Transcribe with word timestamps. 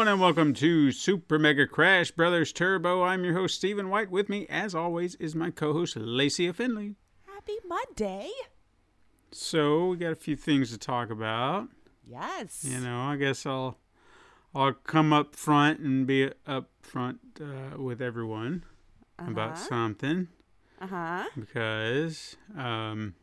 Everyone, 0.00 0.14
and 0.14 0.20
welcome 0.22 0.54
to 0.54 0.90
Super 0.92 1.38
Mega 1.38 1.66
Crash 1.66 2.10
Brothers 2.10 2.54
Turbo. 2.54 3.02
I'm 3.02 3.22
your 3.22 3.34
host, 3.34 3.56
Stephen 3.56 3.90
White. 3.90 4.10
With 4.10 4.30
me, 4.30 4.46
as 4.48 4.74
always, 4.74 5.14
is 5.16 5.34
my 5.34 5.50
co 5.50 5.74
host, 5.74 5.94
Lacey 5.94 6.50
Finley. 6.52 6.94
Happy 7.26 7.58
Monday. 7.68 8.30
So, 9.30 9.88
we 9.88 9.98
got 9.98 10.12
a 10.12 10.16
few 10.16 10.36
things 10.36 10.70
to 10.70 10.78
talk 10.78 11.10
about. 11.10 11.68
Yes. 12.10 12.64
You 12.66 12.80
know, 12.80 12.98
I 12.98 13.16
guess 13.16 13.44
I'll 13.44 13.76
I'll 14.54 14.72
come 14.72 15.12
up 15.12 15.36
front 15.36 15.80
and 15.80 16.06
be 16.06 16.30
up 16.46 16.70
front 16.80 17.20
uh, 17.38 17.76
with 17.78 18.00
everyone 18.00 18.64
about 19.18 19.58
something 19.58 20.28
Uh 20.80 20.86
huh. 20.86 21.24
because, 21.38 22.38
um, 22.56 23.16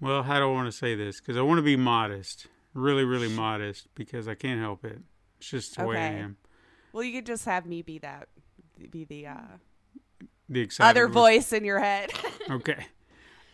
well, 0.00 0.22
how 0.22 0.38
do 0.38 0.44
I 0.44 0.52
want 0.52 0.68
to 0.68 0.72
say 0.78 0.94
this? 0.94 1.18
Because 1.20 1.36
I 1.36 1.42
want 1.42 1.58
to 1.58 1.62
be 1.62 1.74
modest, 1.74 2.46
really, 2.72 3.02
really 3.02 3.28
modest, 3.28 3.88
because 3.96 4.28
I 4.28 4.36
can't 4.36 4.60
help 4.60 4.84
it. 4.84 5.00
It's 5.44 5.50
just 5.50 5.76
the 5.76 5.84
way 5.86 5.96
I 5.98 6.06
am. 6.24 6.36
Well, 6.92 7.02
you 7.04 7.12
could 7.12 7.26
just 7.26 7.44
have 7.44 7.66
me 7.66 7.82
be 7.82 7.98
that, 7.98 8.28
be 8.90 9.04
the 9.04 9.26
uh, 9.26 9.58
The 10.48 10.60
excited 10.60 10.88
other 10.88 11.06
voice. 11.08 11.50
voice 11.50 11.52
in 11.52 11.64
your 11.64 11.80
head. 11.80 12.10
Okay. 12.50 12.86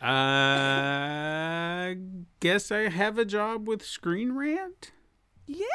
Uh, 0.00 1.94
guess 2.40 2.70
I 2.72 2.88
have 2.88 3.18
a 3.18 3.24
job 3.24 3.68
with 3.68 3.84
Screen 3.84 4.32
Rant. 4.32 4.92
yes. 5.46 5.66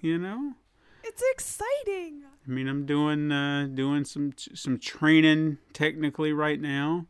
You 0.00 0.18
know, 0.18 0.54
It's 1.04 1.22
exciting. 1.32 2.22
I 2.46 2.50
mean, 2.50 2.68
I'm 2.68 2.84
doing 2.86 3.30
uh, 3.32 3.68
doing 3.72 4.04
some 4.04 4.32
some 4.36 4.78
training 4.78 5.58
technically 5.72 6.32
right 6.32 6.60
now 6.60 7.06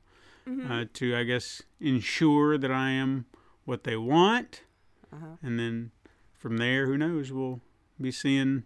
Mm-hmm. 0.48 0.72
uh, 0.72 0.84
to, 0.94 1.14
I 1.16 1.22
guess, 1.24 1.62
ensure 1.80 2.56
that 2.58 2.70
I 2.72 2.90
am 2.90 3.26
what 3.66 3.84
they 3.84 3.96
want, 3.96 4.62
Uh-huh. 5.12 5.36
and 5.42 5.58
then 5.60 5.90
from 6.34 6.56
there, 6.56 6.86
who 6.86 6.96
knows? 6.98 7.30
We'll 7.30 7.60
be 8.02 8.10
seeing 8.12 8.64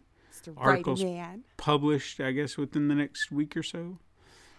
Articles. 0.57 1.03
right 1.03 1.39
published, 1.57 2.21
I 2.21 2.33
guess, 2.33 2.57
within 2.57 2.89
the 2.89 2.95
next 2.95 3.31
week 3.33 3.57
or 3.57 3.63
so. 3.63 3.99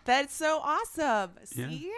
That's 0.05 0.33
so 0.33 0.59
awesome. 0.63 1.31
Yeah. 1.55 1.67
See? 1.69 1.91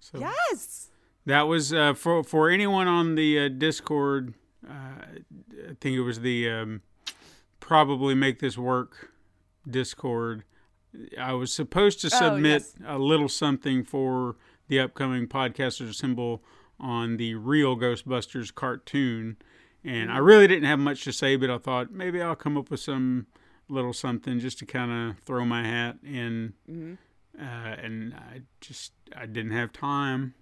So 0.00 0.18
Yes. 0.20 0.90
That 1.26 1.42
was 1.42 1.72
uh, 1.72 1.94
for 1.94 2.22
for 2.22 2.50
anyone 2.50 2.86
on 2.86 3.14
the 3.14 3.38
uh, 3.38 3.48
Discord. 3.48 4.34
Uh, 4.68 4.72
I 4.72 5.74
think 5.80 5.96
it 5.96 6.02
was 6.02 6.20
the 6.20 6.50
um, 6.50 6.82
probably 7.60 8.14
make 8.14 8.40
this 8.40 8.58
work 8.58 9.12
Discord. 9.68 10.44
I 11.18 11.32
was 11.32 11.52
supposed 11.52 12.00
to 12.02 12.06
Oh, 12.08 12.18
submit 12.18 12.62
yes. 12.62 12.76
a 12.86 12.98
little 12.98 13.28
something 13.28 13.84
for 13.84 14.36
the 14.68 14.78
upcoming 14.80 15.26
podcaster 15.26 15.92
symbol 15.94 16.42
on 16.78 17.16
the 17.16 17.34
real 17.34 17.76
Ghostbusters 17.76 18.54
cartoon, 18.54 19.36
and 19.84 20.08
Mm-hmm. 20.08 20.16
I 20.16 20.18
really 20.18 20.46
didn't 20.46 20.64
have 20.64 20.78
much 20.78 21.04
to 21.04 21.12
say, 21.12 21.36
but 21.36 21.50
I 21.50 21.58
thought 21.58 21.92
maybe 21.92 22.22
I'll 22.22 22.34
come 22.36 22.56
up 22.56 22.70
with 22.70 22.80
some 22.80 23.26
little 23.68 23.92
something 23.92 24.38
just 24.40 24.58
to 24.60 24.66
kind 24.66 25.10
of 25.10 25.18
throw 25.24 25.44
my 25.44 25.64
hat 25.66 25.98
in. 26.04 26.54
Mm-hmm. 26.70 26.94
Uh, 27.40 27.74
and 27.82 28.14
I 28.14 28.42
just 28.60 28.92
I 29.16 29.26
didn't 29.26 29.52
have 29.52 29.72
time. 29.72 30.34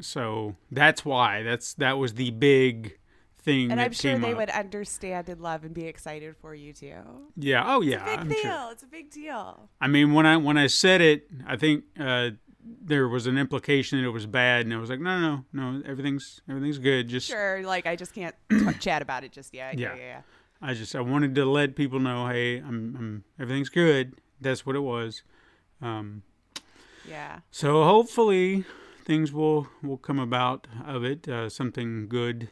So 0.00 0.56
that's 0.70 1.04
why 1.04 1.42
that's 1.42 1.74
that 1.74 1.98
was 1.98 2.14
the 2.14 2.30
big 2.30 2.98
thing. 3.42 3.70
And 3.70 3.80
I'm 3.80 3.92
sure 3.92 4.18
they 4.18 4.32
up. 4.32 4.36
would 4.38 4.50
understand 4.50 5.28
and 5.30 5.40
love 5.40 5.64
and 5.64 5.72
be 5.72 5.86
excited 5.86 6.36
for 6.36 6.54
you 6.54 6.72
too. 6.74 6.96
Yeah. 7.36 7.64
Oh 7.66 7.80
yeah. 7.80 8.04
Big 8.04 8.18
I'm 8.20 8.28
deal. 8.28 8.38
sure. 8.42 8.72
It's 8.72 8.82
a 8.82 8.86
big 8.88 9.10
deal. 9.10 9.70
I 9.80 9.86
mean, 9.88 10.12
when 10.12 10.26
I 10.26 10.36
when 10.36 10.58
I 10.58 10.66
said 10.66 11.00
it, 11.00 11.28
I 11.46 11.56
think 11.56 11.84
uh, 11.98 12.30
there 12.82 13.08
was 13.08 13.26
an 13.26 13.38
implication 13.38 14.00
that 14.00 14.06
it 14.06 14.10
was 14.10 14.26
bad, 14.26 14.64
and 14.64 14.74
I 14.74 14.78
was 14.78 14.90
like, 14.90 15.00
no, 15.00 15.20
no, 15.20 15.44
no, 15.52 15.72
no, 15.72 15.82
everything's 15.86 16.40
everything's 16.48 16.78
good. 16.78 17.08
Just 17.08 17.28
Sure. 17.28 17.62
Like 17.64 17.86
I 17.86 17.96
just 17.96 18.14
can't 18.14 18.34
chat 18.80 19.02
about 19.02 19.24
it 19.24 19.32
just 19.32 19.54
yet. 19.54 19.78
Yeah. 19.78 19.94
Yeah. 19.94 20.00
Yeah. 20.00 20.20
I 20.62 20.74
just 20.74 20.96
I 20.96 21.00
wanted 21.00 21.34
to 21.34 21.44
let 21.44 21.76
people 21.76 22.00
know, 22.00 22.26
hey, 22.28 22.58
I'm, 22.58 22.96
I'm 22.98 23.24
everything's 23.38 23.68
good. 23.68 24.14
That's 24.40 24.64
what 24.64 24.76
it 24.76 24.80
was. 24.80 25.22
Um, 25.82 26.22
Yeah. 27.08 27.40
So 27.50 27.84
hopefully 27.84 28.64
things 29.04 29.32
will 29.32 29.68
will 29.82 29.98
come 29.98 30.18
about 30.18 30.66
of 30.86 31.04
it, 31.04 31.28
uh, 31.28 31.48
something 31.48 32.08
good. 32.08 32.50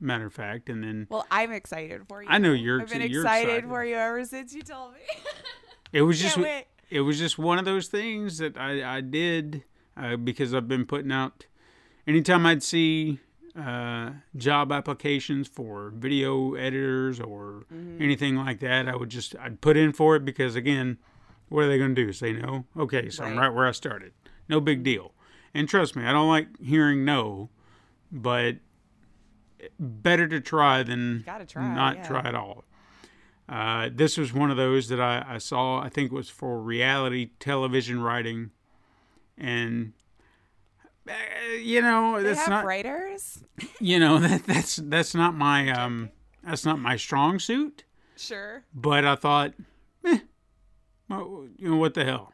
Matter 0.00 0.26
of 0.26 0.34
fact, 0.34 0.68
and 0.68 0.82
then 0.82 1.06
Well, 1.10 1.24
I'm 1.30 1.52
excited 1.52 2.02
for 2.08 2.24
you. 2.24 2.28
I 2.28 2.38
know 2.38 2.52
you're 2.52 2.80
I've 2.82 2.88
been 2.90 3.02
excited, 3.02 3.48
excited. 3.48 3.68
for 3.68 3.84
you 3.84 3.94
ever 3.94 4.24
since 4.24 4.52
you 4.52 4.62
told 4.62 4.94
me. 4.94 4.98
it 5.92 6.02
was 6.02 6.20
just 6.20 6.36
wait. 6.36 6.64
It 6.92 7.00
was 7.00 7.18
just 7.18 7.38
one 7.38 7.58
of 7.58 7.64
those 7.64 7.88
things 7.88 8.38
that 8.38 8.56
I 8.56 8.96
I 8.98 9.00
did 9.00 9.64
uh, 9.96 10.16
because 10.16 10.54
I've 10.54 10.68
been 10.68 10.84
putting 10.86 11.12
out. 11.12 11.46
Anytime 12.06 12.44
I'd 12.46 12.62
see 12.62 13.18
uh, 13.56 14.10
job 14.36 14.72
applications 14.72 15.48
for 15.48 15.90
video 15.94 16.54
editors 16.54 17.20
or 17.20 17.64
Mm-hmm. 17.72 18.02
anything 18.02 18.36
like 18.36 18.60
that, 18.60 18.88
I 18.88 18.96
would 18.96 19.08
just 19.08 19.34
I'd 19.38 19.60
put 19.60 19.76
in 19.76 19.92
for 19.92 20.16
it 20.16 20.24
because 20.24 20.56
again, 20.56 20.98
what 21.48 21.64
are 21.64 21.68
they 21.68 21.78
going 21.78 21.94
to 21.94 22.04
do? 22.06 22.12
Say 22.12 22.32
no? 22.32 22.64
Okay, 22.76 23.08
so 23.08 23.24
I'm 23.24 23.36
Right. 23.36 23.46
right 23.46 23.54
where 23.54 23.66
I 23.66 23.72
started. 23.72 24.12
No 24.48 24.60
big 24.60 24.82
deal. 24.82 25.12
And 25.54 25.68
trust 25.68 25.94
me, 25.96 26.04
I 26.04 26.12
don't 26.12 26.28
like 26.28 26.48
hearing 26.60 27.04
no, 27.04 27.50
but 28.10 28.56
better 29.78 30.26
to 30.28 30.40
try 30.40 30.82
than 30.82 31.24
try, 31.48 31.74
not 31.74 31.96
yeah. 31.96 32.06
try 32.08 32.20
at 32.20 32.34
all. 32.34 32.64
Uh, 33.52 33.90
this 33.92 34.16
was 34.16 34.32
one 34.32 34.50
of 34.50 34.56
those 34.56 34.88
that 34.88 34.98
I, 34.98 35.22
I 35.28 35.36
saw. 35.38 35.78
I 35.78 35.90
think 35.90 36.10
it 36.10 36.14
was 36.14 36.30
for 36.30 36.58
reality 36.58 37.30
television 37.38 38.00
writing, 38.00 38.50
and 39.36 39.92
uh, 41.06 41.12
you 41.60 41.82
know 41.82 42.16
They 42.16 42.28
that's 42.28 42.40
have 42.40 42.48
not 42.48 42.64
writers. 42.64 43.44
you 43.78 43.98
know 43.98 44.18
that 44.26 44.44
that's 44.46 44.76
that's 44.76 45.14
not 45.14 45.34
my 45.34 45.70
um 45.70 46.10
that's 46.42 46.64
not 46.64 46.78
my 46.78 46.96
strong 46.96 47.38
suit. 47.38 47.84
Sure. 48.16 48.64
But 48.74 49.04
I 49.04 49.16
thought, 49.16 49.52
eh, 50.06 50.20
well, 51.10 51.46
you 51.58 51.70
know 51.70 51.76
what 51.76 51.92
the 51.94 52.04
hell? 52.04 52.32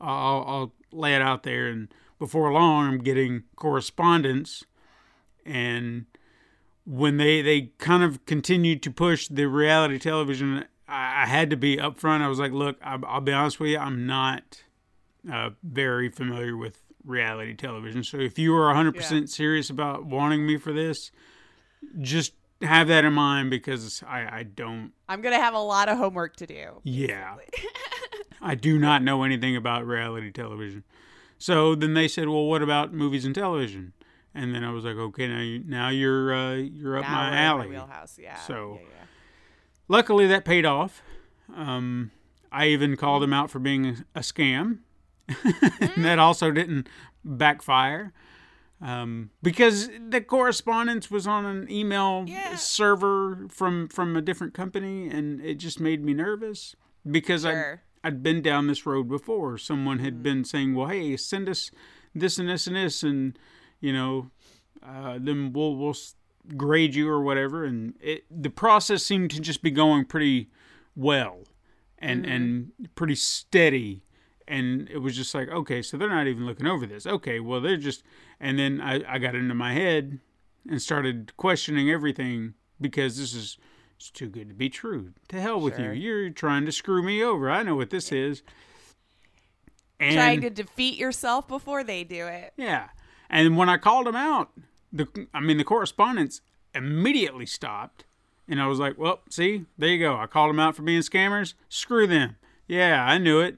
I'll, 0.00 0.44
I'll 0.46 0.72
lay 0.92 1.14
it 1.16 1.22
out 1.22 1.42
there, 1.42 1.66
and 1.66 1.92
before 2.20 2.52
long, 2.52 2.86
I'm 2.86 2.98
getting 2.98 3.42
correspondence, 3.56 4.64
and 5.44 6.06
when 6.90 7.18
they 7.18 7.40
they 7.40 7.70
kind 7.78 8.02
of 8.02 8.26
continued 8.26 8.82
to 8.82 8.90
push 8.90 9.28
the 9.28 9.46
reality 9.46 9.96
television, 9.96 10.64
I, 10.88 11.22
I 11.22 11.26
had 11.26 11.48
to 11.50 11.56
be 11.56 11.76
upfront. 11.76 12.20
I 12.20 12.26
was 12.26 12.40
like, 12.40 12.50
look, 12.50 12.78
I, 12.82 12.98
I'll 13.06 13.20
be 13.20 13.32
honest 13.32 13.60
with 13.60 13.70
you, 13.70 13.78
I'm 13.78 14.06
not 14.06 14.64
uh, 15.32 15.50
very 15.62 16.08
familiar 16.08 16.56
with 16.56 16.82
reality 17.04 17.54
television. 17.54 18.02
So 18.02 18.18
if 18.18 18.40
you 18.40 18.56
are 18.56 18.74
100% 18.74 19.28
serious 19.28 19.70
about 19.70 20.04
wanting 20.04 20.44
me 20.44 20.56
for 20.56 20.72
this, 20.72 21.12
just 22.00 22.32
have 22.60 22.88
that 22.88 23.04
in 23.04 23.12
mind 23.12 23.50
because 23.50 24.02
I, 24.06 24.38
I 24.38 24.42
don't 24.42 24.92
I'm 25.08 25.22
gonna 25.22 25.40
have 25.40 25.54
a 25.54 25.60
lot 25.60 25.88
of 25.88 25.96
homework 25.96 26.34
to 26.36 26.46
do. 26.46 26.80
yeah. 26.82 27.36
I 28.42 28.54
do 28.54 28.78
not 28.78 29.02
know 29.02 29.22
anything 29.22 29.54
about 29.54 29.86
reality 29.86 30.32
television. 30.32 30.82
So 31.38 31.74
then 31.74 31.92
they 31.94 32.08
said, 32.08 32.28
"Well, 32.28 32.46
what 32.46 32.62
about 32.62 32.92
movies 32.92 33.26
and 33.26 33.34
television?" 33.34 33.92
And 34.34 34.54
then 34.54 34.62
I 34.64 34.70
was 34.70 34.84
like, 34.84 34.96
"Okay, 34.96 35.26
now 35.26 35.40
you, 35.40 35.62
now 35.66 35.88
you're 35.88 36.32
uh, 36.32 36.54
you're 36.54 36.96
up 36.98 37.02
Now 37.04 37.10
my 37.30 37.36
alley." 37.36 37.66
wheelhouse. 37.68 38.18
Yeah. 38.20 38.36
So- 38.36 38.78
yeah, 38.80 38.86
yeah. 38.88 38.96
Luckily, 39.88 40.26
that 40.28 40.44
paid 40.44 40.64
off. 40.64 41.02
Um, 41.54 42.12
I 42.52 42.68
even 42.68 42.96
called 42.96 43.24
him 43.24 43.32
out 43.32 43.50
for 43.50 43.58
being 43.58 43.86
a, 43.86 43.96
a 44.14 44.20
scam, 44.20 44.78
and 45.28 46.04
that 46.04 46.18
also 46.20 46.50
didn't 46.52 46.88
backfire. 47.24 48.12
Um, 48.82 49.30
because 49.42 49.90
the 50.08 50.20
correspondence 50.22 51.10
was 51.10 51.26
on 51.26 51.44
an 51.44 51.70
email 51.70 52.24
Yeah. 52.26 52.54
server 52.54 53.46
from 53.50 53.88
from 53.88 54.16
a 54.16 54.22
different 54.22 54.54
company, 54.54 55.08
and 55.08 55.40
it 55.40 55.56
just 55.56 55.80
made 55.80 56.04
me 56.04 56.14
nervous 56.14 56.76
because 57.08 57.44
I 57.44 57.50
Sure. 57.52 57.82
I'd 58.04 58.22
been 58.22 58.40
down 58.42 58.68
this 58.68 58.86
road 58.86 59.08
before. 59.08 59.58
Someone 59.58 59.98
had 59.98 60.22
been 60.22 60.44
saying, 60.44 60.74
"Well, 60.76 60.86
hey, 60.86 61.16
send 61.16 61.48
us 61.48 61.70
this 62.14 62.38
and 62.38 62.48
this 62.48 62.66
and 62.68 62.76
this," 62.76 63.02
and 63.02 63.36
you 63.80 63.92
know, 63.92 64.30
uh, 64.86 65.18
then 65.20 65.52
we'll 65.52 65.76
we'll 65.76 65.96
grade 66.56 66.94
you 66.94 67.08
or 67.08 67.22
whatever. 67.22 67.64
And 67.64 67.94
it, 68.00 68.24
the 68.30 68.50
process 68.50 69.02
seemed 69.02 69.30
to 69.32 69.40
just 69.40 69.62
be 69.62 69.70
going 69.70 70.04
pretty 70.04 70.48
well. 70.96 71.40
and 71.98 72.24
and 72.26 72.72
pretty 72.94 73.14
steady. 73.14 74.02
And 74.48 74.88
it 74.90 74.98
was 74.98 75.14
just 75.16 75.34
like, 75.34 75.48
okay, 75.48 75.80
so 75.82 75.96
they're 75.96 76.08
not 76.08 76.26
even 76.26 76.44
looking 76.46 76.66
over 76.66 76.84
this. 76.86 77.06
Okay, 77.06 77.38
well 77.40 77.60
they're 77.60 77.76
just 77.76 78.02
and 78.40 78.58
then 78.58 78.80
I, 78.80 79.00
I 79.14 79.18
got 79.18 79.34
into 79.34 79.54
my 79.54 79.72
head 79.74 80.18
and 80.68 80.80
started 80.82 81.36
questioning 81.36 81.90
everything 81.90 82.54
because 82.80 83.16
this 83.18 83.32
is 83.34 83.58
it's 83.96 84.10
too 84.10 84.28
good 84.28 84.48
to 84.48 84.54
be 84.54 84.68
true. 84.70 85.12
To 85.28 85.40
hell 85.40 85.60
with 85.60 85.76
Sure. 85.76 85.92
you. 85.92 86.00
You're 86.00 86.30
trying 86.30 86.64
to 86.66 86.72
screw 86.72 87.02
me 87.02 87.22
over. 87.22 87.50
I 87.50 87.62
know 87.62 87.76
what 87.76 87.90
this 87.90 88.10
is. 88.12 88.42
And 90.00 90.14
Trying 90.14 90.40
to 90.40 90.50
defeat 90.50 90.96
yourself 90.98 91.46
before 91.46 91.84
they 91.84 92.04
do 92.04 92.26
it. 92.26 92.54
yeah. 92.56 92.88
And 93.30 93.56
when 93.56 93.68
I 93.68 93.78
called 93.78 94.08
him 94.08 94.16
out, 94.16 94.50
the 94.92 95.06
I 95.32 95.40
mean 95.40 95.56
the 95.56 95.64
correspondence 95.64 96.42
immediately 96.74 97.46
stopped. 97.46 98.04
And 98.48 98.60
I 98.60 98.66
was 98.66 98.80
like, 98.80 98.98
Well, 98.98 99.20
see, 99.30 99.66
there 99.78 99.88
you 99.88 99.98
go. 99.98 100.16
I 100.16 100.26
called 100.26 100.50
them 100.50 100.60
out 100.60 100.74
for 100.74 100.82
being 100.82 101.00
scammers. 101.00 101.54
Screw 101.68 102.06
them. 102.06 102.36
Yeah, 102.66 103.04
I 103.04 103.18
knew 103.18 103.40
it. 103.40 103.56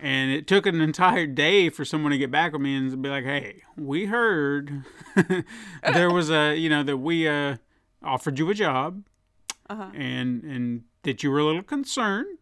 And 0.00 0.32
it 0.32 0.46
took 0.46 0.66
an 0.66 0.80
entire 0.80 1.26
day 1.26 1.68
for 1.68 1.84
someone 1.84 2.12
to 2.12 2.18
get 2.18 2.30
back 2.30 2.52
with 2.52 2.62
me 2.62 2.74
and 2.74 3.02
be 3.02 3.08
like, 3.10 3.24
Hey, 3.24 3.62
we 3.76 4.06
heard 4.06 4.84
there 5.92 6.10
was 6.10 6.30
a 6.30 6.56
you 6.56 6.70
know, 6.70 6.82
that 6.82 6.96
we 6.96 7.28
uh 7.28 7.56
offered 8.02 8.38
you 8.38 8.48
a 8.50 8.54
job 8.54 9.04
and 9.68 10.42
and 10.42 10.84
that 11.02 11.22
you 11.22 11.30
were 11.30 11.38
a 11.38 11.44
little 11.44 11.62
concerned. 11.62 12.38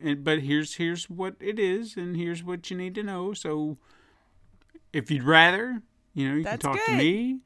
And 0.00 0.22
but 0.22 0.40
here's 0.40 0.74
here's 0.74 1.08
what 1.08 1.36
it 1.40 1.58
is 1.58 1.96
and 1.96 2.16
here's 2.16 2.44
what 2.44 2.70
you 2.70 2.76
need 2.76 2.94
to 2.96 3.02
know. 3.02 3.32
So 3.32 3.78
if 4.92 5.10
you'd 5.10 5.22
rather, 5.22 5.82
you 6.14 6.28
know, 6.28 6.36
you 6.36 6.42
That's 6.42 6.64
can 6.64 6.74
talk 6.74 6.84
to 6.86 6.96
me. 6.96 7.40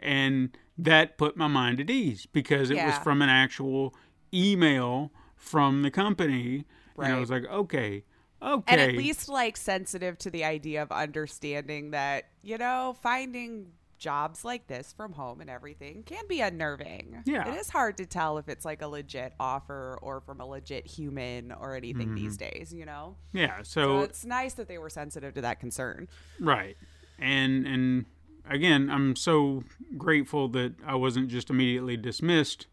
And 0.00 0.56
that 0.76 1.16
put 1.18 1.36
my 1.36 1.46
mind 1.46 1.80
at 1.80 1.88
ease 1.88 2.26
because 2.26 2.70
it 2.70 2.76
was 2.76 2.98
from 2.98 3.22
an 3.22 3.28
actual 3.28 3.94
email 4.32 5.12
from 5.36 5.82
the 5.82 5.90
company. 5.90 6.64
And 6.98 7.12
I 7.12 7.18
was 7.18 7.30
like, 7.30 7.44
okay, 7.46 8.04
okay. 8.42 8.72
And 8.72 8.80
at 8.80 8.94
least 8.94 9.28
like 9.28 9.56
sensitive 9.56 10.18
to 10.18 10.30
the 10.30 10.44
idea 10.44 10.82
of 10.82 10.92
understanding 10.92 11.92
that, 11.92 12.24
you 12.42 12.58
know, 12.58 12.96
finding 13.02 13.68
jobs 14.04 14.44
like 14.44 14.66
this 14.66 14.92
from 14.92 15.12
home 15.14 15.40
and 15.40 15.48
everything 15.48 16.02
can 16.04 16.24
be 16.28 16.40
unnerving. 16.42 17.22
Yeah. 17.24 17.48
It 17.48 17.58
is 17.58 17.70
hard 17.70 17.96
to 17.96 18.04
tell 18.06 18.36
if 18.36 18.48
it's 18.50 18.64
like 18.66 18.82
a 18.82 18.86
legit 18.86 19.32
offer 19.40 19.98
or 20.02 20.20
from 20.20 20.40
a 20.40 20.46
legit 20.46 20.86
human 20.86 21.50
or 21.52 21.74
anything 21.74 22.14
these 22.14 22.36
days, 22.36 22.72
you 22.72 22.84
know? 22.84 23.16
yeah. 23.32 23.62
So 23.62 23.80
Mm-hmm. 23.80 23.98
So, 23.98 24.00
it's 24.00 24.24
nice 24.26 24.52
that 24.54 24.68
they 24.68 24.76
were 24.78 24.90
sensitive 24.90 25.32
to 25.34 25.40
that 25.40 25.58
concern. 25.58 26.08
right. 26.38 26.76
And, 27.18 27.66
and 27.66 28.04
again, 28.48 28.90
I'm 28.90 29.16
so 29.16 29.62
grateful 29.96 30.48
that 30.48 30.74
I 30.84 30.96
wasn't 30.96 31.28
just 31.28 31.48
immediately 31.50 31.96
dismissed 31.96 32.66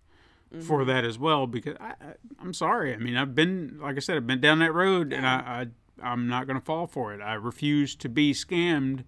Mm-hmm. 0.54 0.64
for 0.64 0.84
that 0.84 1.06
as 1.06 1.18
well 1.18 1.48
because 1.48 1.78
I, 1.80 1.92
I, 1.92 2.14
I'm 2.42 2.54
sorry. 2.54 2.94
I 2.94 2.98
mean, 2.98 3.16
I've 3.16 3.34
been, 3.34 3.80
like 3.82 3.96
I 3.96 4.00
said, 4.02 4.18
I've 4.18 4.28
been 4.28 4.42
down 4.42 4.60
that 4.60 4.74
road 4.74 5.14
and 5.14 5.26
I, 5.26 5.70
I, 6.02 6.06
I'm 6.12 6.28
not 6.28 6.46
going 6.46 6.60
to 6.60 6.66
fall 6.66 6.88
for 6.88 7.14
it. 7.14 7.22
I 7.22 7.36
refuse 7.36 7.96
to 7.96 8.10
be 8.10 8.34
scammed 8.34 9.06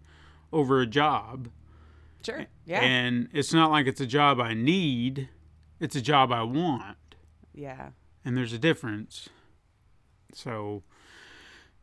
over 0.53 0.79
a 0.79 0.85
job. 0.87 1.49
Sure. 2.25 2.45
Yeah. 2.65 2.81
And 2.81 3.27
it's 3.33 3.53
not 3.53 3.71
like 3.71 3.85
it's 3.87 4.01
a 4.01 4.05
job 4.07 4.39
I 4.39 4.53
need, 4.53 5.29
it's 5.79 5.95
a 5.95 6.01
job 6.01 6.31
I 6.31 6.43
want. 6.43 6.97
yeah. 7.53 7.89
And 8.25 8.37
there's 8.37 8.53
a 8.53 8.57
difference. 8.57 9.27
So, 10.33 10.83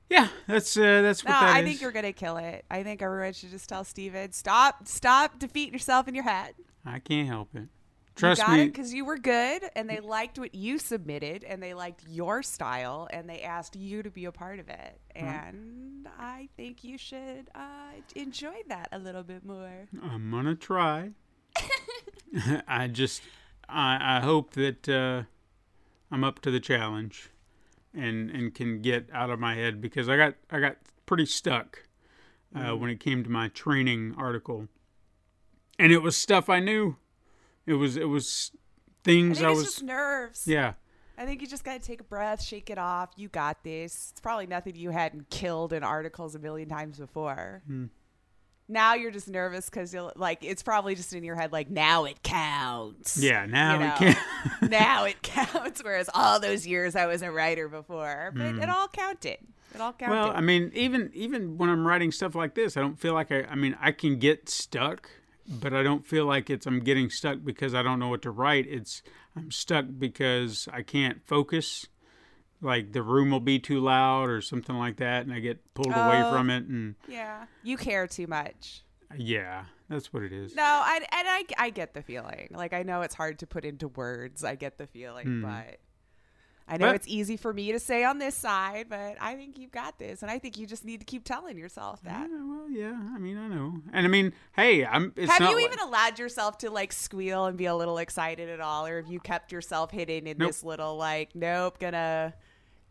yeah, 0.08 0.28
that's 0.46 0.76
uh, 0.76 1.02
that's 1.02 1.22
what 1.22 1.32
No, 1.32 1.40
that 1.40 1.54
I 1.56 1.58
is. 1.60 1.64
think 1.66 1.80
you're 1.82 1.92
gonna 1.92 2.12
kill 2.14 2.38
it. 2.38 2.64
I 2.70 2.82
think 2.82 3.02
everyone 3.02 3.32
should 3.34 3.50
just 3.50 3.68
tell 3.68 3.84
Steven, 3.84 4.32
stop, 4.32 4.88
stop 4.88 5.38
defeating 5.38 5.74
yourself 5.74 6.08
in 6.08 6.14
your 6.14 6.24
head. 6.24 6.54
I 6.84 6.98
can't 6.98 7.28
help 7.28 7.54
it. 7.54 7.68
Trust 8.16 8.40
you 8.40 8.46
got 8.46 8.56
me. 8.56 8.66
because 8.66 8.92
you 8.92 9.04
were 9.04 9.16
good, 9.16 9.62
and 9.74 9.88
they 9.88 10.00
liked 10.00 10.38
what 10.38 10.54
you 10.54 10.78
submitted, 10.78 11.44
and 11.44 11.62
they 11.62 11.74
liked 11.74 12.04
your 12.08 12.42
style, 12.42 13.08
and 13.12 13.28
they 13.28 13.40
asked 13.42 13.76
you 13.76 14.02
to 14.02 14.10
be 14.10 14.26
a 14.26 14.32
part 14.32 14.58
of 14.58 14.68
it. 14.68 15.00
And 15.14 16.06
I 16.18 16.48
think 16.56 16.84
you 16.84 16.98
should 16.98 17.48
uh, 17.54 17.92
enjoy 18.14 18.56
that 18.68 18.88
a 18.92 18.98
little 18.98 19.22
bit 19.22 19.44
more. 19.44 19.88
I'm 20.02 20.30
gonna 20.30 20.54
try. 20.54 21.10
I 22.68 22.88
just, 22.88 23.22
I, 23.68 24.18
I 24.18 24.20
hope 24.20 24.52
that 24.52 24.88
uh, 24.88 25.22
I'm 26.10 26.24
up 26.24 26.40
to 26.40 26.50
the 26.50 26.60
challenge, 26.60 27.30
and 27.94 28.30
and 28.30 28.54
can 28.54 28.82
get 28.82 29.08
out 29.12 29.30
of 29.30 29.38
my 29.38 29.54
head 29.54 29.80
because 29.80 30.08
I 30.08 30.16
got 30.16 30.34
I 30.50 30.60
got 30.60 30.76
pretty 31.06 31.26
stuck 31.26 31.84
uh, 32.54 32.76
when 32.76 32.90
it 32.90 33.00
came 33.00 33.24
to 33.24 33.30
my 33.30 33.48
training 33.48 34.14
article, 34.16 34.68
and 35.78 35.92
it 35.92 35.98
was 36.02 36.16
stuff 36.16 36.48
I 36.48 36.60
knew. 36.60 36.96
It 37.66 37.74
was 37.74 37.96
it 37.96 38.08
was 38.08 38.52
I 38.54 38.58
things 39.04 39.42
I 39.42 39.50
it's 39.50 39.58
was 39.58 39.64
just 39.66 39.82
nerves. 39.82 40.44
yeah 40.46 40.74
I 41.18 41.26
think 41.26 41.42
you 41.42 41.46
just 41.46 41.64
got 41.64 41.74
to 41.74 41.86
take 41.86 42.00
a 42.00 42.04
breath, 42.04 42.42
shake 42.42 42.70
it 42.70 42.78
off. 42.78 43.10
You 43.16 43.28
got 43.28 43.62
this. 43.62 44.08
It's 44.12 44.20
probably 44.22 44.46
nothing 44.46 44.74
you 44.74 44.88
hadn't 44.88 45.28
killed 45.28 45.74
in 45.74 45.82
articles 45.82 46.34
a 46.34 46.38
million 46.38 46.66
times 46.70 46.98
before. 46.98 47.62
Hmm. 47.66 47.86
Now 48.68 48.94
you're 48.94 49.10
just 49.10 49.28
nervous 49.28 49.68
because 49.68 49.92
you'll 49.92 50.12
like 50.16 50.38
it's 50.42 50.62
probably 50.62 50.94
just 50.94 51.12
in 51.12 51.22
your 51.24 51.34
head 51.34 51.52
like 51.52 51.68
now 51.68 52.04
it 52.04 52.22
counts. 52.22 53.18
yeah 53.18 53.44
now 53.44 53.74
You 53.74 53.78
know, 53.80 53.94
can't. 53.98 54.18
now 54.70 55.04
it 55.04 55.20
counts. 55.22 55.82
Whereas 55.84 56.08
all 56.14 56.40
those 56.40 56.66
years 56.66 56.96
I 56.96 57.04
was 57.06 57.20
a 57.20 57.30
writer 57.30 57.68
before, 57.68 58.32
but 58.34 58.54
it 58.54 58.68
all 58.70 58.88
counted. 58.88 59.38
It 59.74 59.80
all 59.80 59.92
counted. 59.92 60.14
Well, 60.14 60.32
I 60.34 60.40
mean, 60.40 60.70
even 60.74 61.10
even 61.12 61.58
when 61.58 61.68
I'm 61.68 61.86
writing 61.86 62.12
stuff 62.12 62.34
like 62.34 62.54
this, 62.54 62.76
I 62.76 62.80
don't 62.80 62.98
feel 62.98 63.12
like 63.12 63.30
I. 63.30 63.42
I 63.42 63.56
mean, 63.56 63.76
I 63.80 63.92
can 63.92 64.18
get 64.18 64.48
stuck, 64.48 65.10
but 65.50 65.74
I 65.74 65.82
don't 65.82 66.06
feel 66.06 66.26
like 66.26 66.48
it's 66.50 66.66
I'm 66.66 66.80
getting 66.80 67.10
stuck 67.10 67.38
because 67.44 67.74
I 67.74 67.82
don't 67.82 67.98
know 67.98 68.08
what 68.08 68.22
to 68.22 68.30
write. 68.30 68.66
It's 68.68 69.02
I'm 69.36 69.50
stuck 69.50 69.86
because 69.98 70.68
I 70.72 70.82
can't 70.82 71.26
focus. 71.26 71.86
Like 72.62 72.92
the 72.92 73.02
room 73.02 73.30
will 73.30 73.40
be 73.40 73.58
too 73.58 73.80
loud 73.80 74.28
or 74.28 74.40
something 74.42 74.76
like 74.76 74.96
that, 74.98 75.24
and 75.24 75.32
I 75.32 75.40
get 75.40 75.72
pulled 75.74 75.88
away 75.94 76.22
Oh. 76.22 76.30
from 76.30 76.50
it. 76.50 76.64
And 76.66 76.94
yeah, 77.08 77.46
you 77.62 77.76
care 77.78 78.06
too 78.06 78.26
much. 78.26 78.82
yeah, 79.16 79.64
that's 79.88 80.12
what 80.12 80.22
it 80.22 80.32
is. 80.32 80.54
No, 80.54 80.62
I 80.62 80.96
and 80.98 81.06
I 81.28 81.44
I 81.58 81.70
get 81.70 81.94
the 81.94 82.02
feeling. 82.02 82.48
Like 82.52 82.72
I 82.74 82.82
know 82.82 83.00
it's 83.00 83.14
hard 83.14 83.38
to 83.40 83.46
put 83.46 83.64
into 83.64 83.88
words. 83.88 84.44
I 84.44 84.56
get 84.56 84.76
the 84.78 84.86
feeling, 84.86 85.26
hmm. 85.26 85.42
but 85.42 85.78
I 86.72 86.76
know 86.76 86.90
it's 86.90 87.08
easy 87.08 87.36
for 87.36 87.52
me 87.52 87.72
to 87.72 87.78
say 87.80 88.04
on 88.04 88.18
this 88.18 88.34
side, 88.36 88.86
but 88.88 89.16
I 89.20 89.34
think 89.34 89.58
you've 89.58 89.72
got 89.72 89.98
this, 89.98 90.22
and 90.22 90.30
I 90.30 90.38
think 90.38 90.56
you 90.56 90.66
just 90.66 90.84
need 90.84 91.00
to 91.00 91.04
keep 91.06 91.24
telling 91.24 91.58
yourself 91.58 92.00
Yeah, 92.04 92.20
that. 92.20 92.30
well, 92.30 92.70
yeah. 92.70 92.96
I 93.14 93.18
mean, 93.18 93.36
I 93.36 93.48
know, 93.48 93.74
and 93.92 94.06
I 94.06 94.08
mean, 94.08 94.32
hey, 94.54 94.86
I'm. 94.86 95.12
It's 95.16 95.30
have 95.32 95.40
you 95.50 95.56
like- 95.56 95.64
even 95.64 95.80
allowed 95.80 96.18
yourself 96.18 96.58
to 96.58 96.70
like 96.70 96.92
squeal 96.92 97.46
and 97.46 97.58
be 97.58 97.66
a 97.66 97.74
little 97.74 97.98
excited 97.98 98.48
at 98.48 98.60
all, 98.60 98.86
or 98.86 99.02
have 99.02 99.10
you 99.10 99.18
kept 99.20 99.50
yourself 99.52 99.90
hidden 99.90 100.26
in 100.26 100.38
Nope. 100.38 100.48
this 100.48 100.62
little 100.62 100.96
like, 100.96 101.34
nope, 101.34 101.78
gonna. 101.80 102.34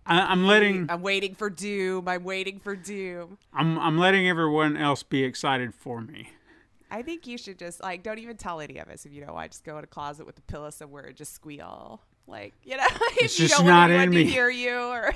I, 0.05 0.19
I'm 0.21 0.45
letting. 0.45 0.87
I'm 0.89 1.01
waiting 1.01 1.35
for 1.35 1.49
doom. 1.49 2.07
I'm 2.07 2.23
waiting 2.23 2.59
for 2.59 2.75
doom. 2.75 3.37
I'm. 3.53 3.77
I'm 3.79 3.97
letting 3.97 4.27
everyone 4.27 4.75
else 4.75 5.03
be 5.03 5.23
excited 5.23 5.73
for 5.73 6.01
me. 6.01 6.31
I 6.91 7.03
think 7.03 7.27
you 7.27 7.37
should 7.37 7.59
just 7.59 7.81
like 7.83 8.01
don't 8.01 8.17
even 8.17 8.35
tell 8.35 8.59
any 8.59 8.79
of 8.79 8.87
us 8.89 9.05
if 9.05 9.13
you 9.13 9.23
don't 9.23 9.35
want. 9.35 9.51
Just 9.51 9.63
go 9.63 9.77
in 9.77 9.83
a 9.83 9.87
closet 9.87 10.25
with 10.25 10.37
a 10.39 10.41
pillow 10.41 10.71
somewhere 10.71 11.03
and 11.03 11.15
just 11.15 11.33
squeal. 11.33 12.01
Like 12.29 12.53
you 12.63 12.77
know, 12.77 12.85
It's 13.17 13.39
you 13.39 13.47
just 13.47 13.57
don't 13.57 13.67
not 13.67 13.89
want 13.89 14.03
in 14.03 14.09
me. 14.11 14.23
to 14.23 14.29
hear 14.29 14.49
you 14.49 14.77
or 14.77 15.13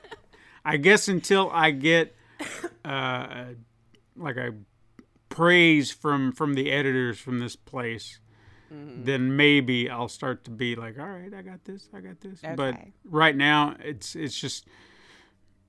I 0.64 0.76
guess 0.78 1.08
until 1.08 1.50
I 1.52 1.70
get 1.72 2.14
uh, 2.84 3.44
like 4.16 4.36
a 4.36 4.54
praise 5.28 5.90
from 5.90 6.32
from 6.32 6.54
the 6.54 6.70
editors 6.72 7.18
from 7.18 7.40
this 7.40 7.56
place, 7.56 8.18
Mm-hmm. 8.72 9.04
then 9.04 9.36
maybe 9.36 9.88
I'll 9.90 10.08
start 10.08 10.42
to 10.44 10.50
be 10.50 10.74
like, 10.74 10.98
all 10.98 11.06
right, 11.06 11.32
I 11.32 11.42
got 11.42 11.64
this, 11.64 11.88
I 11.94 12.00
got 12.00 12.20
this. 12.20 12.40
But 12.56 12.76
right 13.04 13.36
now, 13.36 13.76
it's 13.78 14.16
it's 14.16 14.40
just 14.40 14.66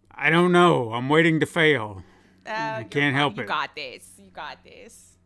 I 0.09 0.29
don't 0.29 0.51
know. 0.53 0.91
I'm 0.93 1.09
waiting 1.09 1.39
to 1.41 1.45
fail. 1.45 2.01
I 2.47 2.85
can't 2.89 3.13
help 3.15 3.35
you 3.35 3.41
it. 3.41 3.43
You 3.43 3.47
got 3.49 3.75
this. 3.75 4.11
You 4.17 4.29
got 4.31 4.63
this. 4.63 5.17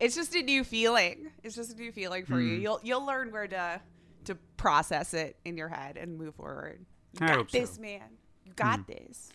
It's 0.00 0.16
just 0.16 0.34
a 0.34 0.42
new 0.42 0.64
feeling. 0.64 1.30
It's 1.44 1.54
just 1.54 1.72
a 1.72 1.76
new 1.76 1.92
feeling 1.92 2.24
for 2.24 2.36
Hmm. 2.40 2.48
you. 2.48 2.54
You'll 2.54 2.80
you'll 2.82 3.04
learn 3.06 3.30
where 3.30 3.46
to 3.46 3.80
to 4.24 4.34
process 4.56 5.14
it 5.14 5.36
in 5.44 5.56
your 5.56 5.68
head 5.68 5.96
and 5.96 6.18
move 6.18 6.34
forward. 6.34 6.84
You 7.18 7.26
I 7.26 7.28
got 7.28 7.36
hope 7.36 7.50
so. 7.50 7.58
This, 7.58 7.78
man. 7.78 8.02
You 8.44 8.52
got 8.54 8.80
hmm. 8.80 8.92
this. 8.92 9.30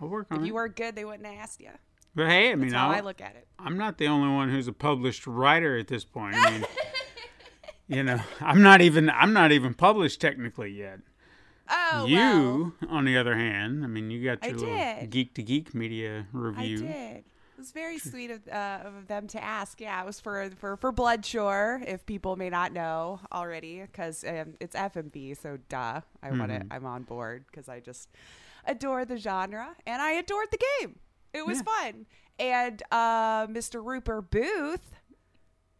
I'll 0.00 0.08
work 0.08 0.28
on 0.30 0.38
If 0.38 0.44
it. 0.44 0.46
you 0.46 0.54
weren't 0.54 0.76
good, 0.76 0.96
they 0.96 1.04
wouldn't 1.04 1.26
have 1.26 1.38
asked 1.38 1.60
you. 1.60 1.70
but 2.14 2.26
hey, 2.26 2.50
I 2.52 2.54
mean, 2.54 2.72
how 2.72 2.90
I'll, 2.90 3.04
look 3.04 3.20
at 3.20 3.36
it. 3.36 3.46
I'm 3.58 3.76
not 3.76 3.98
the 3.98 4.06
only 4.06 4.34
one 4.34 4.50
who's 4.50 4.68
a 4.68 4.72
published 4.72 5.26
writer 5.26 5.76
at 5.76 5.88
this 5.88 6.04
point. 6.04 6.36
I 6.36 6.50
mean, 6.50 6.64
you 7.88 8.02
know, 8.02 8.20
I'm 8.40 8.62
not 8.62 8.80
even 8.80 9.10
I'm 9.10 9.32
not 9.32 9.52
even 9.52 9.74
published 9.74 10.20
technically 10.20 10.70
yet. 10.70 11.00
Oh, 11.68 11.90
well, 11.92 12.08
you, 12.08 12.74
on 12.88 13.04
the 13.04 13.16
other 13.16 13.36
hand, 13.36 13.84
I 13.84 13.86
mean, 13.86 14.10
you 14.10 14.24
got 14.24 14.38
I 14.42 14.48
your 14.48 14.56
little 14.56 14.74
did. 14.74 15.10
geek 15.10 15.34
to 15.34 15.42
geek 15.42 15.72
media 15.74 16.26
I 16.34 16.36
review. 16.36 16.78
did. 16.78 17.24
It 17.60 17.64
was 17.64 17.72
very 17.72 17.98
sweet 17.98 18.30
of, 18.30 18.48
uh, 18.48 18.78
of 18.86 19.06
them 19.06 19.26
to 19.26 19.44
ask. 19.44 19.82
Yeah, 19.82 20.00
it 20.02 20.06
was 20.06 20.18
for 20.18 20.48
for 20.56 20.78
for 20.78 20.90
Bloodshore. 20.94 21.86
If 21.86 22.06
people 22.06 22.34
may 22.36 22.48
not 22.48 22.72
know 22.72 23.20
already, 23.30 23.82
because 23.82 24.24
um, 24.24 24.54
it's 24.60 24.74
FMV, 24.74 25.36
so 25.36 25.58
duh, 25.68 26.00
I 26.22 26.30
want 26.30 26.52
Mm-hmm. 26.52 26.62
it. 26.62 26.66
I'm 26.70 26.86
on 26.86 27.02
board 27.02 27.44
because 27.50 27.68
I 27.68 27.80
just 27.80 28.08
adore 28.64 29.04
the 29.04 29.18
genre 29.18 29.76
and 29.86 30.00
I 30.00 30.12
adored 30.12 30.48
the 30.50 30.58
game. 30.80 31.00
It 31.34 31.44
was 31.44 31.58
Yeah. 31.58 31.64
fun, 31.64 32.06
and 32.38 32.82
uh, 32.90 33.46
Mr. 33.48 33.84
Rupert 33.84 34.30
Booth 34.30 34.92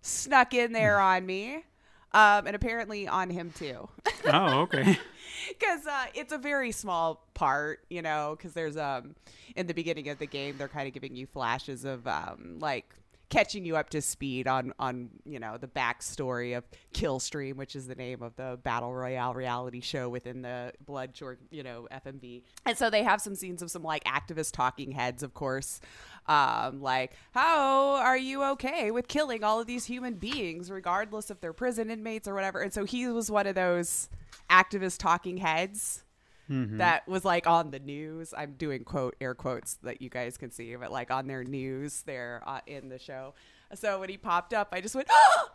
snuck 0.03 0.53
in 0.53 0.73
there 0.73 1.01
on 1.01 1.25
me, 1.25 1.65
um, 2.13 2.47
and 2.47 2.55
apparently 2.55 3.09
on 3.09 3.31
him 3.31 3.55
too. 3.57 3.89
Oh, 4.27 4.61
okay. 4.65 4.99
because 5.59 5.87
uh, 5.87 6.07
it's 6.15 6.33
a 6.33 6.39
very 6.39 6.73
small 6.73 7.27
part, 7.35 7.81
you 7.91 8.03
know. 8.03 8.35
Because 8.37 8.55
there's 8.55 8.77
um 8.77 9.15
in 9.57 9.67
the 9.67 9.75
beginning 9.75 10.09
of 10.09 10.19
the 10.19 10.27
game, 10.27 10.57
they're 10.59 10.69
kind 10.69 10.87
of 10.89 10.95
giving 10.95 11.15
you 11.15 11.27
flashes 11.27 11.85
of 11.85 12.07
um 12.07 12.59
like 12.61 12.95
catching 13.31 13.65
you 13.65 13.77
up 13.77 13.89
to 13.91 14.03
speed 14.03 14.47
on 14.47 14.75
on 14.79 15.09
you 15.25 15.39
know 15.39 15.57
the 15.57 15.69
backstory 15.69 16.57
of 16.57 16.65
Killstream, 16.93 17.55
which 17.55 17.75
is 17.75 17.87
the 17.87 17.95
name 17.95 18.23
of 18.23 18.37
the 18.37 18.59
battle 18.63 18.93
royale 18.93 19.33
reality 19.33 19.81
show 19.81 20.09
within 20.09 20.43
the 20.43 20.73
Blood 20.85 21.19
you 21.51 21.63
know 21.63 21.89
FMV. 21.91 22.43
And 22.67 22.77
so 22.77 22.91
they 22.91 23.03
have 23.03 23.21
some 23.21 23.35
scenes 23.35 23.63
of 23.63 23.71
some 23.71 23.83
like 23.83 24.05
activist 24.05 24.53
talking 24.53 24.93
heads, 24.93 25.23
of 25.23 25.33
course, 25.33 25.81
um, 26.27 26.83
like 26.83 27.13
how 27.33 27.95
are 27.97 28.19
you 28.19 28.43
okay 28.45 28.91
with 28.91 29.09
killing 29.09 29.45
all 29.45 29.61
of 29.61 29.67
these 29.67 29.87
human 29.87 30.15
beings, 30.15 30.71
regardless 30.71 31.31
if 31.31 31.41
they're 31.41 31.53
prison 31.53 31.91
inmates 31.91 32.29
or 32.29 32.35
whatever. 32.35 32.61
And 32.61 32.73
so 32.73 32.85
he 32.85 33.07
was 33.07 33.31
one 33.31 33.47
of 33.47 33.55
those 33.55 34.09
activist 34.51 34.99
talking 34.99 35.37
heads 35.39 36.05
that 36.79 37.07
was 37.09 37.25
like 37.25 37.47
on 37.47 37.71
the 37.71 37.79
news. 37.79 38.35
I'm 38.37 38.55
doing 38.55 38.85
quote 38.85 39.15
air 39.21 39.35
quotes 39.35 39.75
that 39.83 40.03
you 40.03 40.11
guys 40.11 40.37
can 40.37 40.51
see, 40.51 40.75
but 40.75 40.91
like 40.91 41.11
on 41.11 41.27
their 41.27 41.45
news 41.45 42.03
there 42.03 42.43
uh, 42.47 42.61
in 42.67 42.89
the 42.89 42.99
show. 42.99 43.35
So 43.75 44.01
when 44.01 44.09
he 44.09 44.17
popped 44.17 44.53
up, 44.53 44.69
I 44.73 44.81
just 44.81 44.95
went, 44.95 45.09
"Oh, 45.11 45.49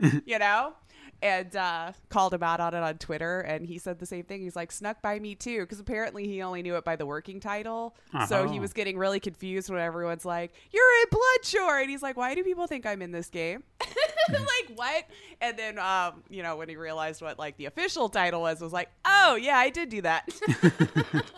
Rupert!" 0.00 0.22
you 0.26 0.38
know, 0.38 0.74
and 1.22 1.54
uh, 1.56 1.92
called 2.10 2.34
him 2.34 2.42
out 2.42 2.60
on 2.60 2.74
it 2.74 2.82
on 2.82 2.98
Twitter, 2.98 3.40
and 3.40 3.64
he 3.64 3.78
said 3.78 3.98
the 3.98 4.06
same 4.06 4.24
thing. 4.24 4.42
He's 4.42 4.56
like, 4.56 4.70
"Snuck 4.72 5.00
by 5.00 5.18
me 5.18 5.34
too," 5.34 5.60
because 5.60 5.80
apparently 5.80 6.26
he 6.26 6.42
only 6.42 6.62
knew 6.62 6.76
it 6.76 6.84
by 6.84 6.96
the 6.96 7.06
working 7.06 7.40
title. 7.40 7.94
So 8.28 8.42
he 8.44 8.50
Uh-huh. 8.50 8.60
was 8.60 8.72
getting 8.72 8.98
really 8.98 9.20
confused 9.20 9.70
when 9.70 9.80
everyone's 9.80 10.24
like, 10.24 10.52
"You're 10.72 10.82
in 11.02 11.08
Bloodshore," 11.10 11.80
and 11.80 11.88
he's 11.88 12.02
like, 12.02 12.16
"Why 12.16 12.34
do 12.34 12.42
people 12.44 12.66
think 12.66 12.84
I'm 12.84 13.00
in 13.00 13.12
this 13.12 13.28
game?" 13.28 13.62
like 14.30 14.72
what? 14.76 15.04
And 15.40 15.56
then, 15.58 15.78
um, 15.78 16.22
you 16.28 16.42
know, 16.42 16.56
when 16.56 16.68
he 16.68 16.76
realized 16.76 17.22
what 17.22 17.38
like 17.38 17.56
the 17.56 17.66
official 17.66 18.08
title 18.08 18.40
was, 18.42 18.60
was 18.60 18.72
like, 18.72 18.90
"Oh 19.04 19.36
yeah, 19.36 19.56
I 19.56 19.70
did 19.70 19.88
do 19.88 20.02
that." 20.02 20.28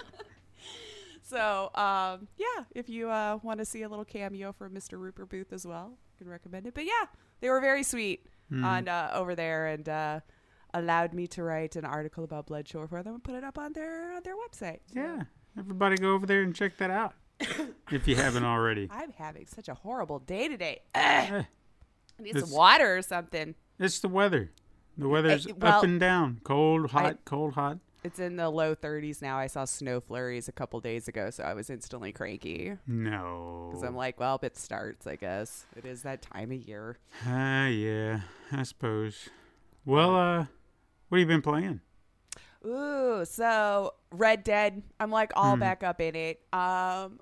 So, 1.27 1.71
um, 1.75 2.29
yeah, 2.37 2.65
if 2.75 2.89
you 2.89 3.09
uh, 3.09 3.39
want 3.43 3.59
to 3.59 3.65
see 3.65 3.83
a 3.83 3.89
little 3.89 4.05
cameo 4.05 4.53
from 4.53 4.73
Mr. 4.75 4.99
Rupert 4.99 5.31
Booth 5.31 5.53
as 5.53 5.67
well, 5.67 5.95
I 6.15 6.19
can 6.19 6.29
recommend 6.29 6.67
it. 6.67 6.75
But 6.75 6.85
yeah, 6.85 7.07
they 7.41 7.49
were 7.49 7.61
very 7.61 7.83
sweet 7.83 8.27
on 8.53 8.89
uh, 8.89 9.11
over 9.15 9.35
there 9.35 9.67
and 9.69 9.89
uh, 9.89 10.21
allowed 10.73 11.13
me 11.15 11.27
to 11.29 11.43
write 11.43 11.77
an 11.77 11.85
article 11.85 12.25
about 12.25 12.47
Bloodshore 12.47 12.89
for 12.89 13.03
them 13.03 13.15
and 13.15 13.25
put 13.25 13.35
it 13.35 13.45
up 13.45 13.59
on 13.59 13.73
their 13.73 14.13
on 14.15 14.23
their 14.23 14.35
website. 14.37 14.81
So 14.93 15.01
Yeah. 15.01 15.23
Everybody 15.59 15.97
go 15.97 16.13
over 16.15 16.27
there 16.27 16.43
and 16.43 16.55
check 16.55 16.77
that 16.79 16.91
out 16.91 17.15
if 17.93 18.09
you 18.09 18.17
haven't 18.17 18.45
already. 18.45 18.89
I'm 18.91 19.13
having 19.13 19.47
such 19.47 19.69
a 19.69 19.75
horrible 19.75 20.19
day 20.19 20.49
today. 20.49 20.83
I 20.95 21.47
need 22.21 22.31
It's- 22.37 22.45
some 22.49 22.57
water 22.57 22.97
or 22.97 23.03
something. 23.03 23.55
It's 23.79 23.99
the 24.01 24.09
weather. 24.09 24.51
The 24.99 25.09
weather's 25.09 25.47
Eh, 25.47 25.53
well, 25.59 25.79
up 25.79 25.85
and 25.85 25.99
down. 25.99 26.41
Cold, 26.45 26.91
hot, 26.93 27.05
I- 27.07 27.15
cold, 27.25 27.55
hot. 27.55 27.79
It's 28.05 28.19
in 28.19 28.37
the 28.37 28.51
low 28.51 28.75
30s 28.75 29.23
now. 29.23 29.39
I 29.39 29.47
saw 29.47 29.65
snow 29.65 29.99
flurries 29.99 30.47
a 30.47 30.53
couple 30.53 30.79
days 30.81 31.09
ago, 31.09 31.31
so 31.31 31.43
I 31.43 31.55
was 31.55 31.71
instantly 31.71 32.13
cranky 32.13 32.77
No. 32.87 33.69
because 33.71 33.83
I'm 33.83 33.97
like, 33.97 34.21
well, 34.21 34.35
if 34.37 34.45
it 34.45 34.59
starts. 34.59 35.07
I 35.07 35.17
guess 35.17 35.65
it 35.75 35.87
is 35.87 36.03
that 36.03 36.21
time 36.21 36.53
of 36.53 36.59
year. 36.59 36.99
Ah, 37.27 37.67
yeah, 37.69 38.21
I 38.53 38.63
suppose. 38.65 39.31
Well, 39.87 40.15
uh, 40.15 40.45
what 41.09 41.19
have 41.19 41.21
you 41.21 41.27
been 41.27 41.41
playing? 41.43 41.81
Ooh, 42.67 43.25
so 43.25 43.95
Red 44.11 44.45
Dead. 44.45 44.83
I'm 45.01 45.11
like 45.11 45.33
all 45.35 45.57
back 45.57 45.83
up 45.83 46.01
in 46.01 46.15
it. 46.15 46.41
Um, 46.53 47.21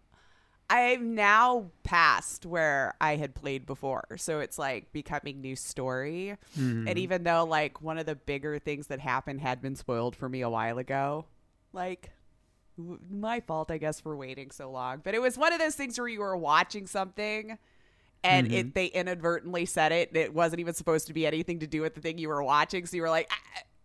I've 0.73 1.03
now 1.03 1.67
passed 1.83 2.47
where 2.47 2.95
I 2.99 3.17
had 3.17 3.35
played 3.35 3.67
before, 3.67 4.07
so 4.17 4.41
it's 4.41 4.59
like 4.59 4.91
becoming 4.91 5.43
new 5.43 5.55
story. 5.55 6.31
And 6.57 6.87
mm-hmm. 6.87 6.97
even 6.97 7.25
though 7.25 7.45
like 7.45 7.83
one 7.83 7.99
of 7.99 8.07
the 8.07 8.15
bigger 8.15 8.59
things 8.59 8.87
that 8.87 8.99
happened 8.99 9.43
had 9.43 9.61
been 9.61 9.77
spoiled 9.77 10.17
for 10.17 10.31
me 10.31 10.41
a 10.41 10.49
while 10.49 10.79
ago, 10.79 11.27
like 11.75 12.13
w- 12.79 12.99
my 13.11 13.41
fault, 13.41 13.71
I 13.71 13.77
guess, 13.77 14.01
for 14.01 14.17
waiting 14.17 14.51
so 14.51 14.71
long. 14.71 15.03
But 15.05 15.15
it 15.15 15.21
was 15.21 15.37
one 15.37 15.53
of 15.53 15.59
those 15.59 15.75
things 15.75 15.99
where 15.99 16.09
you 16.09 16.21
were 16.21 16.39
watching 16.39 16.87
something. 16.87 17.59
And 18.25 18.47
it, 18.47 18.51
mm-hmm. 18.51 18.73
they 18.73 18.87
inadvertently 18.87 19.67
said 19.67 19.93
it. 19.93 20.09
and 20.09 20.17
It 20.17 20.33
wasn't 20.33 20.61
even 20.61 20.73
supposed 20.73 21.07
to 21.09 21.13
be 21.13 21.27
anything 21.27 21.59
to 21.59 21.67
do 21.67 21.83
with 21.83 21.95
the 21.95 22.01
thing 22.01 22.17
you 22.17 22.31
were 22.31 22.43
watching. 22.43 22.87
So 22.87 22.97
you 22.97 23.03
were 23.03 23.11
like, 23.11 23.31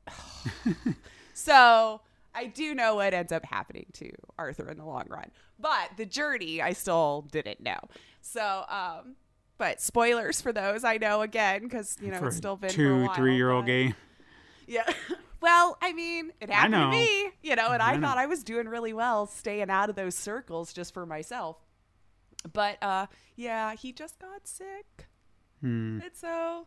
"Ah, 0.07 0.13
ah. 0.47 0.93
so 1.33 2.01
I 2.37 2.45
do 2.45 2.75
know 2.75 2.95
what 2.95 3.13
ends 3.13 3.31
up 3.31 3.45
happening 3.45 3.87
to 3.93 4.11
Arthur 4.37 4.69
in 4.69 4.77
the 4.77 4.85
long 4.85 5.05
run. 5.09 5.31
But 5.59 5.91
the 5.97 6.05
journey, 6.05 6.61
I 6.61 6.73
still 6.73 7.27
didn't 7.31 7.61
know. 7.61 7.79
So, 8.21 8.63
um, 8.69 9.15
but 9.57 9.81
spoilers 9.81 10.39
for 10.39 10.53
those, 10.53 10.83
I 10.83 10.97
know 10.97 11.21
again, 11.21 11.63
because, 11.63 11.97
you 11.99 12.11
know, 12.11 12.19
For 12.19 12.27
it's 12.27 12.37
still 12.37 12.55
been 12.55 12.69
two, 12.69 13.07
three 13.15 13.35
year 13.35 13.49
old 13.49 13.65
game. 13.65 13.95
Yeah. 14.67 14.87
Well, 15.39 15.77
I 15.83 15.93
mean, 15.93 16.31
it 16.41 16.49
happened 16.49 16.73
to 16.73 16.87
me, 16.87 17.29
you 17.43 17.55
know, 17.55 17.67
and 17.69 17.81
I, 17.81 17.91
I 17.91 17.97
know. 17.97 18.07
thought 18.07 18.17
I 18.17 18.25
was 18.25 18.43
doing 18.43 18.67
really 18.67 18.91
well 18.91 19.27
staying 19.27 19.69
out 19.69 19.87
of 19.87 19.95
those 19.95 20.15
circles 20.15 20.73
just 20.73 20.95
for 20.95 21.05
myself. 21.05 21.57
But 22.51 22.81
uh 22.81 23.05
yeah, 23.35 23.75
he 23.75 23.93
just 23.93 24.17
got 24.17 24.47
sick. 24.47 25.07
Hmm. 25.61 25.99
And 26.01 26.11
so 26.15 26.65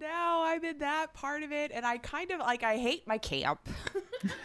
now 0.00 0.42
I'm 0.44 0.64
in 0.64 0.78
that 0.78 1.14
part 1.14 1.42
of 1.42 1.52
it 1.52 1.70
and 1.74 1.84
I 1.86 1.98
kind 1.98 2.30
of 2.30 2.40
like 2.40 2.62
I 2.62 2.76
hate 2.76 3.06
my 3.06 3.18
camp. 3.18 3.60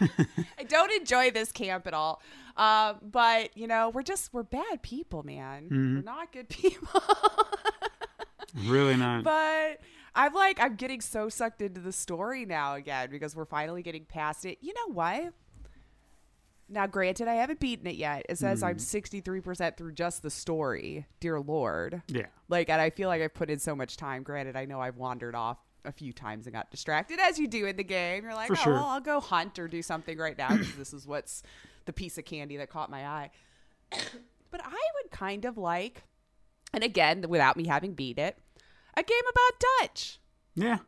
I 0.58 0.64
don't 0.64 0.92
enjoy 0.92 1.30
this 1.30 1.52
camp 1.52 1.86
at 1.86 1.94
all. 1.94 2.20
Um, 2.56 2.98
but 3.02 3.56
you 3.56 3.66
know, 3.66 3.90
we're 3.90 4.02
just 4.02 4.32
we're 4.32 4.42
bad 4.44 4.82
people, 4.82 5.22
man. 5.22 5.64
Mm-hmm. 5.64 5.96
We're 5.96 6.02
not 6.02 6.32
good 6.32 6.48
people. 6.50 7.02
Really 8.66 8.96
not. 8.96 9.24
but 9.24 9.80
I'm 10.14 10.32
like, 10.32 10.60
I'm 10.60 10.76
getting 10.76 11.00
so 11.00 11.28
sucked 11.28 11.60
into 11.60 11.80
the 11.80 11.92
story 11.92 12.44
now 12.44 12.74
again 12.74 13.10
because 13.10 13.34
we're 13.34 13.44
finally 13.44 13.82
getting 13.82 14.04
past 14.04 14.44
it. 14.44 14.58
You 14.60 14.72
know 14.74 14.92
what? 14.92 15.32
Now, 16.68 16.86
granted, 16.86 17.28
I 17.28 17.34
haven't 17.34 17.60
beaten 17.60 17.86
it 17.86 17.96
yet. 17.96 18.24
It 18.28 18.38
says 18.38 18.62
I'm 18.62 18.76
hmm. 18.76 18.78
63% 18.78 19.76
through 19.76 19.92
just 19.92 20.22
the 20.22 20.30
story. 20.30 21.06
Dear 21.20 21.40
Lord. 21.40 22.02
yeah. 22.08 22.26
Like, 22.48 22.70
and 22.70 22.80
I 22.80 22.90
feel 22.90 23.08
like 23.08 23.20
I've 23.20 23.34
put 23.34 23.50
in 23.50 23.58
so 23.58 23.76
much 23.76 23.96
time. 23.96 24.22
Granted, 24.22 24.56
I 24.56 24.64
know 24.64 24.80
I've 24.80 24.96
wandered 24.96 25.34
off 25.34 25.58
a 25.84 25.92
few 25.92 26.12
times 26.12 26.46
and 26.46 26.54
got 26.54 26.70
distracted, 26.70 27.18
as 27.20 27.38
you 27.38 27.46
do 27.46 27.66
in 27.66 27.76
the 27.76 27.84
game. 27.84 28.24
You're 28.24 28.34
like, 28.34 28.48
For 28.48 28.54
oh, 28.54 28.62
sure. 28.62 28.72
well, 28.74 28.86
I'll 28.86 29.00
go 29.00 29.20
hunt 29.20 29.58
or 29.58 29.68
do 29.68 29.82
something 29.82 30.16
right 30.18 30.36
now 30.36 30.56
because 30.56 30.74
this 30.76 30.94
is 30.94 31.06
what's 31.06 31.42
the 31.84 31.92
piece 31.92 32.16
of 32.18 32.24
candy 32.24 32.56
that 32.56 32.70
caught 32.70 32.90
my 32.90 33.06
eye. 33.06 33.30
but 34.50 34.60
I 34.64 34.70
would 34.70 35.10
kind 35.10 35.44
of 35.44 35.58
like, 35.58 36.04
and 36.72 36.82
again, 36.82 37.26
without 37.28 37.56
me 37.56 37.66
having 37.66 37.94
beat 37.94 38.18
it, 38.18 38.38
a 38.96 39.02
game 39.02 39.16
about 39.30 39.64
Dutch. 39.80 40.18
Yeah. 40.54 40.78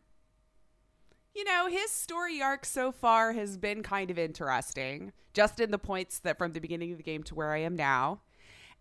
You 1.37 1.45
know, 1.45 1.67
his 1.69 1.91
story 1.91 2.41
arc 2.41 2.65
so 2.65 2.91
far 2.91 3.35
has 3.35 3.59
been 3.59 3.83
kind 3.83 4.11
of 4.11 4.19
interesting, 4.19 5.13
just 5.35 5.61
in 5.61 5.71
the 5.71 5.77
points 5.79 6.19
that 6.21 6.39
from 6.39 6.53
the 6.53 6.61
beginning 6.61 6.93
of 6.93 6.97
the 6.97 7.03
game 7.03 7.23
to 7.25 7.35
where 7.35 7.53
I 7.53 7.59
am 7.59 7.77
now. 7.77 8.21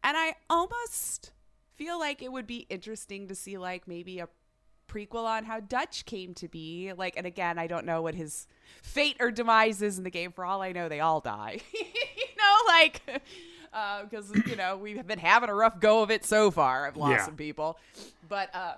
And 0.02 0.16
I 0.16 0.36
almost 0.50 1.34
feel 1.76 2.00
like 2.00 2.22
it 2.22 2.32
would 2.32 2.48
be 2.48 2.66
interesting 2.70 3.28
to 3.28 3.36
see, 3.36 3.58
like, 3.58 3.90
maybe 3.90 4.20
a 4.20 4.30
prequel 4.88 5.26
on 5.26 5.44
how 5.44 5.60
Dutch 5.60 6.06
came 6.06 6.34
to 6.36 6.48
be. 6.48 6.94
Like, 6.94 7.18
and 7.18 7.26
again, 7.28 7.60
I 7.60 7.68
don't 7.68 7.86
know 7.86 8.02
what 8.02 8.16
his 8.16 8.48
fate 8.82 9.18
or 9.20 9.32
demise 9.32 9.82
is 9.82 9.98
in 9.98 10.06
the 10.06 10.10
game. 10.10 10.32
For 10.32 10.46
all 10.46 10.62
I 10.62 10.72
know, 10.72 10.88
they 10.88 11.02
all 11.02 11.20
die. 11.20 11.60
you 11.74 11.84
know, 12.38 12.56
like, 12.68 13.02
because, 14.10 14.32
you 14.48 14.56
know, 14.56 14.78
we've 14.78 15.06
been 15.06 15.20
having 15.20 15.50
a 15.50 15.54
rough 15.54 15.82
go 15.82 16.04
of 16.04 16.10
it 16.10 16.24
so 16.24 16.52
far. 16.52 16.88
I've 16.88 16.96
lost 16.96 17.12
Yeah. 17.12 17.26
some 17.26 17.36
people. 17.36 17.78
But, 18.30 18.56
um, 18.56 18.76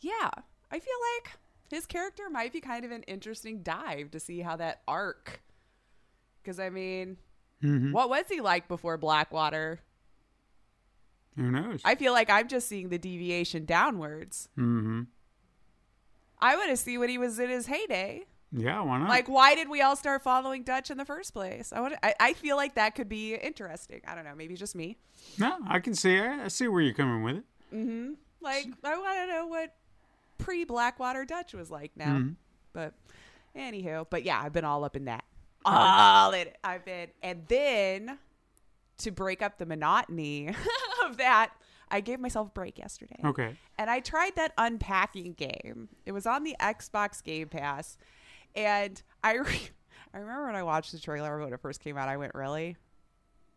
yeah, 0.00 0.30
I 0.70 0.78
feel 0.78 0.94
like 1.16 1.32
his 1.72 1.86
character 1.86 2.28
might 2.30 2.52
be 2.52 2.60
kind 2.60 2.84
of 2.84 2.90
an 2.92 3.02
interesting 3.04 3.62
dive 3.62 4.10
to 4.12 4.20
see 4.20 4.40
how 4.40 4.56
that 4.56 4.82
arc. 4.86 5.40
Because 6.42 6.60
I 6.60 6.70
mean, 6.70 7.16
hmm 7.60 7.92
what 7.92 8.08
was 8.08 8.26
he 8.28 8.40
like 8.40 8.68
before 8.68 8.96
Blackwater? 8.98 9.80
Who 11.36 11.50
knows? 11.50 11.80
I 11.84 11.94
feel 11.94 12.12
like 12.12 12.28
I'm 12.28 12.46
just 12.46 12.68
seeing 12.68 12.90
the 12.90 12.98
deviation 12.98 13.64
downwards. 13.64 14.48
hmm 14.54 15.02
I 16.40 16.56
want 16.56 16.70
to 16.70 16.76
see 16.76 16.98
when 16.98 17.08
he 17.08 17.18
was 17.18 17.38
in 17.38 17.48
his 17.50 17.66
heyday. 17.66 18.24
Yeah, 18.50 18.80
why 18.82 18.98
not? 18.98 19.08
Like, 19.08 19.28
why 19.28 19.54
did 19.54 19.68
we 19.70 19.80
all 19.80 19.96
start 19.96 20.22
following 20.22 20.62
Dutch 20.64 20.90
in 20.90 20.98
the 20.98 21.04
first 21.06 21.32
place? 21.32 21.72
I 21.72 21.80
want. 21.80 21.94
I, 22.02 22.14
I 22.20 22.32
feel 22.34 22.56
like 22.56 22.74
that 22.74 22.94
could 22.94 23.08
be 23.08 23.34
interesting. 23.34 24.00
I 24.06 24.14
don't 24.14 24.24
know. 24.24 24.34
Maybe 24.34 24.56
just 24.56 24.74
me. 24.74 24.98
no, 25.38 25.56
I 25.66 25.78
can 25.80 25.94
see. 25.94 26.18
I, 26.18 26.44
I 26.44 26.48
see 26.48 26.68
where 26.68 26.82
you're 26.82 26.92
coming 26.92 27.22
with 27.22 27.36
it. 27.36 28.16
Like, 28.42 28.66
I 28.84 28.98
want 28.98 29.16
to 29.20 29.26
know 29.28 29.46
what 29.46 29.74
pre 30.42 30.64
Blackwater 30.64 31.24
Dutch 31.24 31.54
was 31.54 31.70
like 31.70 31.92
now. 31.96 32.16
Mhm. 32.18 32.36
But 32.72 32.94
anywho, 33.56 34.06
but 34.08 34.24
yeah, 34.24 34.40
I've 34.42 34.52
been 34.52 34.64
all 34.64 34.84
up 34.84 34.96
in 34.96 35.04
that. 35.06 35.24
All 35.64 36.32
in 36.32 36.48
it. 36.48 36.58
I've 36.64 36.84
been, 36.84 37.08
and 37.22 37.44
then 37.48 38.18
to 38.98 39.10
break 39.10 39.42
up 39.42 39.58
the 39.58 39.66
monotony 39.66 40.48
of 41.04 41.16
that, 41.18 41.52
I 41.90 42.00
gave 42.00 42.18
myself 42.20 42.48
a 42.48 42.52
break 42.52 42.78
yesterday. 42.78 43.20
Okay. 43.24 43.56
And 43.78 43.90
I 43.90 44.00
tried 44.00 44.34
that 44.36 44.52
unpacking 44.58 45.34
game. 45.34 45.88
It 46.06 46.12
was 46.12 46.26
on 46.26 46.42
the 46.42 46.56
Xbox 46.60 47.22
Game 47.22 47.48
Pass, 47.48 47.96
and 48.54 49.00
I 49.22 49.34
re- 49.36 49.68
I 50.14 50.18
remember 50.18 50.46
when 50.46 50.56
I 50.56 50.62
watched 50.62 50.92
the 50.92 50.98
trailer 50.98 51.38
when 51.38 51.52
it 51.52 51.60
first 51.60 51.80
came 51.80 51.96
out. 51.96 52.08
I 52.08 52.16
went, 52.16 52.34
really, 52.34 52.76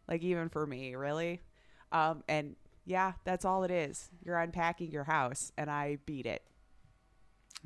like 0.07 0.21
even 0.21 0.49
for 0.49 0.65
me, 0.67 0.95
really, 0.95 1.41
um, 1.91 2.23
and 2.27 2.55
yeah, 2.85 3.13
that's 3.23 3.45
all 3.45 3.63
it 3.63 3.71
is. 3.71 4.09
You're 4.23 4.37
unpacking 4.37 4.91
your 4.91 5.05
house, 5.05 5.51
and 5.57 5.69
I 5.71 5.97
beat 6.05 6.25
it. 6.25 6.43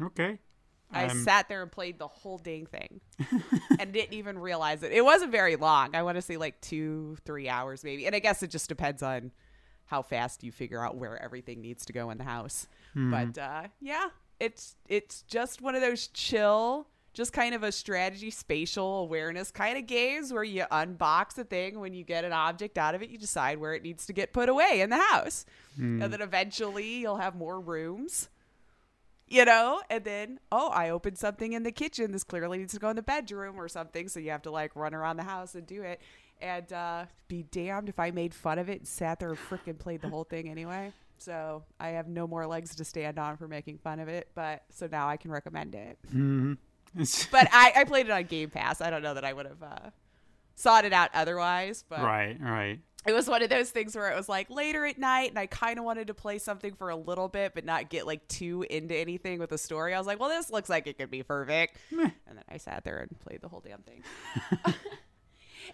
Okay. 0.01 0.39
I 0.91 1.03
I'm- 1.05 1.23
sat 1.23 1.47
there 1.49 1.61
and 1.61 1.71
played 1.71 1.99
the 1.99 2.07
whole 2.07 2.37
dang 2.39 2.65
thing 2.65 2.99
and 3.79 3.91
didn't 3.93 4.13
even 4.13 4.39
realize 4.39 4.81
it. 4.81 4.91
It 4.91 5.05
wasn't 5.05 5.31
very 5.31 5.55
long. 5.55 5.95
I 5.95 6.01
want 6.03 6.15
to 6.15 6.21
say 6.21 6.37
like 6.37 6.59
two, 6.61 7.17
three 7.25 7.47
hours 7.47 7.83
maybe. 7.83 8.05
And 8.07 8.15
I 8.15 8.19
guess 8.19 8.41
it 8.41 8.49
just 8.49 8.69
depends 8.69 9.03
on 9.03 9.31
how 9.85 10.01
fast 10.01 10.43
you 10.43 10.51
figure 10.51 10.83
out 10.83 10.97
where 10.97 11.21
everything 11.21 11.61
needs 11.61 11.85
to 11.85 11.93
go 11.93 12.09
in 12.09 12.17
the 12.17 12.23
house. 12.23 12.67
But 12.95 13.37
uh, 13.37 13.63
yeah, 13.79 14.09
it's 14.39 14.75
it's 14.87 15.21
just 15.23 15.61
one 15.61 15.75
of 15.75 15.81
those 15.81 16.07
chill, 16.07 16.87
just 17.13 17.33
kind 17.33 17.53
of 17.53 17.61
a 17.63 17.71
strategy 17.71 18.31
spatial 18.31 19.01
awareness 19.01 19.51
kind 19.51 19.77
of 19.77 19.85
games 19.85 20.33
where 20.33 20.43
you 20.43 20.63
unbox 20.71 21.37
a 21.37 21.43
thing 21.43 21.79
when 21.79 21.93
you 21.93 22.03
get 22.03 22.25
an 22.25 22.33
object 22.33 22.77
out 22.79 22.95
of 22.95 23.03
it, 23.03 23.09
you 23.09 23.17
decide 23.19 23.59
where 23.59 23.73
it 23.75 23.83
needs 23.83 24.07
to 24.07 24.13
get 24.13 24.33
put 24.33 24.49
away 24.49 24.81
in 24.81 24.89
the 24.89 24.97
house. 24.97 25.45
And 25.77 26.01
then 26.01 26.21
eventually 26.21 26.95
you'll 26.99 27.17
have 27.17 27.35
more 27.35 27.59
rooms 27.61 28.29
you 29.29 29.45
know? 29.45 29.81
And 29.89 30.03
then 30.03 30.39
oh 30.51 30.69
i 30.69 30.89
opened 30.89 31.17
something 31.17 31.53
in 31.53 31.63
the 31.63 31.71
kitchen. 31.71 32.11
This 32.11 32.23
clearly 32.23 32.57
needs 32.57 32.73
to 32.73 32.79
go 32.79 32.89
in 32.89 32.95
the 32.95 33.01
bedroom 33.01 33.59
or 33.59 33.67
something. 33.67 34.07
So 34.09 34.19
you 34.19 34.31
have 34.31 34.41
to 34.43 34.51
like 34.51 34.75
run 34.75 34.93
around 34.93 35.17
the 35.17 35.23
house 35.23 35.55
and 35.55 35.65
do 35.65 35.81
it. 35.83 36.01
And 36.41 36.71
uh, 36.71 37.05
be 37.27 37.43
damned 37.43 37.89
if 37.89 37.99
i 37.99 38.11
made 38.11 38.33
fun 38.33 38.59
of 38.59 38.69
it 38.69 38.79
and 38.79 38.87
sat 38.87 39.19
there 39.19 39.29
and 39.29 39.37
freaking 39.37 39.77
played 39.77 40.01
the 40.01 40.09
whole 40.09 40.23
thing 40.23 40.49
anyway. 40.49 40.93
So 41.17 41.63
i 41.79 41.89
have 41.89 42.07
no 42.07 42.27
more 42.27 42.47
legs 42.47 42.75
to 42.75 42.85
stand 42.85 43.19
on 43.19 43.35
for 43.37 43.47
making 43.47 43.77
fun 43.79 43.99
of 43.99 44.07
it 44.07 44.29
but 44.35 44.63
so 44.71 44.87
now 44.91 45.07
i 45.09 45.17
can 45.17 45.31
recommend 45.31 45.75
it. 45.75 45.97
It's- 46.95 47.27
but 47.31 47.47
I, 47.51 47.73
I 47.75 47.83
played 47.83 48.05
it 48.07 48.11
on 48.11 48.23
game 48.23 48.49
pass. 48.49 48.79
I 48.81 48.89
don't 48.89 49.01
know 49.03 49.13
that 49.13 49.25
i 49.25 49.33
would 49.33 49.45
have 49.45 49.61
uh, 49.61 49.89
sought 50.55 50.85
it 50.85 50.93
out 50.93 51.09
otherwise 51.13 51.83
but 51.89 52.01
right, 52.01 52.37
right. 52.41 52.79
It 53.07 53.13
was 53.13 53.27
one 53.29 53.41
of 53.41 53.49
those 53.49 53.69
things 53.69 53.95
where 53.95 54.11
it 54.11 54.15
was 54.15 54.27
like 54.27 54.49
later 54.49 54.85
at 54.85 54.97
night 54.97 55.29
and 55.29 55.39
I 55.39 55.45
kind 55.45 55.79
of 55.79 55.85
wanted 55.85 56.07
to 56.07 56.13
play 56.13 56.37
something 56.37 56.73
for 56.73 56.89
a 56.89 56.95
little 56.95 57.29
bit 57.29 57.53
but 57.55 57.63
not 57.63 57.89
get 57.89 58.05
like 58.05 58.27
too 58.27 58.65
into 58.69 58.95
anything 58.95 59.39
with 59.39 59.51
the 59.51 59.57
story. 59.57 59.93
I 59.93 59.97
was 59.97 60.07
like, 60.07 60.19
well, 60.19 60.29
this 60.29 60.51
looks 60.51 60.69
like 60.69 60.85
it 60.85 60.97
could 60.97 61.09
be 61.09 61.23
perfect. 61.23 61.77
And 62.27 62.37
then 62.37 62.43
I 62.49 62.57
sat 62.57 62.83
there 62.83 62.97
and 62.97 63.19
played 63.19 63.41
the 63.41 63.47
whole 63.47 63.61
damn 63.61 63.81
thing. 63.81 64.03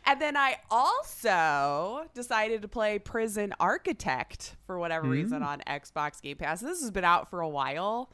and 0.05 0.21
then 0.21 0.37
I 0.37 0.57
also 0.69 2.07
decided 2.13 2.61
to 2.61 2.67
play 2.67 2.99
Prison 2.99 3.53
Architect 3.59 4.55
for 4.67 4.77
whatever 4.77 5.07
reason 5.07 5.41
on 5.41 5.61
Xbox 5.67 6.21
Game 6.21 6.37
Pass. 6.37 6.61
This 6.61 6.81
has 6.81 6.91
been 6.91 7.05
out 7.05 7.29
for 7.29 7.41
a 7.41 7.49
while. 7.49 8.11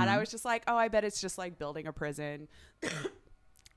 And 0.00 0.08
I 0.10 0.16
was 0.18 0.30
just 0.30 0.46
like, 0.46 0.62
oh, 0.66 0.76
I 0.76 0.88
bet 0.88 1.04
it's 1.04 1.20
just 1.20 1.36
like 1.36 1.58
building 1.58 1.86
a 1.86 1.92
prison. 1.92 2.48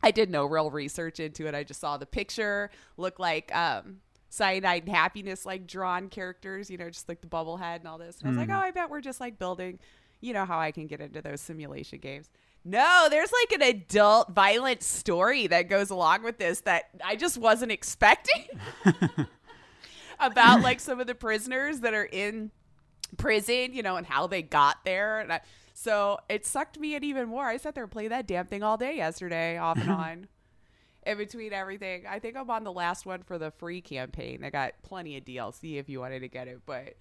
I 0.01 0.11
did 0.11 0.29
no 0.29 0.45
real 0.45 0.71
research 0.71 1.19
into 1.19 1.45
it. 1.47 1.53
I 1.53 1.65
just 1.65 1.81
saw 1.81 1.97
the 1.97 2.05
picture, 2.05 2.71
look 2.95 3.19
like 3.19 3.53
um, 3.53 3.97
cyanide 4.29 4.83
and 4.83 4.95
happiness, 4.95 5.45
like 5.45 5.67
drawn 5.67 6.09
characters, 6.09 6.69
you 6.69 6.77
know, 6.77 6.89
just 6.89 7.09
like 7.09 7.21
the 7.21 7.27
bubblehead 7.27 7.77
and 7.77 7.87
all 7.87 7.97
this. 7.97 8.19
And 8.19 8.27
I 8.27 8.29
was 8.29 8.37
like, 8.37 8.49
mm-hmm. 8.49 8.57
oh, 8.57 8.61
I 8.61 8.71
bet 8.71 8.89
we're 8.89 9.01
just 9.01 9.19
like 9.19 9.39
building, 9.39 9.79
you 10.21 10.33
know, 10.33 10.45
how 10.45 10.59
I 10.59 10.71
can 10.71 10.87
get 10.87 11.01
into 11.01 11.21
those 11.21 11.41
simulation 11.41 11.99
games. 11.99 12.29
No, 12.63 13.07
there's 13.09 13.31
like 13.31 13.61
an 13.61 13.67
adult 13.67 14.31
violent 14.31 14.83
story 14.83 15.47
that 15.47 15.69
goes 15.69 15.89
along 15.89 16.23
with 16.23 16.37
this 16.37 16.61
that 16.61 16.89
I 17.03 17.15
just 17.15 17.37
wasn't 17.37 17.71
expecting 17.71 18.47
about 20.19 20.61
like 20.61 20.79
some 20.79 20.99
of 20.99 21.07
the 21.07 21.15
prisoners 21.15 21.79
that 21.79 21.93
are 21.93 22.05
in 22.05 22.51
prison, 23.17 23.73
you 23.73 23.81
know, 23.81 23.95
and 23.95 24.05
how 24.05 24.27
they 24.27 24.41
got 24.41 24.83
there. 24.85 25.19
And 25.19 25.33
I, 25.33 25.41
so 25.73 26.19
it 26.29 26.45
sucked 26.45 26.79
me 26.79 26.95
in 26.95 27.03
even 27.03 27.29
more. 27.29 27.45
I 27.45 27.57
sat 27.57 27.75
there 27.75 27.83
and 27.83 27.91
played 27.91 28.11
that 28.11 28.27
damn 28.27 28.45
thing 28.45 28.63
all 28.63 28.77
day 28.77 28.97
yesterday, 28.97 29.57
off 29.57 29.77
and 29.77 29.89
on, 29.89 30.27
in 31.05 31.17
between 31.17 31.53
everything. 31.53 32.05
I 32.07 32.19
think 32.19 32.37
I'm 32.37 32.49
on 32.49 32.63
the 32.63 32.71
last 32.71 33.05
one 33.05 33.23
for 33.23 33.37
the 33.37 33.51
free 33.51 33.81
campaign. 33.81 34.43
I 34.43 34.49
got 34.49 34.73
plenty 34.83 35.17
of 35.17 35.25
DLC 35.25 35.79
if 35.79 35.89
you 35.89 35.99
wanted 35.99 36.21
to 36.21 36.27
get 36.27 36.47
it, 36.47 36.61
but 36.65 36.95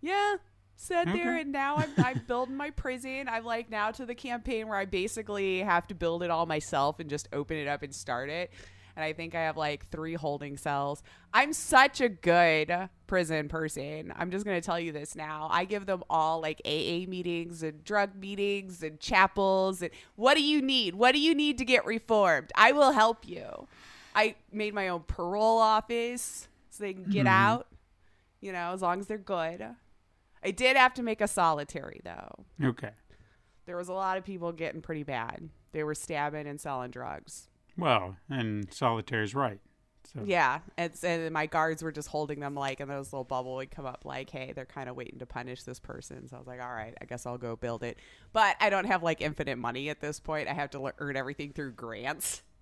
yeah. 0.00 0.36
Sat 0.76 1.06
there 1.06 1.36
and 1.36 1.52
now 1.52 1.76
I'm, 1.76 1.90
I'm 1.98 2.22
building 2.26 2.56
my 2.56 2.70
prison. 2.70 3.28
I'm 3.28 3.44
like 3.44 3.70
now 3.70 3.92
to 3.92 4.04
the 4.04 4.14
campaign 4.14 4.66
where 4.66 4.76
I 4.76 4.86
basically 4.86 5.60
have 5.60 5.86
to 5.86 5.94
build 5.94 6.24
it 6.24 6.30
all 6.30 6.46
myself 6.46 6.98
and 6.98 7.08
just 7.08 7.28
open 7.32 7.56
it 7.56 7.68
up 7.68 7.84
and 7.84 7.94
start 7.94 8.28
it 8.28 8.50
and 8.96 9.04
I 9.04 9.12
think 9.12 9.34
I 9.34 9.42
have 9.42 9.56
like 9.56 9.88
three 9.90 10.14
holding 10.14 10.56
cells. 10.56 11.02
I'm 11.32 11.52
such 11.52 12.00
a 12.00 12.08
good 12.08 12.88
prison 13.06 13.48
person. 13.48 14.12
I'm 14.16 14.30
just 14.30 14.44
going 14.44 14.60
to 14.60 14.64
tell 14.64 14.78
you 14.78 14.92
this 14.92 15.14
now. 15.16 15.48
I 15.50 15.64
give 15.64 15.86
them 15.86 16.02
all 16.08 16.40
like 16.40 16.60
AA 16.64 17.08
meetings 17.08 17.62
and 17.62 17.84
drug 17.84 18.14
meetings 18.14 18.82
and 18.82 19.00
chapels 19.00 19.82
and 19.82 19.90
what 20.16 20.34
do 20.34 20.42
you 20.42 20.62
need? 20.62 20.94
What 20.94 21.12
do 21.12 21.20
you 21.20 21.34
need 21.34 21.58
to 21.58 21.64
get 21.64 21.84
reformed? 21.84 22.52
I 22.54 22.72
will 22.72 22.92
help 22.92 23.26
you. 23.26 23.66
I 24.14 24.36
made 24.52 24.74
my 24.74 24.88
own 24.88 25.02
parole 25.06 25.58
office 25.58 26.48
so 26.70 26.84
they 26.84 26.92
can 26.92 27.04
get 27.04 27.26
mm-hmm. 27.26 27.28
out, 27.28 27.66
you 28.40 28.52
know, 28.52 28.72
as 28.72 28.82
long 28.82 29.00
as 29.00 29.06
they're 29.06 29.18
good. 29.18 29.64
I 30.42 30.50
did 30.50 30.76
have 30.76 30.94
to 30.94 31.02
make 31.02 31.20
a 31.20 31.28
solitary 31.28 32.00
though. 32.04 32.44
Okay. 32.62 32.90
There 33.66 33.76
was 33.76 33.88
a 33.88 33.94
lot 33.94 34.18
of 34.18 34.24
people 34.24 34.52
getting 34.52 34.82
pretty 34.82 35.02
bad. 35.02 35.48
They 35.72 35.82
were 35.82 35.94
stabbing 35.94 36.46
and 36.46 36.60
selling 36.60 36.90
drugs. 36.90 37.48
Well, 37.76 38.16
and 38.28 38.72
solitaire's 38.72 39.34
right. 39.34 39.60
So 40.12 40.22
Yeah, 40.24 40.60
it's 40.76 41.02
and 41.02 41.32
my 41.32 41.46
guards 41.46 41.82
were 41.82 41.90
just 41.90 42.08
holding 42.08 42.40
them 42.40 42.54
like, 42.54 42.80
and 42.80 42.90
those 42.90 43.12
little 43.12 43.24
bubble 43.24 43.56
would 43.56 43.70
come 43.70 43.86
up 43.86 44.04
like, 44.04 44.30
"Hey, 44.30 44.52
they're 44.54 44.66
kind 44.66 44.88
of 44.88 44.96
waiting 44.96 45.18
to 45.20 45.26
punish 45.26 45.62
this 45.62 45.80
person." 45.80 46.28
So 46.28 46.36
I 46.36 46.38
was 46.38 46.46
like, 46.46 46.60
"All 46.60 46.72
right, 46.72 46.94
I 47.00 47.06
guess 47.06 47.26
I'll 47.26 47.38
go 47.38 47.56
build 47.56 47.82
it." 47.82 47.98
But 48.32 48.56
I 48.60 48.70
don't 48.70 48.84
have 48.84 49.02
like 49.02 49.20
infinite 49.20 49.56
money 49.56 49.88
at 49.88 50.00
this 50.00 50.20
point. 50.20 50.48
I 50.48 50.52
have 50.52 50.70
to 50.70 50.92
earn 50.98 51.16
everything 51.16 51.52
through 51.52 51.72
grants. 51.72 52.42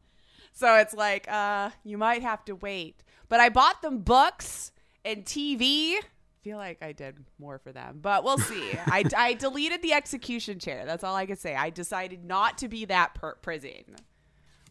So 0.54 0.76
it's 0.76 0.92
like, 0.92 1.30
uh, 1.32 1.70
you 1.82 1.96
might 1.96 2.20
have 2.20 2.44
to 2.44 2.54
wait. 2.54 3.02
But 3.30 3.40
I 3.40 3.48
bought 3.48 3.80
them 3.80 4.00
books 4.00 4.70
and 5.02 5.24
TV. 5.24 5.94
Feel 6.42 6.58
like 6.58 6.82
I 6.82 6.92
did 6.92 7.16
more 7.38 7.58
for 7.58 7.72
them, 7.72 8.00
but 8.02 8.22
we'll 8.22 8.36
see. 8.52 8.72
I, 8.86 9.04
I 9.16 9.32
deleted 9.32 9.80
the 9.80 9.94
execution 9.94 10.58
chair. 10.58 10.84
That's 10.84 11.04
all 11.04 11.14
I 11.14 11.24
can 11.24 11.36
say. 11.36 11.54
I 11.54 11.70
decided 11.70 12.24
not 12.24 12.58
to 12.58 12.68
be 12.68 12.84
that 12.84 13.14
per- 13.14 13.36
prison. 13.36 13.96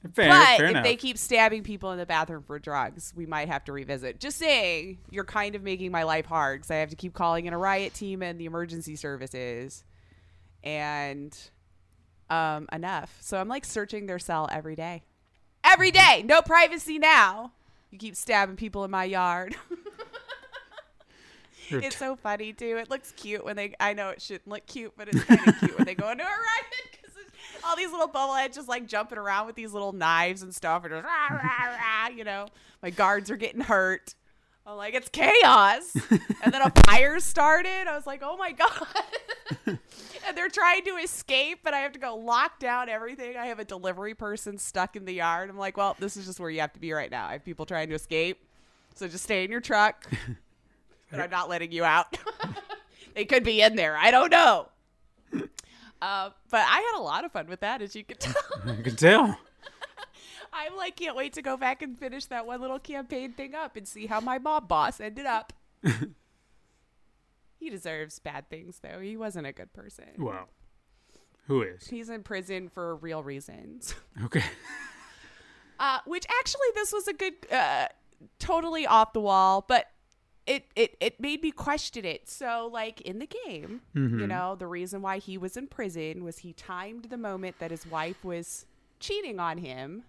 Fair, 0.10 0.30
But 0.30 0.58
fair 0.58 0.66
if 0.66 0.72
enough. 0.72 0.84
they 0.84 0.96
keep 0.96 1.18
stabbing 1.18 1.64
people 1.64 1.92
in 1.92 1.98
the 1.98 2.06
bathroom 2.06 2.44
for 2.44 2.58
drugs, 2.60 3.14
we 3.16 3.26
might 3.26 3.48
have 3.48 3.64
to 3.66 3.72
revisit. 3.74 4.20
Just 4.20 4.38
saying, 4.38 5.00
you're 5.10 5.24
kind 5.24 5.56
of 5.56 5.62
making 5.64 5.92
my 5.92 6.04
life 6.04 6.26
hard 6.26 6.60
because 6.62 6.72
I 6.72 6.76
have 6.78 6.90
to 6.90 6.96
keep 6.96 7.14
calling 7.14 7.46
in 7.46 7.54
a 7.54 7.58
riot 7.58 7.94
team 7.94 8.22
and 8.24 8.40
the 8.40 8.46
emergency 8.46 8.96
services, 8.96 9.84
and 10.64 11.38
um, 12.30 12.68
enough. 12.72 13.18
So 13.22 13.38
I'm 13.38 13.48
like 13.48 13.66
searching 13.66 14.06
their 14.06 14.20
cell 14.20 14.48
every 14.52 14.76
day, 14.76 15.04
every 15.64 15.92
day. 15.92 16.24
No 16.26 16.42
privacy 16.42 16.98
now. 17.00 17.52
You 17.90 17.98
keep 17.98 18.16
stabbing 18.16 18.56
people 18.56 18.84
in 18.86 18.92
my 18.92 19.04
yard. 19.04 19.56
It's 21.74 21.96
so 21.96 22.18
funny 22.18 22.52
too. 22.52 22.78
It 22.78 22.90
looks 22.90 23.14
cute 23.14 23.46
when 23.46 23.56
they. 23.56 23.74
I 23.80 23.94
know 23.94 24.10
it 24.10 24.22
shouldn't 24.22 24.50
look 24.50 24.66
cute, 24.66 24.92
but 24.98 25.08
it's 25.08 25.24
kind 25.24 25.48
of 25.48 25.58
cute 25.60 25.78
when 25.78 25.86
they 25.86 25.96
go 25.96 26.10
into 26.12 26.24
a 26.24 26.28
riot 26.28 26.91
all 27.66 27.76
these 27.76 27.92
little 27.92 28.08
bubbleheads 28.08 28.56
just 28.56 28.68
like 28.68 28.88
jumping 28.88 29.18
around 29.18 29.48
with 29.48 29.56
these 29.56 29.74
little 29.74 29.94
knives 29.94 30.42
and 30.42 30.54
stuff, 30.54 30.84
and 30.84 30.94
just 30.94 31.06
rah, 31.06 31.28
rah, 31.30 31.76
rah, 31.76 32.10
you 32.10 32.24
know, 32.24 32.48
my 32.82 32.90
guards 32.90 33.30
are 33.32 33.38
getting 33.38 33.62
hurt. 33.62 34.16
I'm 34.66 34.78
like, 34.78 34.94
it's 34.94 35.10
chaos. 35.10 35.96
and 36.44 36.54
then 36.54 36.62
a 36.62 36.72
fire 36.86 37.20
started. 37.20 37.88
I 37.88 37.96
was 37.96 38.06
like, 38.06 38.22
oh 38.24 38.38
my 38.38 38.52
god. 38.52 38.88
and 39.66 39.80
they're 40.36 40.50
trying 40.50 40.84
to 40.86 40.92
escape, 40.98 41.60
but 41.64 41.74
I 41.74 41.80
have 41.80 41.94
to 41.94 42.00
go 42.00 42.16
lock 42.16 42.60
down 42.60 42.88
everything. 42.88 43.36
I 43.38 43.48
have 43.48 43.60
a 43.60 43.66
delivery 43.66 44.14
person 44.14 44.60
stuck 44.60 44.96
in 44.96 45.06
the 45.06 45.14
yard. 45.14 45.50
I'm 45.50 45.58
like, 45.58 45.78
well, 45.78 45.96
this 46.00 46.16
is 46.16 46.28
just 46.28 46.40
where 46.40 46.50
you 46.50 46.62
have 46.62 46.74
to 46.74 46.80
be 46.80 46.92
right 46.94 47.10
now. 47.10 47.28
I 47.28 47.34
have 47.34 47.44
people 47.44 47.66
trying 47.66 47.90
to 47.90 47.96
escape, 47.96 48.46
so 48.94 49.08
just 49.08 49.24
stay 49.24 49.44
in 49.44 49.50
your 49.50 49.62
truck 49.62 50.08
but 51.12 51.20
I'm 51.20 51.30
not 51.30 51.50
letting 51.50 51.72
you 51.72 51.84
out. 51.84 52.18
they 53.16 53.26
could 53.26 53.44
be 53.44 53.62
in 53.62 53.76
there. 53.76 53.96
I 53.98 54.10
don't 54.10 54.32
know. 54.32 54.70
Uh, 56.02 56.32
but 56.50 56.62
I 56.68 56.80
had 56.80 57.00
a 57.00 57.04
lot 57.04 57.26
of 57.26 57.32
fun 57.32 57.48
with 57.48 57.60
that, 57.60 57.82
as 57.82 57.96
you 57.96 58.04
can 58.04 58.18
tell. 58.18 58.34
I 58.66 58.82
can 58.82 58.96
tell. 58.96 59.38
I 60.54 60.70
like 60.76 60.96
can't 60.96 61.16
wait 61.16 61.34
to 61.34 61.42
go 61.42 61.56
back 61.58 61.82
and 61.82 61.98
finish 61.98 62.26
that 62.26 62.46
one 62.46 62.60
little 62.60 62.80
campaign 62.80 63.34
thing 63.34 63.56
up 63.56 63.76
and 63.76 63.88
see 63.88 64.08
how 64.08 64.20
my 64.20 64.40
mob 64.40 64.68
boss 64.68 65.00
ended 65.00 65.26
up. 65.26 65.54
he 67.60 67.70
deserves 67.70 68.20
bad 68.20 68.50
things, 68.50 68.80
though. 68.82 69.00
He 69.00 69.16
wasn't 69.16 69.48
a 69.48 69.54
good 69.54 69.74
person. 69.74 70.06
Well, 70.18 70.50
who 71.48 71.62
is? 71.62 71.88
He's 71.88 72.10
in 72.10 72.24
prison 72.24 72.68
for 72.68 72.96
real 72.96 73.24
reasons. 73.24 73.96
Okay. 74.24 74.44
Uh, 75.80 76.00
which 76.06 76.26
actually, 76.40 76.68
this 76.76 76.92
was 76.92 77.08
a 77.08 77.14
good, 77.14 77.34
uh, 77.52 77.88
totally 78.40 78.86
off 78.86 79.14
the 79.14 79.22
wall, 79.22 79.66
but 79.68 79.88
it, 80.48 80.66
it 80.76 80.98
it 81.00 81.20
made 81.20 81.42
me 81.42 81.52
question 81.52 82.06
it. 82.06 82.28
So, 82.30 82.70
like 82.72 83.02
in 83.02 83.20
the 83.20 83.28
game, 83.46 83.82
you 83.94 84.02
mm-hmm. 84.02 84.28
know, 84.28 84.56
the 84.56 84.68
reason 84.68 85.02
why 85.02 85.20
he 85.20 85.38
was 85.38 85.56
in 85.56 85.68
prison 85.68 86.24
was 86.24 86.40
he 86.40 86.54
timed 86.54 87.06
the 87.06 87.18
moment 87.18 87.60
that 87.60 87.72
his 87.72 87.86
wife 87.86 88.24
was 88.24 88.66
cheating 89.00 89.40
on 89.40 89.60
him, 89.60 90.04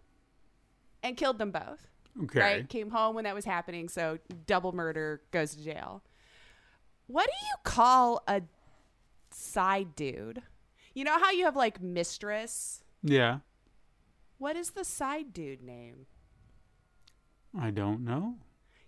and 1.02 1.16
killed 1.16 1.38
them 1.38 1.50
both. 1.50 1.88
Okay. 2.24 2.40
Right? 2.40 2.68
Came 2.68 2.90
home 2.90 3.14
when 3.14 3.24
that 3.24 3.34
was 3.34 3.44
happening, 3.44 3.88
so 3.88 4.18
double 4.46 4.72
murder 4.72 5.22
goes 5.30 5.54
to 5.54 5.62
jail. 5.62 6.02
What 7.06 7.26
do 7.26 7.46
you 7.46 7.54
call 7.64 8.22
a 8.26 8.42
side 9.30 9.94
dude? 9.96 10.42
You 10.94 11.04
know 11.04 11.18
how 11.18 11.30
you 11.30 11.44
have 11.44 11.56
like 11.56 11.80
mistress. 11.80 12.84
Yeah. 13.02 13.38
What 14.38 14.56
is 14.56 14.70
the 14.70 14.84
side 14.84 15.32
dude 15.32 15.62
name? 15.62 16.06
I 17.58 17.70
don't 17.70 18.04
know. 18.04 18.36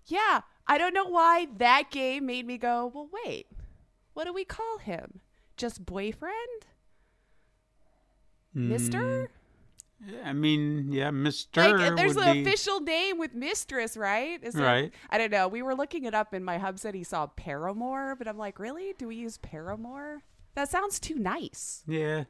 Yeah, 0.06 0.40
I 0.66 0.78
don't 0.78 0.94
know 0.94 1.06
why 1.08 1.46
that 1.58 1.90
game 1.90 2.26
made 2.26 2.46
me 2.46 2.56
go, 2.58 2.90
well, 2.94 3.08
wait, 3.26 3.46
what 4.14 4.24
do 4.24 4.32
we 4.32 4.44
call 4.44 4.78
him? 4.78 5.20
Just 5.56 5.84
boyfriend? 5.84 6.66
Mister? 8.54 9.30
I 10.24 10.32
mean, 10.32 10.88
yeah, 10.92 11.10
Mister. 11.10 11.60
Like, 11.60 11.92
uh, 11.92 11.94
there's 11.94 12.16
an 12.16 12.32
be, 12.32 12.40
official 12.42 12.80
name 12.80 13.18
with 13.18 13.34
mistress, 13.34 13.96
right? 13.96 14.42
Is 14.42 14.54
it- 14.54 14.60
Right. 14.62 14.92
I 15.10 15.18
don't 15.18 15.30
know. 15.30 15.48
We 15.48 15.62
were 15.62 15.74
looking 15.74 16.04
it 16.04 16.14
up, 16.14 16.32
and 16.32 16.44
my 16.44 16.58
hub 16.58 16.78
said 16.78 16.94
he 16.94 17.04
saw 17.04 17.26
paramour, 17.26 18.14
but 18.16 18.28
I'm 18.28 18.36
like, 18.38 18.58
really? 18.58 18.92
Do 18.98 19.08
we 19.08 19.16
use 19.16 19.38
paramour? 19.38 20.22
That 20.54 20.70
sounds 20.70 21.00
too 21.00 21.16
nice. 21.16 21.82
Yeah, 21.86 22.24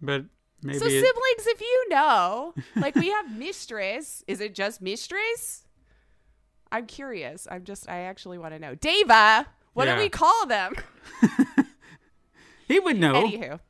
but 0.00 0.24
maybe 0.62 0.78
so 0.78 0.86
it- 0.86 0.90
siblings, 0.90 1.46
if 1.46 1.60
you 1.60 1.88
know, 1.90 2.54
like 2.76 2.94
we 2.94 3.08
have 3.10 3.36
mistress. 3.36 4.24
Is 4.26 4.40
it 4.40 4.54
just 4.54 4.80
mistress? 4.80 5.64
I'm 6.72 6.86
curious. 6.86 7.46
I'm 7.50 7.64
just. 7.64 7.88
I 7.88 8.00
actually 8.00 8.38
want 8.38 8.54
to 8.54 8.58
know. 8.58 8.74
Dava. 8.76 9.46
What 9.72 9.86
Yeah. 9.86 9.96
do 9.96 10.00
we 10.02 10.08
call 10.08 10.46
them? 10.46 10.74
he 12.68 12.78
would 12.80 12.98
know. 12.98 13.14
Anywho, 13.14 13.60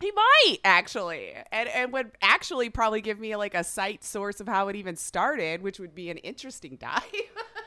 he 0.00 0.10
might 0.12 0.58
actually, 0.64 1.32
and 1.52 1.68
and 1.68 1.92
would 1.92 2.12
actually 2.22 2.70
probably 2.70 3.00
give 3.00 3.18
me 3.18 3.36
like 3.36 3.54
a 3.54 3.64
site 3.64 4.04
source 4.04 4.40
of 4.40 4.48
how 4.48 4.68
it 4.68 4.76
even 4.76 4.96
started, 4.96 5.62
which 5.62 5.78
would 5.78 5.94
be 5.94 6.10
an 6.10 6.18
interesting 6.18 6.76
dive. 6.76 7.02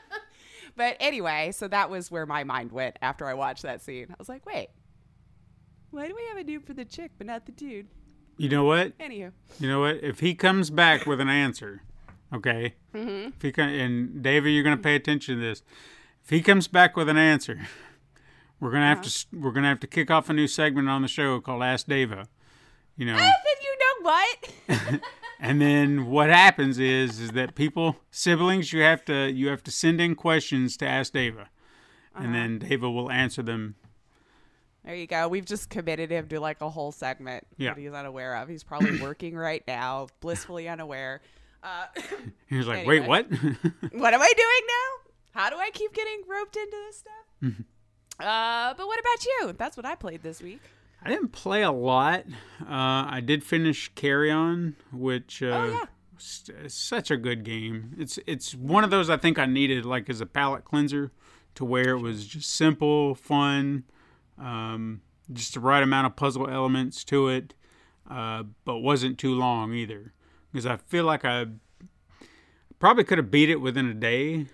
but 0.76 0.96
anyway, 1.00 1.52
so 1.52 1.68
that 1.68 1.90
was 1.90 2.10
where 2.10 2.26
my 2.26 2.44
mind 2.44 2.72
went 2.72 2.96
after 3.02 3.26
I 3.26 3.34
watched 3.34 3.62
that 3.62 3.82
scene. 3.82 4.06
I 4.10 4.14
was 4.18 4.28
like, 4.28 4.44
wait, 4.46 4.68
why 5.90 6.08
do 6.08 6.14
we 6.14 6.22
have 6.28 6.38
a 6.38 6.44
dude 6.44 6.64
for 6.64 6.74
the 6.74 6.84
chick 6.84 7.12
but 7.18 7.26
not 7.26 7.46
the 7.46 7.52
dude? 7.52 7.86
You 8.36 8.48
know 8.48 8.64
what? 8.64 8.98
Anywho, 8.98 9.30
You 9.60 9.68
know 9.68 9.80
what? 9.80 10.02
If 10.02 10.18
he 10.18 10.34
comes 10.34 10.70
back 10.70 11.06
with 11.06 11.20
an 11.20 11.28
answer, 11.28 11.82
okay. 12.34 12.74
Mm-hmm. 12.94 13.30
If 13.40 13.56
he 13.56 13.62
and 13.62 14.22
David, 14.22 14.50
you're 14.50 14.64
gonna 14.64 14.76
pay 14.76 14.94
attention 14.94 15.36
to 15.36 15.40
this. 15.40 15.62
If 16.22 16.30
he 16.30 16.40
comes 16.42 16.68
back 16.68 16.96
with 16.96 17.08
an 17.08 17.16
answer, 17.16 17.66
we're 18.60 18.70
gonna 18.70 18.86
have 18.88 19.02
to 19.02 19.08
Uh-huh. 19.08 19.40
we're 19.42 19.52
gonna 19.52 19.68
have 19.68 19.80
to 19.80 19.86
kick 19.86 20.10
off 20.10 20.28
a 20.30 20.32
new 20.32 20.46
segment 20.48 20.88
on 20.88 21.02
the 21.02 21.08
show 21.08 21.40
called 21.40 21.62
Ask 21.62 21.86
Dava. 21.86 22.26
You 22.96 23.06
know, 23.06 23.16
then 23.16 23.32
you 23.62 23.78
know 23.78 24.10
what? 24.10 25.00
and 25.40 25.60
then 25.60 26.06
what 26.06 26.30
happens 26.30 26.78
is 26.78 27.18
is 27.20 27.32
that 27.32 27.54
people 27.54 27.96
siblings 28.10 28.72
you 28.72 28.82
have 28.82 29.04
to 29.06 29.30
you 29.30 29.48
have 29.48 29.62
to 29.64 29.70
send 29.70 30.00
in 30.00 30.14
questions 30.14 30.76
to 30.78 30.86
Ask 30.86 31.12
Dava, 31.12 31.42
Uh-huh. 31.42 32.24
and 32.24 32.34
then 32.34 32.58
Dava 32.60 32.92
will 32.92 33.10
answer 33.10 33.42
them. 33.42 33.74
There 34.84 34.94
you 34.94 35.06
go. 35.06 35.28
We've 35.28 35.46
just 35.46 35.70
committed 35.70 36.10
him 36.10 36.28
to 36.28 36.38
like 36.40 36.60
a 36.60 36.68
whole 36.68 36.92
segment 36.92 37.46
Yeah. 37.56 37.70
that 37.74 37.80
he's 37.80 37.92
unaware 37.92 38.36
of. 38.36 38.48
He's 38.48 38.62
probably 38.62 39.00
working 39.00 39.34
right 39.34 39.62
now, 39.66 40.08
blissfully 40.20 40.68
unaware. 40.68 41.22
Uh, 41.64 41.86
He 42.48 42.56
was 42.56 42.66
like, 42.66 42.80
Anyway. 42.86 43.00
"Wait, 43.00 43.08
what?" 43.08 43.26
what 43.92 44.14
am 44.14 44.20
I 44.22 44.32
doing 44.36 44.66
now? 44.68 45.40
How 45.40 45.50
do 45.50 45.56
I 45.56 45.70
keep 45.70 45.92
getting 45.94 46.22
roped 46.28 46.56
into 46.56 46.76
this 46.86 46.98
stuff? 46.98 47.12
Mm-hmm. 47.42 47.62
uh, 48.20 48.74
but 48.74 48.86
what 48.86 49.00
about 49.00 49.24
you? 49.26 49.52
That's 49.56 49.76
what 49.76 49.86
I 49.86 49.94
played 49.96 50.22
this 50.22 50.40
week. 50.42 50.60
I 51.02 51.08
didn't 51.08 51.32
play 51.32 51.62
a 51.62 51.72
lot. 51.72 52.24
Uh, 52.62 52.66
I 53.10 53.20
did 53.24 53.44
finish 53.44 53.90
Carrion, 53.94 54.76
which 54.92 55.42
uh, 55.42 55.46
Oh, 55.46 55.66
yeah. 55.66 56.66
such 56.68 57.10
a 57.10 57.16
good 57.18 57.44
game. 57.44 57.94
It's 57.98 58.18
it's 58.26 58.54
one 58.54 58.84
of 58.84 58.90
those 58.90 59.10
I 59.10 59.16
think 59.18 59.38
I 59.38 59.44
needed 59.46 59.84
like 59.84 60.08
as 60.08 60.20
a 60.22 60.26
palate 60.26 60.64
cleanser, 60.64 61.12
to 61.56 61.64
where 61.64 61.90
it 61.90 62.00
was 62.00 62.26
just 62.26 62.50
simple, 62.54 63.14
fun, 63.14 63.84
um, 64.38 65.02
just 65.32 65.54
the 65.54 65.60
right 65.60 65.82
amount 65.82 66.06
of 66.06 66.16
puzzle 66.16 66.48
elements 66.48 67.04
to 67.04 67.28
it, 67.28 67.52
uh, 68.08 68.44
but 68.64 68.78
wasn't 68.78 69.18
too 69.18 69.34
long 69.34 69.74
either. 69.74 70.13
Because 70.54 70.66
I 70.66 70.76
feel 70.76 71.02
like 71.02 71.24
I 71.24 71.46
probably 72.78 73.02
could 73.02 73.18
have 73.18 73.28
beat 73.28 73.50
it 73.50 73.60
within 73.60 73.86
a 73.86 73.94
day, 73.94 74.46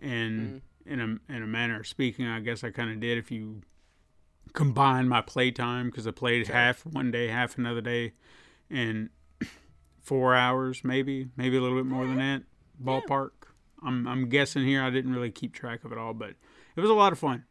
and 0.00 0.40
mm. 0.48 0.60
in 0.86 1.00
a 1.00 1.32
in 1.34 1.42
a 1.42 1.48
manner 1.48 1.80
of 1.80 1.88
speaking, 1.88 2.28
I 2.28 2.38
guess 2.38 2.62
I 2.62 2.70
kind 2.70 2.92
of 2.92 3.00
did. 3.00 3.18
If 3.18 3.32
you 3.32 3.62
combine 4.52 5.08
my 5.08 5.20
playtime 5.20 5.90
because 5.90 6.06
I 6.06 6.12
played 6.12 6.46
half 6.46 6.86
one 6.86 7.10
day, 7.10 7.26
half 7.26 7.58
another 7.58 7.80
day, 7.80 8.12
and 8.70 9.10
four 10.00 10.36
hours, 10.36 10.84
maybe, 10.84 11.30
maybe 11.36 11.56
a 11.56 11.60
little 11.60 11.76
bit 11.76 11.86
more 11.86 12.06
than 12.06 12.18
that, 12.18 12.42
ballpark. 12.80 13.30
I'm 13.82 14.06
I'm 14.06 14.28
guessing 14.28 14.64
here. 14.64 14.84
I 14.84 14.90
didn't 14.90 15.12
really 15.12 15.32
keep 15.32 15.52
track 15.52 15.84
of 15.84 15.90
it 15.90 15.98
all, 15.98 16.14
but 16.14 16.34
it 16.76 16.80
was 16.80 16.90
a 16.90 16.94
lot 16.94 17.12
of 17.12 17.18
fun, 17.18 17.46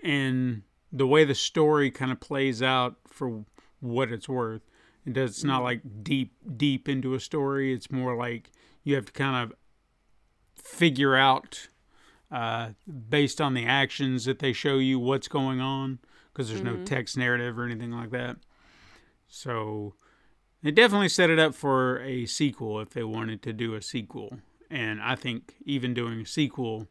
and 0.00 0.62
the 0.92 1.08
way 1.08 1.24
the 1.24 1.34
story 1.34 1.90
kind 1.90 2.12
of 2.12 2.20
plays 2.20 2.62
out 2.62 2.98
for 3.08 3.44
what 3.80 4.12
it's 4.12 4.28
worth. 4.28 4.62
It 5.06 5.14
does. 5.14 5.30
It's 5.30 5.44
not 5.44 5.60
mm. 5.60 5.64
like 5.64 5.80
deep 6.02 6.32
deep 6.56 6.88
into 6.88 7.14
a 7.14 7.20
story. 7.20 7.72
It's 7.72 7.90
more 7.90 8.14
like 8.16 8.50
you 8.84 8.94
have 8.94 9.06
to 9.06 9.12
kind 9.12 9.44
of 9.44 9.56
figure 10.54 11.16
out 11.16 11.68
uh, 12.30 12.70
based 13.08 13.40
on 13.40 13.54
the 13.54 13.66
actions 13.66 14.24
that 14.24 14.38
they 14.38 14.52
show 14.52 14.78
you 14.78 14.98
what's 14.98 15.28
going 15.28 15.60
on 15.60 15.98
because 16.32 16.48
there's 16.48 16.62
no 16.62 16.74
mm-hmm. 16.74 16.84
text 16.84 17.16
narrative 17.16 17.58
or 17.58 17.64
anything 17.64 17.90
like 17.90 18.10
that. 18.10 18.36
So 19.26 19.94
they 20.62 20.70
definitely 20.70 21.08
set 21.08 21.30
it 21.30 21.38
up 21.38 21.54
for 21.54 22.00
a 22.00 22.26
sequel 22.26 22.80
if 22.80 22.90
they 22.90 23.02
wanted 23.02 23.42
to 23.42 23.52
do 23.52 23.74
a 23.74 23.82
sequel. 23.82 24.38
And 24.70 25.00
I 25.02 25.16
think 25.16 25.54
even 25.64 25.94
doing 25.94 26.20
a 26.20 26.26
sequel 26.26 26.86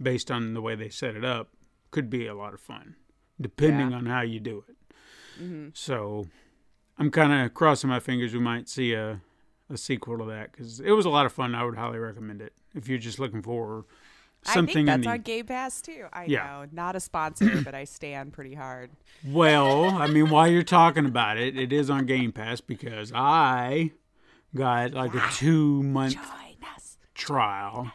based 0.00 0.30
on 0.30 0.54
the 0.54 0.62
way 0.62 0.74
they 0.74 0.88
set 0.88 1.16
it 1.16 1.24
up 1.24 1.50
could 1.90 2.10
be 2.10 2.26
a 2.26 2.34
lot 2.34 2.54
of 2.54 2.60
fun, 2.60 2.94
depending 3.40 3.90
Yeah. 3.90 3.96
on 3.96 4.06
how 4.06 4.20
you 4.20 4.38
do 4.38 4.64
it. 4.68 4.76
Mm-hmm. 5.42 5.68
So 5.74 6.28
I'm 6.98 7.10
kind 7.10 7.32
of 7.44 7.54
crossing 7.54 7.90
my 7.90 8.00
fingers 8.00 8.32
we 8.32 8.40
might 8.40 8.68
see 8.68 8.92
a, 8.94 9.20
a 9.70 9.76
sequel 9.76 10.18
to 10.18 10.24
that 10.26 10.52
because 10.52 10.80
it 10.80 10.92
was 10.92 11.04
a 11.04 11.10
lot 11.10 11.26
of 11.26 11.32
fun. 11.32 11.54
I 11.54 11.64
would 11.64 11.76
highly 11.76 11.98
recommend 11.98 12.40
it 12.40 12.52
if 12.74 12.88
you're 12.88 12.98
just 12.98 13.18
looking 13.18 13.42
for 13.42 13.84
something 14.44 14.70
I 14.70 14.72
think 14.72 14.86
that's 14.86 15.02
the 15.04 15.10
on 15.10 15.20
Game 15.20 15.46
Pass 15.46 15.80
too. 15.82 16.06
I 16.12 16.24
Yeah. 16.24 16.46
know, 16.46 16.66
not 16.72 16.96
a 16.96 17.00
sponsor, 17.00 17.60
but 17.64 17.74
I 17.74 17.84
stand 17.84 18.32
pretty 18.32 18.54
hard. 18.54 18.90
Well, 19.24 19.90
I 19.90 20.06
mean, 20.06 20.30
while 20.30 20.48
you're 20.48 20.62
talking 20.62 21.04
about 21.06 21.36
it, 21.36 21.58
it 21.58 21.72
is 21.72 21.90
on 21.90 22.06
Game 22.06 22.32
Pass 22.32 22.60
because 22.60 23.12
I 23.14 23.92
got 24.54 24.92
like 24.92 25.14
a 25.14 25.22
two 25.32 25.82
month 25.82 26.16
trial 27.14 27.90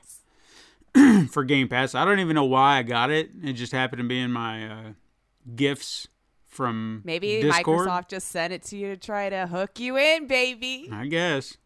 for 1.32 1.44
Game 1.44 1.68
Pass. 1.68 1.96
I 1.96 2.06
don't 2.06 2.20
even 2.20 2.36
know 2.36 2.46
why 2.46 2.78
I 2.78 2.84
got 2.84 3.10
it. 3.12 3.32
It 3.44 3.54
just 3.54 3.72
happened 3.72 4.02
to 4.02 4.08
be 4.08 4.20
in 4.20 4.32
my 4.32 4.68
uh, 4.68 4.90
gifts 5.56 6.08
from 6.52 7.02
Maybe 7.04 7.42
Discord. 7.42 7.88
Microsoft 7.88 8.10
just 8.10 8.28
sent 8.28 8.54
it 8.54 8.62
to 8.66 8.78
you 8.78 8.90
to 8.90 8.98
try 8.98 9.30
to 9.30 9.48
hook 9.48 9.80
you 9.80 9.98
in, 9.98 10.28
baby. 10.28 10.90
I 10.92 11.08
guess. 11.08 11.58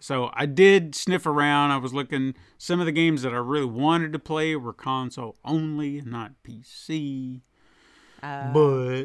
So 0.00 0.30
I 0.32 0.46
did 0.46 0.94
sniff 0.94 1.26
around. 1.26 1.72
I 1.72 1.76
was 1.76 1.92
looking. 1.92 2.34
Some 2.56 2.78
of 2.80 2.86
the 2.86 2.92
games 2.92 3.22
that 3.22 3.34
I 3.34 3.38
really 3.38 3.66
wanted 3.66 4.12
to 4.12 4.18
play 4.20 4.54
were 4.56 4.72
console 4.72 5.36
only, 5.44 6.00
not 6.02 6.32
PC. 6.44 7.40
Uh, 8.22 8.52
but 8.52 9.04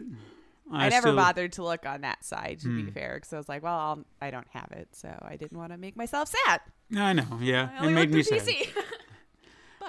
I, 0.71 0.89
never 0.89 1.01
still- 1.07 1.11
Hmm. 1.13 1.17
bothered 1.17 1.51
to 1.53 1.63
look 1.63 1.85
on 1.87 2.01
that 2.01 2.23
side, 2.23 2.59
to 2.61 2.83
be 2.83 2.89
fair, 2.91 3.15
because 3.15 3.33
I 3.33 3.37
was 3.37 3.49
like, 3.49 3.63
well, 3.63 3.77
I'll, 3.77 4.05
I 4.21 4.29
don't 4.31 4.47
have 4.51 4.69
it, 4.71 4.89
so 4.91 5.09
I 5.27 5.35
didn't 5.35 5.57
want 5.57 5.71
to 5.71 5.77
make 5.77 5.95
myself 5.95 6.29
sad. 6.47 6.61
I 6.95 7.13
know. 7.13 7.25
Yeah, 7.41 7.69
I 7.79 7.87
it 7.87 7.91
made 7.91 8.11
me 8.11 8.17
looked 8.23 8.29
sad. 8.45 8.67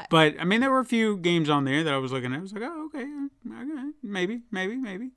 PC. 0.02 0.07
But 0.11 0.35
I 0.40 0.44
mean, 0.44 0.61
there 0.61 0.70
were 0.70 0.80
a 0.80 0.85
few 0.85 1.16
games 1.16 1.48
on 1.50 1.64
there 1.64 1.83
that 1.85 1.92
I 1.94 1.98
was 1.98 2.12
looking 2.12 2.33
at. 2.33 2.38
I 2.38 2.42
was 2.42 2.52
like, 2.52 2.62
oh, 2.64 2.87
okay, 2.87 3.04
okay, 3.04 3.90
maybe, 4.02 4.42
maybe, 4.50 4.76
maybe. 4.76 5.11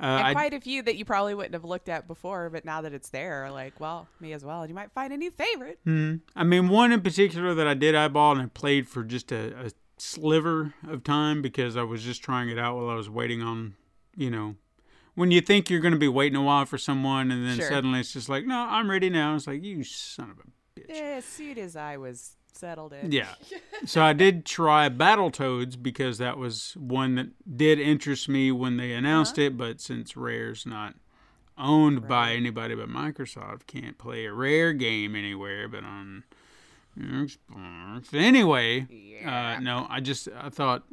Uh, 0.00 0.22
and 0.24 0.34
quite 0.34 0.54
a 0.54 0.60
few 0.60 0.82
that 0.82 0.96
you 0.96 1.04
probably 1.04 1.34
wouldn't 1.34 1.52
have 1.52 1.64
looked 1.64 1.88
at 1.90 2.08
before, 2.08 2.48
but 2.48 2.64
now 2.64 2.80
that 2.80 2.94
it's 2.94 3.10
there, 3.10 3.50
like, 3.50 3.78
well, 3.80 4.08
me 4.18 4.32
as 4.32 4.42
well. 4.42 4.62
And 4.62 4.70
you 4.70 4.74
might 4.74 4.90
find 4.92 5.12
a 5.12 5.16
new 5.16 5.30
favorite. 5.30 5.78
Hmm. 5.84 6.16
I 6.34 6.42
mean, 6.42 6.70
one 6.70 6.90
in 6.90 7.02
particular 7.02 7.54
that 7.54 7.66
I 7.66 7.74
did 7.74 7.94
eyeball 7.94 8.32
and 8.32 8.40
I 8.40 8.46
played 8.46 8.88
for 8.88 9.04
just 9.04 9.30
a, 9.30 9.66
a 9.66 9.70
sliver 9.98 10.72
of 10.88 11.04
time 11.04 11.42
because 11.42 11.76
I 11.76 11.82
was 11.82 12.02
just 12.02 12.22
trying 12.22 12.48
it 12.48 12.58
out 12.58 12.76
while 12.76 12.88
I 12.88 12.94
was 12.94 13.10
waiting 13.10 13.42
on, 13.42 13.74
you 14.16 14.30
know, 14.30 14.56
when 15.16 15.30
you 15.30 15.42
think 15.42 15.68
you're 15.68 15.80
going 15.80 15.92
to 15.92 15.98
be 16.00 16.08
waiting 16.08 16.36
a 16.36 16.42
while 16.42 16.64
for 16.64 16.78
someone 16.78 17.30
and 17.30 17.46
then 17.46 17.58
Sure. 17.58 17.68
suddenly 17.68 18.00
it's 18.00 18.14
just 18.14 18.30
like, 18.30 18.46
no, 18.46 18.56
I'm 18.56 18.88
ready 18.90 19.10
now. 19.10 19.34
It's 19.34 19.46
like, 19.46 19.62
you 19.62 19.84
son 19.84 20.30
of 20.30 20.38
a 20.38 20.80
bitch. 20.80 20.98
As 20.98 21.26
soon 21.26 21.58
as 21.58 21.76
I 21.76 21.98
was 21.98 22.36
settled 22.56 22.92
in. 22.92 23.12
Yeah. 23.12 23.34
so 23.84 24.02
I 24.02 24.12
did 24.12 24.44
try 24.44 24.88
Battletoads 24.88 25.80
because 25.80 26.18
that 26.18 26.38
was 26.38 26.74
one 26.76 27.14
that 27.16 27.56
did 27.56 27.78
interest 27.78 28.28
me 28.28 28.52
when 28.52 28.76
they 28.76 28.92
announced 28.92 29.38
it, 29.38 29.56
but 29.56 29.80
since 29.80 30.16
Rare's 30.16 30.66
not 30.66 30.94
owned 31.58 32.08
by 32.08 32.32
anybody 32.32 32.74
but 32.74 32.88
Microsoft, 32.88 33.66
can't 33.66 33.98
play 33.98 34.26
a 34.26 34.32
Rare 34.32 34.72
game 34.72 35.14
anywhere 35.14 35.68
but 35.68 35.84
on 35.84 36.24
Xbox. 36.98 38.12
Anyway, 38.12 38.86
uh, 39.24 39.58
no, 39.60 39.86
I 39.88 40.00
just 40.00 40.28
I 40.36 40.48
thought 40.48 40.84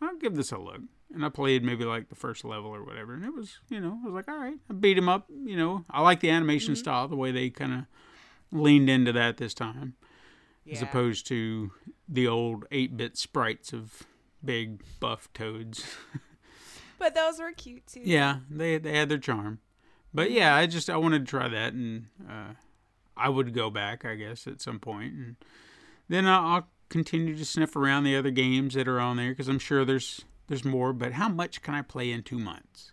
I'll 0.00 0.16
give 0.16 0.36
this 0.36 0.52
a 0.52 0.58
look. 0.58 0.80
And 1.12 1.24
I 1.24 1.28
played 1.28 1.62
maybe 1.62 1.84
like 1.84 2.08
the 2.08 2.16
first 2.16 2.44
level 2.44 2.74
or 2.74 2.82
whatever, 2.82 3.14
and 3.14 3.24
it 3.24 3.32
was, 3.32 3.58
you 3.68 3.78
know, 3.78 4.00
I 4.02 4.06
was 4.06 4.14
like, 4.14 4.28
all 4.28 4.36
right, 4.36 4.58
I 4.68 4.72
beat 4.72 4.98
him 4.98 5.08
up. 5.08 5.26
You 5.30 5.56
know, 5.56 5.84
I 5.88 6.00
like 6.02 6.18
the 6.18 6.30
animation 6.30 6.74
style, 6.74 7.06
the 7.06 7.14
way 7.14 7.30
they 7.30 7.50
kind 7.50 7.72
of 7.72 7.84
leaned 8.50 8.90
into 8.90 9.12
that 9.12 9.36
this 9.36 9.54
time 9.54 9.94
as 10.70 10.82
opposed 10.82 11.26
to 11.28 11.72
the 12.08 12.26
old 12.26 12.68
8-bit 12.70 13.16
sprites 13.16 13.72
of 13.72 14.02
big 14.44 14.82
buff 15.00 15.28
toads. 15.32 15.84
But 16.96 17.14
those 17.14 17.38
were 17.38 17.52
cute 17.52 17.86
too. 17.86 18.00
yeah, 18.02 18.38
they 18.48 18.78
they 18.78 18.96
had 18.96 19.08
their 19.10 19.18
charm. 19.18 19.58
But 20.14 20.30
yeah, 20.30 20.54
I 20.54 20.66
just 20.66 20.88
I 20.88 20.96
wanted 20.96 21.26
to 21.26 21.30
try 21.30 21.48
that 21.48 21.74
and 21.74 22.06
uh, 22.26 22.54
I 23.16 23.28
would 23.28 23.52
go 23.52 23.68
back, 23.68 24.04
I 24.06 24.14
guess, 24.14 24.46
at 24.46 24.62
some 24.62 24.78
point 24.78 25.12
and 25.12 25.36
then 26.08 26.26
I'll, 26.26 26.46
I'll 26.46 26.68
continue 26.88 27.36
to 27.36 27.44
sniff 27.44 27.76
around 27.76 28.04
the 28.04 28.16
other 28.16 28.30
games 28.30 28.74
that 28.74 28.88
are 28.88 29.00
on 29.00 29.16
there 29.16 29.30
because 29.30 29.48
I'm 29.48 29.58
sure 29.58 29.84
there's 29.84 30.24
there's 30.46 30.64
more. 30.64 30.92
But 30.92 31.12
how 31.12 31.28
much 31.28 31.60
can 31.60 31.74
I 31.74 31.82
play 31.82 32.10
in 32.10 32.22
two 32.22 32.38
months? 32.38 32.92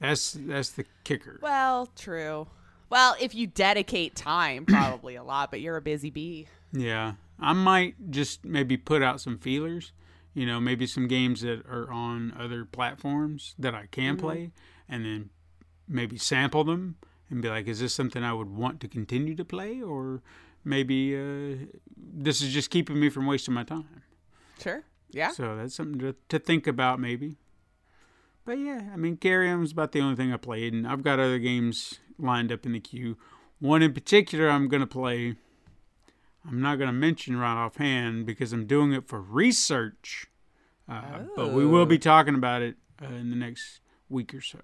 That's 0.00 0.32
that's 0.38 0.70
the 0.70 0.84
kicker. 1.04 1.38
Well, 1.40 1.88
true. 1.96 2.48
Well, 2.88 3.16
if 3.20 3.34
you 3.34 3.46
dedicate 3.46 4.14
time, 4.14 4.66
probably 4.66 5.16
a 5.16 5.22
lot, 5.22 5.50
but 5.50 5.60
you're 5.60 5.76
a 5.76 5.82
busy 5.82 6.10
bee. 6.10 6.46
Yeah, 6.72 7.14
I 7.38 7.52
might 7.52 8.10
just 8.10 8.44
maybe 8.44 8.76
put 8.76 9.02
out 9.02 9.20
some 9.20 9.38
feelers. 9.38 9.92
You 10.34 10.44
know, 10.44 10.60
maybe 10.60 10.86
some 10.86 11.08
games 11.08 11.40
that 11.40 11.64
are 11.66 11.90
on 11.90 12.34
other 12.38 12.66
platforms 12.66 13.54
that 13.58 13.74
I 13.74 13.86
can 13.90 14.18
play, 14.18 14.50
and 14.86 15.04
then 15.04 15.30
maybe 15.88 16.18
sample 16.18 16.62
them 16.62 16.96
and 17.30 17.40
be 17.40 17.48
like, 17.48 17.66
"Is 17.66 17.80
this 17.80 17.94
something 17.94 18.22
I 18.22 18.34
would 18.34 18.50
want 18.50 18.80
to 18.80 18.88
continue 18.88 19.34
to 19.34 19.44
play, 19.46 19.80
or 19.80 20.22
maybe 20.62 21.16
uh, 21.16 21.66
this 21.96 22.42
is 22.42 22.52
just 22.52 22.68
keeping 22.68 23.00
me 23.00 23.08
from 23.08 23.26
wasting 23.26 23.54
my 23.54 23.64
time?" 23.64 24.02
Sure. 24.60 24.84
Yeah. 25.10 25.30
So 25.30 25.56
that's 25.56 25.74
something 25.74 25.98
to, 26.00 26.14
to 26.28 26.38
think 26.38 26.66
about, 26.66 27.00
maybe. 27.00 27.38
But 28.44 28.58
yeah, 28.58 28.90
I 28.92 28.96
mean, 28.96 29.16
Carrion 29.16 29.60
was 29.60 29.72
about 29.72 29.92
the 29.92 30.00
only 30.00 30.16
thing 30.16 30.32
I 30.32 30.36
played, 30.36 30.72
and 30.72 30.86
I've 30.86 31.02
got 31.02 31.18
other 31.18 31.38
games 31.38 31.98
lined 32.18 32.52
up 32.52 32.64
in 32.66 32.72
the 32.72 32.80
queue. 32.80 33.16
One 33.60 33.82
in 33.82 33.92
particular 33.92 34.48
I'm 34.48 34.68
going 34.68 34.80
to 34.80 34.86
play. 34.86 35.36
I'm 36.46 36.60
not 36.62 36.76
going 36.76 36.88
to 36.88 36.92
mention 36.92 37.36
right 37.36 37.56
offhand 37.64 38.26
because 38.26 38.52
I'm 38.52 38.66
doing 38.66 38.92
it 38.92 39.08
for 39.08 39.20
research. 39.20 40.26
Uh, 40.88 41.02
But 41.34 41.52
we 41.52 41.66
will 41.66 41.86
be 41.86 41.98
talking 41.98 42.34
about 42.34 42.62
it 42.62 42.76
uh, 43.02 43.06
in 43.06 43.30
the 43.30 43.36
next 43.36 43.80
week 44.08 44.32
or 44.34 44.40
so. 44.40 44.60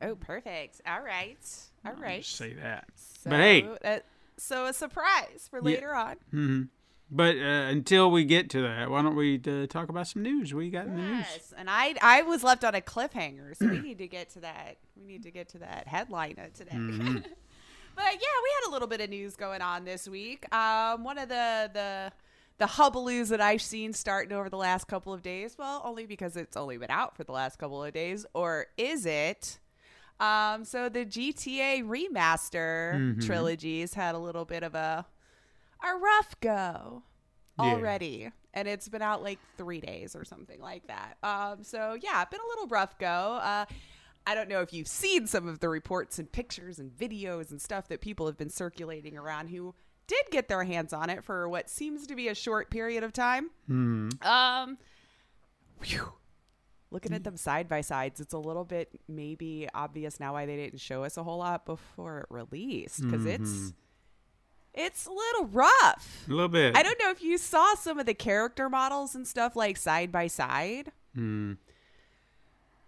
Oh, 0.00 0.14
perfect. 0.14 0.80
All 0.86 1.02
right. 1.02 1.38
All 1.84 1.92
right. 1.92 2.24
say 2.24 2.54
that. 2.54 2.86
So, 2.96 3.30
but 3.30 3.40
hey, 3.40 3.68
uh, 3.84 3.98
so 4.38 4.66
a 4.66 4.72
surprise 4.72 5.46
for 5.50 5.60
later 5.60 5.94
on. 5.94 6.70
But 7.10 7.36
uh, 7.36 7.68
until 7.70 8.10
we 8.10 8.24
get 8.24 8.50
to 8.50 8.62
that, 8.62 8.90
why 8.90 9.02
don't 9.02 9.16
we 9.16 9.40
uh, 9.46 9.66
talk 9.66 9.88
about 9.88 10.08
some 10.08 10.22
news? 10.22 10.52
We 10.54 10.70
got 10.70 10.86
in 10.86 10.96
the 10.96 11.02
news? 11.02 11.24
Yes, 11.32 11.54
and 11.56 11.68
I 11.70 11.94
I 12.02 12.22
was 12.22 12.42
left 12.42 12.64
on 12.64 12.74
a 12.74 12.80
cliffhanger, 12.80 13.56
so 13.56 13.66
we 13.68 13.78
need 13.80 13.98
to 13.98 14.08
get 14.08 14.30
to 14.30 14.40
that. 14.40 14.76
We 14.96 15.04
need 15.06 15.22
to 15.24 15.30
get 15.30 15.48
to 15.50 15.58
that 15.58 15.86
headline 15.88 16.36
of 16.38 16.52
today. 16.52 16.72
Mm-hmm. 16.74 17.14
but 17.96 18.04
yeah, 18.04 18.10
we 18.42 18.50
had 18.62 18.68
a 18.68 18.70
little 18.70 18.88
bit 18.88 19.00
of 19.00 19.10
news 19.10 19.36
going 19.36 19.62
on 19.62 19.84
this 19.84 20.08
week. 20.08 20.52
Um, 20.54 21.04
one 21.04 21.18
of 21.18 21.28
the 21.28 21.70
the 21.72 22.12
the 22.58 22.66
hubbaloos 22.66 23.28
that 23.30 23.40
I've 23.40 23.62
seen 23.62 23.92
starting 23.92 24.32
over 24.32 24.48
the 24.48 24.56
last 24.56 24.86
couple 24.86 25.12
of 25.12 25.22
days. 25.22 25.56
Well, 25.58 25.82
only 25.84 26.06
because 26.06 26.36
it's 26.36 26.56
only 26.56 26.76
been 26.78 26.90
out 26.90 27.16
for 27.16 27.24
the 27.24 27.32
last 27.32 27.58
couple 27.58 27.82
of 27.82 27.92
days, 27.92 28.24
or 28.34 28.66
is 28.78 29.06
it? 29.06 29.58
Um, 30.20 30.64
so 30.64 30.88
the 30.88 31.04
GTA 31.04 31.82
remaster 31.84 32.94
Mm-hmm. 32.94 33.20
trilogies 33.26 33.94
had 33.94 34.14
a 34.14 34.18
little 34.18 34.44
bit 34.44 34.62
of 34.62 34.74
a 34.76 35.04
a 35.84 35.96
rough 35.96 36.34
go 36.40 37.02
Yeah. 37.58 37.64
already 37.64 38.30
and 38.52 38.66
it's 38.68 38.88
been 38.88 39.02
out 39.02 39.22
like 39.22 39.38
three 39.58 39.80
days 39.80 40.16
or 40.16 40.24
something 40.24 40.60
like 40.60 40.86
that 40.88 41.16
um 41.22 41.62
so 41.64 41.96
yeah 42.00 42.24
been 42.24 42.40
a 42.40 42.48
little 42.48 42.66
rough 42.68 42.98
go 42.98 43.06
uh 43.06 43.64
I 44.26 44.34
don't 44.34 44.48
know 44.48 44.62
if 44.62 44.72
you've 44.72 44.88
seen 44.88 45.26
some 45.26 45.46
of 45.48 45.60
the 45.60 45.68
reports 45.68 46.18
and 46.18 46.32
pictures 46.32 46.78
and 46.78 46.90
videos 46.90 47.50
and 47.50 47.60
stuff 47.60 47.88
that 47.88 48.00
people 48.00 48.24
have 48.26 48.38
been 48.38 48.48
circulating 48.48 49.18
around 49.18 49.48
who 49.48 49.74
did 50.06 50.24
get 50.30 50.48
their 50.48 50.64
hands 50.64 50.94
on 50.94 51.10
it 51.10 51.22
for 51.22 51.46
what 51.46 51.68
seems 51.68 52.06
to 52.06 52.14
be 52.14 52.28
a 52.28 52.34
short 52.34 52.70
period 52.70 53.02
of 53.04 53.12
time. 53.12 53.50
Um, 54.22 54.78
whew. 55.82 56.12
looking 56.90 57.12
at 57.12 57.22
them 57.24 57.36
side 57.36 57.68
by 57.68 57.82
sides, 57.82 58.18
it's 58.20 58.32
a 58.32 58.38
little 58.38 58.64
bit 58.64 58.98
maybe 59.08 59.68
obvious 59.74 60.18
now 60.18 60.32
why 60.32 60.46
they 60.46 60.56
didn't 60.56 60.80
show 60.80 61.04
us 61.04 61.16
a 61.18 61.22
whole 61.22 61.38
lot 61.38 61.66
before 61.66 62.20
it 62.20 62.26
released 62.30 63.02
because 63.02 63.26
it's 63.26 63.72
it's 64.74 65.06
a 65.06 65.10
little 65.10 65.46
rough. 65.46 66.24
A 66.28 66.30
little 66.30 66.48
bit. 66.48 66.76
I 66.76 66.82
don't 66.82 66.98
know 66.98 67.10
if 67.10 67.22
you 67.22 67.38
saw 67.38 67.74
some 67.74 67.98
of 67.98 68.06
the 68.06 68.14
character 68.14 68.68
models 68.68 69.14
and 69.14 69.26
stuff 69.26 69.54
like 69.56 69.76
side 69.76 70.10
by 70.12 70.26
side. 70.26 70.90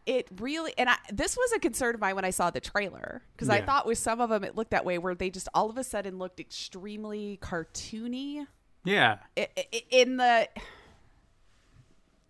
It 0.06 0.28
really, 0.38 0.72
and 0.78 0.88
I, 0.88 0.96
this 1.12 1.36
was 1.36 1.52
a 1.52 1.58
concern 1.58 1.94
of 1.96 2.00
mine 2.00 2.14
when 2.14 2.24
I 2.24 2.30
saw 2.30 2.50
the 2.50 2.60
trailer 2.60 3.22
because 3.32 3.48
I 3.48 3.60
thought 3.60 3.86
with 3.86 3.98
some 3.98 4.20
of 4.20 4.30
them 4.30 4.44
it 4.44 4.54
looked 4.54 4.70
that 4.70 4.84
way 4.84 4.98
where 4.98 5.16
they 5.16 5.30
just 5.30 5.48
all 5.52 5.68
of 5.68 5.76
a 5.76 5.82
sudden 5.84 6.16
looked 6.18 6.38
extremely 6.38 7.38
cartoony 7.42 8.46
Yeah. 8.84 9.18
I- 9.36 9.48
I- 9.56 9.82
in 9.90 10.16
the 10.16 10.48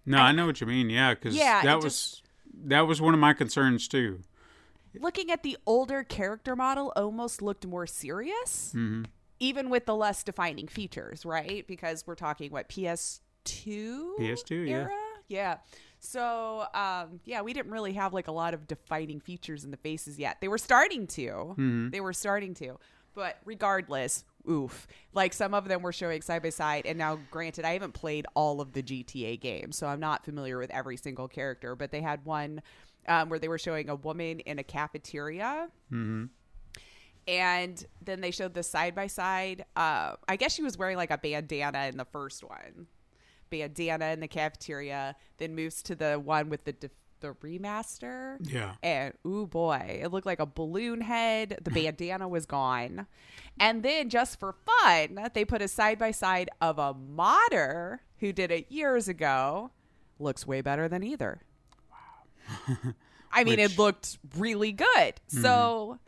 No, 0.07 0.19
I, 0.19 0.33
know 0.33 0.47
what 0.47 0.61
you 0.63 0.67
mean. 0.67 0.89
Yeah, 0.89 1.13
because 1.13 1.37
Yeah, 1.37 1.63
that 1.65 1.83
was 1.83 2.23
that 2.65 2.83
was 2.87 3.01
one 3.03 3.13
of 3.13 3.21
my 3.21 3.35
concerns 3.35 3.89
too. 3.89 4.21
looking 4.99 5.31
at 5.31 5.43
the 5.43 5.59
older 5.67 6.03
character 6.03 6.57
model 6.57 6.91
almost 6.97 7.43
looked 7.43 7.67
more 7.67 7.87
serious 7.87 8.73
Mm-hmm. 8.75 9.05
Even 9.39 9.71
with 9.71 9.87
the 9.87 9.95
less 9.95 10.23
defining 10.23 10.67
features 10.69 11.25
right? 11.25 11.67
Because 11.67 12.07
we're 12.07 12.15
talking 12.15 12.51
what 12.51 12.69
ps2 12.69 13.21
PS2, 13.45 14.69
era? 14.69 14.91
Yeah. 15.29 15.57
So 15.99 16.67
um 16.75 17.21
yeah 17.25 17.43
we 17.43 17.53
didn't 17.53 17.73
really 17.73 17.95
have 17.95 18.13
like 18.15 18.29
a 18.29 18.33
lot 18.33 18.55
of 18.55 18.67
defining 18.67 19.21
features 19.21 19.65
in 19.65 19.71
the 19.71 19.77
faces 19.77 20.19
yet. 20.19 20.39
They 20.41 20.49
were 20.49 20.59
starting 20.59 21.07
to. 21.09 21.29
Mm-hmm. 21.29 21.91
they 21.91 22.01
were 22.01 22.13
starting 22.13 22.55
to. 22.55 22.79
But 23.15 23.39
regardless 23.45 24.25
oof. 24.49 24.87
Like 25.13 25.33
some 25.33 25.55
of 25.55 25.67
them 25.69 25.83
were 25.83 25.93
showing 25.93 26.23
side 26.23 26.43
by 26.43 26.51
side 26.51 26.87
and 26.87 26.99
now 26.99 27.19
granted 27.31 27.65
i 27.65 27.73
haven't 27.73 27.93
played 27.95 28.27
all 28.35 28.61
of 28.61 28.73
the 28.73 28.83
gta 28.83 29.41
games 29.41 29.77
so 29.77 29.87
i'm 29.87 29.99
not 30.01 30.25
familiar 30.25 30.59
with 30.59 30.71
every 30.71 30.97
single 30.97 31.27
character 31.27 31.75
but 31.75 31.91
they 31.91 32.01
had 32.01 32.25
one 32.25 32.63
um, 33.09 33.29
where 33.29 33.39
they 33.39 33.49
were 33.49 33.59
showing 33.59 33.89
a 33.89 33.95
woman 33.95 34.41
in 34.41 34.59
a 34.59 34.63
cafeteria 34.65 35.69
and 37.29 37.85
then 38.05 38.21
they 38.21 38.31
showed 38.31 38.55
the 38.55 38.63
side 38.63 38.95
by 38.95 39.07
side. 39.07 39.65
Uh, 39.75 40.15
I 40.29 40.37
guess 40.37 40.55
she 40.55 40.63
was 40.63 40.79
wearing 40.79 40.97
like 40.97 41.11
a 41.11 41.19
bandana 41.19 41.87
in 41.87 41.97
the 41.97 42.05
first 42.05 42.45
one, 42.45 42.87
bandana 43.51 44.07
in 44.07 44.21
the 44.21 44.29
cafeteria. 44.29 45.17
Then 45.39 45.55
moves 45.55 45.83
to 45.85 45.95
the 45.95 46.15
one 46.19 46.49
with 46.49 46.65
the 46.65 46.75
the 47.21 47.29
remaster. 47.43 48.37
Yeah. 48.41 48.75
And 48.83 49.15
ooh 49.27 49.47
boy, 49.47 50.01
it 50.03 50.13
looked 50.13 50.27
like 50.27 50.39
a 50.39 50.47
balloon 50.47 51.01
head. 51.01 51.59
The 51.63 51.71
bandana 51.73 52.29
was 52.29 52.47
gone. 52.47 53.07
And 53.59 53.83
then 53.83 54.11
just 54.11 54.39
for 54.39 54.55
fun, 54.67 55.19
they 55.35 55.45
put 55.45 55.63
a 55.63 55.69
side 55.69 55.99
by 55.99 56.11
side 56.11 56.51
of 56.61 56.79
a 56.79 56.93
modder 56.95 58.03
who 58.19 58.33
did 58.33 58.51
it 58.51 58.71
years 58.71 59.09
ago. 59.09 59.71
Looks 60.19 60.47
way 60.47 60.61
better 60.61 60.89
than 60.89 61.03
either. 61.03 61.41
Wow. 61.91 62.77
I 63.33 63.45
mean, 63.45 63.59
Which- 63.59 63.73
it 63.73 63.79
looked 63.79 64.19
really 64.37 64.73
good. 64.73 65.15
So 65.29 65.99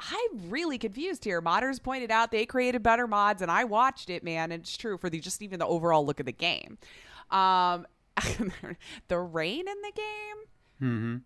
I'm 0.00 0.50
really 0.50 0.78
confused 0.78 1.24
here. 1.24 1.42
Modders 1.42 1.82
pointed 1.82 2.10
out 2.10 2.30
they 2.30 2.46
created 2.46 2.82
better 2.82 3.06
mods, 3.06 3.42
and 3.42 3.50
I 3.50 3.64
watched 3.64 4.08
it, 4.08 4.24
man. 4.24 4.50
And 4.50 4.62
it's 4.62 4.76
true 4.76 4.96
for 4.96 5.10
the 5.10 5.20
just 5.20 5.42
even 5.42 5.58
the 5.58 5.66
overall 5.66 6.04
look 6.06 6.20
of 6.20 6.26
the 6.26 6.32
game. 6.32 6.78
Um, 7.30 7.86
the 9.08 9.18
rain 9.18 9.68
in 9.68 9.82
the 9.82 9.92
game. 9.94 10.36
Mm-hmm. 10.82 11.16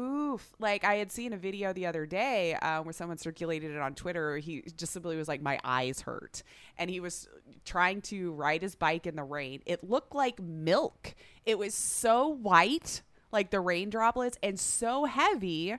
Oof! 0.00 0.54
Like 0.58 0.84
I 0.84 0.94
had 0.94 1.12
seen 1.12 1.34
a 1.34 1.36
video 1.36 1.74
the 1.74 1.84
other 1.84 2.06
day 2.06 2.54
uh, 2.54 2.82
where 2.82 2.94
someone 2.94 3.18
circulated 3.18 3.72
it 3.72 3.78
on 3.78 3.94
Twitter. 3.94 4.38
He 4.38 4.62
just 4.76 4.92
simply 4.92 5.16
was 5.16 5.28
like, 5.28 5.42
"My 5.42 5.60
eyes 5.64 6.00
hurt," 6.00 6.42
and 6.78 6.88
he 6.88 6.98
was 6.98 7.28
trying 7.66 8.00
to 8.02 8.32
ride 8.32 8.62
his 8.62 8.74
bike 8.74 9.06
in 9.06 9.16
the 9.16 9.24
rain. 9.24 9.60
It 9.66 9.84
looked 9.84 10.14
like 10.14 10.40
milk. 10.40 11.14
It 11.44 11.58
was 11.58 11.74
so 11.74 12.26
white, 12.26 13.02
like 13.32 13.50
the 13.50 13.60
rain 13.60 13.90
droplets, 13.90 14.38
and 14.42 14.58
so 14.58 15.04
heavy 15.04 15.76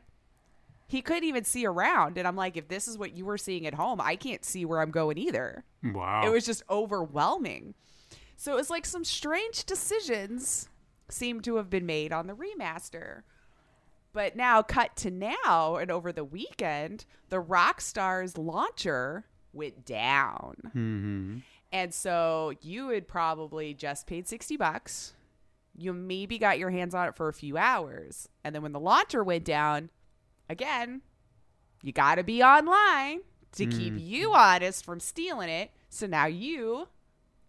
he 0.93 1.01
couldn't 1.01 1.23
even 1.23 1.43
see 1.43 1.65
around. 1.65 2.19
And 2.19 2.27
I'm 2.27 2.35
like, 2.35 2.55
if 2.55 2.67
this 2.67 2.87
is 2.87 2.99
what 2.99 3.17
you 3.17 3.25
were 3.25 3.39
seeing 3.39 3.65
at 3.65 3.73
home, 3.73 3.99
I 3.99 4.15
can't 4.15 4.45
see 4.45 4.63
where 4.63 4.79
I'm 4.79 4.91
going 4.91 5.17
either. 5.17 5.63
Wow. 5.83 6.21
It 6.23 6.29
was 6.29 6.45
just 6.45 6.61
overwhelming. 6.69 7.73
So 8.37 8.53
it 8.53 8.57
was 8.57 8.69
like 8.69 8.85
some 8.85 9.03
strange 9.03 9.65
decisions 9.65 10.69
seem 11.09 11.41
to 11.41 11.55
have 11.55 11.71
been 11.71 11.87
made 11.87 12.13
on 12.13 12.27
the 12.27 12.35
remaster. 12.35 13.23
But 14.13 14.35
now, 14.35 14.61
cut 14.61 14.95
to 14.97 15.09
now, 15.09 15.77
and 15.77 15.89
over 15.89 16.11
the 16.11 16.23
weekend, 16.23 17.05
the 17.29 17.41
Rockstar's 17.41 18.37
launcher 18.37 19.25
went 19.51 19.85
down. 19.85 20.57
Mm-hmm. 20.67 21.37
And 21.71 21.91
so 21.91 22.53
you 22.61 22.89
had 22.89 23.07
probably 23.07 23.73
just 23.73 24.05
paid 24.05 24.27
60 24.27 24.57
bucks. 24.57 25.15
You 25.75 25.91
maybe 25.91 26.37
got 26.37 26.59
your 26.59 26.69
hands 26.69 26.93
on 26.93 27.07
it 27.07 27.15
for 27.15 27.29
a 27.29 27.33
few 27.33 27.57
hours. 27.57 28.29
And 28.43 28.53
then 28.53 28.61
when 28.61 28.73
the 28.73 28.79
launcher 28.79 29.23
went 29.23 29.43
down, 29.43 29.89
again, 30.49 31.01
you 31.81 31.91
got 31.91 32.15
to 32.15 32.23
be 32.23 32.41
online 32.41 33.21
to 33.53 33.65
keep 33.65 33.93
you 33.97 34.33
honest 34.33 34.83
from 34.83 34.99
stealing 34.99 35.49
it. 35.49 35.71
So 35.89 36.07
now 36.07 36.25
you 36.25 36.87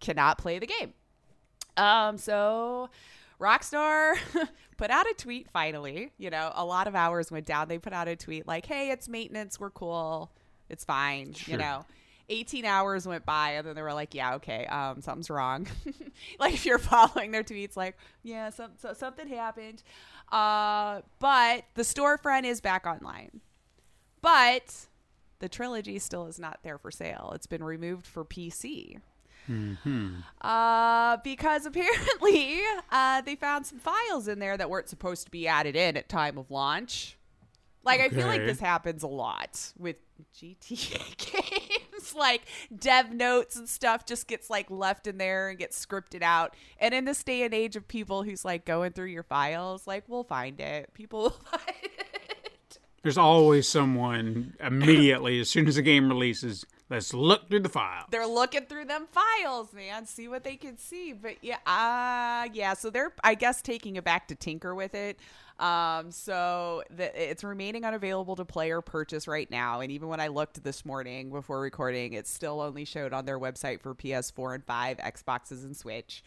cannot 0.01 0.39
play 0.39 0.59
the 0.59 0.67
game. 0.67 0.93
Um, 1.77 2.19
so 2.19 2.91
Rockstar 3.41 4.15
put 4.77 4.91
out 4.91 5.07
a 5.07 5.15
tweet 5.17 5.49
finally. 5.51 6.13
You 6.19 6.31
know, 6.31 6.53
a 6.55 6.65
lot 6.65 6.87
of 6.87 6.95
hours 6.95 7.31
went 7.31 7.47
down. 7.47 7.69
They 7.69 7.79
put 7.79 7.93
out 7.93 8.09
a 8.09 8.17
tweet 8.17 8.47
like, 8.47 8.67
hey, 8.67 8.91
it's 8.91 9.09
maintenance. 9.09 9.59
We're 9.59 9.71
cool. 9.71 10.31
It's 10.69 10.85
fine. 10.85 11.35
You 11.47 11.57
know, 11.57 11.85
18 12.29 12.65
hours 12.65 13.07
went 13.07 13.27
by 13.27 13.53
and 13.53 13.67
then 13.67 13.75
they 13.75 13.83
were 13.83 13.93
like, 13.93 14.15
yeah, 14.15 14.35
okay, 14.37 14.67
um, 14.67 15.01
something's 15.03 15.31
wrong. 15.31 15.67
like 16.39 16.55
if 16.55 16.65
you're 16.65 16.79
following 16.81 17.31
their 17.31 17.43
tweets, 17.43 17.77
like, 17.77 17.97
yeah, 18.23 18.51
some, 18.51 18.73
so, 18.79 18.93
something 18.93 19.29
happened. 19.29 19.83
Uh, 20.35 21.03
but 21.21 21.65
the 21.75 21.83
storefront 21.83 22.43
is 22.45 22.61
back 22.61 22.87
online. 22.87 23.41
But 24.21 24.89
the 25.39 25.49
trilogy 25.49 26.01
still 26.01 26.27
is 26.27 26.41
not 26.41 26.59
there 26.65 26.77
for 26.77 26.91
sale. 26.91 27.31
It's 27.37 27.47
been 27.47 27.63
removed 27.63 28.05
for 28.05 28.25
PC. 28.25 29.01
Uh, 30.41 31.19
because 31.19 31.67
apparently 31.67 32.61
uh, 32.91 33.21
they 33.21 33.37
found 33.37 33.65
some 33.67 33.79
files 33.79 34.27
in 34.27 34.41
there 34.41 34.57
that 34.57 34.69
weren't 34.69 34.89
supposed 34.89 35.25
to 35.27 35.31
be 35.31 35.47
added 35.47 35.77
in 35.77 35.97
at 35.97 36.09
time 36.09 36.37
of 36.37 36.51
launch. 36.51 37.17
Like 37.85 38.01
I 38.01 38.09
feel 38.09 38.27
like 38.27 38.45
this 38.45 38.61
happens 38.61 39.03
a 39.03 39.07
lot 39.09 39.73
with 39.79 39.97
GTA 40.35 41.17
games. 41.93 42.15
like 42.15 42.43
dev 42.77 43.13
notes 43.13 43.57
and 43.57 43.69
stuff 43.69 44.07
just 44.07 44.27
gets 44.27 44.49
like 44.49 44.71
left 44.71 45.07
in 45.07 45.19
there 45.19 45.49
and 45.49 45.59
gets 45.59 45.85
scripted 45.85 46.23
out. 46.23 46.55
And 46.79 46.95
in 46.95 47.05
this 47.05 47.23
day 47.23 47.43
and 47.43 47.53
age 47.53 47.77
of 47.77 47.87
people 47.87 48.23
who's 48.23 48.45
like 48.45 48.65
going 48.65 48.93
through 48.93 49.07
your 49.07 49.23
files, 49.23 49.87
like 49.87 50.05
we'll 50.09 50.25
find 50.25 50.61
it. 50.61 50.95
People 50.95 51.21
will 51.23 51.31
find 51.31 51.63
it. 51.83 52.79
There's 53.03 53.19
always 53.19 53.69
someone 53.69 54.55
immediately 54.61 55.39
as 55.39 55.51
soon 55.51 55.69
as 55.69 55.77
the 55.77 55.83
game 55.83 56.09
releases. 56.09 56.65
Let's 56.89 57.13
look 57.13 57.51
through 57.51 57.61
the 57.61 57.69
file. 57.69 58.07
They're 58.11 58.27
looking 58.27 58.67
through 58.67 58.87
them 58.87 59.09
files, 59.11 59.73
man, 59.75 60.07
see 60.07 60.29
what 60.29 60.43
they 60.45 60.57
can 60.57 60.79
see. 60.79 61.13
But 61.13 61.37
yeah, 61.43 61.59
uh 61.67 62.49
yeah, 62.55 62.73
so 62.75 62.89
they're 62.89 63.13
I 63.23 63.35
guess 63.35 63.61
taking 63.61 63.97
it 63.97 64.05
back 64.05 64.29
to 64.29 64.35
tinker 64.35 64.75
with 64.75 64.95
it. 64.95 65.19
Um 65.59 66.11
so 66.11 66.83
the, 66.91 67.31
it's 67.31 67.45
remaining 67.45 67.85
unavailable 67.85 68.37
to 68.37 68.45
play 68.45 68.71
or 68.71 68.81
purchase 68.81 69.29
right 69.29 69.51
now 69.51 69.81
and 69.81 69.93
even 69.93 70.09
when 70.09 70.21
I 70.21 70.29
looked 70.29 70.63
this 70.65 70.85
morning 70.85 71.31
before 71.31 71.61
recording, 71.61 72.13
it 72.15 72.27
still 72.27 72.61
only 72.61 72.85
showed 72.85 73.13
on 73.13 73.25
their 73.25 73.39
website 73.39 73.81
for 73.81 73.95
PS4 73.95 74.57
and 74.57 74.65
5, 74.65 74.97
Xboxes 74.99 75.65
and 75.65 75.77
Switch. 75.77 76.25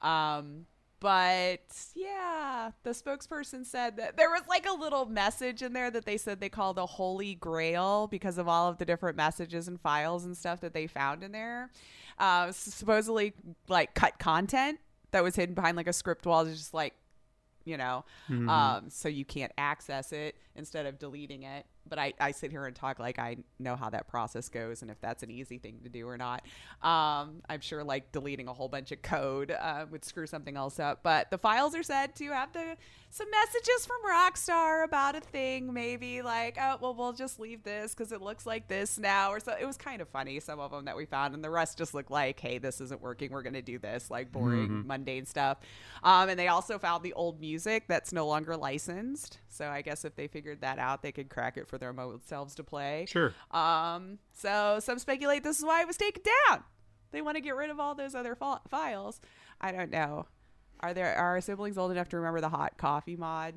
Um 0.00 0.66
but 1.00 1.60
yeah, 1.94 2.72
the 2.82 2.90
spokesperson 2.90 3.64
said 3.64 3.96
that 3.98 4.16
there 4.16 4.30
was 4.30 4.42
like 4.48 4.66
a 4.68 4.72
little 4.72 5.06
message 5.06 5.62
in 5.62 5.72
there 5.72 5.90
that 5.90 6.04
they 6.04 6.16
said 6.16 6.40
they 6.40 6.48
call 6.48 6.74
the 6.74 6.86
Holy 6.86 7.36
Grail 7.36 8.08
because 8.08 8.36
of 8.36 8.48
all 8.48 8.68
of 8.68 8.78
the 8.78 8.84
different 8.84 9.16
messages 9.16 9.68
and 9.68 9.80
files 9.80 10.24
and 10.24 10.36
stuff 10.36 10.60
that 10.60 10.74
they 10.74 10.88
found 10.88 11.22
in 11.22 11.30
there. 11.30 11.70
Uh, 12.18 12.50
supposedly, 12.50 13.32
like 13.68 13.94
cut 13.94 14.18
content 14.18 14.80
that 15.12 15.22
was 15.22 15.36
hidden 15.36 15.54
behind 15.54 15.76
like 15.76 15.86
a 15.86 15.92
script 15.92 16.26
wall, 16.26 16.44
just 16.44 16.74
like 16.74 16.94
you 17.68 17.76
know, 17.76 18.04
um, 18.48 18.90
so 18.90 19.08
you 19.08 19.24
can't 19.24 19.52
access 19.58 20.12
it 20.12 20.34
instead 20.56 20.86
of 20.86 20.98
deleting 20.98 21.42
it. 21.42 21.66
But 21.88 21.98
I, 21.98 22.12
I 22.20 22.30
sit 22.32 22.50
here 22.50 22.66
and 22.66 22.74
talk 22.74 22.98
like 22.98 23.18
I 23.18 23.38
know 23.58 23.76
how 23.76 23.90
that 23.90 24.08
process 24.08 24.48
goes 24.48 24.82
and 24.82 24.90
if 24.90 25.00
that's 25.00 25.22
an 25.22 25.30
easy 25.30 25.58
thing 25.58 25.80
to 25.84 25.88
do 25.88 26.06
or 26.08 26.16
not. 26.16 26.44
Um, 26.82 27.42
I'm 27.48 27.60
sure 27.60 27.82
like 27.84 28.12
deleting 28.12 28.48
a 28.48 28.52
whole 28.52 28.68
bunch 28.68 28.92
of 28.92 29.02
code 29.02 29.50
uh, 29.50 29.86
would 29.90 30.04
screw 30.04 30.26
something 30.26 30.56
else 30.56 30.78
up. 30.78 31.00
But 31.02 31.30
the 31.30 31.38
files 31.38 31.74
are 31.74 31.82
said 31.82 32.14
to 32.16 32.26
have 32.32 32.52
the 32.52 32.76
some 33.10 33.30
messages 33.30 33.86
from 33.86 33.96
Rockstar 34.06 34.84
about 34.84 35.16
a 35.16 35.20
thing, 35.20 35.72
maybe 35.72 36.20
like, 36.20 36.58
oh, 36.60 36.76
well, 36.80 36.94
we'll 36.94 37.14
just 37.14 37.40
leave 37.40 37.62
this 37.62 37.94
because 37.94 38.12
it 38.12 38.20
looks 38.20 38.44
like 38.44 38.68
this 38.68 38.98
now. 38.98 39.32
Or 39.32 39.40
so 39.40 39.56
it 39.58 39.64
was 39.64 39.78
kind 39.78 40.02
of 40.02 40.08
funny, 40.08 40.40
some 40.40 40.60
of 40.60 40.70
them 40.70 40.84
that 40.84 40.96
we 40.96 41.06
found. 41.06 41.34
And 41.34 41.42
the 41.42 41.48
rest 41.50 41.78
just 41.78 41.94
looked 41.94 42.10
like, 42.10 42.38
hey, 42.38 42.58
this 42.58 42.80
isn't 42.82 43.00
working. 43.00 43.30
We're 43.30 43.42
going 43.42 43.54
to 43.54 43.62
do 43.62 43.78
this, 43.78 44.10
like 44.10 44.30
boring, 44.30 44.86
mundane 44.86 45.24
stuff. 45.24 45.58
Um, 46.02 46.28
and 46.28 46.38
they 46.38 46.48
also 46.48 46.78
found 46.78 47.02
the 47.02 47.14
old 47.14 47.40
music 47.40 47.84
that's 47.88 48.12
no 48.12 48.26
longer 48.26 48.56
licensed. 48.56 49.38
So 49.48 49.68
I 49.68 49.82
guess 49.82 50.04
if 50.04 50.14
they 50.14 50.28
figured 50.28 50.60
that 50.60 50.78
out, 50.78 51.02
they 51.02 51.12
could 51.12 51.28
crack 51.28 51.56
it 51.56 51.66
for 51.66 51.78
their 51.78 51.98
own 51.98 52.20
selves 52.26 52.54
to 52.56 52.64
play. 52.64 53.06
Sure. 53.08 53.32
Um, 53.50 54.18
so 54.34 54.78
some 54.80 54.98
speculate 54.98 55.42
this 55.42 55.58
is 55.58 55.64
why 55.64 55.80
it 55.80 55.86
was 55.86 55.96
taken 55.96 56.22
down. 56.48 56.62
They 57.10 57.22
want 57.22 57.36
to 57.36 57.40
get 57.40 57.56
rid 57.56 57.70
of 57.70 57.80
all 57.80 57.94
those 57.94 58.14
other 58.14 58.34
fi- 58.34 58.60
files. 58.68 59.20
I 59.60 59.72
don't 59.72 59.90
know. 59.90 60.26
Are 60.80 60.94
there 60.94 61.14
are 61.16 61.30
our 61.30 61.40
siblings 61.40 61.78
old 61.78 61.90
enough 61.90 62.08
to 62.10 62.16
remember 62.16 62.40
the 62.40 62.50
hot 62.50 62.76
coffee 62.76 63.16
mod? 63.16 63.54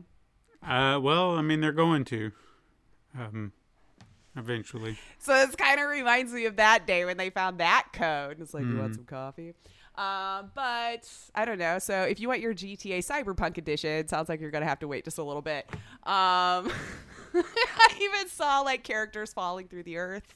Uh, 0.65 0.99
well, 1.01 1.35
I 1.35 1.41
mean, 1.41 1.59
they're 1.59 1.71
going 1.71 2.05
to, 2.05 2.31
um, 3.17 3.51
eventually. 4.35 4.97
So 5.19 5.33
this 5.45 5.55
kind 5.55 5.79
of 5.79 5.89
reminds 5.89 6.31
me 6.33 6.45
of 6.45 6.55
that 6.55 6.87
day 6.87 7.03
when 7.05 7.17
they 7.17 7.29
found 7.29 7.59
that 7.59 7.87
code. 7.93 8.39
It's 8.39 8.53
like, 8.53 8.63
you 8.63 8.77
want 8.77 8.95
some 8.95 9.05
coffee? 9.05 9.53
Um, 9.95 10.51
but 10.55 11.07
I 11.35 11.43
don't 11.45 11.59
know. 11.59 11.77
So 11.79 12.03
if 12.03 12.19
you 12.19 12.27
want 12.27 12.39
your 12.39 12.53
GTA 12.53 12.99
Cyberpunk 12.99 13.57
edition, 13.57 14.07
sounds 14.07 14.29
like 14.29 14.39
you're 14.39 14.51
gonna 14.51 14.65
have 14.65 14.79
to 14.79 14.87
wait 14.87 15.03
just 15.03 15.17
a 15.17 15.23
little 15.23 15.41
bit. 15.41 15.65
Um, 16.03 16.71
I 17.33 17.89
even 18.01 18.27
saw 18.29 18.61
like 18.61 18.83
characters 18.83 19.33
falling 19.33 19.67
through 19.67 19.83
the 19.83 19.97
earth, 19.97 20.33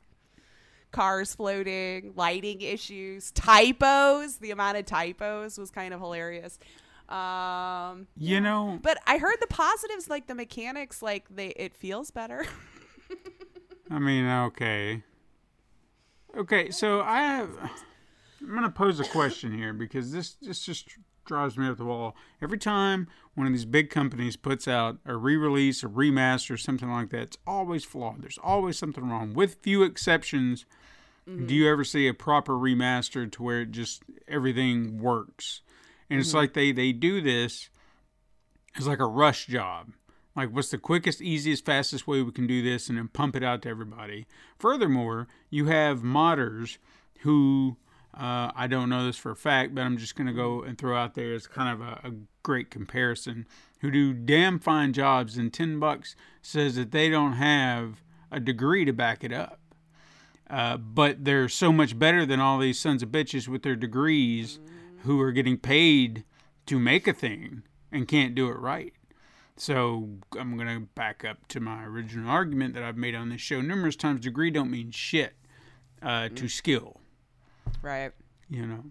cars 0.91 1.34
floating, 1.36 2.13
lighting 2.15 2.62
issues, 2.62 3.32
typos. 3.32 4.38
The 4.38 4.52
amount 4.52 4.78
of 4.78 4.86
typos 4.86 5.58
was 5.58 5.72
kind 5.72 5.94
of 5.94 6.00
hilarious. 6.00 6.60
Um, 7.08 8.08
You 8.18 8.41
know, 8.41 8.80
but 8.82 8.98
I 9.08 9.20
heard 9.20 9.38
the 9.39 9.48
positives, 9.48 10.10
like 10.10 10.28
the 10.28 10.36
mechanics, 10.36 11.02
like 11.02 11.26
they 11.30 11.50
it 11.50 11.76
feels 11.76 12.12
better. 12.12 12.46
I 13.91 14.00
mean, 14.00 14.26
okay. 14.26 15.04
Okay, 16.36 16.72
so 16.72 17.02
I 17.02 17.22
have. 17.22 17.50
I'm 18.46 18.52
going 18.52 18.64
to 18.64 18.70
pose 18.70 19.00
a 19.00 19.06
question 19.06 19.58
here 19.58 19.74
because 19.74 20.12
this, 20.12 20.36
this 20.42 20.64
just 20.64 20.90
drives 21.26 21.58
me 21.58 21.68
up 21.68 21.78
the 21.78 21.86
wall. 21.86 22.16
Every 22.42 22.58
time 22.58 23.08
one 23.34 23.48
of 23.48 23.54
these 23.54 23.66
big 23.66 23.90
companies 23.90 24.36
puts 24.36 24.68
out 24.68 24.98
a 25.06 25.16
re 25.18 25.36
release, 25.36 25.84
a 25.84 25.88
remaster, 25.88 26.60
something 26.60 26.90
like 26.90 27.10
that, 27.10 27.22
it's 27.22 27.38
always 27.48 27.84
flawed. 27.84 28.22
There's 28.22 28.40
always 28.44 28.78
something 28.78 29.10
wrong. 29.10 29.34
With 29.34 29.58
few 29.62 29.84
exceptions, 29.84 30.66
do 31.26 31.32
mm-hmm. 31.32 31.50
you 31.50 31.70
ever 31.70 31.84
see 31.84 32.08
a 32.08 32.14
proper 32.14 32.54
remaster 32.54 33.32
to 33.32 33.44
where 33.44 33.62
it 33.62 33.72
just 33.72 34.04
everything 34.28 35.00
works? 35.00 35.62
And 36.10 36.20
it's 36.20 36.30
mm-hmm. 36.30 36.38
like 36.38 36.54
they, 36.54 36.72
they 36.72 36.92
do 36.92 37.20
this 37.20 37.70
it's 38.76 38.88
like 38.88 39.00
a 39.00 39.06
rush 39.06 39.48
job. 39.48 39.94
Like, 40.36 40.50
what's 40.54 40.70
the 40.70 40.78
quickest, 40.78 41.22
easiest, 41.22 41.66
fastest 41.66 42.08
way 42.08 42.22
we 42.22 42.32
can 42.32 42.46
do 42.46 42.62
this 42.62 42.90
and 42.90 42.98
then 42.98 43.08
pump 43.08 43.36
it 43.38 43.44
out 43.44 43.62
to 43.62 43.70
everybody? 43.70 44.28
Furthermore, 44.60 45.28
you 45.50 45.68
have 45.68 46.02
modders 46.02 46.78
who, 47.22 47.78
uh, 48.17 48.51
I 48.56 48.67
don't 48.67 48.89
know 48.89 49.06
this 49.06 49.17
for 49.17 49.32
a 49.32 49.36
fact, 49.36 49.75
but 49.75 49.82
I'm 49.82 49.97
just 49.97 50.15
going 50.15 50.28
to 50.28 50.34
go 50.34 50.62
and 50.62 50.78
throw 50.78 50.97
out 50.97 51.15
there 51.15 51.34
as 51.34 51.47
kind 51.47 51.73
of 51.73 51.82
a, 51.82 52.08
a 52.08 52.12
great 52.43 52.71
comparison, 52.71 53.45
who 53.80 53.91
do 53.91 54.13
damn 54.13 54.60
fine 54.60 54.93
jobs, 54.93 55.38
and 55.38 55.51
10 55.51 55.80
bucks 55.80 56.15
says 56.41 56.75
that 56.75 56.91
they 56.91 57.10
don't 57.10 57.34
have 57.34 58.01
a 58.32 58.39
degree 58.39 58.86
to 58.86 58.93
back 58.93 59.23
it 59.23 59.34
up. 59.34 59.60
Uh, 60.49 60.78
but 60.78 61.25
they're 61.25 61.49
so 61.49 61.71
much 61.71 61.97
better 61.97 62.25
than 62.25 62.39
all 62.39 62.60
these 62.60 62.80
sons 62.80 63.01
of 63.01 63.10
bitches 63.10 63.47
with 63.47 63.63
their 63.63 63.75
degrees 63.75 64.60
who 65.04 65.19
are 65.19 65.32
getting 65.32 65.58
paid 65.58 66.23
to 66.67 66.80
make 66.80 67.08
a 67.08 67.13
thing 67.13 67.63
and 67.91 68.08
can't 68.08 68.36
do 68.36 68.49
it 68.49 68.58
right. 68.60 68.93
So 69.58 70.10
I'm 70.38 70.58
going 70.58 70.67
to 70.67 70.88
back 70.95 71.23
up 71.23 71.47
to 71.49 71.60
my 71.60 71.84
original 71.86 72.30
argument 72.30 72.73
that 72.73 72.84
I've 72.84 72.97
made 72.97 73.15
on 73.15 73.30
this 73.30 73.41
show 73.41 73.62
numerous 73.62 73.95
times. 73.95 74.21
Degree 74.21 74.51
don't 74.51 74.69
mean 74.69 74.91
shit 74.91 75.34
uh, 76.01 76.30
to 76.30 76.47
skill, 76.47 76.99
right. 77.82 78.12
you 78.49 78.65
know. 78.65 78.84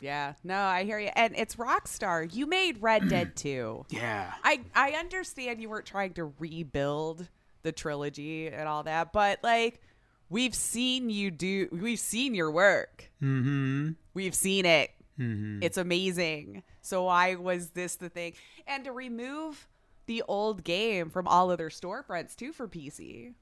Yeah, 0.00 0.34
no, 0.44 0.60
I 0.60 0.84
hear 0.84 0.98
you. 0.98 1.10
And 1.16 1.34
it's 1.36 1.56
Rockstar. 1.56 2.32
You 2.32 2.46
made 2.46 2.82
Red 2.82 3.08
Dead 3.08 3.34
2. 3.36 3.86
Yeah. 3.88 4.32
I 4.44 4.60
I 4.74 4.90
understand 4.92 5.60
you 5.60 5.70
weren't 5.70 5.86
trying 5.86 6.12
to 6.14 6.32
rebuild 6.38 7.28
the 7.62 7.72
trilogy 7.72 8.48
and 8.48 8.68
all 8.68 8.82
that, 8.84 9.12
but 9.12 9.40
like 9.42 9.80
we've 10.28 10.54
seen 10.54 11.08
you 11.10 11.30
do 11.30 11.68
we've 11.72 11.98
seen 11.98 12.34
your 12.34 12.50
work. 12.50 13.10
Mm-hmm. 13.22 13.92
We've 14.14 14.34
seen 14.34 14.66
it. 14.66 14.90
Mm-hmm. 15.18 15.62
It's 15.62 15.78
amazing. 15.78 16.62
So 16.82 17.04
why 17.04 17.36
was 17.36 17.70
this 17.70 17.96
the 17.96 18.08
thing? 18.10 18.34
And 18.66 18.84
to 18.84 18.92
remove 18.92 19.66
the 20.06 20.22
old 20.28 20.62
game 20.62 21.10
from 21.10 21.26
all 21.26 21.50
of 21.50 21.58
their 21.58 21.70
storefronts 21.70 22.36
too 22.36 22.52
for 22.52 22.68
PC. 22.68 23.32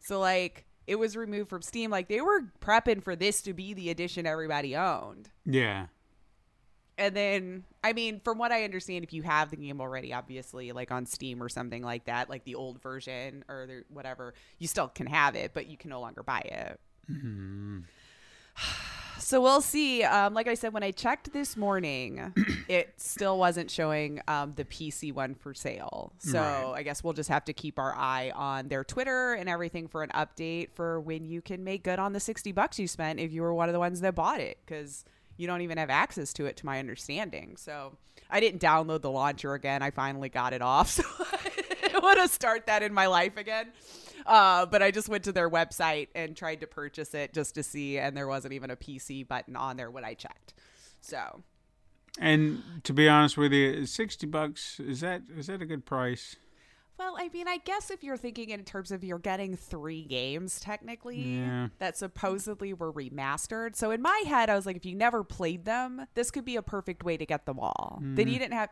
So 0.00 0.18
like 0.18 0.66
it 0.90 0.98
was 0.98 1.16
removed 1.16 1.48
from 1.48 1.62
Steam. 1.62 1.88
Like 1.88 2.08
they 2.08 2.20
were 2.20 2.42
prepping 2.60 3.00
for 3.00 3.14
this 3.14 3.42
to 3.42 3.54
be 3.54 3.74
the 3.74 3.90
edition 3.90 4.26
everybody 4.26 4.74
owned. 4.74 5.30
Yeah. 5.46 5.86
And 6.98 7.14
then, 7.14 7.64
I 7.84 7.92
mean, 7.92 8.20
from 8.24 8.38
what 8.38 8.50
I 8.50 8.64
understand, 8.64 9.04
if 9.04 9.12
you 9.12 9.22
have 9.22 9.50
the 9.50 9.56
game 9.56 9.80
already, 9.80 10.12
obviously, 10.12 10.72
like 10.72 10.90
on 10.90 11.06
Steam 11.06 11.40
or 11.40 11.48
something 11.48 11.84
like 11.84 12.06
that, 12.06 12.28
like 12.28 12.42
the 12.44 12.56
old 12.56 12.82
version 12.82 13.44
or 13.48 13.66
the, 13.68 13.84
whatever, 13.88 14.34
you 14.58 14.66
still 14.66 14.88
can 14.88 15.06
have 15.06 15.36
it, 15.36 15.52
but 15.54 15.68
you 15.68 15.76
can 15.76 15.90
no 15.90 16.00
longer 16.00 16.24
buy 16.24 16.40
it. 16.40 16.80
So 19.20 19.40
we'll 19.40 19.60
see. 19.60 20.02
Um, 20.02 20.34
like 20.34 20.48
I 20.48 20.54
said, 20.54 20.72
when 20.72 20.82
I 20.82 20.90
checked 20.90 21.32
this 21.32 21.56
morning, 21.56 22.32
it 22.68 22.92
still 22.96 23.38
wasn't 23.38 23.70
showing 23.70 24.20
um, 24.26 24.54
the 24.56 24.64
PC 24.64 25.12
one 25.12 25.34
for 25.34 25.54
sale. 25.54 26.12
So 26.18 26.40
Right. 26.40 26.72
I 26.76 26.82
guess 26.82 27.04
we'll 27.04 27.12
just 27.12 27.28
have 27.28 27.44
to 27.44 27.52
keep 27.52 27.78
our 27.78 27.94
eye 27.94 28.32
on 28.34 28.68
their 28.68 28.82
Twitter 28.82 29.34
and 29.34 29.48
everything 29.48 29.88
for 29.88 30.02
an 30.02 30.10
update 30.14 30.70
for 30.72 31.00
when 31.00 31.24
you 31.24 31.42
can 31.42 31.62
make 31.64 31.84
good 31.84 31.98
on 31.98 32.12
the 32.12 32.20
60 32.20 32.50
bucks 32.52 32.78
you 32.78 32.88
spent 32.88 33.20
if 33.20 33.30
you 33.32 33.42
were 33.42 33.54
one 33.54 33.68
of 33.68 33.72
the 33.74 33.78
ones 33.78 34.00
that 34.00 34.14
bought 34.14 34.40
it. 34.40 34.58
Because 34.64 35.04
you 35.36 35.46
don't 35.46 35.60
even 35.60 35.78
have 35.78 35.90
access 35.90 36.32
to 36.34 36.46
it, 36.46 36.56
to 36.58 36.66
my 36.66 36.78
understanding. 36.78 37.56
So 37.56 37.96
I 38.30 38.40
didn't 38.40 38.60
download 38.60 39.02
the 39.02 39.10
launcher 39.10 39.54
again. 39.54 39.82
I 39.82 39.90
finally 39.90 40.28
got 40.28 40.52
it 40.52 40.62
off. 40.62 40.98
So 41.90 41.94
I 41.96 41.98
want 41.98 42.20
to 42.20 42.28
start 42.28 42.66
that 42.66 42.82
in 42.84 42.94
my 42.94 43.06
life 43.06 43.36
again. 43.36 43.72
Uh, 44.26 44.66
but 44.66 44.82
I 44.82 44.90
just 44.90 45.08
went 45.08 45.24
to 45.24 45.32
their 45.32 45.48
website 45.50 46.08
and 46.14 46.36
tried 46.36 46.60
to 46.60 46.66
purchase 46.66 47.14
it 47.14 47.32
just 47.32 47.54
to 47.54 47.62
see, 47.62 47.98
and 47.98 48.16
there 48.16 48.28
wasn't 48.28 48.54
even 48.54 48.70
a 48.70 48.76
PC 48.76 49.26
button 49.26 49.56
on 49.56 49.76
there 49.76 49.90
when 49.90 50.04
I 50.04 50.14
checked. 50.14 50.54
So 51.00 51.42
And 52.18 52.62
to 52.84 52.92
be 52.92 53.08
honest 53.08 53.36
with 53.36 53.52
you, 53.52 53.86
sixty 53.86 54.26
bucks 54.26 54.78
is 54.80 55.00
that 55.00 55.22
is 55.36 55.46
that 55.46 55.62
a 55.62 55.66
good 55.66 55.86
price? 55.86 56.36
Well, 56.98 57.14
I 57.18 57.30
mean, 57.32 57.48
I 57.48 57.56
guess 57.56 57.90
if 57.90 58.04
you're 58.04 58.18
thinking 58.18 58.50
in 58.50 58.62
terms 58.62 58.90
of 58.92 59.02
you're 59.02 59.18
getting 59.18 59.56
three 59.56 60.04
games 60.04 60.60
technically 60.60 61.38
Yeah. 61.38 61.68
that 61.78 61.96
supposedly 61.96 62.74
were 62.74 62.92
remastered. 62.92 63.74
So 63.74 63.90
in 63.90 64.02
my 64.02 64.22
head, 64.26 64.50
I 64.50 64.54
was 64.54 64.66
like, 64.66 64.76
if 64.76 64.84
you 64.84 64.94
never 64.94 65.24
played 65.24 65.64
them, 65.64 66.06
this 66.12 66.30
could 66.30 66.44
be 66.44 66.56
a 66.56 66.62
perfect 66.62 67.02
way 67.02 67.16
to 67.16 67.24
get 67.24 67.46
them 67.46 67.58
all. 67.58 68.00
Then 68.02 68.28
you 68.28 68.38
didn't 68.38 68.52
have. 68.52 68.68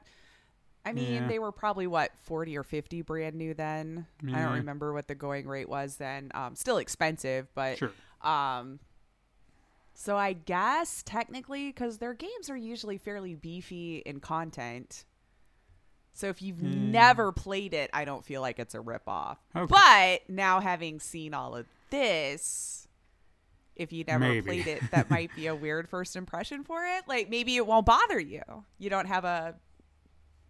I 0.88 0.92
mean, 0.92 1.14
Yeah. 1.14 1.28
they 1.28 1.38
were 1.38 1.52
probably 1.52 1.86
what 1.86 2.12
forty 2.24 2.56
or 2.56 2.62
fifty 2.62 3.02
brand 3.02 3.34
new 3.36 3.54
then. 3.54 4.06
I 4.26 4.40
don't 4.42 4.54
remember 4.54 4.92
what 4.92 5.06
the 5.08 5.14
going 5.14 5.46
rate 5.46 5.68
was 5.68 5.96
then. 5.96 6.30
Um, 6.34 6.54
still 6.56 6.78
expensive, 6.78 7.48
but 7.54 7.78
Sure. 7.78 7.92
um. 8.22 8.80
So 9.94 10.16
I 10.16 10.32
guess 10.32 11.02
technically, 11.04 11.66
because 11.68 11.98
their 11.98 12.14
games 12.14 12.48
are 12.48 12.56
usually 12.56 12.98
fairly 12.98 13.34
beefy 13.34 13.98
in 13.98 14.20
content. 14.20 15.04
So 16.12 16.28
if 16.28 16.40
you've 16.40 16.62
never 16.62 17.32
played 17.32 17.74
it, 17.74 17.90
I 17.92 18.04
don't 18.04 18.24
feel 18.24 18.40
like 18.40 18.58
it's 18.58 18.74
a 18.74 18.78
ripoff. 18.78 19.36
Okay. 19.56 19.66
But 19.68 20.30
now 20.32 20.60
having 20.60 20.98
seen 21.00 21.34
all 21.34 21.54
of 21.56 21.66
this, 21.90 22.86
if 23.76 23.92
you 23.92 24.04
never 24.04 24.20
Maybe. 24.24 24.42
played 24.42 24.66
it, 24.68 24.82
that 24.92 25.10
might 25.10 25.34
be 25.36 25.46
a 25.48 25.54
weird 25.64 25.88
first 25.88 26.14
impression 26.16 26.62
for 26.64 26.84
it. 26.84 27.04
Like 27.08 27.28
maybe 27.28 27.56
it 27.56 27.66
won't 27.66 27.86
bother 27.86 28.18
you. 28.20 28.42
You 28.78 28.90
don't 28.90 29.06
have 29.06 29.24
a 29.24 29.54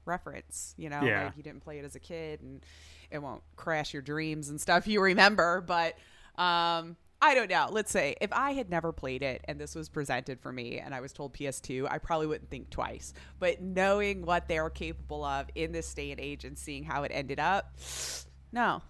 reference, 0.09 0.75
you 0.77 0.89
know, 0.89 1.03
Yeah. 1.03 1.25
like 1.27 1.37
you 1.37 1.43
didn't 1.43 1.61
play 1.61 1.79
it 1.79 1.85
as 1.85 1.95
a 1.95 2.01
kid 2.01 2.41
and 2.41 2.65
it 3.11 3.19
won't 3.23 3.43
crash 3.57 3.93
your 3.93 4.03
dreams 4.03 4.49
and 4.49 4.61
stuff 4.61 4.87
you 4.89 5.01
remember. 5.01 5.61
But 5.61 5.95
um 6.41 6.97
I 7.21 7.35
don't 7.35 7.51
know. 7.51 7.67
Let's 7.73 7.91
say 7.91 8.15
if 8.21 8.33
I 8.33 8.53
had 8.53 8.71
never 8.71 8.93
played 8.93 9.25
it 9.25 9.41
and 9.49 9.61
this 9.61 9.75
was 9.75 9.89
presented 9.89 10.41
for 10.41 10.53
me 10.53 10.79
and 10.79 10.95
I 10.95 11.01
was 11.01 11.13
told 11.13 11.35
PS2, 11.35 11.89
I 11.91 11.99
probably 11.99 12.29
wouldn't 12.29 12.49
think 12.49 12.71
twice. 12.71 13.13
But 13.41 13.61
knowing 13.61 14.25
what 14.25 14.47
they 14.47 14.61
were 14.61 14.71
capable 14.71 15.25
of 15.25 15.47
in 15.57 15.73
this 15.73 15.93
day 15.93 16.13
and 16.13 16.21
age 16.21 16.45
and 16.45 16.57
seeing 16.57 16.85
how 16.85 17.03
it 17.03 17.11
ended 17.13 17.41
up, 17.41 17.77
no. 18.53 18.83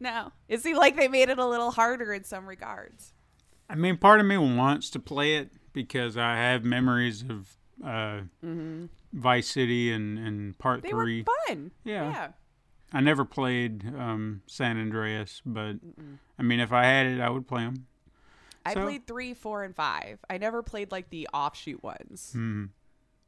No. 0.00 0.32
It 0.48 0.60
seemed 0.60 0.78
like 0.78 0.96
they 0.96 1.08
made 1.08 1.28
it 1.30 1.38
a 1.38 1.46
little 1.46 1.70
harder 1.70 2.12
in 2.12 2.24
some 2.24 2.46
regards. 2.46 3.12
I 3.70 3.74
mean, 3.74 3.96
part 3.98 4.20
of 4.20 4.26
me 4.26 4.36
wants 4.38 4.88
to 4.90 4.98
play 4.98 5.36
it 5.36 5.50
because 5.74 6.16
I 6.16 6.36
have 6.36 6.62
memories 6.64 7.22
of 7.22 7.56
uh, 7.82 8.20
Vice 9.12 9.48
City 9.48 9.92
and, 9.92 10.18
and 10.18 10.58
Part 10.58 10.82
They 10.82 10.90
Three. 10.90 11.22
were 11.26 11.32
fun. 11.48 11.70
Yeah. 11.84 12.10
Yeah. 12.10 12.28
I 12.94 13.00
never 13.00 13.24
played 13.24 13.86
um, 13.96 14.42
San 14.46 14.78
Andreas, 14.78 15.40
but 15.46 15.76
I 16.38 16.42
mean, 16.42 16.60
if 16.60 16.72
I 16.72 16.84
had 16.84 17.06
it, 17.06 17.20
I 17.20 17.30
would 17.30 17.46
play 17.48 17.62
them. 17.64 17.86
I 18.66 18.74
So- 18.74 18.82
played 18.84 19.06
three, 19.06 19.32
four, 19.34 19.64
and 19.64 19.74
five. 19.74 20.18
I 20.28 20.38
never 20.38 20.62
played 20.62 20.92
like 20.92 21.08
the 21.10 21.26
offshoot 21.32 21.82
ones, 21.82 22.32
Hmm. 22.34 22.66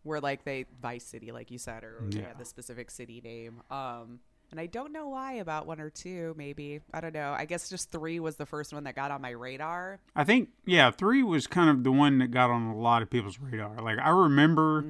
where 0.02 0.20
like 0.20 0.44
they 0.44 0.66
Vice 0.82 1.04
City, 1.04 1.32
like 1.32 1.50
you 1.50 1.58
said, 1.58 1.82
or 1.82 1.96
they 2.08 2.20
Yeah. 2.20 2.28
had 2.28 2.38
the 2.38 2.44
specific 2.44 2.90
city 2.90 3.20
name. 3.22 3.62
Um, 3.70 4.20
and 4.50 4.60
I 4.60 4.66
don't 4.66 4.92
know 4.92 5.08
why 5.08 5.32
about 5.34 5.66
one 5.66 5.80
or 5.80 5.88
two. 5.90 6.34
Maybe 6.36 6.80
I 6.92 7.00
don't 7.00 7.14
know. 7.14 7.32
I 7.32 7.46
guess 7.46 7.68
just 7.70 7.90
three 7.90 8.20
was 8.20 8.36
the 8.36 8.46
first 8.46 8.72
one 8.74 8.84
that 8.84 8.94
got 8.94 9.10
on 9.10 9.22
my 9.22 9.30
radar. 9.30 9.98
I 10.14 10.24
think, 10.24 10.50
yeah, 10.66 10.90
three 10.90 11.22
was 11.22 11.46
kind 11.46 11.70
of 11.70 11.82
the 11.84 11.90
one 11.90 12.18
that 12.18 12.30
got 12.30 12.50
on 12.50 12.66
a 12.66 12.76
lot 12.76 13.00
of 13.02 13.08
people's 13.10 13.38
radar. 13.40 13.80
Like 13.80 13.98
I 13.98 14.10
remember, 14.10 14.84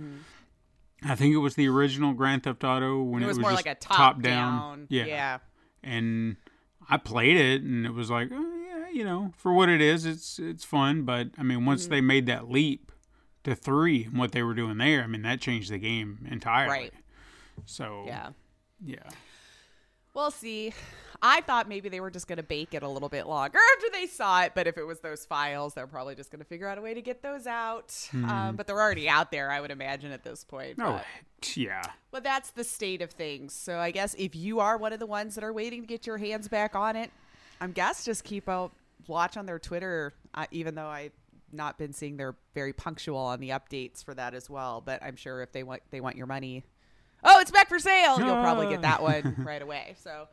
I 1.04 1.14
think 1.14 1.34
it 1.34 1.38
was 1.38 1.54
the 1.54 1.68
original 1.68 2.12
Grand 2.14 2.44
Theft 2.44 2.64
Auto 2.64 3.02
when 3.02 3.22
It 3.22 3.26
it 3.26 3.28
was, 3.28 3.36
was, 3.38 3.42
more 3.42 3.50
just 3.52 3.66
like 3.66 3.76
a 3.76 3.78
top, 3.78 4.22
down. 4.22 4.52
down. 4.58 4.86
Yeah. 4.90 5.04
yeah. 5.06 5.38
and 5.82 6.36
I 6.88 6.96
played 6.96 7.36
it, 7.36 7.62
and 7.62 7.84
it 7.86 7.92
was 7.92 8.10
like, 8.10 8.28
oh, 8.32 8.54
yeah, 8.66 8.88
you 8.90 9.04
know, 9.04 9.32
for 9.36 9.52
what 9.52 9.68
it 9.68 9.80
is, 9.80 10.04
it's 10.06 10.38
it's 10.38 10.64
fun. 10.64 11.02
But 11.02 11.28
I 11.38 11.42
mean, 11.42 11.58
Mm-hmm. 11.58 11.66
once 11.66 11.86
they 11.86 12.00
made 12.00 12.26
that 12.26 12.50
leap 12.50 12.90
to 13.44 13.54
three 13.54 14.04
and 14.04 14.18
what 14.18 14.32
they 14.32 14.42
were 14.42 14.54
doing 14.54 14.78
there, 14.78 15.02
I 15.02 15.06
mean, 15.06 15.22
that 15.22 15.40
changed 15.40 15.70
the 15.70 15.78
game 15.78 16.26
entirely. 16.30 16.70
Right. 16.70 16.92
So 17.66 18.04
Yeah. 18.06 18.30
yeah. 18.84 19.08
We'll 20.14 20.30
see. 20.30 20.72
I 21.20 21.40
thought 21.40 21.68
maybe 21.68 21.88
they 21.88 22.00
were 22.00 22.10
just 22.10 22.28
going 22.28 22.36
to 22.36 22.42
bake 22.42 22.74
it 22.74 22.82
a 22.82 22.88
little 22.88 23.08
bit 23.08 23.26
longer 23.26 23.58
after 23.76 23.86
they 23.92 24.06
saw 24.06 24.42
it, 24.42 24.52
but 24.54 24.66
if 24.66 24.76
it 24.76 24.84
was 24.84 25.00
those 25.00 25.24
files, 25.24 25.72
they're 25.74 25.86
probably 25.86 26.14
just 26.14 26.30
going 26.30 26.40
to 26.40 26.44
figure 26.44 26.68
out 26.68 26.76
a 26.76 26.82
way 26.82 26.92
to 26.92 27.00
get 27.00 27.22
those 27.22 27.46
out. 27.46 27.96
Um, 28.12 28.56
but 28.56 28.66
they're 28.66 28.80
already 28.80 29.08
out 29.08 29.30
there, 29.30 29.50
I 29.50 29.60
would 29.60 29.70
imagine, 29.70 30.12
at 30.12 30.22
this 30.22 30.44
point. 30.44 30.76
Oh, 30.80 31.00
But, 31.40 31.56
yeah. 31.56 31.82
but 32.10 32.24
that's 32.24 32.50
the 32.50 32.62
state 32.62 33.00
of 33.00 33.10
things. 33.10 33.54
So 33.54 33.78
I 33.78 33.90
guess 33.90 34.14
if 34.18 34.36
you 34.36 34.60
are 34.60 34.76
one 34.76 34.92
of 34.92 34.98
the 34.98 35.06
ones 35.06 35.34
that 35.34 35.44
are 35.44 35.52
waiting 35.52 35.80
to 35.80 35.86
get 35.86 36.06
your 36.06 36.18
hands 36.18 36.46
back 36.46 36.76
on 36.76 36.94
it, 36.94 37.10
I'm 37.60 37.72
guess 37.72 38.04
just 38.04 38.22
keep 38.22 38.46
a 38.46 38.70
watch 39.06 39.36
on 39.38 39.46
their 39.46 39.58
Twitter, 39.58 40.12
uh, 40.34 40.46
even 40.50 40.74
though 40.74 40.88
I've 40.88 41.12
not 41.52 41.78
been 41.78 41.92
seeing 41.92 42.16
they're 42.18 42.36
very 42.52 42.72
punctual 42.72 43.18
on 43.18 43.40
the 43.40 43.50
updates 43.50 44.04
for 44.04 44.12
that 44.14 44.34
as 44.34 44.50
well. 44.50 44.82
But 44.84 45.02
I'm 45.02 45.16
sure 45.16 45.40
if 45.40 45.52
they 45.52 45.62
want 45.62 45.82
they 45.90 46.00
want 46.00 46.16
your 46.16 46.26
money, 46.26 46.64
oh, 47.24 47.40
it's 47.40 47.50
back 47.50 47.68
for 47.68 47.78
sale. 47.78 48.18
You'll 48.18 48.42
probably 48.42 48.68
get 48.68 48.82
that 48.82 49.02
one 49.02 49.34
right 49.44 49.62
away. 49.62 49.96
So. 50.02 50.28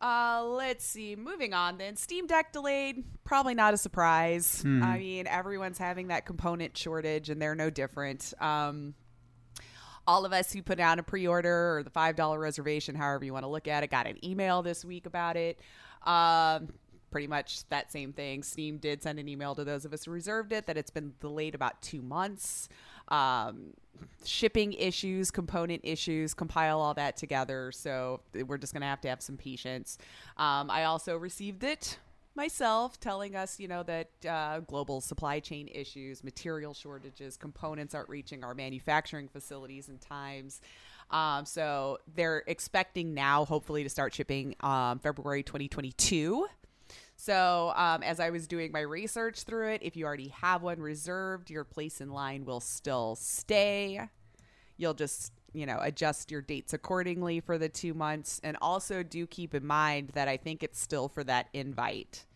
Uh, 0.00 0.44
let's 0.44 0.84
see. 0.84 1.16
Moving 1.16 1.54
on, 1.54 1.78
then 1.78 1.96
Steam 1.96 2.26
Deck 2.26 2.52
delayed. 2.52 3.04
Probably 3.24 3.54
not 3.54 3.72
a 3.72 3.78
surprise. 3.78 4.62
I 4.66 4.98
mean, 4.98 5.26
everyone's 5.26 5.78
having 5.78 6.08
that 6.08 6.26
component 6.26 6.76
shortage, 6.76 7.30
and 7.30 7.40
they're 7.40 7.54
no 7.54 7.70
different. 7.70 8.34
Um, 8.38 8.94
all 10.06 10.26
of 10.26 10.32
us 10.34 10.52
who 10.52 10.62
put 10.62 10.76
down 10.76 10.98
a 10.98 11.02
pre-order 11.02 11.78
or 11.78 11.82
the 11.82 11.90
five 11.90 12.16
dollar 12.16 12.38
reservation, 12.38 12.94
however 12.94 13.24
you 13.24 13.32
want 13.32 13.44
to 13.44 13.48
look 13.48 13.66
at 13.66 13.82
it, 13.82 13.90
got 13.90 14.06
an 14.06 14.22
email 14.22 14.62
this 14.62 14.84
week 14.84 15.06
about 15.06 15.36
it. 15.36 15.58
Um, 16.04 16.68
pretty 17.14 17.28
much 17.28 17.64
that 17.68 17.92
same 17.92 18.12
thing. 18.12 18.42
Steam 18.42 18.76
did 18.76 19.00
send 19.00 19.20
an 19.20 19.28
email 19.28 19.54
to 19.54 19.62
those 19.62 19.84
of 19.84 19.92
us 19.92 20.04
who 20.04 20.10
reserved 20.10 20.52
it 20.52 20.66
that 20.66 20.76
it's 20.76 20.90
been 20.90 21.12
delayed 21.20 21.54
about 21.54 21.80
two 21.80 22.02
months. 22.02 22.68
Um, 23.06 23.74
shipping 24.24 24.72
issues, 24.72 25.30
component 25.30 25.82
issues, 25.84 26.34
compile 26.34 26.80
all 26.80 26.92
that 26.94 27.16
together. 27.16 27.70
So 27.70 28.18
we're 28.48 28.58
just 28.58 28.72
gonna 28.72 28.86
have 28.86 29.00
to 29.02 29.08
have 29.08 29.22
some 29.22 29.36
patience. 29.36 29.96
Um, 30.38 30.68
I 30.72 30.86
also 30.86 31.16
received 31.16 31.62
it 31.62 31.98
myself 32.34 32.98
telling 32.98 33.36
us 33.36 33.60
you 33.60 33.68
know 33.68 33.84
that 33.84 34.08
uh, 34.28 34.58
global 34.66 35.00
supply 35.00 35.38
chain 35.38 35.68
issues 35.72 36.24
material 36.24 36.74
shortages 36.74 37.36
components 37.36 37.94
aren't 37.94 38.08
reaching 38.08 38.42
our 38.42 38.56
manufacturing 38.56 39.28
facilities 39.28 39.88
in 39.88 39.98
times 39.98 40.60
um, 41.12 41.46
so 41.46 41.96
they're 42.16 42.42
expecting 42.48 43.14
now 43.14 43.44
hopefully 43.44 43.84
to 43.84 43.88
start 43.88 44.12
shipping 44.12 44.52
um, 44.62 44.98
february 44.98 45.44
2022 45.44 46.44
so 47.16 47.72
um, 47.76 48.02
as 48.02 48.20
i 48.20 48.30
was 48.30 48.46
doing 48.46 48.72
my 48.72 48.80
research 48.80 49.42
through 49.42 49.68
it 49.68 49.80
if 49.82 49.96
you 49.96 50.04
already 50.04 50.28
have 50.28 50.62
one 50.62 50.80
reserved 50.80 51.50
your 51.50 51.64
place 51.64 52.00
in 52.00 52.10
line 52.10 52.44
will 52.44 52.60
still 52.60 53.14
stay 53.16 54.00
you'll 54.76 54.94
just 54.94 55.32
you 55.52 55.66
know 55.66 55.78
adjust 55.80 56.30
your 56.30 56.42
dates 56.42 56.72
accordingly 56.72 57.40
for 57.40 57.58
the 57.58 57.68
two 57.68 57.94
months 57.94 58.40
and 58.42 58.56
also 58.60 59.02
do 59.02 59.26
keep 59.26 59.54
in 59.54 59.66
mind 59.66 60.10
that 60.14 60.28
i 60.28 60.36
think 60.36 60.62
it's 60.62 60.80
still 60.80 61.08
for 61.08 61.24
that 61.24 61.48
invite 61.52 62.26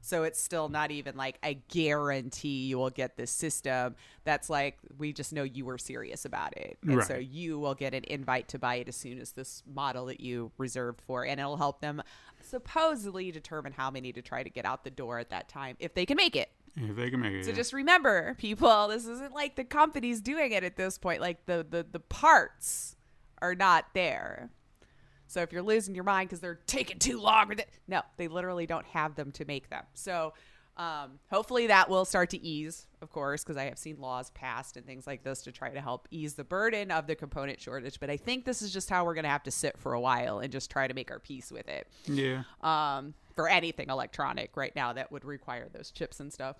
so 0.00 0.22
it's 0.22 0.40
still 0.40 0.68
not 0.68 0.90
even 0.90 1.16
like 1.16 1.38
I 1.42 1.58
guarantee 1.68 2.66
you 2.66 2.78
will 2.78 2.90
get 2.90 3.16
this 3.16 3.30
system. 3.30 3.96
That's 4.24 4.48
like 4.48 4.78
we 4.96 5.12
just 5.12 5.32
know 5.32 5.42
you 5.42 5.64
were 5.64 5.78
serious 5.78 6.24
about 6.24 6.56
it. 6.56 6.78
And 6.86 7.04
so 7.04 7.16
you 7.16 7.58
will 7.58 7.74
get 7.74 7.94
an 7.94 8.04
invite 8.04 8.48
to 8.48 8.58
buy 8.58 8.76
it 8.76 8.88
as 8.88 8.96
soon 8.96 9.18
as 9.18 9.32
this 9.32 9.62
model 9.66 10.06
that 10.06 10.20
you 10.20 10.52
reserved 10.56 11.00
for 11.02 11.26
and 11.26 11.40
it'll 11.40 11.56
help 11.56 11.80
them 11.80 12.02
supposedly 12.42 13.30
determine 13.30 13.72
how 13.72 13.90
many 13.90 14.12
to 14.12 14.22
try 14.22 14.42
to 14.42 14.50
get 14.50 14.64
out 14.64 14.84
the 14.84 14.90
door 14.90 15.18
at 15.18 15.30
that 15.30 15.48
time 15.48 15.76
if 15.78 15.94
they 15.94 16.06
can 16.06 16.16
make 16.16 16.36
it. 16.36 16.50
If 16.76 16.96
they 16.96 17.10
can 17.10 17.20
make 17.20 17.32
it. 17.32 17.44
So 17.44 17.50
yeah. 17.50 17.56
just 17.56 17.72
remember, 17.72 18.34
people, 18.38 18.88
this 18.88 19.06
isn't 19.06 19.34
like 19.34 19.56
the 19.56 19.64
company's 19.64 20.20
doing 20.20 20.52
it 20.52 20.64
at 20.64 20.76
this 20.76 20.98
point. 20.98 21.20
Like 21.20 21.46
the 21.46 21.66
the, 21.68 21.86
the 21.90 22.00
parts 22.00 22.96
are 23.40 23.54
not 23.54 23.86
there. 23.94 24.50
So 25.26 25.42
if 25.42 25.52
you're 25.52 25.62
losing 25.62 25.94
your 25.94 26.04
mind 26.04 26.28
because 26.30 26.40
they're 26.40 26.60
taking 26.66 26.98
too 26.98 27.20
long, 27.20 27.54
no, 27.86 28.02
they 28.16 28.28
literally 28.28 28.66
don't 28.66 28.86
have 28.86 29.14
them 29.14 29.30
to 29.32 29.44
make 29.44 29.70
them. 29.70 29.84
So 29.94 30.32
um, 30.78 31.18
hopefully 31.28 31.66
that 31.66 31.90
will 31.90 32.04
start 32.04 32.30
to 32.30 32.40
ease, 32.40 32.86
of 33.02 33.10
course, 33.10 33.42
because 33.42 33.56
I 33.56 33.64
have 33.64 33.78
seen 33.78 34.00
laws 34.00 34.30
passed 34.30 34.76
and 34.76 34.86
things 34.86 35.08
like 35.08 35.24
this 35.24 35.42
to 35.42 35.52
try 35.52 35.70
to 35.70 35.80
help 35.80 36.06
ease 36.12 36.34
the 36.34 36.44
burden 36.44 36.92
of 36.92 37.08
the 37.08 37.16
component 37.16 37.60
shortage. 37.60 37.98
But 37.98 38.10
I 38.10 38.16
think 38.16 38.44
this 38.44 38.62
is 38.62 38.72
just 38.72 38.88
how 38.88 39.04
we're 39.04 39.14
going 39.14 39.24
to 39.24 39.30
have 39.30 39.42
to 39.42 39.50
sit 39.50 39.76
for 39.76 39.92
a 39.92 40.00
while 40.00 40.38
and 40.38 40.52
just 40.52 40.70
try 40.70 40.86
to 40.86 40.94
make 40.94 41.10
our 41.10 41.18
peace 41.18 41.50
with 41.50 41.68
it 41.68 41.88
yeah. 42.06 42.44
um, 42.62 43.14
for 43.34 43.48
anything 43.48 43.90
electronic 43.90 44.56
right 44.56 44.74
now 44.76 44.92
that 44.92 45.10
would 45.10 45.24
require 45.24 45.68
those 45.72 45.90
chips 45.90 46.20
and 46.20 46.32
stuff. 46.32 46.56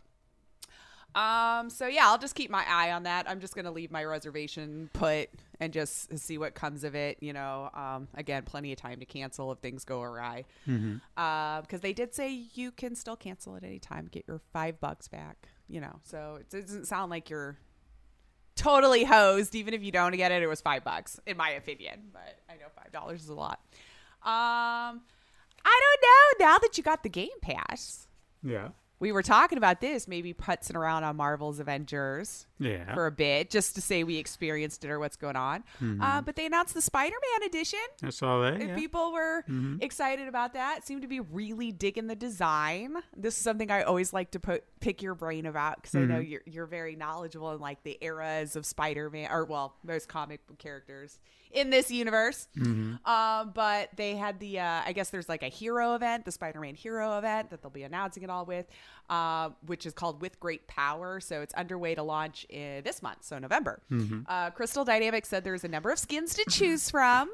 Um, 1.15 1.71
so 1.71 1.87
yeah, 1.87 2.07
I'll 2.07 2.19
just 2.19 2.35
keep 2.35 2.51
my 2.51 2.65
eye 2.69 2.93
on 2.93 3.05
that. 3.05 3.29
I'm 3.29 3.41
just 3.41 3.55
gonna 3.57 3.71
leave 3.73 3.91
my 3.91 4.05
reservation 4.05 4.91
put 4.93 5.31
and 5.59 5.73
just 5.73 6.17
see 6.19 6.39
what 6.39 6.55
comes 6.55 6.85
of 6.85 6.95
it. 6.95 7.19
You 7.21 7.33
know, 7.33 7.71
um, 7.75 8.09
again, 8.15 8.43
plenty 8.45 8.73
of 8.73 8.79
time 8.79 9.01
to 9.01 9.07
cancel 9.07 9.51
if 9.53 9.59
things 9.59 9.85
go 9.85 10.03
awry. 10.03 10.45
because 10.67 11.81
they 11.81 11.93
did 11.93 12.15
say 12.15 12.45
you 12.55 12.71
can 12.71 12.95
still 12.95 13.17
cancel 13.17 13.57
at 13.57 13.65
any 13.65 13.79
time, 13.79 14.09
get 14.11 14.25
your 14.29 14.41
five 14.53 14.79
bucks 14.81 15.09
back. 15.09 15.49
You 15.69 15.81
know, 15.81 16.01
so 16.05 16.39
it 16.41 16.49
doesn't 16.51 16.87
sound 16.87 17.11
like 17.11 17.29
you're 17.31 17.59
totally 18.57 19.05
hosed, 19.05 19.55
even 19.55 19.75
if 19.75 19.83
you 19.83 19.93
don't 19.93 20.17
get 20.17 20.33
it. 20.33 20.43
It 20.43 20.47
was 20.47 20.61
five 20.61 20.83
bucks, 20.85 21.19
in 21.27 21.37
my 21.37 21.51
opinion, 21.51 22.11
but 22.13 22.39
I 22.49 22.55
know 22.55 22.67
five 22.77 22.93
dollars 22.93 23.23
is 23.25 23.29
a 23.29 23.35
lot. 23.35 23.61
Um, 24.23 25.01
I 25.65 25.81
don't 25.81 26.03
know. 26.03 26.47
Now 26.47 26.59
that 26.59 26.77
you 26.77 26.85
got 26.85 27.03
the 27.03 27.09
Game 27.09 27.29
Pass, 27.43 28.07
Yeah. 28.43 28.69
We 29.01 29.12
were 29.12 29.22
talking 29.22 29.59
about 29.59 29.80
this, 29.80 30.09
maybe 30.09 30.34
putzing 30.34 30.74
around 30.74 31.05
on 31.05 31.16
Marvel's 31.16 31.61
Avengers. 31.61 32.47
Yeah. 32.61 32.93
for 32.95 33.07
a 33.07 33.11
bit 33.13 33.51
just 33.51 33.75
to 33.77 33.81
say 33.81 34.03
we 34.05 34.17
experienced 34.17 34.85
it 34.85 34.91
or 34.91 34.99
what's 34.99 35.17
going 35.17 35.37
on. 35.37 35.63
Uh, 36.01 36.21
but 36.23 36.37
they 36.37 36.47
announced 36.47 36.75
the 36.75 36.83
Spider-Man 36.83 37.47
edition. 37.49 37.79
I 38.03 38.11
saw 38.11 38.41
that. 38.43 38.55
Mm-hmm. 38.55 38.69
Yeah. 38.71 38.75
people 38.75 39.13
were 39.13 39.45
excited 39.81 40.27
about 40.29 40.55
that, 40.55 40.87
seem 40.87 41.01
to 41.03 41.07
be 41.09 41.21
really 41.21 41.73
digging 41.73 42.07
the 42.09 42.17
design. 42.17 42.97
This 43.17 43.37
is 43.37 43.43
something 43.43 43.71
I 43.71 43.83
always 43.83 44.13
like 44.13 44.33
to 44.33 44.41
put 44.41 44.65
pick 44.81 45.03
your 45.03 45.15
brain 45.15 45.47
about 45.47 45.77
because 45.83 45.95
I 45.95 45.99
Mm-hmm. 46.01 46.13
know 46.13 46.19
you're 46.21 46.43
you're 46.47 46.67
very 46.67 46.95
knowledgeable 46.97 47.53
in 47.53 47.61
like 47.61 47.83
the 47.83 47.99
eras 48.01 48.55
of 48.57 48.65
Spider-Man 48.67 49.31
or 49.31 49.45
well, 49.45 49.75
most 49.85 50.09
comic 50.09 50.47
book 50.47 50.59
characters 50.59 51.21
in 51.51 51.71
this 51.71 51.91
universe. 51.91 52.47
Mm-hmm. 52.57 53.11
Um, 53.11 53.53
but 53.55 53.91
they 53.97 54.15
had 54.17 54.39
the 54.39 54.61
uh, 54.61 54.83
I 54.87 54.93
guess 54.93 55.11
there's 55.11 55.29
like 55.29 55.43
a 55.43 55.49
hero 55.49 55.95
event, 55.95 56.25
the 56.25 56.33
Spider-Man 56.33 56.75
hero 56.75 57.19
event 57.19 57.51
that 57.51 57.63
they'll 57.63 57.71
be 57.71 57.83
announcing 57.85 58.23
it 58.23 58.31
all 58.31 58.45
with, 58.45 58.67
uh, 59.09 59.51
which 59.67 59.87
is 59.87 59.93
called 59.93 60.21
With 60.21 60.39
Great 60.41 60.67
Power. 60.67 61.21
So 61.21 61.41
it's 61.41 61.55
underway 61.55 61.95
to 61.95 62.03
launch 62.03 62.47
in 62.49 62.83
this 62.85 63.03
month, 63.03 63.19
so 63.23 63.39
November. 63.39 63.81
Mm-hmm. 63.91 64.21
Uh, 64.27 64.51
Crystal 64.51 64.85
Dynamics 64.85 65.29
said 65.29 65.45
there's 65.45 65.65
a 65.65 65.69
number 65.69 65.91
of 65.91 65.99
skins 65.99 66.35
to 66.35 66.45
choose 66.49 66.91
from. 66.91 67.31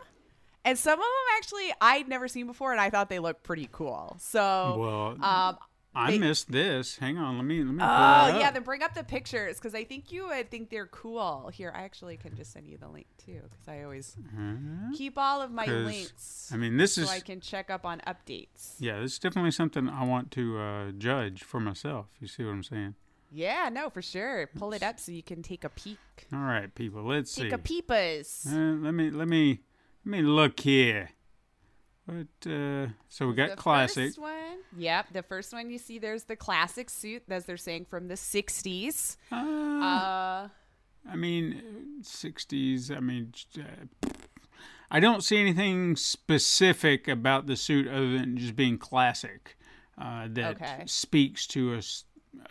And 0.64 0.78
some 0.78 0.94
of 0.98 1.04
them 1.04 1.36
actually 1.36 1.72
I'd 1.80 2.08
never 2.08 2.26
seen 2.26 2.46
before, 2.46 2.72
and 2.72 2.80
I 2.80 2.88
thought 2.90 3.10
they 3.10 3.18
looked 3.18 3.42
pretty 3.42 3.68
cool. 3.70 4.16
So, 4.18 4.76
Well, 5.20 5.24
um, 5.24 5.58
I 5.94 6.12
they- 6.12 6.18
missed 6.18 6.50
this. 6.50 6.98
Hang 6.98 7.18
on. 7.18 7.36
Let 7.36 7.44
me 7.46 7.62
let 7.62 7.72
me. 7.72 7.78
pull 7.78 7.86
oh 7.88 8.38
yeah, 8.38 8.50
then 8.50 8.62
bring 8.62 8.82
up 8.82 8.94
the 8.94 9.04
pictures 9.04 9.56
because 9.56 9.74
I 9.74 9.84
think 9.84 10.10
you 10.12 10.26
would 10.28 10.50
think 10.50 10.70
they're 10.70 10.86
cool. 10.86 11.48
Here, 11.52 11.72
I 11.74 11.82
actually 11.82 12.16
can 12.16 12.34
just 12.34 12.52
send 12.52 12.66
you 12.66 12.76
the 12.78 12.88
link 12.88 13.06
too 13.18 13.40
because 13.44 13.68
I 13.68 13.82
always 13.82 14.16
keep 14.96 15.18
all 15.18 15.40
of 15.42 15.50
my 15.50 15.66
links 15.66 16.50
I 16.52 16.56
mean, 16.56 16.76
this 16.76 16.94
so 16.94 17.02
is 17.02 17.10
I 17.10 17.20
can 17.20 17.40
check 17.40 17.70
up 17.70 17.84
on 17.86 18.00
updates. 18.06 18.74
yeah, 18.78 19.00
this 19.00 19.12
is 19.12 19.18
definitely 19.18 19.50
something 19.52 19.88
I 19.88 20.04
want 20.04 20.30
to 20.32 20.58
uh, 20.58 20.90
judge 20.92 21.42
for 21.42 21.60
myself. 21.60 22.06
You 22.20 22.28
see 22.28 22.44
what 22.44 22.50
I'm 22.52 22.62
saying? 22.62 22.94
Yeah, 23.30 23.68
no, 23.72 23.90
for 23.90 24.00
sure. 24.02 24.48
Pull 24.54 24.72
it 24.74 24.82
up 24.84 25.00
so 25.00 25.10
you 25.10 25.22
can 25.22 25.42
take 25.42 25.64
a 25.64 25.68
peek. 25.68 25.98
All 26.32 26.38
right, 26.38 26.72
people. 26.72 27.02
Let's 27.02 27.34
Take 27.34 27.48
see. 27.48 27.54
a 27.54 27.58
peepers. 27.58 28.46
Uh, 28.48 28.76
let 28.80 28.94
me 28.94 29.10
let 29.10 29.26
me 29.26 29.60
let 30.04 30.10
me 30.10 30.22
look 30.22 30.60
here. 30.60 31.10
What? 32.06 32.26
Uh, 32.50 32.88
so 33.08 33.28
we 33.28 33.34
got 33.34 33.50
the 33.50 33.56
classic. 33.56 34.08
First 34.08 34.18
one, 34.18 34.58
yep. 34.76 35.06
The 35.12 35.22
first 35.22 35.52
one 35.52 35.70
you 35.70 35.78
see, 35.78 35.98
there's 35.98 36.24
the 36.24 36.36
classic 36.36 36.90
suit, 36.90 37.22
as 37.30 37.46
they're 37.46 37.56
saying 37.56 37.86
from 37.86 38.08
the 38.08 38.14
'60s. 38.14 39.16
Uh, 39.32 39.36
Uh, 39.36 40.48
I 41.10 41.16
mean, 41.16 42.00
sixties. 42.02 42.90
I 42.90 43.00
mean, 43.00 43.32
uh, 43.58 44.08
I 44.90 45.00
don't 45.00 45.24
see 45.24 45.38
anything 45.38 45.96
specific 45.96 47.08
about 47.08 47.46
the 47.46 47.56
suit 47.56 47.88
other 47.88 48.12
than 48.12 48.36
just 48.36 48.54
being 48.54 48.76
classic. 48.78 49.56
Uh, 49.96 50.26
that 50.30 50.56
Okay. 50.56 50.82
speaks 50.86 51.46
to 51.48 51.74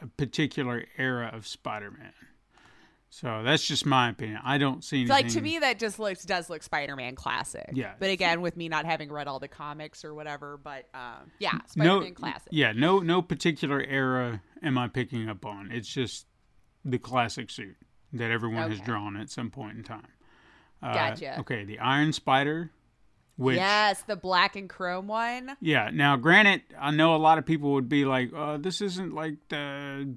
a 0.02 0.08
particular 0.18 0.86
era 0.98 1.30
of 1.34 1.46
Spider-Man. 1.46 2.14
So 3.14 3.44
that's 3.44 3.64
just 3.64 3.86
my 3.86 4.10
opinion. 4.10 4.40
I 4.44 4.58
don't 4.58 4.84
see 4.84 5.02
anything. 5.02 5.10
like 5.14 5.28
to 5.34 5.42
me, 5.42 5.60
that 5.60 5.78
just 5.78 6.00
looks 6.00 6.26
does 6.26 6.50
look 6.50 6.64
Spider-Man 6.64 7.14
classic. 7.14 7.70
Yeah. 7.72 7.94
But 8.00 8.10
again, 8.10 8.42
with 8.42 8.58
me 8.58 8.70
not 8.70 8.86
having 8.86 9.12
read 9.12 9.28
all 9.28 9.38
the 9.38 9.48
comics 9.48 10.04
or 10.04 10.16
whatever, 10.16 10.58
but 10.58 10.88
um, 10.96 11.30
yeah, 11.38 11.52
no, 11.76 12.00
Spider-Man 12.00 12.16
classic. 12.16 12.48
yeah, 12.50 12.72
no, 12.72 13.02
no 13.02 13.22
particular 13.22 13.80
era 13.84 14.42
am 14.64 14.80
I 14.80 14.88
picking 14.88 15.30
up 15.30 15.46
on. 15.46 15.70
It's 15.72 15.88
just 15.88 16.26
the 16.84 16.98
classic 16.98 17.52
suit 17.52 17.76
that 18.14 18.32
everyone 18.32 18.72
has 18.72 18.80
drawn 18.82 19.16
at 19.16 19.30
some 19.30 19.52
point 19.52 19.78
in 19.78 19.84
time. 19.84 20.08
Uh, 20.82 20.94
Gotcha. 20.96 21.40
Okay, 21.42 21.66
the 21.66 21.78
Iron 21.78 22.14
Spider, 22.14 22.72
which 23.36 23.58
yes, 23.58 24.02
the 24.08 24.16
black 24.16 24.56
and 24.56 24.68
chrome 24.68 25.08
one. 25.08 25.56
yeah. 25.62 25.92
Now, 25.94 26.16
granted, 26.16 26.64
I 26.80 26.90
know 26.90 27.16
a 27.16 27.18
lot 27.18 27.38
of 27.38 27.46
people 27.46 27.74
would 27.74 27.88
be 27.88 28.06
like, 28.06 28.32
uh, 28.36 28.58
"This 28.58 28.82
isn't 28.82 29.14
like 29.14 29.36
the 29.50 30.16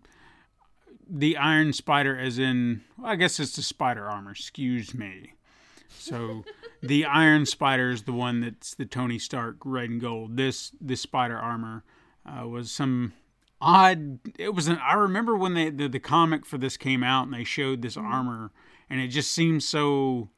the 1.09 1.37
Iron 1.37 1.73
Spider, 1.73 2.19
as 2.19 2.39
in, 2.39 2.83
well, 2.99 3.13
I 3.13 3.17
guess 3.17 3.39
it's 3.41 3.57
the 3.57 3.63
spider 3.63 4.09
armor." 4.09 4.33
Excuse 4.33 4.95
me. 4.95 5.33
So, 5.89 6.45
the 6.83 7.05
Iron 7.05 7.47
Spider 7.47 7.91
is 7.91 8.03
the 8.03 8.13
one 8.13 8.41
that's 8.41 8.75
the 8.75 8.87
Tony 8.87 9.19
Stark 9.19 9.57
red 9.65 9.91
and 9.91 10.01
gold. 10.01 10.37
This 10.37 10.73
this 10.81 11.01
spider 11.01 11.37
armor 11.37 11.85
uh, 12.25 12.47
was 12.47 12.71
some 12.71 13.13
odd. 13.61 14.19
It 14.39 14.55
was 14.55 14.69
an. 14.69 14.79
I 14.79 14.95
remember 14.95 15.37
when 15.37 15.55
they 15.55 15.71
the, 15.71 15.89
the 15.89 16.01
comic 16.01 16.47
for 16.47 16.59
this 16.59 16.77
came 16.77 17.03
out 17.03 17.25
and 17.25 17.35
they 17.35 17.45
showed 17.45 17.83
this 17.83 17.97
armor, 17.97 18.53
and 18.91 19.01
it 19.01 19.09
just 19.09 19.33
seemed 19.33 19.63
so 19.63 20.31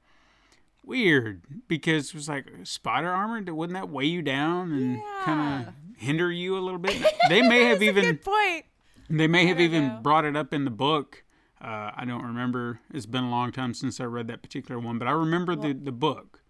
weird 0.85 1.43
because 1.69 2.09
it 2.09 2.15
was 2.15 2.29
like 2.29 2.47
spider 2.65 3.11
armor. 3.11 3.53
Wouldn't 3.53 3.75
that 3.75 3.91
weigh 3.91 4.07
you 4.07 4.23
down 4.23 4.73
and 4.73 5.03
kind 5.23 5.67
of 5.67 5.75
hinder 5.97 6.33
you 6.33 6.57
a 6.57 6.61
little 6.61 6.79
bit? 6.79 7.03
They 7.29 7.43
may 7.43 7.65
have 7.65 7.83
even 7.83 8.05
Good 8.05 8.23
point. 8.23 8.65
They 9.11 9.27
may 9.27 9.47
have 9.47 9.61
even 9.61 9.89
know. 9.89 10.01
brought 10.03 10.25
it 10.25 10.37
up 10.37 10.53
in 10.53 10.65
the 10.65 10.71
book. 10.71 11.25
Uh, 11.61 11.91
I 11.97 12.05
don't 12.07 12.23
remember. 12.25 12.81
It's 12.95 13.07
been 13.07 13.25
a 13.25 13.31
long 13.31 13.51
time 13.53 13.75
since 13.75 14.01
I 14.01 14.05
read 14.05 14.29
that 14.29 14.43
particular 14.43 14.79
one, 14.81 14.99
but 14.99 15.09
I 15.09 15.13
remember 15.13 15.57
the 15.57 15.73
the 15.73 15.93
book. 15.93 16.43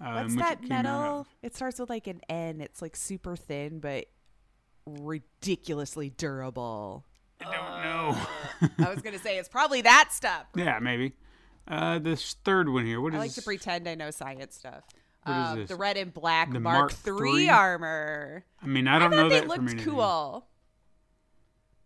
Uh, 0.00 0.22
What's 0.22 0.36
that 0.36 0.62
it 0.62 0.68
metal? 0.68 1.26
It 1.42 1.54
starts 1.56 1.78
with 1.78 1.88
like 1.90 2.06
an 2.06 2.20
N. 2.28 2.60
It's 2.60 2.82
like 2.82 2.94
super 2.96 3.36
thin, 3.36 3.78
but 3.80 4.06
ridiculously 4.86 6.10
durable. 6.10 7.04
I 7.44 7.52
don't 7.52 7.82
know. 8.78 8.86
I 8.86 8.90
was 8.94 9.02
gonna 9.02 9.18
say 9.18 9.38
it's 9.38 9.48
probably 9.48 9.82
that 9.82 10.10
stuff. 10.12 10.46
yeah, 10.56 10.78
maybe. 10.80 11.14
Uh, 11.66 11.98
this 11.98 12.36
third 12.44 12.68
one 12.68 12.84
here. 12.86 13.00
What 13.00 13.14
is? 13.14 13.16
I 13.18 13.22
like 13.22 13.32
to 13.34 13.42
pretend 13.42 13.88
I 13.88 13.94
know 13.94 14.10
science 14.10 14.56
stuff. 14.56 14.84
What 15.24 15.32
is 15.36 15.46
Um, 15.48 15.58
this? 15.60 15.68
The 15.70 15.76
red 15.76 15.96
and 15.96 16.12
black 16.12 16.52
The 16.52 16.60
Mark, 16.60 16.94
Mark 17.06 17.20
III 17.22 17.42
III? 17.44 17.48
armor. 17.50 18.44
I 18.62 18.66
mean, 18.66 18.86
I 18.86 18.96
I 18.96 18.98
don't 18.98 19.10
thought 19.10 19.16
know 19.16 19.28
they 19.30 19.34
that 19.40 19.40
from 19.42 19.48
looked 19.48 19.70
anything. 19.72 19.84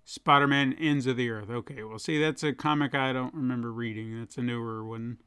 Cool. 0.09 0.22
Spider-Man: 0.22 0.74
Ends 0.78 1.06
of 1.06 1.16
the 1.16 1.30
Earth. 1.30 1.50
Okay, 1.50 1.82
well, 1.82 1.98
see, 1.98 2.20
that's 2.20 2.42
a 2.42 2.52
comic 2.52 2.94
I 2.94 3.12
don't 3.12 3.34
remember 3.34 3.72
reading. 3.72 4.18
That's 4.18 4.36
a 4.38 4.42
newer 4.42 4.84
one. 4.84 5.18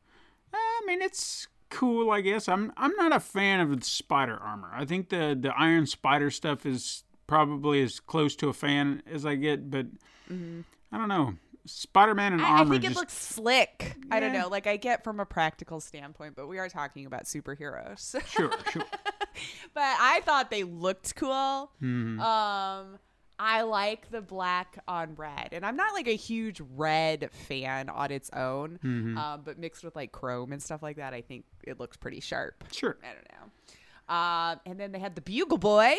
I 0.54 0.82
mean, 0.86 1.02
it's 1.02 1.48
cool, 1.70 2.12
I 2.12 2.22
guess. 2.22 2.48
I'm 2.50 2.74
I'm 2.78 2.96
not 2.96 3.14
a 3.16 3.20
fan 3.20 3.60
of 3.60 3.78
the 3.78 3.86
spider 3.86 4.38
armor. 4.38 4.72
I 4.74 4.86
think 4.86 5.10
the 5.10 5.38
the 5.40 5.54
Iron 5.58 5.86
Spider 5.86 6.32
stuff 6.32 6.66
is 6.66 7.04
probably 7.28 7.82
as 7.82 8.00
close 8.00 8.36
to 8.38 8.50
a 8.50 8.54
fan 8.54 9.02
as 9.10 9.26
I 9.26 9.36
get, 9.36 9.70
but 9.70 9.86
I 10.30 10.98
don't 10.98 11.08
know. 11.08 11.36
Spider-Man 11.66 12.34
and 12.34 12.42
Mm-hmm. 12.42 12.52
I, 12.56 12.62
I 12.62 12.66
think 12.66 12.84
it 12.84 12.88
just 12.88 12.96
looks 12.96 13.14
slick. 13.14 13.96
I 14.10 14.20
don't 14.20 14.34
know. 14.34 14.48
Like 14.48 14.66
I 14.68 14.78
get 14.78 15.04
from 15.04 15.20
a 15.20 15.26
practical 15.26 15.80
standpoint, 15.80 16.36
but 16.36 16.48
we 16.48 16.58
are 16.58 16.68
talking 16.70 17.06
about 17.06 17.26
superheroes. 17.26 18.20
sure, 18.28 18.52
sure. 18.72 18.84
but 19.74 19.84
I 19.84 20.22
thought 20.26 20.50
they 20.50 20.64
looked 20.64 21.16
cool. 21.16 21.72
Mm-hmm. 21.82 22.20
Um, 22.20 23.00
I 23.44 23.64
like 23.64 24.12
the 24.12 24.22
black 24.22 24.78
on 24.88 25.16
red, 25.16 25.50
and 25.52 25.66
I'm 25.66 25.76
not 25.76 25.96
like 25.96 26.08
a 26.08 26.16
huge 26.16 26.62
red 26.76 27.32
fan 27.32 27.90
on 27.90 28.12
its 28.12 28.30
own. 28.34 28.78
Mm-hmm. 28.84 29.18
Um, 29.18 29.42
but 29.44 29.58
mixed 29.58 29.84
with 29.84 29.96
like 29.96 30.12
chrome 30.12 30.54
and 30.54 30.62
stuff 30.62 30.84
like 30.84 30.98
that, 30.98 31.16
I 31.16 31.22
think 31.22 31.46
it 31.64 31.80
looks 31.80 31.98
pretty 31.98 32.20
sharp. 32.20 32.64
Sure. 32.72 33.00
I 33.02 33.08
don't 33.16 33.28
know. 33.32 34.16
Um, 34.16 34.60
and 34.68 34.80
then 34.80 34.92
they 34.92 35.00
had 35.00 35.16
the 35.16 35.22
Bugle 35.22 35.58
Boy. 35.58 35.96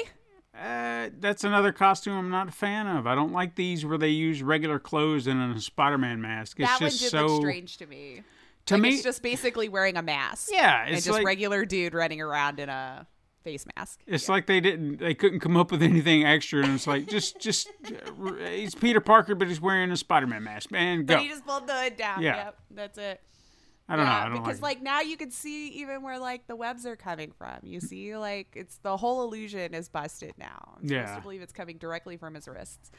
Uh, 0.56 1.08
that's 1.18 1.42
another 1.42 1.72
costume 1.72 2.16
I'm 2.16 2.30
not 2.30 2.46
a 2.46 2.52
fan 2.52 2.86
of. 2.86 3.08
I 3.08 3.16
don't 3.16 3.32
like 3.32 3.56
these 3.56 3.84
where 3.84 3.98
they 3.98 4.10
use 4.10 4.40
regular 4.40 4.78
clothes 4.78 5.26
and 5.26 5.56
a 5.56 5.60
Spider-Man 5.60 6.20
mask. 6.20 6.60
It's 6.60 6.68
that 6.68 6.80
one 6.80 6.90
just 6.90 7.02
did 7.02 7.10
so 7.10 7.26
look 7.26 7.42
strange 7.42 7.76
to 7.78 7.86
me. 7.86 8.22
to 8.66 8.74
like 8.74 8.82
me. 8.82 8.88
it's 8.90 9.02
just 9.02 9.20
basically 9.20 9.68
wearing 9.68 9.96
a 9.96 10.02
mask. 10.02 10.50
yeah, 10.52 10.84
and 10.86 10.94
it's 10.94 11.06
just 11.06 11.18
like 11.18 11.26
regular 11.26 11.64
dude 11.64 11.92
running 11.92 12.20
around 12.20 12.60
in 12.60 12.68
a 12.68 13.04
face 13.42 13.66
mask. 13.76 14.00
It's 14.06 14.28
like 14.28 14.46
they 14.46 14.60
didn't, 14.60 14.98
they 14.98 15.14
couldn't 15.14 15.40
come 15.40 15.56
up 15.56 15.70
with 15.70 15.82
anything 15.82 16.24
extra, 16.24 16.62
and 16.64 16.74
it's 16.74 16.86
like 16.86 17.06
just, 17.08 17.40
just 17.40 17.68
uh, 17.86 18.32
he's 18.50 18.74
Peter 18.74 19.00
Parker, 19.00 19.34
but 19.34 19.48
he's 19.48 19.60
wearing 19.60 19.90
a 19.90 19.96
Spider-Man 19.96 20.42
mask. 20.44 20.70
Man, 20.70 21.04
go. 21.04 21.14
But 21.16 21.22
he 21.22 21.28
just 21.28 21.46
pulled 21.46 21.66
the 21.66 21.74
hood 21.74 21.96
down. 21.96 22.22
Yeah. 22.22 22.36
Yep, 22.44 22.58
that's 22.72 22.98
it. 22.98 23.20
I 23.88 23.96
don't 23.96 24.06
know. 24.06 24.12
I 24.12 24.24
don't 24.28 24.42
because 24.42 24.62
like. 24.62 24.76
like 24.76 24.82
now 24.82 25.00
you 25.00 25.16
can 25.16 25.30
see 25.30 25.68
even 25.80 26.02
where 26.02 26.18
like 26.18 26.46
the 26.46 26.56
webs 26.56 26.86
are 26.86 26.96
coming 26.96 27.32
from. 27.36 27.58
You 27.62 27.80
see, 27.80 28.16
like 28.16 28.48
it's 28.54 28.78
the 28.78 28.96
whole 28.96 29.24
illusion 29.24 29.74
is 29.74 29.88
busted 29.88 30.32
now. 30.38 30.76
I'm 30.76 30.88
supposed 30.88 30.92
Yeah. 30.92 31.16
to 31.16 31.20
believe 31.20 31.42
it's 31.42 31.52
coming 31.52 31.76
directly 31.78 32.16
from 32.16 32.34
his 32.34 32.46
wrists. 32.48 32.90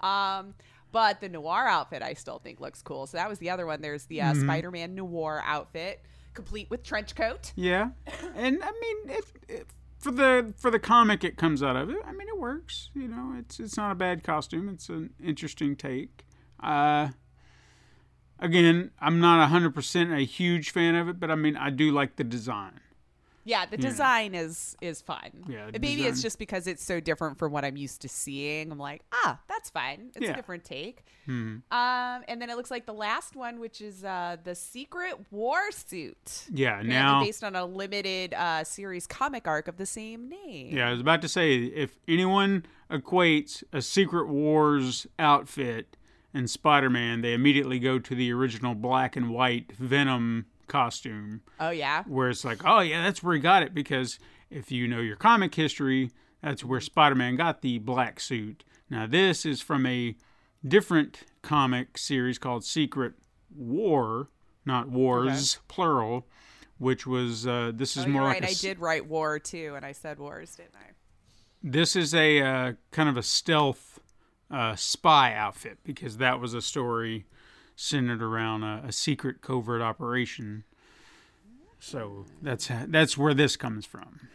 Um, 0.00 0.54
but 0.92 1.20
the 1.20 1.28
noir 1.28 1.66
outfit 1.66 2.02
I 2.02 2.14
still 2.14 2.38
think 2.38 2.60
looks 2.60 2.80
cool. 2.82 3.06
So 3.08 3.16
that 3.18 3.28
was 3.28 3.38
the 3.40 3.50
other 3.50 3.66
one. 3.66 3.82
There's 3.82 4.06
the 4.06 4.22
uh, 4.22 4.32
Mm-hmm. 4.32 4.42
Spider-Man 4.44 4.94
noir 4.94 5.42
outfit, 5.44 6.02
complete 6.34 6.70
with 6.70 6.82
trench 6.84 7.14
coat. 7.16 7.52
yeah, 7.56 7.88
and 8.36 8.62
I 8.62 8.70
mean, 8.80 8.96
if, 9.18 9.32
if 9.48 9.64
for 9.98 10.10
the 10.10 10.54
for 10.56 10.70
the 10.70 10.78
comic 10.78 11.24
it 11.24 11.36
comes 11.36 11.62
out 11.62 11.76
of 11.76 11.90
it, 11.90 11.98
I 12.04 12.12
mean, 12.12 12.28
it 12.28 12.38
works. 12.38 12.90
You 12.94 13.08
know, 13.08 13.34
it's 13.38 13.58
it's 13.60 13.76
not 13.76 13.92
a 13.92 13.94
bad 13.94 14.22
costume. 14.22 14.68
It's 14.68 14.88
an 14.88 15.10
interesting 15.22 15.76
take. 15.76 16.24
Uh, 16.60 17.08
again, 18.38 18.90
I'm 19.00 19.20
not 19.20 19.46
hundred 19.48 19.74
percent 19.74 20.12
a 20.12 20.20
huge 20.20 20.70
fan 20.70 20.94
of 20.94 21.08
it, 21.08 21.20
but 21.20 21.30
I 21.30 21.34
mean, 21.34 21.56
I 21.56 21.70
do 21.70 21.90
like 21.90 22.16
the 22.16 22.24
design. 22.24 22.80
Yeah, 23.48 23.64
the 23.64 23.78
design 23.78 24.34
is 24.34 24.76
is 24.82 25.00
fun. 25.00 25.30
Yeah, 25.48 25.70
maybe 25.80 26.02
it's 26.04 26.20
just 26.20 26.38
because 26.38 26.66
it's 26.66 26.84
so 26.84 27.00
different 27.00 27.38
from 27.38 27.50
what 27.50 27.64
I'm 27.64 27.78
used 27.78 28.02
to 28.02 28.08
seeing. 28.08 28.70
I'm 28.70 28.78
like, 28.78 29.02
ah, 29.12 29.40
that's 29.48 29.70
fine. 29.70 30.10
It's 30.14 30.26
Yeah. 30.26 30.32
a 30.32 30.36
different 30.36 30.64
take. 30.64 31.04
Um, 31.28 31.62
and 31.70 32.40
then 32.40 32.50
it 32.50 32.56
looks 32.56 32.70
like 32.70 32.84
the 32.86 32.92
last 32.94 33.36
one, 33.36 33.58
which 33.58 33.80
is 33.80 34.04
uh, 34.04 34.36
the 34.44 34.54
Secret 34.54 35.14
War 35.30 35.70
suit. 35.72 36.44
Yeah, 36.52 36.82
now 36.82 37.22
based 37.22 37.42
on 37.42 37.56
a 37.56 37.64
limited 37.64 38.34
uh, 38.34 38.64
series 38.64 39.06
comic 39.06 39.46
arc 39.48 39.66
of 39.68 39.76
the 39.78 39.86
same 39.86 40.28
name. 40.28 40.76
Yeah, 40.76 40.88
I 40.88 40.92
was 40.92 41.00
about 41.00 41.22
to 41.22 41.28
say 41.28 41.56
if 41.64 41.98
anyone 42.06 42.66
equates 42.90 43.62
a 43.72 43.80
Secret 43.80 44.28
Wars 44.28 45.06
outfit 45.18 45.96
and 46.34 46.50
Spider 46.50 46.90
Man, 46.90 47.22
they 47.22 47.32
immediately 47.32 47.78
go 47.78 47.98
to 47.98 48.14
the 48.14 48.30
original 48.32 48.74
black 48.74 49.16
and 49.16 49.30
white 49.30 49.72
Venom 49.72 50.46
costume, 50.68 51.40
Oh 51.58 51.70
yeah. 51.70 52.04
where 52.04 52.28
it's 52.30 52.44
like, 52.44 52.64
oh, 52.64 52.80
yeah, 52.80 53.02
that's 53.02 53.22
where 53.22 53.34
he 53.34 53.40
got 53.40 53.62
it. 53.62 53.74
Because 53.74 54.18
if 54.50 54.70
you 54.70 54.86
know 54.86 55.00
your 55.00 55.16
comic 55.16 55.54
history, 55.54 56.10
that's 56.42 56.64
where 56.64 56.80
Spider 56.80 57.14
Man 57.14 57.36
got 57.36 57.62
the 57.62 57.78
black 57.78 58.20
suit. 58.20 58.64
Now, 58.90 59.06
this 59.06 59.44
is 59.44 59.60
from 59.60 59.84
a 59.86 60.14
different 60.66 61.20
comic 61.42 61.98
series 61.98 62.38
called 62.38 62.64
Secret 62.64 63.14
War, 63.54 64.28
not 64.64 64.88
Wars, 64.88 65.58
plural, 65.68 66.26
which 66.78 67.06
was, 67.06 67.46
uh, 67.46 67.72
this 67.74 67.96
is 67.96 68.04
Oh, 68.04 68.08
more 68.08 68.22
like 68.22 68.40
right. 68.40 68.50
a 68.50 68.52
I 68.52 68.54
did 68.54 68.78
write 68.78 69.06
war 69.06 69.38
too, 69.38 69.74
and 69.76 69.84
I 69.84 69.92
said 69.92 70.18
wars, 70.18 70.54
didn't 70.56 70.74
I? 70.76 70.92
this 71.60 71.96
is 71.96 72.14
a 72.14 72.40
uh, 72.40 72.72
kind 72.92 73.08
of 73.08 73.16
a 73.16 73.22
stealth 73.22 73.98
uh, 74.48 74.76
spy 74.76 75.34
outfit 75.34 75.76
because 75.82 76.18
that 76.18 76.38
was 76.40 76.54
a 76.54 76.62
story 76.62 77.26
centered 77.80 78.20
around 78.20 78.64
a, 78.64 78.82
a 78.88 78.92
secret 78.92 79.40
covert 79.40 79.80
operation. 79.80 80.64
So 81.78 82.26
that's 82.42 82.68
that's 82.88 83.16
where 83.16 83.34
this 83.34 83.56
comes 83.56 83.86
from. 83.86 84.28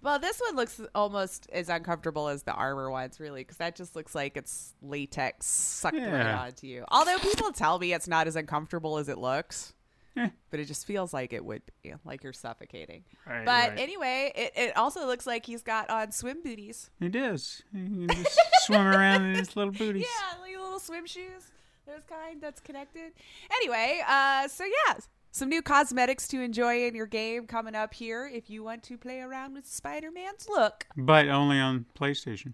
Well, 0.00 0.18
this 0.18 0.40
one 0.40 0.56
looks 0.56 0.80
almost 0.94 1.50
as 1.52 1.68
uncomfortable 1.68 2.28
as 2.28 2.44
the 2.44 2.52
armor 2.52 2.90
ones, 2.90 3.20
really, 3.20 3.40
because 3.42 3.58
that 3.58 3.76
just 3.76 3.94
looks 3.96 4.14
like 4.14 4.36
it's 4.36 4.72
latex 4.80 5.44
sucked 5.46 5.96
right 5.96 6.26
onto 6.34 6.66
you. 6.68 6.84
Although 6.88 7.18
people 7.18 7.52
tell 7.52 7.78
me 7.78 7.92
it's 7.92 8.08
not 8.08 8.26
as 8.26 8.36
uncomfortable 8.36 8.96
as 8.98 9.08
it 9.08 9.18
looks, 9.18 9.74
Eh. 10.16 10.28
but 10.50 10.60
it 10.60 10.66
just 10.66 10.86
feels 10.86 11.12
like 11.12 11.32
it 11.32 11.44
would 11.44 11.62
be, 11.82 11.92
like 12.04 12.22
you're 12.22 12.32
suffocating. 12.32 13.04
Right, 13.26 13.44
but 13.44 13.70
right. 13.70 13.78
anyway, 13.78 14.32
it, 14.36 14.52
it 14.56 14.76
also 14.76 15.04
looks 15.04 15.26
like 15.26 15.44
he's 15.44 15.62
got 15.62 15.90
on 15.90 16.12
swim 16.12 16.42
booties. 16.44 16.90
It 17.00 17.14
is. 17.16 17.62
You 17.74 18.06
can 18.06 18.24
just 18.24 18.38
swim 18.62 18.86
around 18.86 19.24
in 19.24 19.34
his 19.34 19.54
little 19.56 19.72
booties. 19.78 20.06
Yeah, 20.06 20.40
like 20.40 20.56
little 20.56 20.78
swim 20.78 21.06
shoes. 21.06 21.50
Those 21.88 22.02
kind 22.06 22.38
that's 22.38 22.60
connected. 22.60 23.12
Anyway, 23.50 24.02
uh, 24.06 24.46
so 24.48 24.64
yeah, 24.64 24.96
some 25.30 25.48
new 25.48 25.62
cosmetics 25.62 26.28
to 26.28 26.40
enjoy 26.42 26.86
in 26.86 26.94
your 26.94 27.06
game 27.06 27.46
coming 27.46 27.74
up 27.74 27.94
here 27.94 28.30
if 28.30 28.50
you 28.50 28.62
want 28.62 28.82
to 28.84 28.98
play 28.98 29.20
around 29.20 29.54
with 29.54 29.66
Spider 29.66 30.10
Man's 30.10 30.46
look. 30.50 30.86
But 30.98 31.28
only 31.28 31.58
on 31.58 31.86
PlayStation. 31.98 32.52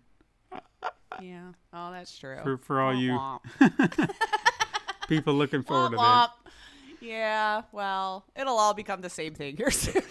Yeah. 1.20 1.50
Oh, 1.72 1.90
that's 1.90 2.16
true. 2.16 2.38
For- 2.44 2.58
for 2.58 2.80
all 2.80 2.94
you 2.94 3.12
Womp 3.12 3.40
womp. 3.60 4.10
People 5.08 5.34
looking 5.34 5.62
forward 5.64 5.90
to 5.90 5.96
Womp 5.96 6.30
that. 6.44 6.52
Yeah, 7.00 7.62
well, 7.72 8.24
it'll 8.36 8.56
all 8.56 8.72
become 8.72 9.00
the 9.00 9.10
same 9.10 9.34
thing 9.34 9.56
here 9.56 9.72
soon. 9.72 10.02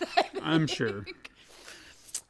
I'm 0.41 0.67
sure. 0.67 1.05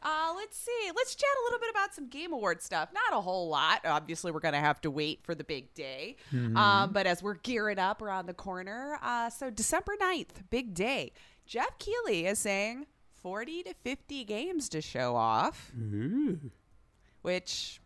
Uh, 0.04 0.34
let's 0.36 0.58
see. 0.58 0.91
Let's 0.95 1.16
chat 1.16 1.30
a 1.41 1.43
little 1.45 1.60
bit 1.60 1.70
about 1.70 1.95
some 1.95 2.10
Game 2.10 2.34
Award 2.34 2.62
stuff. 2.62 2.89
Not 2.93 3.18
a 3.18 3.22
whole 3.22 3.47
lot. 3.47 3.82
Obviously, 3.86 4.32
we're 4.32 4.41
going 4.41 4.54
to 4.54 4.60
have 4.60 4.82
to 4.82 4.91
wait 4.91 5.22
for 5.24 5.34
the 5.34 5.43
big 5.45 5.74
day. 5.74 6.18
Mm-hmm. 6.34 6.58
Um, 6.58 6.91
but 6.91 7.08
as 7.08 7.24
we're 7.24 7.36
gearing 7.36 7.80
up 7.80 8.01
around 8.01 8.26
the 8.26 8.34
corner, 8.34 8.99
uh, 9.01 9.30
so 9.30 9.49
December 9.49 9.93
9th, 10.01 10.49
big 10.49 10.74
day. 10.74 11.14
Geoff 11.45 11.78
Keighley 11.80 12.26
is 12.26 12.39
saying 12.39 12.86
40 13.22 13.64
to 13.64 13.74
50 13.84 14.24
games 14.26 14.70
to 14.70 14.82
show 14.82 15.16
off, 15.16 15.72
Ooh. 15.80 16.39
which 17.22 17.80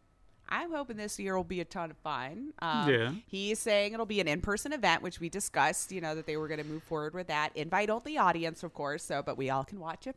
I'm 0.49 0.71
hoping 0.71 0.97
this 0.97 1.19
year 1.19 1.35
will 1.35 1.43
be 1.43 1.61
a 1.61 1.65
ton 1.65 1.91
of 1.91 1.97
fun. 1.97 2.53
Um, 2.59 2.89
Yeah. 2.89 3.11
He's 3.27 3.59
saying 3.59 3.93
it'll 3.93 4.05
be 4.05 4.19
an 4.21 4.27
in-person 4.27 4.73
event, 4.73 5.01
which 5.03 5.19
we 5.19 5.29
discussed. 5.29 5.91
You 5.91 6.01
know 6.01 6.15
that 6.15 6.25
they 6.25 6.37
were 6.37 6.47
going 6.47 6.61
to 6.61 6.65
move 6.65 6.83
forward 6.83 7.13
with 7.13 7.27
that 7.27 7.51
invite-only 7.55 8.17
audience, 8.17 8.63
of 8.63 8.73
course. 8.73 9.03
So, 9.03 9.21
but 9.21 9.37
we 9.37 9.49
all 9.49 9.63
can 9.63 9.79
watch 9.79 10.07
it 10.07 10.15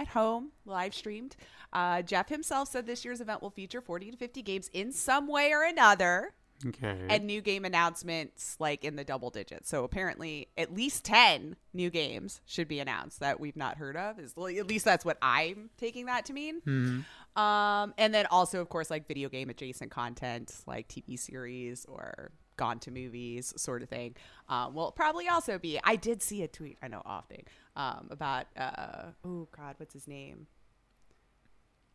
at 0.00 0.08
home, 0.08 0.50
live 0.64 0.94
streamed. 0.94 1.36
Uh, 1.72 2.02
Geoff 2.02 2.28
himself 2.28 2.68
said 2.68 2.86
this 2.86 3.04
year's 3.04 3.20
event 3.20 3.42
will 3.42 3.50
feature 3.50 3.80
40 3.80 4.10
to 4.12 4.16
50 4.16 4.42
games 4.42 4.68
in 4.72 4.92
some 4.92 5.28
way 5.28 5.52
or 5.52 5.62
another, 5.62 6.32
Okay. 6.66 7.06
and 7.08 7.24
new 7.24 7.40
game 7.40 7.64
announcements 7.64 8.56
like 8.58 8.84
in 8.84 8.96
the 8.96 9.04
double 9.04 9.30
digits. 9.30 9.68
So 9.70 9.84
apparently, 9.84 10.48
at 10.58 10.74
least 10.74 11.04
10 11.04 11.56
new 11.72 11.88
games 11.90 12.40
should 12.44 12.68
be 12.68 12.80
announced 12.80 13.20
that 13.20 13.40
we've 13.40 13.56
not 13.56 13.76
heard 13.78 13.96
of. 13.96 14.18
Is 14.18 14.32
at 14.36 14.66
least 14.68 14.84
that's 14.84 15.04
what 15.04 15.16
I'm 15.22 15.70
taking 15.78 16.06
that 16.06 16.26
to 16.26 16.32
mean. 16.34 16.60
Um, 17.36 17.94
and 17.96 18.12
then 18.12 18.26
also, 18.30 18.60
of 18.60 18.68
course, 18.68 18.90
like 18.90 19.06
video 19.06 19.28
game 19.28 19.48
adjacent 19.48 19.90
content, 19.90 20.52
like 20.66 20.88
TV 20.88 21.18
series 21.18 21.86
or 21.86 22.30
gone 22.56 22.78
to 22.80 22.90
movies 22.90 23.54
sort 23.56 23.82
of 23.82 23.88
thing. 23.88 24.14
Um, 24.50 24.74
will 24.74 24.90
probably 24.92 25.28
also 25.28 25.58
be. 25.58 25.80
I 25.82 25.96
did 25.96 26.22
see 26.22 26.42
a 26.42 26.48
tweet. 26.48 26.76
I 26.82 26.88
know 26.88 27.00
off 27.06 27.26
thing 27.28 27.44
um, 27.76 28.08
about. 28.10 28.46
Uh, 28.56 29.12
oh 29.24 29.48
God, 29.56 29.74
what's 29.78 29.92
his 29.94 30.06
name? 30.08 30.46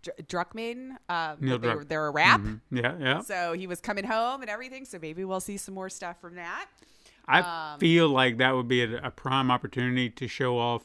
Dr- 0.02 0.28
Druckmann. 0.28 0.98
Um, 1.10 1.38
Neil 1.40 1.58
they, 1.60 1.68
Druck. 1.68 1.88
They're 1.88 2.08
a 2.08 2.12
rap. 2.12 2.42
Mhm. 2.42 2.62
Yeah, 2.72 2.96
yeah. 3.00 3.20
So 3.22 3.54
he 3.54 3.68
was 3.68 3.82
coming 3.82 4.04
home 4.06 4.42
and 4.42 4.50
everything. 4.50 4.86
So 4.86 5.00
maybe 5.02 5.26
we'll 5.26 5.40
see 5.40 5.58
some 5.58 5.74
more 5.74 5.90
stuff 5.90 6.20
from 6.22 6.36
that. 6.36 6.68
I 7.28 7.74
Um, 7.74 7.80
feel 7.80 8.08
like 8.10 8.38
that 8.38 8.52
would 8.56 8.68
be 8.68 8.84
a, 8.84 9.08
a 9.08 9.12
prime 9.12 9.50
opportunity 9.50 10.10
to 10.12 10.28
show 10.28 10.60
off 10.60 10.84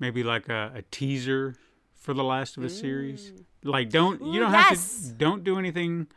maybe 0.00 0.24
like 0.24 0.48
a, 0.48 0.72
a 0.74 0.82
teaser 0.90 1.54
for 1.94 2.12
the 2.12 2.24
Last 2.24 2.56
of 2.56 2.64
Us 2.64 2.78
series. 2.78 3.32
Like 3.62 3.90
don't 3.90 4.20
you 4.20 4.40
don't 4.40 4.52
yes. 4.52 4.68
have 5.02 5.12
to 5.12 5.12
don't 5.18 5.44
do 5.44 5.58
anything 5.58 6.08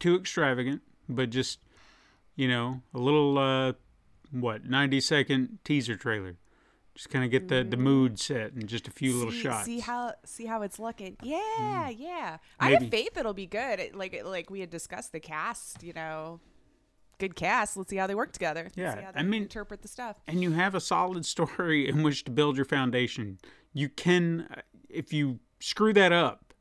too 0.00 0.16
extravagant, 0.16 0.82
but 1.08 1.30
just 1.30 1.60
you 2.34 2.48
know 2.48 2.82
a 2.94 2.98
little 2.98 3.38
uh, 3.38 3.72
what 4.32 4.64
ninety 4.64 5.00
second 5.00 5.58
teaser 5.64 5.94
trailer. 5.96 6.36
Just 6.94 7.08
kind 7.08 7.24
of 7.24 7.30
get 7.30 7.48
the, 7.48 7.64
the 7.64 7.78
mood 7.78 8.18
set 8.20 8.52
and 8.52 8.68
just 8.68 8.86
a 8.86 8.90
few 8.90 9.14
little 9.14 9.32
shots. 9.32 9.64
See 9.64 9.80
how 9.80 10.12
see 10.26 10.44
how 10.44 10.60
it's 10.62 10.78
looking. 10.78 11.16
Yeah, 11.22 11.88
yeah. 11.88 12.36
I 12.60 12.70
have 12.72 12.90
faith 12.90 13.16
it'll 13.16 13.32
be 13.32 13.46
good. 13.46 13.80
It- 13.80 13.94
like 13.94 14.20
like 14.24 14.50
we 14.50 14.60
had 14.60 14.68
discussed 14.70 15.12
the 15.12 15.20
cast. 15.20 15.82
You 15.82 15.94
know, 15.94 16.40
good 17.18 17.34
cast. 17.34 17.76
Let's 17.78 17.88
see 17.88 17.96
how 17.96 18.06
they 18.06 18.14
work 18.14 18.32
together. 18.32 18.64
Let's 18.64 18.76
Yeah, 18.76 18.94
see 18.94 19.00
how 19.04 19.12
I 19.14 19.22
mean- 19.22 19.44
interpret 19.44 19.80
the 19.80 19.88
stuff. 19.88 20.16
and 20.26 20.42
you 20.42 20.52
have 20.52 20.74
a 20.74 20.80
solid 20.80 21.24
story 21.24 21.88
in 21.88 22.02
which 22.02 22.24
to 22.24 22.30
build 22.30 22.56
your 22.56 22.66
foundation. 22.66 23.38
You 23.72 23.88
can, 23.88 24.48
uh, 24.50 24.60
if 24.90 25.14
you 25.14 25.38
screw 25.60 25.94
that 25.94 26.12
up, 26.12 26.52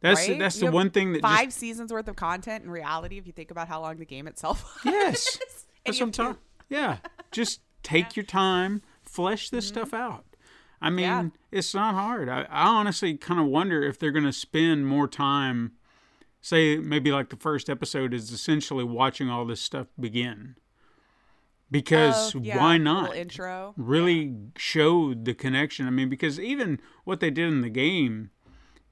that's 0.00 0.26
right? 0.28 0.38
that's 0.38 0.60
You 0.62 0.68
the 0.68 0.72
one 0.72 0.88
thing 0.90 1.12
that 1.12 1.20
five 1.20 1.48
just 1.48 1.58
seasons 1.58 1.92
worth 1.92 2.08
of 2.08 2.16
content 2.16 2.64
in 2.64 2.70
reality. 2.70 3.18
If 3.18 3.26
you 3.26 3.34
think 3.34 3.50
about 3.50 3.68
how 3.68 3.82
long 3.82 3.96
the 3.98 4.06
game 4.06 4.26
itself. 4.28 4.62
was. 4.84 4.92
yes, 4.94 5.38
that's 5.84 6.00
what 6.00 6.06
I'm 6.06 6.12
talking. 6.12 6.38
Yeah, 6.70 6.96
just 7.32 7.60
take 7.82 8.16
your 8.16 8.24
time, 8.24 8.80
flesh 9.14 9.50
this 9.50 9.66
stuff 9.68 9.94
out. 9.94 10.24
I 10.80 10.90
mean, 10.90 11.06
Mm-hmm. 11.08 11.26
Yeah. 11.52 11.58
it's 11.58 11.74
not 11.74 11.94
hard. 11.94 12.28
I, 12.28 12.42
I 12.50 12.66
honestly 12.66 13.16
kind 13.16 13.40
of 13.40 13.46
wonder 13.46 13.82
if 13.82 13.98
they're 13.98 14.10
going 14.12 14.24
to 14.24 14.32
spend 14.32 14.86
more 14.86 15.08
time. 15.08 15.72
Say 16.40 16.76
maybe 16.76 17.10
like 17.10 17.30
the 17.30 17.36
first 17.36 17.70
episode 17.70 18.12
is 18.12 18.30
essentially 18.30 18.84
watching 18.84 19.30
all 19.30 19.46
this 19.46 19.60
stuff 19.62 19.86
begin. 19.98 20.56
Because 21.70 22.34
Oh, 22.36 22.40
yeah, 22.42 22.58
why 22.58 22.76
not? 22.76 23.16
intro? 23.16 23.72
really 23.76 24.34
showed 24.56 25.24
the 25.24 25.34
connection. 25.34 25.86
I 25.86 25.90
mean, 25.90 26.08
because 26.08 26.38
even 26.38 26.80
what 27.04 27.20
they 27.20 27.30
did 27.30 27.48
in 27.48 27.62
the 27.62 27.70
game, 27.70 28.30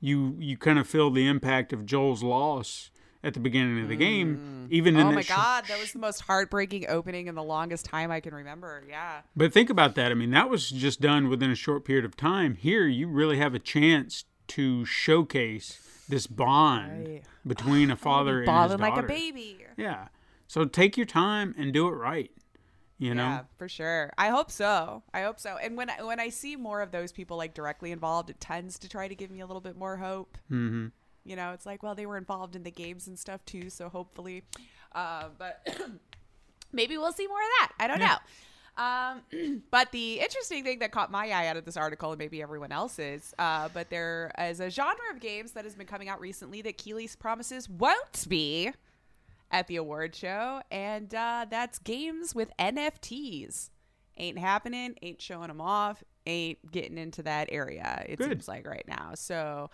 you 0.00 0.36
you 0.38 0.56
kind 0.56 0.78
of 0.78 0.86
feel 0.88 1.10
the 1.10 1.26
impact 1.28 1.72
of 1.72 1.84
Joel's 1.84 2.22
loss 2.22 2.90
at 3.24 3.34
the 3.34 3.40
beginning 3.40 3.82
of 3.82 3.88
the 3.88 3.96
game, 3.96 4.66
even 4.70 4.96
in 4.96 5.06
Oh 5.06 5.12
my 5.12 5.20
sh- 5.22 5.28
god, 5.28 5.64
that 5.68 5.78
was 5.78 5.92
the 5.92 5.98
most 5.98 6.22
heartbreaking 6.22 6.86
opening 6.88 7.26
in 7.28 7.34
the 7.34 7.42
longest 7.42 7.84
time 7.84 8.10
I 8.10 8.20
can 8.20 8.34
remember. 8.34 8.82
Yeah. 8.88 9.20
But 9.36 9.52
think 9.52 9.70
about 9.70 9.94
that. 9.94 10.10
I 10.10 10.14
mean, 10.14 10.30
that 10.32 10.50
was 10.50 10.68
just 10.70 11.00
done 11.00 11.28
within 11.28 11.50
a 11.50 11.54
short 11.54 11.84
period 11.84 12.04
of 12.04 12.16
time. 12.16 12.56
Here, 12.56 12.86
you 12.86 13.06
really 13.08 13.38
have 13.38 13.54
a 13.54 13.58
chance 13.60 14.24
to 14.48 14.84
showcase 14.84 15.80
this 16.08 16.26
bond 16.26 17.06
Right. 17.08 17.22
between 17.46 17.90
a 17.90 17.96
father 18.08 18.42
and 18.42 18.48
his 18.50 18.70
daughter. 18.72 18.76
like 18.78 18.98
a 18.98 19.06
baby. 19.06 19.64
Yeah. 19.76 20.08
So 20.48 20.64
take 20.64 20.96
your 20.96 21.06
time 21.06 21.54
and 21.56 21.72
do 21.72 21.86
it 21.88 21.92
right. 21.92 22.30
You 22.98 23.14
know. 23.14 23.22
Yeah, 23.24 23.40
for 23.56 23.68
sure. 23.68 24.12
I 24.16 24.28
hope 24.28 24.50
so. 24.50 25.02
I 25.12 25.22
hope 25.22 25.40
so. 25.40 25.56
And 25.60 25.76
when 25.76 25.90
I, 25.90 26.02
when 26.02 26.20
I 26.20 26.28
see 26.28 26.54
more 26.54 26.82
of 26.82 26.92
those 26.92 27.10
people 27.10 27.36
like 27.36 27.52
directly 27.54 27.90
involved, 27.90 28.30
it 28.30 28.40
tends 28.40 28.78
to 28.80 28.88
try 28.88 29.08
to 29.08 29.14
give 29.14 29.30
me 29.30 29.40
a 29.40 29.46
little 29.46 29.60
bit 29.62 29.76
more 29.76 29.96
hope. 29.96 30.38
Mm-hmm. 30.50 30.88
You 31.24 31.36
know, 31.36 31.52
it's 31.52 31.66
like, 31.66 31.82
well, 31.82 31.94
they 31.94 32.06
were 32.06 32.16
involved 32.16 32.56
in 32.56 32.62
the 32.62 32.70
games 32.70 33.06
and 33.06 33.18
stuff 33.18 33.44
too, 33.44 33.70
so 33.70 33.88
hopefully, 33.88 34.42
uh, 34.94 35.28
but 35.38 35.66
maybe 36.72 36.96
we'll 36.98 37.12
see 37.12 37.26
more 37.26 37.38
of 37.38 37.48
that. 37.60 37.72
I 37.80 37.86
don't 37.86 38.00
Yeah. 38.00 38.16
know. 38.16 38.18
Um, 38.74 39.62
but 39.70 39.92
the 39.92 40.18
interesting 40.20 40.64
thing 40.64 40.78
that 40.80 40.92
caught 40.92 41.10
my 41.10 41.28
eye 41.28 41.46
out 41.46 41.56
of 41.56 41.64
this 41.64 41.76
article, 41.76 42.10
and 42.12 42.18
maybe 42.18 42.42
everyone 42.42 42.72
else's, 42.72 43.34
uh, 43.38 43.68
but 43.74 43.90
there 43.90 44.32
is 44.38 44.60
a 44.60 44.70
genre 44.70 44.96
of 45.12 45.20
games 45.20 45.52
that 45.52 45.64
has 45.64 45.74
been 45.74 45.86
coming 45.86 46.08
out 46.08 46.20
recently 46.20 46.62
that 46.62 46.78
Keighley's 46.78 47.14
promises 47.14 47.68
won't 47.68 48.26
be 48.28 48.72
at 49.50 49.66
the 49.66 49.76
award 49.76 50.14
show, 50.16 50.62
and 50.70 51.14
uh, 51.14 51.44
that's 51.50 51.78
games 51.78 52.34
with 52.34 52.50
NFTs. 52.58 53.68
Ain't 54.16 54.38
happening, 54.38 54.94
ain't 55.02 55.20
showing 55.20 55.48
them 55.48 55.60
off, 55.60 56.02
ain't 56.26 56.70
getting 56.70 56.96
into 56.98 57.22
that 57.24 57.48
area, 57.52 58.04
it 58.08 58.16
Good. 58.16 58.28
seems 58.30 58.48
like 58.48 58.66
right 58.66 58.84
now. 58.88 59.12
So 59.14 59.70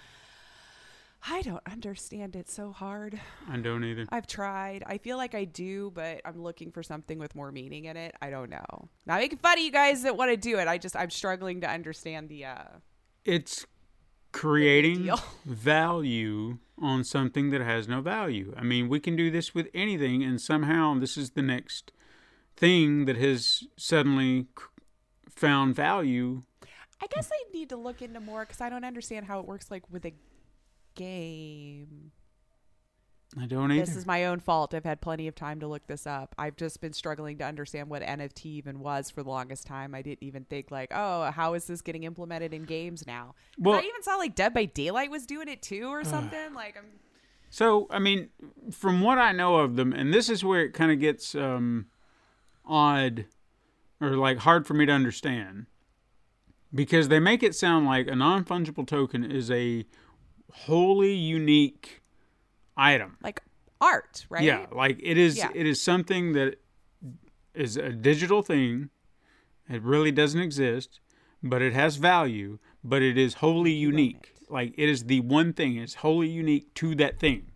I 1.26 1.42
don't 1.42 1.62
understand 1.70 2.36
it 2.36 2.48
so 2.48 2.72
hard. 2.72 3.20
I 3.50 3.56
don't 3.56 3.84
either. 3.84 4.06
I've 4.10 4.26
tried. 4.26 4.84
I 4.86 4.98
feel 4.98 5.16
like 5.16 5.34
I 5.34 5.44
do, 5.44 5.90
but 5.94 6.20
I'm 6.24 6.40
looking 6.42 6.70
for 6.70 6.82
something 6.82 7.18
with 7.18 7.34
more 7.34 7.50
meaning 7.50 7.86
in 7.86 7.96
it. 7.96 8.14
I 8.22 8.30
don't 8.30 8.50
know. 8.50 8.88
Not 9.06 9.20
making 9.20 9.38
fun 9.38 9.58
of 9.58 9.64
you 9.64 9.72
guys 9.72 10.02
that 10.02 10.16
want 10.16 10.30
to 10.30 10.36
do 10.36 10.58
it. 10.58 10.68
I 10.68 10.78
just 10.78 10.96
I'm 10.96 11.10
struggling 11.10 11.60
to 11.62 11.70
understand 11.70 12.28
the 12.28 12.44
uh 12.44 12.64
It's 13.24 13.66
creating 14.32 15.10
value 15.44 16.58
on 16.80 17.02
something 17.02 17.50
that 17.50 17.60
has 17.60 17.88
no 17.88 18.00
value. 18.00 18.54
I 18.56 18.62
mean, 18.62 18.88
we 18.88 19.00
can 19.00 19.16
do 19.16 19.30
this 19.30 19.54
with 19.54 19.68
anything, 19.74 20.22
and 20.22 20.40
somehow 20.40 20.98
this 20.98 21.16
is 21.16 21.30
the 21.30 21.42
next 21.42 21.90
thing 22.56 23.04
that 23.06 23.16
has 23.16 23.64
suddenly 23.76 24.46
found 25.28 25.74
value. 25.74 26.42
I 27.00 27.06
guess 27.06 27.30
I 27.32 27.44
need 27.52 27.68
to 27.68 27.76
look 27.76 28.02
into 28.02 28.20
more 28.20 28.44
because 28.44 28.60
I 28.60 28.68
don't 28.68 28.84
understand 28.84 29.26
how 29.26 29.38
it 29.40 29.46
works 29.46 29.70
like 29.70 29.84
with 29.90 30.04
a 30.04 30.12
game. 30.98 32.12
I 33.38 33.46
don't 33.46 33.70
either. 33.70 33.84
This 33.84 33.94
is 33.94 34.06
my 34.06 34.24
own 34.24 34.40
fault. 34.40 34.72
I've 34.72 34.84
had 34.84 35.00
plenty 35.02 35.28
of 35.28 35.34
time 35.34 35.60
to 35.60 35.66
look 35.66 35.86
this 35.86 36.06
up. 36.06 36.34
I've 36.38 36.56
just 36.56 36.80
been 36.80 36.94
struggling 36.94 37.36
to 37.38 37.44
understand 37.44 37.88
what 37.90 38.02
NFT 38.02 38.46
even 38.46 38.80
was 38.80 39.10
for 39.10 39.22
the 39.22 39.28
longest 39.28 39.66
time. 39.66 39.94
I 39.94 40.00
didn't 40.00 40.22
even 40.22 40.44
think 40.44 40.70
like, 40.70 40.90
oh, 40.94 41.30
how 41.30 41.52
is 41.54 41.66
this 41.66 41.82
getting 41.82 42.04
implemented 42.04 42.54
in 42.54 42.64
games 42.64 43.06
now? 43.06 43.34
Well- 43.58 43.76
I 43.76 43.82
even 43.82 44.02
saw 44.02 44.16
like 44.16 44.34
Dead 44.34 44.54
by 44.54 44.64
Daylight 44.64 45.10
was 45.10 45.26
doing 45.26 45.48
it 45.48 45.60
too 45.60 45.88
or 45.88 46.04
something. 46.04 46.54
like 46.54 46.76
I'm 46.78 46.86
So, 47.50 47.86
I 47.90 47.98
mean, 47.98 48.30
from 48.70 49.02
what 49.02 49.18
I 49.18 49.32
know 49.32 49.56
of 49.56 49.76
them, 49.76 49.92
and 49.92 50.12
this 50.12 50.30
is 50.30 50.42
where 50.42 50.62
it 50.62 50.72
kind 50.72 50.90
of 50.90 50.98
gets 50.98 51.34
um, 51.34 51.86
odd 52.64 53.26
or 54.00 54.16
like 54.16 54.38
hard 54.38 54.66
for 54.66 54.72
me 54.74 54.86
to 54.86 54.92
understand 54.92 55.66
because 56.74 57.08
they 57.08 57.20
make 57.20 57.42
it 57.42 57.54
sound 57.54 57.86
like 57.86 58.06
a 58.08 58.16
non 58.16 58.44
fungible 58.44 58.86
token 58.86 59.22
is 59.22 59.50
a 59.50 59.84
wholly 60.52 61.14
unique 61.14 62.02
item. 62.76 63.16
like 63.22 63.42
art, 63.80 64.26
right? 64.28 64.42
Yeah, 64.42 64.66
like 64.72 64.98
it 65.02 65.16
is. 65.18 65.36
Yeah. 65.36 65.50
It 65.54 65.66
is 65.66 65.80
something 65.80 66.32
that 66.32 66.56
is 67.54 67.76
a 67.76 67.90
digital 67.90 68.42
thing. 68.42 68.90
It 69.68 69.82
really 69.82 70.10
doesn't 70.10 70.40
exist, 70.40 71.00
but 71.42 71.62
it 71.62 71.72
has 71.74 71.96
value. 71.96 72.58
But 72.84 73.02
it 73.02 73.18
is 73.18 73.34
wholly 73.34 73.72
unique. 73.72 74.34
Like 74.48 74.72
it 74.78 74.88
is 74.88 75.04
the 75.04 75.20
one 75.20 75.52
thing. 75.52 75.76
It's 75.76 75.94
wholly 75.96 76.28
unique 76.28 76.72
to 76.74 76.94
that 76.96 77.18
thing. 77.18 77.50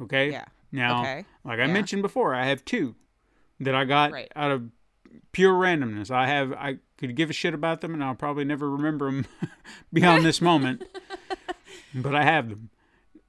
Okay. 0.00 0.30
Yeah. 0.30 0.44
Now, 0.72 1.00
Okay. 1.00 1.24
like 1.44 1.58
I 1.60 1.66
Yeah. 1.66 1.72
mentioned 1.72 2.02
before, 2.02 2.34
I 2.34 2.46
have 2.46 2.64
two 2.64 2.94
that 3.60 3.74
I 3.74 3.84
got 3.84 4.12
Right. 4.12 4.30
out 4.36 4.50
of 4.50 4.70
pure 5.32 5.54
randomness. 5.54 6.10
I 6.10 6.26
have. 6.26 6.52
I 6.52 6.78
could 6.98 7.14
give 7.16 7.30
a 7.30 7.32
shit 7.32 7.54
about 7.54 7.80
them, 7.80 7.94
and 7.94 8.02
I'll 8.04 8.14
probably 8.14 8.44
never 8.44 8.70
remember 8.70 9.06
them 9.06 9.26
beyond 9.92 10.24
this 10.24 10.40
moment. 10.40 10.82
But 11.94 12.14
I 12.14 12.24
have 12.24 12.48
them. 12.48 12.70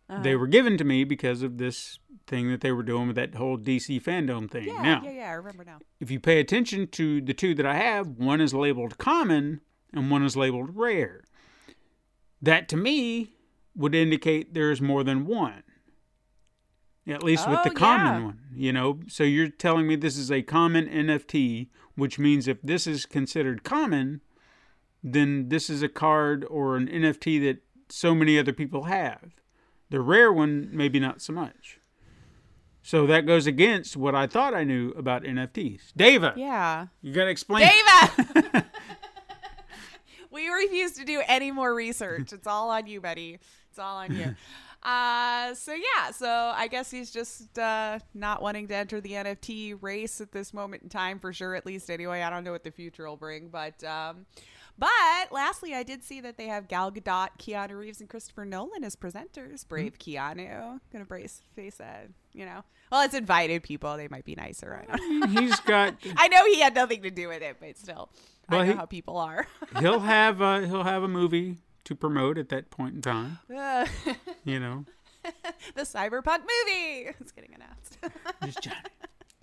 Uh-huh. 0.09 0.21
They 0.21 0.35
were 0.35 0.47
given 0.47 0.77
to 0.77 0.83
me 0.83 1.03
because 1.03 1.41
of 1.41 1.57
this 1.57 1.99
thing 2.27 2.49
that 2.51 2.61
they 2.61 2.71
were 2.71 2.83
doing 2.83 3.07
with 3.07 3.15
that 3.17 3.35
whole 3.35 3.57
DC 3.57 4.01
fandom 4.01 4.49
thing. 4.49 4.67
Yeah, 4.67 4.81
now, 4.81 5.01
yeah, 5.03 5.11
yeah. 5.11 5.29
I 5.29 5.33
remember 5.33 5.63
now. 5.65 5.79
if 5.99 6.09
you 6.11 6.19
pay 6.19 6.39
attention 6.39 6.87
to 6.87 7.21
the 7.21 7.33
two 7.33 7.53
that 7.55 7.65
I 7.65 7.75
have, 7.75 8.07
one 8.07 8.39
is 8.41 8.53
labeled 8.53 8.97
common 8.97 9.61
and 9.93 10.09
one 10.11 10.23
is 10.23 10.35
labeled 10.37 10.71
rare. 10.75 11.23
That 12.41 12.69
to 12.69 12.77
me 12.77 13.33
would 13.75 13.95
indicate 13.95 14.53
there's 14.53 14.81
more 14.81 15.03
than 15.03 15.25
one. 15.25 15.63
At 17.07 17.23
least 17.23 17.47
with 17.49 17.59
Oh, 17.59 17.63
the 17.63 17.69
common 17.69 18.05
yeah. 18.21 18.25
one, 18.25 18.39
you 18.53 18.73
know. 18.73 18.99
So 19.07 19.23
you're 19.23 19.47
telling 19.47 19.87
me 19.87 19.95
this 19.95 20.17
is 20.17 20.29
a 20.29 20.41
common 20.41 20.87
NFT, 20.87 21.69
which 21.95 22.19
means 22.19 22.47
if 22.49 22.61
this 22.61 22.85
is 22.85 23.05
considered 23.05 23.63
common, 23.63 24.19
then 25.01 25.47
this 25.47 25.69
is 25.69 25.81
a 25.81 25.87
card 25.87 26.45
or 26.49 26.75
an 26.75 26.87
NFT 26.87 27.39
that 27.43 27.59
so 27.89 28.13
many 28.15 28.37
other 28.37 28.53
people 28.53 28.83
have. 28.83 29.35
The 29.89 29.99
rare 30.01 30.31
one, 30.33 30.69
maybe 30.71 30.99
not 30.99 31.21
so 31.21 31.33
much. 31.33 31.79
So 32.83 33.05
that 33.07 33.25
goes 33.25 33.47
against 33.47 33.97
what 33.97 34.15
I 34.15 34.27
thought 34.27 34.53
I 34.53 34.63
knew 34.63 34.91
about 34.91 35.23
NFTs. 35.23 35.93
Dava, 35.97 36.35
Yeah. 36.37 36.87
you 37.01 37.13
gotta 37.13 37.29
explain. 37.29 37.67
Dava! 37.67 38.65
we 40.31 40.47
refuse 40.47 40.93
to 40.93 41.05
do 41.05 41.21
any 41.27 41.51
more 41.51 41.73
research. 41.73 42.31
It's 42.33 42.47
all 42.47 42.69
on 42.69 42.87
you, 42.87 43.01
buddy. 43.01 43.39
It's 43.69 43.79
all 43.79 43.97
on 43.97 44.15
you. 44.15 44.35
Uh, 44.83 45.53
so 45.55 45.73
yeah, 45.73 46.11
so 46.11 46.29
I 46.55 46.67
guess 46.67 46.89
he's 46.91 47.11
just 47.11 47.57
uh, 47.57 47.97
not 48.13 48.41
wanting 48.43 48.67
to 48.67 48.75
enter 48.75 49.01
the 49.01 49.13
NFT 49.13 49.75
race 49.81 50.21
at 50.21 50.31
this 50.31 50.53
moment 50.53 50.83
in 50.83 50.89
time, 50.89 51.19
for 51.19 51.33
sure. 51.33 51.55
At 51.55 51.65
least, 51.65 51.89
anyway. 51.89 52.21
I 52.21 52.29
don't 52.29 52.43
know 52.43 52.51
what 52.51 52.63
the 52.63 52.71
future 52.71 53.05
will 53.05 53.17
bring, 53.17 53.49
but 53.49 53.83
um, 53.83 54.27
but 54.77 55.31
lastly, 55.31 55.73
I 55.73 55.83
did 55.83 56.03
see 56.03 56.21
that 56.21 56.37
they 56.37 56.47
have 56.47 56.67
Gal 56.67 56.91
Gadot, 56.91 57.29
Keanu 57.39 57.77
Reeves, 57.79 57.99
and 57.99 58.09
Christopher 58.09 58.45
Nolan 58.45 58.83
as 58.83 58.95
presenters. 58.95 59.63
Hmm. 59.63 59.69
Brave 59.69 59.97
Keanu, 59.99 60.79
gonna 60.91 61.05
brace 61.05 61.41
face 61.55 61.79
it. 61.79 62.11
you 62.33 62.45
know. 62.45 62.63
Well, 62.91 63.01
it's 63.01 63.13
invited 63.15 63.63
people. 63.63 63.97
They 63.97 64.07
might 64.07 64.23
be 64.23 64.35
nicer. 64.35 64.81
I 64.89 64.95
don't 64.95 65.23
mm, 65.23 65.33
know. 65.33 65.41
He's 65.41 65.59
got. 65.61 65.95
I 66.17 66.27
know 66.29 66.45
he 66.45 66.61
had 66.61 66.73
nothing 66.75 67.01
to 67.01 67.09
do 67.11 67.27
with 67.27 67.41
it, 67.41 67.57
but 67.59 67.77
still, 67.77 68.09
Well, 68.49 68.61
I 68.61 68.65
know 68.65 68.71
he- 68.71 68.77
how 68.77 68.85
people 68.85 69.17
are. 69.17 69.45
He'll 69.79 69.99
have. 69.99 70.39
A, 70.41 70.65
he'll 70.65 70.83
have 70.83 71.03
a 71.03 71.07
movie 71.07 71.57
to 71.83 71.95
promote 71.95 72.37
at 72.37 72.49
that 72.49 72.69
point 72.69 72.95
in 72.95 73.01
time. 73.01 73.39
the 73.49 73.55
uh. 73.57 73.85
You 74.45 74.59
know, 74.59 74.85
the 75.75 75.81
cyberpunk 75.81 76.39
movie 76.41 77.09
is 77.19 77.31
getting 77.33 77.53
announced. 77.55 77.97
just 78.45 78.61
Johnny. 78.63 78.77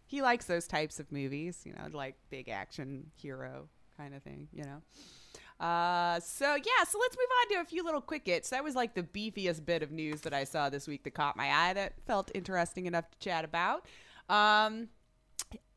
he 0.06 0.22
likes 0.22 0.46
those 0.46 0.66
types 0.66 0.98
of 1.00 1.10
movies, 1.12 1.60
you 1.66 1.72
know, 1.72 1.88
like 1.92 2.14
big 2.30 2.48
action 2.48 3.10
hero 3.16 3.68
kind 3.98 4.14
of 4.14 4.22
thing, 4.22 4.48
you 4.52 4.64
know. 4.64 4.80
Uh, 5.64 6.20
so 6.20 6.56
yeah, 6.56 6.84
so 6.86 6.98
let's 6.98 7.16
move 7.16 7.28
on 7.40 7.56
to 7.56 7.62
a 7.62 7.64
few 7.64 7.82
little 7.82 8.02
quick 8.02 8.26
hits. 8.26 8.50
That 8.50 8.62
was 8.62 8.74
like 8.74 8.94
the 8.94 9.02
beefiest 9.02 9.64
bit 9.64 9.82
of 9.82 9.90
news 9.90 10.20
that 10.20 10.34
I 10.34 10.44
saw 10.44 10.68
this 10.68 10.86
week 10.86 11.04
that 11.04 11.14
caught 11.14 11.38
my 11.38 11.50
eye 11.50 11.72
that 11.72 11.94
felt 12.06 12.30
interesting 12.34 12.84
enough 12.84 13.10
to 13.10 13.18
chat 13.18 13.46
about. 13.46 13.86
Um, 14.28 14.88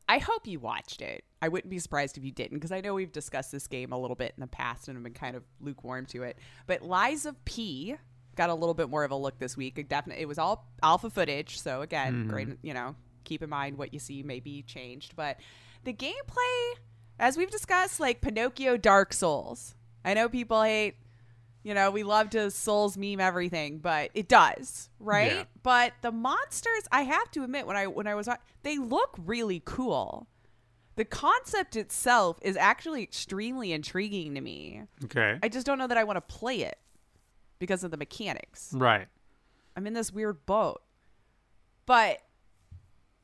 I 0.06 0.18
hope 0.18 0.46
you 0.46 0.60
watched 0.60 1.00
it. 1.00 1.24
I 1.40 1.48
wouldn't 1.48 1.70
be 1.70 1.78
surprised 1.78 2.18
if 2.18 2.24
you 2.24 2.32
didn't 2.32 2.58
because 2.58 2.70
I 2.70 2.82
know 2.82 2.92
we've 2.92 3.12
discussed 3.12 3.50
this 3.50 3.66
game 3.66 3.92
a 3.92 3.98
little 3.98 4.14
bit 4.14 4.34
in 4.36 4.42
the 4.42 4.46
past 4.46 4.88
and 4.88 4.96
have 4.96 5.02
been 5.04 5.14
kind 5.14 5.36
of 5.36 5.44
lukewarm 5.58 6.04
to 6.06 6.22
it. 6.22 6.38
But 6.66 6.82
Lies 6.82 7.24
of 7.24 7.42
P 7.46 7.96
got 8.36 8.50
a 8.50 8.54
little 8.54 8.74
bit 8.74 8.90
more 8.90 9.04
of 9.04 9.10
a 9.10 9.16
look 9.16 9.38
this 9.38 9.56
week. 9.56 9.78
It 9.78 9.88
definitely 9.88 10.22
it 10.22 10.28
was 10.28 10.38
all 10.38 10.70
alpha 10.82 11.08
footage, 11.08 11.58
so 11.58 11.80
again, 11.80 12.26
great. 12.28 12.48
You 12.60 12.74
know, 12.74 12.94
keep 13.24 13.42
in 13.42 13.48
mind 13.48 13.78
what 13.78 13.94
you 13.94 14.00
see 14.00 14.22
may 14.22 14.40
be 14.40 14.60
changed, 14.60 15.16
but 15.16 15.40
the 15.84 15.94
gameplay, 15.94 16.74
as 17.18 17.38
we've 17.38 17.50
discussed, 17.50 18.00
like 18.00 18.20
Pinocchio, 18.20 18.76
Dark 18.76 19.14
Souls. 19.14 19.74
I 20.08 20.14
know 20.14 20.28
people 20.28 20.62
hate. 20.62 20.94
You 21.62 21.74
know, 21.74 21.90
we 21.90 22.02
love 22.02 22.30
to 22.30 22.50
Souls 22.50 22.96
meme 22.96 23.20
everything, 23.20 23.78
but 23.78 24.10
it 24.14 24.26
does, 24.26 24.88
right? 24.98 25.32
Yeah. 25.32 25.44
But 25.62 25.92
the 26.00 26.10
monsters, 26.10 26.84
I 26.90 27.02
have 27.02 27.30
to 27.32 27.44
admit, 27.44 27.66
when 27.66 27.76
I 27.76 27.86
when 27.86 28.06
I 28.06 28.14
was 28.14 28.28
they 28.62 28.78
look 28.78 29.16
really 29.18 29.60
cool. 29.64 30.28
The 30.96 31.04
concept 31.04 31.76
itself 31.76 32.38
is 32.42 32.56
actually 32.56 33.02
extremely 33.02 33.72
intriguing 33.72 34.34
to 34.34 34.40
me. 34.40 34.82
Okay. 35.04 35.38
I 35.42 35.48
just 35.48 35.66
don't 35.66 35.78
know 35.78 35.86
that 35.86 35.98
I 35.98 36.04
want 36.04 36.16
to 36.16 36.22
play 36.22 36.62
it 36.62 36.78
because 37.58 37.84
of 37.84 37.90
the 37.90 37.96
mechanics. 37.96 38.70
right. 38.72 39.06
I'm 39.76 39.86
in 39.86 39.92
this 39.92 40.12
weird 40.12 40.44
boat. 40.44 40.82
But 41.86 42.20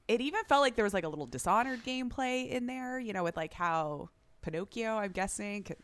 it 0.07 0.21
even 0.21 0.45
felt 0.49 0.61
like 0.61 0.77
there 0.77 0.85
was 0.85 0.95
like 0.95 1.05
a 1.05 1.09
little 1.09 1.27
dishonored 1.27 1.85
gameplay 1.85 2.49
in 2.49 2.67
there, 2.67 2.99
you 3.01 3.13
know, 3.13 3.25
with 3.25 3.37
like 3.37 3.55
how 3.55 4.11
Pinocchio, 4.43 4.99
I'm 4.99 5.13
guessing, 5.13 5.65
could 5.65 5.79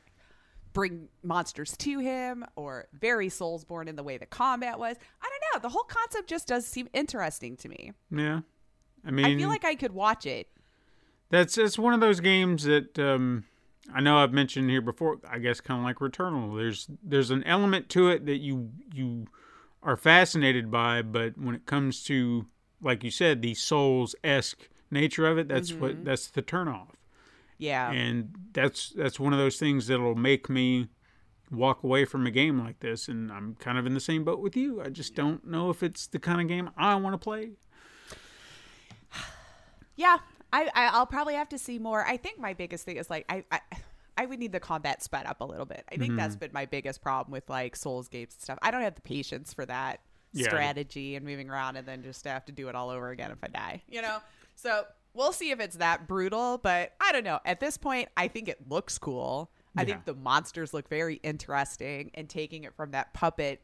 bring 0.73 1.09
monsters 1.23 1.77
to 1.79 1.99
him 1.99 2.45
or 2.57 2.87
very 2.93 3.29
Soulsborne 3.29 3.89
in 3.89 3.97
the 3.97 4.03
way 4.03 4.19
the 4.19 4.27
combat 4.27 4.79
was. 4.79 4.97
I 5.23 5.29
don't 5.29 5.63
know. 5.63 5.69
The 5.69 5.73
whole 5.73 5.85
concept 5.85 6.29
just 6.29 6.49
does 6.49 6.67
seem 6.67 6.89
interesting 6.93 7.57
to 7.59 7.69
me. 7.69 7.93
Yeah. 8.11 8.41
I 9.05 9.11
mean, 9.11 9.27
I 9.27 9.37
feel 9.37 9.49
like 9.49 9.65
I 9.65 9.75
could 9.75 9.93
watch 9.93 10.27
it. 10.27 10.49
That's 11.31 11.57
it's 11.57 11.79
one 11.79 11.95
of 11.95 12.01
those 12.01 12.21
games 12.21 12.65
that 12.65 12.99
um, 12.99 13.45
I 13.95 14.01
know 14.01 14.19
I've 14.19 14.33
mentioned 14.33 14.69
here 14.69 14.83
before. 14.83 15.19
I 15.29 15.39
guess 15.39 15.61
kind 15.61 15.81
of 15.81 15.85
like 15.85 15.97
Returnal. 15.97 16.57
There's 16.57 16.89
there's 17.03 17.31
an 17.31 17.45
element 17.45 17.89
to 17.91 18.09
it 18.09 18.27
that 18.27 18.39
you 18.39 18.71
you 18.93 19.27
are 19.83 19.97
fascinated 19.97 20.71
by, 20.71 21.03
but 21.03 21.39
when 21.39 21.55
it 21.55 21.67
comes 21.67 22.03
to 22.05 22.47
like 22.83 23.05
you 23.05 23.11
said, 23.11 23.43
the 23.43 23.55
Souls 23.55 24.15
esque 24.25 24.69
nature 24.91 25.27
of 25.27 25.39
it, 25.39 25.49
that's 25.49 25.73
what 25.73 26.05
that's 26.05 26.29
the 26.29 26.43
turnoff. 26.43 26.89
Yeah. 27.61 27.93
And 27.93 28.35
that's 28.53 28.91
that's 28.91 29.21
one 29.21 29.33
of 29.33 29.39
those 29.39 29.59
things 29.59 29.87
that'll 29.87 30.15
make 30.15 30.49
me 30.49 30.89
walk 31.51 31.83
away 31.85 32.05
from 32.07 32.27
a 32.27 32.31
game 32.31 32.59
like 32.59 32.81
this. 32.81 33.07
And 33.07 33.31
I'm 33.31 33.55
kind 33.57 33.79
of 33.79 33.87
in 33.87 33.95
the 33.95 34.01
same 34.01 34.25
boat 34.25 34.41
with 34.41 34.57
you. 34.57 34.83
I 34.83 34.89
just 34.89 35.15
don't 35.15 35.47
know 35.47 35.69
if 35.71 35.83
it's 35.83 36.07
the 36.07 36.19
kind 36.19 36.41
of 36.41 36.49
game 36.49 36.71
I 36.77 36.95
want 36.97 37.15
to 37.15 37.19
play. 37.19 37.53
Yeah, 39.97 40.17
I, 40.51 40.65
I 40.75 40.87
I'll 40.93 41.05
probably 41.05 41.35
have 41.35 41.51
to 41.51 41.59
see 41.59 41.79
more. 41.79 42.07
I 42.07 42.17
think 42.17 42.39
my 42.39 42.55
biggest 42.55 42.87
thing 42.87 42.97
is 42.97 43.11
like 43.11 43.27
I 43.29 43.45
I, 43.53 43.61
I 44.17 44.25
would 44.25 44.39
need 44.39 44.53
the 44.53 44.61
combat 44.61 45.03
sped 45.03 45.27
up 45.27 45.43
a 45.43 45.45
little 45.45 45.67
bit. 45.67 45.85
I 45.93 45.97
think 45.97 46.17
that's 46.17 46.37
mm-hmm. 46.37 46.41
been 46.41 46.51
my 46.55 46.65
biggest 46.65 47.03
problem 47.03 47.33
with 47.33 47.51
like 47.51 47.77
Souls 47.77 48.09
games 48.09 48.33
and 48.33 48.43
stuff. 48.43 48.59
I 48.63 48.71
don't 48.71 48.81
have 48.81 48.95
the 48.95 49.03
patience 49.03 49.53
for 49.53 49.67
that 49.67 50.01
Yeah. 50.33 50.47
strategy 50.47 51.17
and 51.17 51.27
moving 51.27 51.51
around 51.51 51.77
and 51.77 51.87
then 51.87 52.03
just 52.03 52.25
have 52.25 52.47
to 52.47 52.53
do 52.53 52.69
it 52.69 52.75
all 52.75 52.89
over 52.89 53.11
again 53.11 53.31
if 53.31 53.39
I 53.43 53.49
die. 53.49 53.83
You 53.91 54.01
know, 54.01 54.19
so 54.55 54.85
we'll 55.15 55.33
see 55.33 55.51
if 55.51 55.61
it's 55.61 55.77
that 55.77 56.09
brutal. 56.09 56.59
But 56.59 56.93
I 57.01 57.13
don't 57.13 57.25
know. 57.25 57.41
At 57.45 57.61
this 57.61 57.77
point, 57.77 58.09
I 58.17 58.29
think 58.29 58.49
it 58.49 58.69
looks 58.69 58.99
cool. 58.99 59.51
I 59.77 59.85
think 59.85 60.05
the 60.05 60.15
monsters 60.15 60.75
look 60.75 60.89
very 60.89 61.21
interesting, 61.23 62.11
and 62.15 62.29
taking 62.29 62.65
it 62.65 62.75
from 62.75 62.91
that 62.91 63.15
puppet 63.15 63.63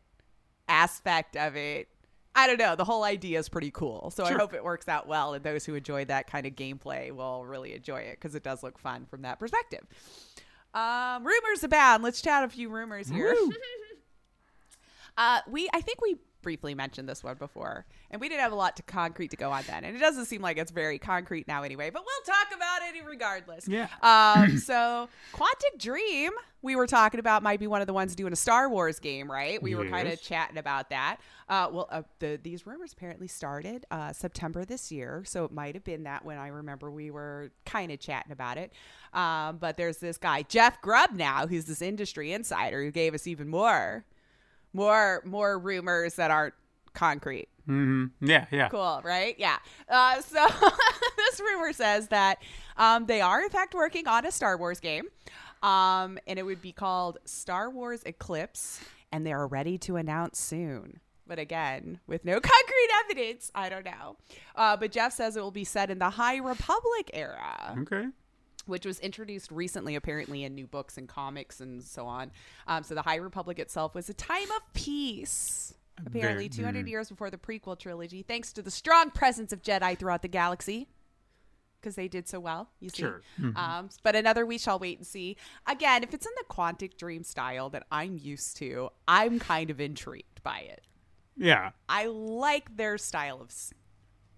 aspect 0.69 1.37
of 1.37 1.57
it. 1.57 1.89
I 2.35 2.47
don't 2.47 2.59
know. 2.59 2.77
The 2.77 2.85
whole 2.85 3.03
idea 3.03 3.39
is 3.39 3.49
pretty 3.49 3.71
cool. 3.71 4.13
So 4.15 4.25
I 4.25 4.33
hope 4.33 4.53
it 4.53 4.63
works 4.63 4.89
out 4.89 5.09
well, 5.09 5.35
and 5.35 5.43
those 5.43 5.65
who 5.65 5.75
enjoy 5.75 6.05
that 6.05 6.27
kind 6.31 6.47
of 6.47 6.55
gameplay 6.55 7.11
will 7.11 7.47
really 7.47 7.75
enjoy 7.75 8.01
it 8.01 8.19
because 8.21 8.35
it 8.35 8.43
does 8.43 8.63
look 8.63 8.79
fun 8.79 9.07
from 9.07 9.23
that 9.23 9.39
perspective. 9.39 9.85
Um, 10.75 11.27
rumors 11.27 11.65
abound. 11.65 12.03
Let's 12.03 12.21
chat 12.21 12.45
a 12.45 12.49
few 12.49 12.69
rumors 12.69 13.09
here. 13.09 13.35
uh, 15.17 15.41
we, 15.49 15.69
I 15.73 15.81
think 15.81 16.03
we 16.03 16.17
briefly 16.47 16.77
mentioned 16.77 17.09
this 17.09 17.25
one 17.25 17.37
before, 17.37 17.85
and 18.09 18.21
we 18.21 18.29
didn't 18.29 18.41
have 18.41 18.53
a 18.53 18.55
lot 18.55 18.77
to 18.77 18.83
concrete 18.85 19.33
to 19.33 19.37
go 19.37 19.51
on 19.51 19.65
then, 19.67 19.83
and 19.83 19.97
it 19.97 19.99
doesn't 19.99 20.27
seem 20.27 20.41
like 20.41 20.59
it's 20.59 20.71
very 20.71 20.97
concrete 20.97 21.49
now 21.49 21.65
anyway. 21.65 21.91
But 21.91 22.05
we'll 22.07 22.35
talk 22.35 22.55
about 22.55 22.83
it 22.83 23.05
regardless. 23.05 23.67
Yeah. 23.67 23.89
Um. 24.01 24.59
so, 24.59 25.09
Quantic 25.35 25.77
Dream, 25.77 26.31
we 26.63 26.77
were 26.77 26.87
talking 26.87 27.19
about, 27.19 27.43
might 27.43 27.59
be 27.59 27.67
one 27.67 27.81
of 27.81 27.89
the 27.89 27.93
ones 27.93 28.15
doing 28.15 28.33
a 28.33 28.37
Star 28.37 28.69
Wars 28.69 29.01
game, 29.01 29.29
right? 29.29 29.61
We 29.61 29.75
were 29.75 29.87
kind 29.87 30.07
of 30.07 30.23
chatting 30.23 30.57
about 30.57 30.91
that. 30.91 31.17
Uh. 31.49 31.69
Well, 31.73 31.89
uh, 31.91 32.03
the 32.21 32.39
these 32.41 32.65
rumors 32.65 32.93
apparently 32.93 33.27
started 33.27 33.85
uh 33.91 34.13
September 34.13 34.65
this 34.65 34.93
year, 34.93 35.25
so 35.27 35.45
it 35.45 35.51
might 35.51 35.75
have 35.75 35.83
been 35.83 36.05
that 36.05 36.25
when 36.25 36.39
I 36.39 36.47
remember 36.47 36.93
we 36.93 37.11
were 37.11 37.51
kind 37.65 37.91
of 37.91 37.99
chatting 37.99 38.31
about 38.31 38.57
it. 38.57 38.73
Um. 39.13 39.57
But 39.57 39.77
there's 39.77 39.97
this 39.97 40.17
guy 40.17 40.43
Jeff 40.43 40.81
Grubb 40.81 41.11
now, 41.13 41.49
who's 41.49 41.65
this 41.65 41.83
industry 41.83 42.33
insider, 42.33 42.85
who 42.85 42.93
gave 42.93 43.15
us 43.15 43.27
even 43.27 43.49
more 43.49 44.05
more 44.77 45.23
more 45.25 45.59
rumors 45.59 46.15
that 46.15 46.31
aren't 46.31 46.55
concrete. 46.93 47.49
Yeah, 47.69 48.47
yeah. 48.53 48.69
cool 48.69 49.01
right? 49.03 49.35
Yeah. 49.39 49.57
Uh, 49.89 50.21
so 50.21 50.47
this 51.17 51.41
rumor 51.41 51.73
says 51.73 52.09
that 52.09 52.39
um, 52.77 53.07
they 53.07 53.21
are 53.21 53.43
in 53.43 53.51
fact 53.51 53.75
working 53.75 54.07
on 54.07 54.25
a 54.25 54.31
star 54.31 54.57
wars 54.57 54.79
game 54.79 55.09
um, 55.65 56.19
and 56.29 56.39
it 56.39 56.45
would 56.45 56.63
be 56.63 56.71
called 56.71 57.19
star 57.25 57.69
wars 57.69 58.03
eclipse 58.07 58.81
and 59.11 59.27
they 59.27 59.33
are 59.33 59.49
ready 59.49 59.79
to 59.79 59.97
announce 59.97 60.39
soon. 60.39 61.01
But 61.27 61.41
again 61.41 61.99
with 62.07 62.25
no 62.25 62.35
concrete 62.41 62.91
evidence 63.05 63.51
i 63.53 63.69
don't 63.69 63.85
know. 63.85 64.17
Uh, 64.55 64.77
but 64.77 64.93
jeff 64.93 65.13
says 65.13 65.37
it 65.37 65.41
will 65.41 65.51
be 65.51 65.65
set 65.65 65.91
in 65.91 65.99
the 65.99 66.11
high 66.11 66.37
republic 66.37 67.11
era. 67.15 67.75
Okay. 67.81 68.05
Which 68.67 68.85
was 68.87 68.99
introduced 69.01 69.51
recently, 69.51 69.95
apparently, 69.97 70.45
in 70.45 70.55
new 70.55 70.67
books 70.67 70.99
and 70.99 71.09
comics 71.09 71.61
and 71.61 71.83
so 71.83 72.07
on. 72.07 72.31
Um, 72.67 72.83
so 72.83 72.95
the 72.95 73.03
High 73.03 73.17
Republic 73.17 73.59
itself 73.59 73.95
was 73.95 74.09
a 74.09 74.15
time 74.15 74.51
of 74.51 74.73
peace. 74.75 75.75
Apparently, 76.05 76.49
200 76.51 76.87
years 76.89 77.09
before 77.09 77.31
the 77.31 77.39
prequel 77.39 77.79
trilogy, 77.79 78.23
thanks 78.23 78.53
to 78.53 78.61
the 78.63 78.71
strong 78.71 79.11
presence 79.11 79.51
of 79.53 79.63
Jedi 79.63 79.99
throughout 79.99 80.21
the 80.21 80.29
galaxy, 80.29 80.89
because 81.81 81.95
they 81.95 82.07
did 82.07 82.29
so 82.29 82.39
well. 82.39 82.69
You 82.81 82.91
see, 82.91 82.99
Sure. 83.03 83.23
um, 83.55 83.89
but 84.03 84.15
another 84.15 84.45
we 84.45 84.59
shall 84.59 84.79
wait 84.79 84.99
and 84.99 85.07
see. 85.07 85.39
Again, 85.67 86.03
if 86.03 86.13
it's 86.13 86.27
in 86.27 86.33
the 86.37 86.45
Quantic 86.55 86.99
Dream 86.99 87.23
style 87.23 87.71
that 87.71 87.87
I'm 87.91 88.19
used 88.19 88.59
to, 88.59 88.91
I'm 89.09 89.39
kind 89.39 89.71
of 89.71 89.81
intrigued 89.81 90.43
by 90.43 90.59
it. 90.61 90.83
Yeah. 91.35 91.71
I 91.89 92.07
like 92.07 92.77
their 92.77 92.99
style 92.99 93.41
of 93.41 93.51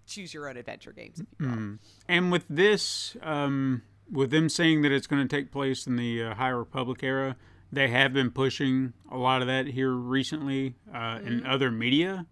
choose 0.06 0.32
your 0.32 0.48
own 0.48 0.56
adventure 0.56 0.92
games. 0.92 1.18
If 1.20 1.26
you 1.40 1.46
will. 1.48 1.78
And 2.08 2.30
with 2.32 2.44
this, 2.48 3.16
um, 3.20 3.82
with 4.10 4.30
them 4.30 4.48
saying 4.48 4.82
that 4.82 4.92
it's 4.92 5.06
going 5.06 5.26
to 5.26 5.36
take 5.36 5.52
place 5.52 5.86
in 5.86 5.96
the 5.96 6.22
uh, 6.22 6.34
High 6.34 6.48
Republic 6.48 7.02
era, 7.02 7.36
they 7.70 7.88
have 7.88 8.12
been 8.12 8.30
pushing 8.30 8.94
a 9.10 9.18
lot 9.18 9.42
of 9.42 9.48
that 9.48 9.68
here 9.68 9.92
recently 9.92 10.74
uh, 10.92 11.18
in 11.22 11.44
other 11.44 11.70
media. 11.70 12.26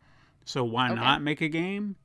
So 0.44 0.64
why 0.64 0.88
not 0.94 1.22
make 1.22 1.40
a 1.40 1.48
game 1.48 1.96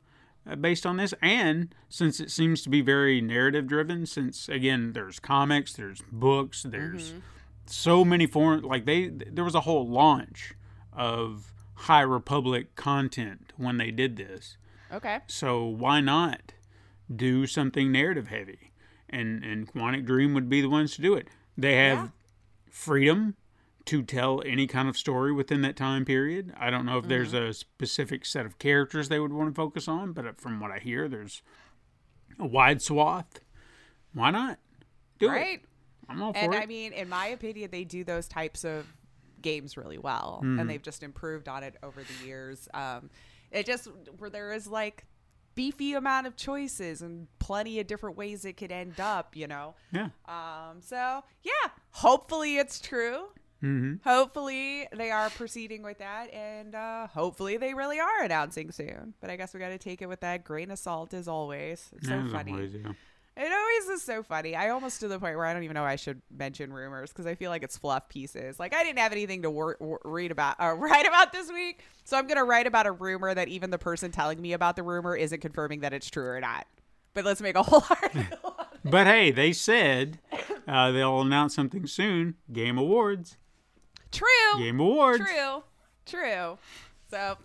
uh, 0.49 0.55
based 0.55 0.85
on 0.85 0.97
this? 0.97 1.13
And 1.21 1.73
since 1.89 2.19
it 2.19 2.31
seems 2.31 2.61
to 2.63 2.69
be 2.69 2.81
very 2.81 3.21
narrative 3.21 3.67
driven, 3.67 4.05
since 4.05 4.49
again 4.49 4.93
there's 4.93 5.19
comics, 5.19 5.73
there's 5.73 6.01
books, 6.11 6.63
there's 6.63 7.13
so 7.67 8.03
many 8.03 8.25
forms. 8.25 8.63
Like 8.63 8.85
they, 8.85 9.07
there 9.07 9.45
was 9.45 9.55
a 9.55 9.61
whole 9.61 9.87
launch 9.87 10.53
of 10.91 11.53
High 11.75 12.01
Republic 12.01 12.75
content 12.75 13.53
when 13.57 13.77
they 13.77 13.91
did 13.91 14.17
this. 14.17 14.57
Okay. 14.91 15.19
So 15.27 15.63
why 15.63 16.01
not 16.01 16.53
do 17.13 17.45
something 17.47 17.91
narrative 17.91 18.27
heavy? 18.27 18.70
And 19.11 19.43
and 19.43 19.71
Quantic 19.71 20.05
Dream 20.05 20.33
would 20.33 20.49
be 20.49 20.61
the 20.61 20.69
ones 20.69 20.95
to 20.95 21.01
do 21.01 21.13
it. 21.15 21.27
They 21.57 21.75
have 21.75 21.97
Yeah. 21.97 22.07
freedom 22.69 23.35
to 23.85 24.03
tell 24.03 24.41
any 24.45 24.67
kind 24.67 24.87
of 24.87 24.95
story 24.95 25.31
within 25.33 25.61
that 25.63 25.75
time 25.75 26.05
period. 26.05 26.53
I 26.57 26.69
don't 26.69 26.85
know 26.85 26.97
if 26.97 27.07
there's 27.07 27.33
Mm-hmm. 27.33 27.45
a 27.49 27.53
specific 27.53 28.25
set 28.25 28.45
of 28.45 28.57
characters 28.59 29.09
they 29.09 29.19
would 29.19 29.33
want 29.33 29.49
to 29.49 29.55
focus 29.55 29.87
on, 29.87 30.13
but 30.13 30.39
from 30.39 30.59
what 30.59 30.71
I 30.71 30.77
hear, 30.79 31.07
there's 31.09 31.41
a 32.39 32.45
wide 32.45 32.81
swath. 32.81 33.39
Why 34.13 34.31
not? 34.31 34.59
Do 35.19 35.29
Right. 35.29 35.59
it. 35.61 35.65
I'm 36.07 36.21
all 36.21 36.33
for 36.33 36.39
And 36.39 36.53
it. 36.53 36.61
I 36.61 36.65
mean, 36.65 36.93
in 36.93 37.09
my 37.09 37.27
opinion, 37.27 37.69
they 37.71 37.83
do 37.83 38.03
those 38.03 38.27
types 38.27 38.63
of 38.63 38.85
games 39.41 39.75
really 39.77 39.97
well, 39.97 40.39
Hmm. 40.41 40.59
and 40.59 40.69
they've 40.69 40.81
just 40.81 41.01
improved 41.03 41.47
on 41.47 41.63
it 41.63 41.75
over 41.81 42.01
the 42.03 42.25
years. 42.25 42.69
Um, 42.73 43.09
it 43.49 43.65
just 43.65 43.87
where 44.19 44.29
there 44.29 44.53
is 44.53 44.67
like 44.67 45.05
beefy 45.55 45.93
amount 45.93 46.27
of 46.27 46.35
choices 46.35 47.01
and 47.01 47.27
plenty 47.39 47.79
of 47.79 47.87
different 47.87 48.17
ways 48.17 48.45
it 48.45 48.57
could 48.57 48.71
end 48.71 48.99
up, 48.99 49.35
you 49.35 49.47
know. 49.47 49.75
yeah. 49.91 50.09
Um, 50.27 50.81
so 50.81 51.23
yeah, 51.43 51.71
hopefully 51.91 52.57
it's 52.57 52.79
true. 52.79 53.27
Mm-hmm. 53.63 54.07
Hopefully 54.09 54.87
they 54.91 55.11
are 55.11 55.29
proceeding 55.29 55.83
with 55.83 55.99
that, 55.99 56.33
and 56.33 56.73
uh, 56.73 57.05
hopefully 57.05 57.57
they 57.57 57.75
really 57.75 57.99
are 57.99 58.23
announcing 58.23 58.71
soon. 58.71 59.13
But 59.21 59.29
I 59.29 59.35
guess 59.35 59.53
we 59.53 59.59
got 59.59 59.69
to 59.69 59.77
take 59.77 60.01
it 60.01 60.07
with 60.07 60.21
that 60.21 60.43
grain 60.43 60.71
of 60.71 60.79
salt, 60.79 61.13
as 61.13 61.27
always. 61.27 61.91
It's 61.95 62.07
so 62.07 62.15
As 62.15 62.31
funny. 62.31 62.53
always, 62.53 62.73
yeah. 62.73 62.93
It 63.41 63.51
always 63.51 63.97
is 63.97 64.03
so 64.03 64.21
funny. 64.21 64.55
I 64.55 64.69
almost 64.69 64.99
to 64.99 65.07
the 65.07 65.17
point 65.17 65.35
where 65.35 65.47
I 65.47 65.53
don't 65.53 65.63
even 65.63 65.73
know 65.73 65.83
I 65.83 65.95
should 65.95 66.21
mention 66.37 66.71
rumors 66.71 67.09
because 67.09 67.25
I 67.25 67.33
feel 67.33 67.49
like 67.49 67.63
it's 67.63 67.75
fluff 67.75 68.07
pieces. 68.07 68.59
Like 68.59 68.71
I 68.71 68.83
didn't 68.83 68.99
have 68.99 69.11
anything 69.11 69.41
to 69.41 69.49
wor- 69.49 69.77
wor- 69.79 69.99
read 70.05 70.29
about 70.29 70.57
or 70.59 70.75
write 70.77 71.07
about 71.07 71.31
this 71.31 71.51
week, 71.51 71.83
so 72.03 72.17
I'm 72.17 72.27
gonna 72.27 72.43
write 72.43 72.67
about 72.67 72.85
a 72.85 72.91
rumor 72.91 73.33
that 73.33 73.47
even 73.47 73.71
the 73.71 73.79
person 73.79 74.11
telling 74.11 74.39
me 74.39 74.53
about 74.53 74.75
the 74.75 74.83
rumor 74.83 75.15
isn't 75.15 75.41
confirming 75.41 75.79
that 75.79 75.91
it's 75.91 76.07
true 76.07 76.27
or 76.27 76.39
not. 76.39 76.67
But 77.15 77.25
let's 77.25 77.41
make 77.41 77.55
a 77.55 77.63
whole 77.63 77.83
article. 77.89 78.57
But 78.83 79.07
hey, 79.07 79.31
they 79.31 79.53
said 79.53 80.19
uh, 80.67 80.91
they'll 80.91 81.21
announce 81.21 81.55
something 81.55 81.87
soon. 81.87 82.35
Game 82.53 82.77
Awards. 82.77 83.37
True. 84.11 84.27
Game 84.59 84.79
Awards. 84.79 85.23
True. 85.23 85.63
True. 86.05 86.57
So 87.09 87.37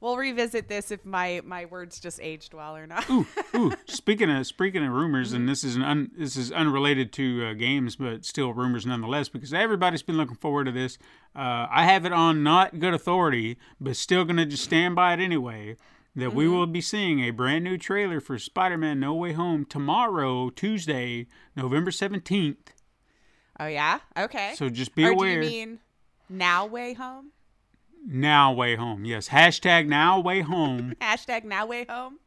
we'll 0.00 0.16
revisit 0.16 0.68
this 0.68 0.90
if 0.90 1.04
my 1.04 1.40
my 1.44 1.64
words 1.66 2.00
just 2.00 2.20
aged 2.20 2.54
well 2.54 2.76
or 2.76 2.86
not. 2.86 3.08
Ooh, 3.10 3.26
ooh. 3.54 3.72
speaking 3.86 4.30
of 4.30 4.46
speaking 4.46 4.84
of 4.84 4.92
rumors, 4.92 5.32
and 5.32 5.48
this 5.48 5.64
is 5.64 5.76
an 5.76 5.82
un, 5.82 6.10
this 6.16 6.36
is 6.36 6.52
unrelated 6.52 7.12
to 7.14 7.46
uh, 7.46 7.52
games, 7.54 7.96
but 7.96 8.24
still 8.24 8.52
rumors 8.52 8.86
nonetheless, 8.86 9.28
because 9.28 9.52
everybody's 9.52 10.02
been 10.02 10.16
looking 10.16 10.36
forward 10.36 10.64
to 10.64 10.72
this. 10.72 10.98
Uh, 11.34 11.66
I 11.70 11.84
have 11.84 12.04
it 12.04 12.12
on 12.12 12.42
not 12.42 12.78
good 12.78 12.94
authority, 12.94 13.58
but 13.80 13.96
still 13.96 14.24
gonna 14.24 14.46
just 14.46 14.64
stand 14.64 14.94
by 14.94 15.14
it 15.14 15.20
anyway. 15.20 15.76
That 16.16 16.34
we 16.34 16.48
will 16.48 16.66
be 16.66 16.80
seeing 16.80 17.20
a 17.20 17.30
brand 17.30 17.62
new 17.62 17.78
trailer 17.78 18.20
for 18.20 18.38
Spider-Man: 18.38 18.98
No 18.98 19.14
Way 19.14 19.34
Home 19.34 19.64
tomorrow, 19.64 20.50
Tuesday, 20.50 21.28
November 21.54 21.92
seventeenth. 21.92 22.72
Oh 23.60 23.66
yeah. 23.66 24.00
Okay. 24.16 24.54
So 24.56 24.68
just 24.68 24.94
be 24.94 25.04
or 25.04 25.10
aware. 25.10 25.40
do 25.42 25.46
you 25.46 25.66
mean 25.66 25.78
now 26.28 26.66
way 26.66 26.94
home? 26.94 27.32
Now 28.08 28.52
way 28.52 28.74
home, 28.74 29.04
yes. 29.04 29.28
Hashtag 29.28 29.86
now 29.86 30.18
way 30.18 30.40
home. 30.40 30.94
Hashtag 31.00 31.44
now 31.44 31.66
way 31.66 31.84
home. 31.88 32.18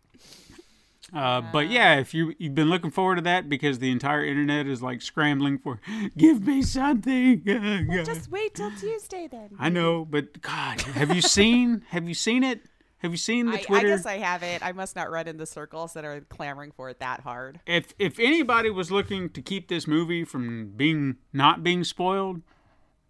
Uh, 1.13 1.41
but 1.51 1.69
yeah, 1.69 1.95
if 1.99 2.13
you 2.13 2.34
you've 2.38 2.55
been 2.55 2.69
looking 2.69 2.91
forward 2.91 3.15
to 3.15 3.21
that 3.21 3.49
because 3.49 3.79
the 3.79 3.91
entire 3.91 4.23
internet 4.23 4.65
is 4.65 4.82
like 4.82 5.01
scrambling 5.01 5.57
for, 5.57 5.82
give 6.17 6.45
me 6.47 6.61
something. 6.61 7.43
Just 8.05 8.32
wait 8.32 8.55
till 8.55 8.71
Tuesday 8.71 9.27
then. 9.29 9.49
I 9.59 9.67
know, 9.69 10.05
but 10.05 10.41
God, 10.41 10.79
have 10.82 11.13
you 11.13 11.21
seen? 11.21 11.84
Have 11.89 12.07
you 12.07 12.13
seen 12.13 12.43
it? 12.43 12.61
Have 12.99 13.11
you 13.11 13.17
seen 13.17 13.47
the 13.47 13.53
I, 13.53 13.55
I 13.55 13.61
Twitter? 13.63 13.88
guess 13.89 14.05
I 14.05 14.19
haven't. 14.19 14.63
I 14.63 14.71
must 14.73 14.95
not 14.95 15.09
run 15.11 15.27
in 15.27 15.38
the 15.38 15.47
circles 15.47 15.93
that 15.93 16.05
are 16.05 16.21
clamoring 16.21 16.71
for 16.71 16.89
it 16.89 16.99
that 16.99 17.21
hard. 17.21 17.59
if 17.65 17.93
if 17.99 18.17
anybody 18.17 18.69
was 18.69 18.89
looking 18.91 19.29
to 19.32 19.41
keep 19.41 19.67
this 19.67 19.88
movie 19.88 20.23
from 20.23 20.71
being 20.77 21.17
not 21.34 21.61
being 21.61 21.84
spoiled, 21.84 22.41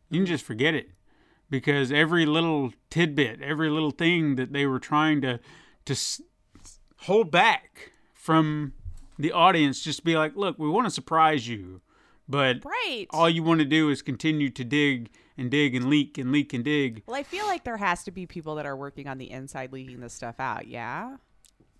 you 0.09 0.22
can 0.22 0.26
just 0.26 0.43
forget 0.45 0.74
it, 0.74 0.89
because 1.52 1.91
every 1.91 2.26
little 2.26 2.74
tidbit, 2.89 3.41
every 3.43 3.70
little 3.70 3.91
thing 3.91 4.36
that 4.38 4.52
they 4.54 4.66
were 4.66 4.80
trying 4.80 5.22
to 5.22 5.39
to 5.86 5.93
s- 5.93 6.22
hold 7.02 7.30
back 7.30 7.91
from 8.16 8.74
the 9.20 9.32
audience, 9.32 9.84
just 9.84 10.04
be 10.04 10.16
like, 10.18 10.36
look, 10.36 10.58
we 10.58 10.68
want 10.70 10.86
to 10.88 10.91
surprise 10.91 11.47
you, 11.47 11.82
but 12.28 12.64
Right. 12.66 13.06
all 13.12 13.30
you 13.30 13.43
want 13.43 13.60
to 13.60 13.66
do 13.66 13.89
is 13.89 14.02
continue 14.02 14.49
to 14.49 14.64
dig 14.64 15.12
and 15.38 15.52
dig 15.52 15.76
and 15.76 15.86
leak 15.89 16.18
and 16.18 16.32
leak 16.32 16.54
and 16.54 16.64
dig. 16.64 17.04
well, 17.08 17.16
I 17.18 17.24
feel 17.24 17.45
like 17.45 17.64
there 17.64 17.78
has 17.78 18.04
to 18.06 18.12
be 18.12 18.26
people 18.26 18.56
that 18.56 18.66
are 18.66 18.76
working 18.76 19.08
on 19.08 19.18
the 19.18 19.30
inside 19.30 19.72
leaking 19.74 19.99
this 19.99 20.14
stuff 20.14 20.39
out. 20.39 20.68
Yeah. 20.68 21.18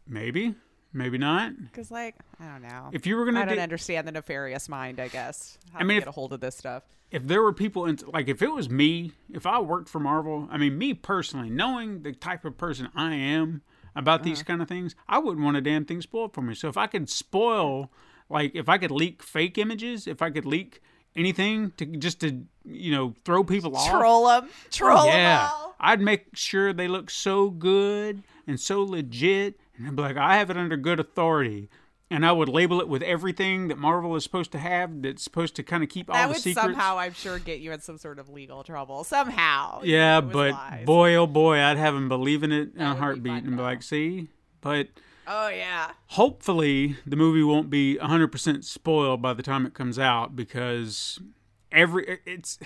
Maybe, 0.08 0.56
maybe 0.94 1.18
not. 1.18 1.54
Because, 1.62 1.92
like, 1.92 2.16
I 2.40 2.46
don't 2.46 2.62
know. 2.62 2.90
If 2.92 3.06
you 3.06 3.16
were 3.16 3.26
gonna 3.26 3.42
I 3.42 3.46
don't 3.46 3.60
understand 3.60 4.08
the 4.08 4.12
nefarious 4.12 4.68
mind, 4.70 5.00
I 5.00 5.08
guess. 5.08 5.58
How 5.74 5.80
I 5.80 5.84
mean, 5.84 5.98
get 5.98 6.04
if- 6.04 6.10
a 6.10 6.12
hold 6.12 6.34
of 6.34 6.40
this 6.40 6.56
stuff. 6.56 6.84
if 7.12 7.26
there 7.28 7.42
were 7.42 7.54
people 7.54 7.86
in 7.86 7.98
like 8.14 8.28
if 8.30 8.42
it 8.42 8.52
was 8.52 8.70
me 8.70 9.12
if 9.34 9.46
i 9.46 9.60
worked 9.60 9.90
for 9.90 10.00
marvel 10.00 10.48
i 10.50 10.58
mean 10.58 10.78
me 10.78 10.94
personally 10.94 11.50
knowing 11.50 12.04
the 12.04 12.14
type 12.14 12.46
of 12.46 12.58
person 12.58 12.88
i 12.96 13.14
am 13.14 13.62
about 13.98 14.24
these 14.24 14.40
uh-huh. 14.40 14.48
kind 14.48 14.62
of 14.62 14.68
things 14.70 14.96
i 15.10 15.18
wouldn't 15.18 15.44
want 15.44 15.58
a 15.58 15.62
damn 15.62 15.84
thing 15.84 16.02
spoiled 16.02 16.34
for 16.34 16.42
me 16.42 16.54
so 16.56 16.70
if 16.70 16.78
i 16.78 16.88
could 16.88 17.10
spoil 17.10 17.92
like 18.30 18.56
if 18.56 18.70
i 18.70 18.78
could 18.78 18.92
leak 18.92 19.22
fake 19.22 19.58
images 19.58 20.08
if 20.08 20.22
i 20.22 20.30
could 20.30 20.46
leak 20.46 20.82
anything 21.18 21.72
to 21.76 21.86
just 21.86 22.22
to 22.22 22.46
you 22.64 22.92
know 22.92 23.14
throw 23.26 23.44
people 23.44 23.76
off 23.76 23.90
Troll 23.90 24.28
them. 24.28 24.50
Troll 24.72 25.04
them 25.04 25.08
yeah 25.14 25.50
all. 25.52 25.76
i'd 25.82 26.00
make 26.00 26.28
sure 26.34 26.72
they 26.72 26.88
look 26.88 27.10
so 27.10 27.50
good 27.50 28.24
and 28.48 28.58
so 28.58 28.84
legit 28.84 29.60
and 29.82 29.90
i'd 29.90 29.96
be 29.96 30.02
like 30.02 30.18
i 30.18 30.38
have 30.38 30.50
it 30.50 30.58
under 30.58 30.78
good 30.78 31.00
authority 31.00 31.70
and 32.12 32.26
I 32.26 32.34
would 32.34 32.50
label 32.50 32.82
it 32.82 32.90
with 32.90 33.02
everything 33.04 33.70
that 33.70 33.78
Marvel 33.78 34.18
is 34.18 34.24
supposed 34.24 34.52
to 34.52 34.60
have. 34.60 35.02
That's 35.02 35.24
supposed 35.24 35.56
to 35.56 35.64
kind 35.64 35.82
of 35.82 35.88
keep 35.88 36.10
all 36.10 36.14
that 36.14 36.26
the 36.26 36.34
would 36.34 36.42
secrets. 36.42 36.62
somehow, 36.62 36.98
I'm 37.00 37.14
sure, 37.14 37.40
get 37.40 37.62
you 37.62 37.72
in 37.72 37.80
some 37.80 37.98
sort 37.98 38.20
of 38.20 38.28
legal 38.28 38.66
trouble. 38.66 39.06
Somehow. 39.06 39.80
yeah, 39.86 40.20
but 40.20 40.52
lies. 40.52 40.86
boy, 40.86 41.16
oh 41.16 41.26
boy, 41.26 41.60
I'd 41.60 41.78
have 41.78 41.96
him 41.96 42.10
believing 42.10 42.52
it 42.52 42.76
in 42.76 42.82
a 42.82 42.90
would 42.90 42.96
be 42.96 43.00
heartbeat 43.00 43.44
and 43.46 43.56
be 43.56 43.64
like, 43.64 43.82
"See." 43.82 44.28
But 44.60 44.90
Oh 45.26 45.48
yeah. 45.48 45.92
hopefully 46.08 46.98
the 47.06 47.16
movie 47.16 47.44
won't 47.44 47.70
be 47.70 47.98
100% 48.02 48.64
spoiled 48.66 49.22
by 49.22 49.34
the 49.34 49.44
time 49.44 49.66
it 49.66 49.74
comes 49.74 49.98
out 49.98 50.36
because 50.36 51.20
every 51.72 52.20
it's 52.26 52.60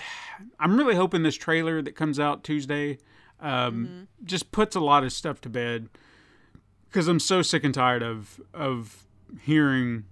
i'm 0.58 0.76
really 0.76 0.96
hoping 0.96 1.22
this 1.22 1.36
trailer 1.36 1.80
that 1.80 1.94
comes 1.94 2.18
out 2.18 2.42
tuesday 2.42 2.98
um, 3.38 4.08
just 4.24 4.50
puts 4.50 4.74
a 4.74 4.80
lot 4.80 5.04
of 5.04 5.12
stuff 5.12 5.40
to 5.42 5.48
bed 5.48 5.88
because 6.96 7.08
i'm 7.08 7.20
so 7.20 7.42
sick 7.42 7.62
and 7.62 7.74
tired 7.74 8.02
of 8.02 8.40
of 8.54 9.04
hearing 9.42 10.04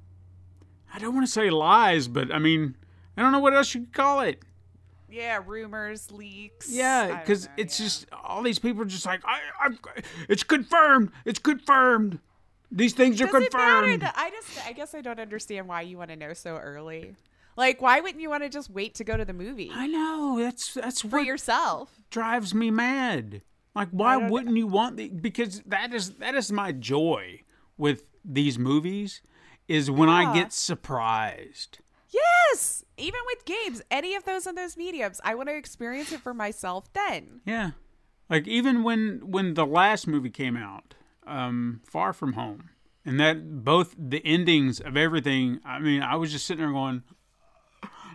i 0.93 0.99
don't 0.99 1.15
want 1.15 1.27
to 1.27 1.33
say 1.33 1.49
lies 1.49 2.09
but 2.09 2.31
i 2.31 2.39
mean 2.39 2.77
i 3.17 3.23
don't 3.23 3.33
know 3.33 3.39
what 3.41 3.55
else 3.55 3.75
you 3.75 3.81
could 3.81 3.95
call 3.95 4.21
it 4.21 4.43
Yeah, 5.09 5.41
rumors, 5.47 6.11
leaks. 6.13 6.69
Yeah 6.71 7.21
because 7.21 7.49
it's 7.57 7.81
yeah. 7.81 7.87
just 7.87 8.07
all 8.25 8.43
these 8.43 8.59
people 8.59 8.83
are 8.83 8.87
just 8.87 9.07
like 9.07 9.23
I, 9.25 9.39
I've, 9.65 9.79
it's 10.29 10.43
confirmed 10.43 11.11
it's 11.25 11.39
confirmed 11.39 12.19
these 12.71 12.93
things 12.93 13.19
are 13.23 13.27
Does 13.27 13.33
confirmed 13.49 14.03
that 14.03 14.15
I 14.17 14.29
just 14.31 14.67
I 14.67 14.73
guess 14.73 14.95
I 14.95 15.01
don't 15.01 15.21
understand 15.21 15.69
why 15.69 15.81
you 15.83 15.97
want 15.97 16.11
to 16.11 16.17
know 16.17 16.33
so 16.35 16.57
early. 16.57 17.15
Like, 17.57 17.81
why 17.81 18.01
wouldn't 18.01 18.21
you 18.21 18.29
want 18.29 18.43
to 18.43 18.49
just 18.49 18.69
wait 18.69 18.97
to 18.97 19.05
go 19.05 19.17
to 19.17 19.25
the 19.25 19.33
movie 19.33 19.71
I 19.73 19.87
know 19.87 20.37
that's 20.41 20.75
that's 20.75 21.03
for 21.03 21.19
what 21.19 21.25
yourself? 21.27 22.01
drives 22.11 22.53
me 22.53 22.73
mad. 22.73 23.43
Like, 23.75 23.89
why 23.91 24.17
wouldn't 24.17 24.57
you 24.57 24.67
want 24.67 24.97
the? 24.97 25.09
Because 25.09 25.61
that 25.67 25.93
is 25.93 26.15
that 26.15 26.35
is 26.35 26.53
my 26.53 26.73
joy 26.73 27.43
with 27.77 28.05
these 28.25 28.59
movies, 28.59 29.21
is 29.69 29.91
when 29.91 30.09
I 30.09 30.33
get 30.33 30.53
surprised. 30.53 31.79
Yes, 32.11 32.85
even 32.97 33.21
with 33.27 33.45
games, 33.45 33.83
any 33.91 34.15
of 34.15 34.25
those 34.25 34.47
in 34.47 34.55
those 34.55 34.77
mediums, 34.77 35.21
I 35.25 35.35
want 35.35 35.49
to 35.49 35.57
experience 35.57 36.13
it 36.13 36.21
for 36.21 36.33
myself. 36.33 36.93
Then 36.93 37.41
Yeah, 37.45 37.73
like 38.31 38.47
even 38.47 38.85
when 38.85 39.21
when 39.25 39.55
the 39.55 39.67
last 39.67 40.07
movie 40.07 40.31
came 40.31 40.57
out, 40.57 40.95
um, 41.27 41.81
Far 41.85 42.13
From 42.13 42.35
Home, 42.35 42.71
and 43.05 43.19
that 43.19 43.65
both 43.65 43.97
the 43.99 44.25
endings 44.25 44.79
of 44.79 44.97
everything. 44.97 45.61
I 45.65 45.81
mean, 45.81 46.03
I 46.03 46.15
was 46.15 46.31
just 46.31 46.47
sitting 46.47 46.65
there 46.65 46.73
going, 46.73 47.03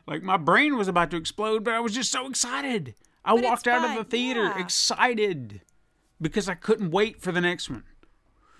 like 0.07 0.23
my 0.23 0.37
brain 0.37 0.77
was 0.77 0.87
about 0.87 1.11
to 1.11 1.17
explode, 1.17 1.65
but 1.65 1.73
I 1.73 1.81
was 1.81 1.93
just 1.93 2.11
so 2.11 2.27
excited. 2.27 2.95
I 3.25 3.35
But 3.35 3.43
walked 3.43 3.67
out 3.67 3.89
of 3.89 3.97
the 3.97 4.09
theater 4.09 4.43
yeah. 4.43 4.59
excited 4.59 5.61
because 6.21 6.49
I 6.49 6.55
couldn't 6.55 6.91
wait 6.91 7.21
for 7.21 7.31
the 7.31 7.41
next 7.41 7.69
one. 7.69 7.83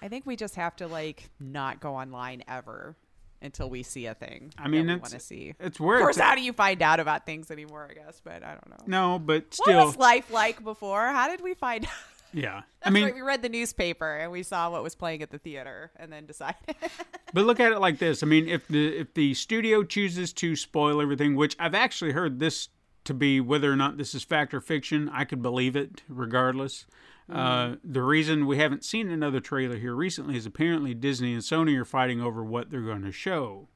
I 0.02 0.08
think 0.08 0.26
we 0.26 0.36
just 0.36 0.56
have 0.56 0.76
to 0.78 0.88
like 0.88 1.30
not 1.40 1.80
go 1.80 1.96
online 1.96 2.44
ever 2.48 2.96
until 3.42 3.70
we 3.70 3.84
see 3.84 4.06
a 4.06 4.14
thing. 4.14 4.54
I 4.58 4.68
mean, 4.68 4.88
want 4.88 5.06
to 5.06 5.20
see. 5.20 5.56
It's 5.60 5.80
where 5.80 5.98
Of 5.98 6.02
course, 6.04 6.18
how 6.18 6.36
do 6.36 6.42
you 6.42 6.54
find 6.54 6.82
out 6.82 7.00
about 7.00 7.26
things 7.26 7.52
anymore? 7.52 7.88
I 7.90 7.94
guess, 7.94 8.22
but 8.24 8.44
I 8.44 8.52
don't 8.52 8.70
know. 8.70 8.86
no, 8.86 9.20
but 9.20 9.58
What 9.66 9.76
was 9.86 9.98
life 9.98 10.32
like 10.32 10.64
before? 10.64 11.08
How 11.08 11.30
did 11.30 11.42
we 11.42 11.54
find 11.54 11.86
out? 11.86 11.92
yeah. 12.34 12.62
I 12.84 12.90
mean, 12.92 13.06
right. 13.06 13.16
We 13.16 13.22
read 13.22 13.42
the 13.42 13.50
newspaper 13.50 14.18
and 14.18 14.32
we 14.32 14.44
saw 14.44 14.70
what 14.70 14.84
was 14.84 14.96
playing 14.96 15.22
at 15.22 15.32
the 15.32 15.40
theater, 15.40 15.92
and 15.98 16.12
then 16.12 16.26
decided. 16.26 16.76
but 17.34 17.46
look 17.46 17.60
at 17.60 17.72
it 17.72 17.80
like 17.80 18.00
this. 18.00 18.24
I 18.24 18.26
mean, 18.26 18.48
if 18.48 18.68
the 18.68 18.98
if 19.00 19.14
the 19.14 19.34
studio 19.34 19.84
chooses 19.84 20.34
to 20.34 20.56
spoil 20.56 21.02
everything, 21.02 21.36
which 21.36 21.56
I've 21.60 21.76
actually 21.76 22.12
heard 22.12 22.40
this 22.40 22.70
to 23.06 23.14
be 23.14 23.40
whether 23.40 23.72
or 23.72 23.76
not 23.76 23.98
this 23.98 24.14
is 24.14 24.24
fact 24.24 24.54
or 24.54 24.62
fiction, 24.62 25.10
I 25.10 25.26
could 25.26 25.42
believe 25.42 25.76
it 25.76 26.04
regardless. 26.08 26.86
Uh, 27.32 27.76
the 27.84 28.02
reason 28.02 28.48
we 28.48 28.58
haven't 28.58 28.84
seen 28.84 29.12
another 29.12 29.40
trailer 29.40 29.78
here 29.78 29.94
recently 29.94 30.36
is 30.36 30.48
apparently 30.48 30.96
Disney 30.96 31.34
and 31.34 31.44
Sony 31.44 31.78
are 31.78 31.86
fighting 31.86 32.22
over 32.22 32.44
what 32.44 32.72
they're 32.72 32.82
going 32.82 33.04
to 33.04 33.12
show. 33.12 33.68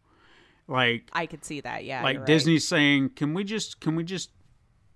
Like 0.68 1.10
I 1.14 1.28
could 1.28 1.46
see 1.46 1.62
that. 1.62 1.86
Yeah, 1.86 2.02
like 2.02 2.14
you're 2.14 2.22
right. 2.22 2.28
Disney's 2.28 2.68
saying, 2.68 3.10
"Can 3.10 3.34
we 3.34 3.44
just 3.44 3.80
can 3.80 3.96
we 3.96 4.04
just 4.04 4.32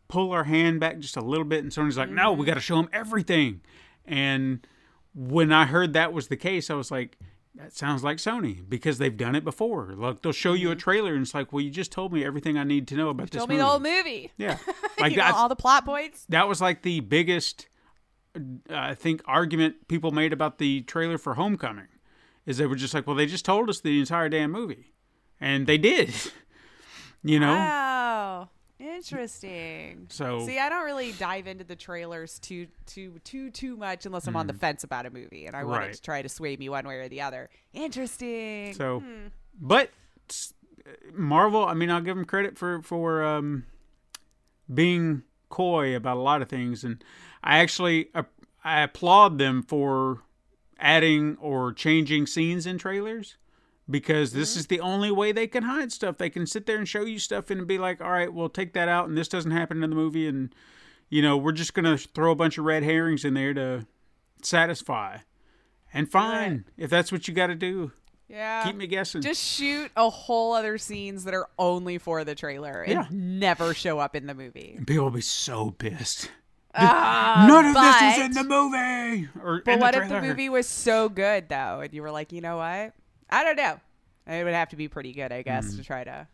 pull 0.07 0.31
our 0.31 0.45
hand 0.45 0.79
back 0.79 0.97
just 0.99 1.17
a 1.17 1.21
little 1.21 1.45
bit?" 1.45 1.63
And 1.63 1.71
Sony's 1.71 1.97
like, 1.97 2.09
"No, 2.09 2.31
we 2.31 2.45
got 2.45 2.55
to 2.55 2.61
show 2.61 2.77
them 2.77 2.89
everything." 2.93 3.61
And 4.05 4.65
when 5.13 5.51
I 5.51 5.65
heard 5.65 5.93
that 5.93 6.13
was 6.13 6.29
the 6.29 6.37
case, 6.37 6.69
I 6.69 6.75
was 6.75 6.89
like, 6.89 7.19
"That 7.57 7.73
sounds 7.73 8.03
like 8.03 8.17
Sony 8.17 8.67
because 8.67 8.97
they've 8.99 9.15
done 9.17 9.35
it 9.35 9.43
before. 9.43 9.93
Look, 9.95 10.21
they'll 10.21 10.31
show 10.31 10.53
you 10.53 10.71
a 10.71 10.75
trailer, 10.75 11.13
and 11.13 11.23
it's 11.23 11.33
like, 11.33 11.51
well, 11.51 11.61
you 11.61 11.69
just 11.71 11.91
told 11.91 12.13
me 12.13 12.23
everything 12.23 12.57
I 12.57 12.63
need 12.63 12.87
to 12.89 12.95
know 12.95 13.09
about 13.09 13.31
this 13.31 13.39
Told 13.39 13.49
movie." 13.49 13.57
me 13.57 13.63
the 13.63 13.67
whole 13.67 13.79
movie. 13.79 14.31
yeah, 14.37 14.57
like 14.99 15.11
you 15.11 15.17
know, 15.17 15.23
that. 15.23 15.33
all 15.33 15.49
the 15.49 15.55
plot 15.55 15.83
points. 15.85 16.25
that 16.29 16.47
was 16.47 16.61
like 16.61 16.83
the 16.83 16.99
biggest, 17.01 17.67
uh, 18.35 18.39
I 18.69 18.93
think, 18.95 19.21
argument 19.25 19.87
people 19.87 20.11
made 20.11 20.33
about 20.33 20.57
the 20.59 20.81
trailer 20.81 21.17
for 21.17 21.33
Homecoming, 21.33 21.87
is 22.45 22.57
they 22.57 22.65
were 22.67 22.75
just 22.75 22.93
like, 22.93 23.07
"Well, 23.07 23.15
they 23.15 23.25
just 23.25 23.45
told 23.45 23.69
us 23.69 23.81
the 23.81 23.99
entire 23.99 24.29
damn 24.29 24.51
movie," 24.51 24.93
and 25.41 25.65
they 25.67 25.77
did. 25.77 26.13
you 27.23 27.39
know. 27.39 27.53
Wow. 27.53 28.49
Interesting. 28.79 30.07
So- 30.09 30.45
see, 30.45 30.59
I 30.59 30.69
don't 30.69 30.85
really 30.85 31.11
dive 31.13 31.47
into 31.47 31.63
the 31.63 31.75
trailers 31.75 32.39
too 32.39 32.67
too 32.85 33.19
too 33.23 33.49
too 33.49 33.75
much 33.75 34.05
unless 34.05 34.27
I'm 34.27 34.35
on 34.35 34.47
the 34.47 34.53
fence 34.53 34.83
about 34.83 35.05
a 35.05 35.09
movie 35.09 35.45
and 35.45 35.55
I 35.55 35.63
want 35.63 35.83
it 35.85 35.93
to 35.95 36.01
try 36.01 36.21
to 36.21 36.29
sway 36.29 36.55
me 36.57 36.69
one 36.69 36.87
way 36.87 36.95
or 36.95 37.09
the 37.09 37.21
other. 37.21 37.49
Interesting. 37.73 38.73
So, 38.73 39.01
but 39.59 39.91
Marvel, 41.13 41.65
I 41.65 41.73
mean, 41.73 41.89
I'll 41.89 42.01
give 42.01 42.15
them 42.15 42.25
credit 42.25 42.57
for 42.57 42.81
for 42.81 43.23
um, 43.23 43.65
being 44.73 45.23
coy 45.49 45.95
about 45.95 46.17
a 46.17 46.21
lot 46.21 46.41
of 46.41 46.49
things, 46.49 46.83
and 46.83 47.03
I 47.43 47.59
actually 47.59 48.09
uh, 48.13 48.23
I 48.63 48.81
applaud 48.81 49.37
them 49.37 49.63
for 49.63 50.21
adding 50.79 51.37
or 51.39 51.73
changing 51.73 52.27
scenes 52.27 52.67
in 52.67 52.77
trailers 52.77 53.37
because 53.89 54.33
this 54.33 54.55
is 54.55 54.67
the 54.67 54.79
only 54.79 55.11
way 55.11 55.31
they 55.31 55.47
can 55.47 55.63
hide 55.63 55.91
stuff. 55.91 56.17
They 56.17 56.29
can 56.29 56.45
sit 56.45 56.65
there 56.65 56.77
and 56.77 56.87
show 56.87 57.03
you 57.05 57.19
stuff 57.19 57.49
and 57.49 57.65
be 57.67 57.77
like, 57.77 58.01
"All 58.01 58.11
right, 58.11 58.31
we'll 58.33 58.49
take 58.49 58.73
that 58.73 58.87
out, 58.89 59.07
and 59.07 59.17
this 59.17 59.27
doesn't 59.27 59.51
happen 59.51 59.83
in 59.83 59.89
the 59.89 59.95
movie," 59.95 60.27
and 60.27 60.53
you 61.09 61.21
know, 61.21 61.37
we're 61.37 61.53
just 61.53 61.73
gonna 61.73 61.97
throw 61.97 62.31
a 62.31 62.35
bunch 62.35 62.57
of 62.57 62.65
red 62.65 62.83
herrings 62.83 63.23
in 63.23 63.33
there 63.33 63.53
to 63.53 63.85
satisfy. 64.41 65.17
And 65.93 66.09
fine, 66.11 66.65
if 66.77 66.89
that's 66.89 67.11
what 67.11 67.27
you 67.27 67.33
got 67.33 67.47
to 67.47 67.55
do, 67.55 67.91
yeah. 68.27 68.63
keep 68.65 68.75
me 68.75 68.87
guessing. 68.87 69.21
just 69.21 69.41
shoot 69.41 69.89
a 69.95 70.09
whole 70.09 70.53
other 70.53 70.77
scenes 70.77 71.23
that 71.23 71.33
are 71.33 71.47
only 71.57 71.97
for 71.97 72.23
the 72.25 72.35
trailer 72.35 72.81
and 72.81 72.91
Yeah. 72.91 73.05
never 73.09 73.73
show 73.73 73.99
up 73.99 74.15
in 74.15 74.27
the 74.27 74.33
movie. 74.33 74.79
People 74.85 75.05
will 75.05 75.11
be 75.11 75.21
so 75.21 75.71
pissed. 75.71 76.29
Ah, 76.75 77.45
None 77.47 77.65
of 77.67 77.73
this 77.73 78.17
is 78.17 78.25
in 78.25 78.31
the 78.33 78.43
movie. 78.43 79.29
Or 79.41 79.61
But 79.65 79.79
what 79.79 79.95
if 79.95 80.09
the 80.09 80.21
movie 80.21 80.49
was 80.49 80.67
so 80.67 81.09
good 81.09 81.49
though, 81.49 81.79
and 81.79 81.93
you 81.93 82.01
were 82.01 82.11
like, 82.11 82.31
you 82.31 82.41
know 82.41 82.57
what? 82.57 82.93
I 83.29 83.43
don't 83.43 83.55
know. 83.57 83.79
It 84.27 84.43
would 84.43 84.53
have 84.53 84.69
to 84.69 84.75
be 84.75 84.87
pretty 84.87 85.13
good, 85.13 85.31
I 85.31 85.41
guess, 85.41 85.67
Mm. 85.73 85.77
to 85.77 85.83
try 85.83 86.03
to 86.03 86.27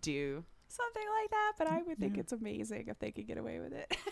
do 0.00 0.44
something 0.68 1.02
like 1.20 1.30
that. 1.30 1.52
But 1.58 1.66
I 1.68 1.82
would 1.86 1.98
think 1.98 2.16
it's 2.18 2.32
amazing 2.32 2.86
if 2.88 2.98
they 2.98 3.10
could 3.10 3.26
get 3.26 3.38
away 3.38 3.58
with 3.60 3.72
it. 3.72 3.96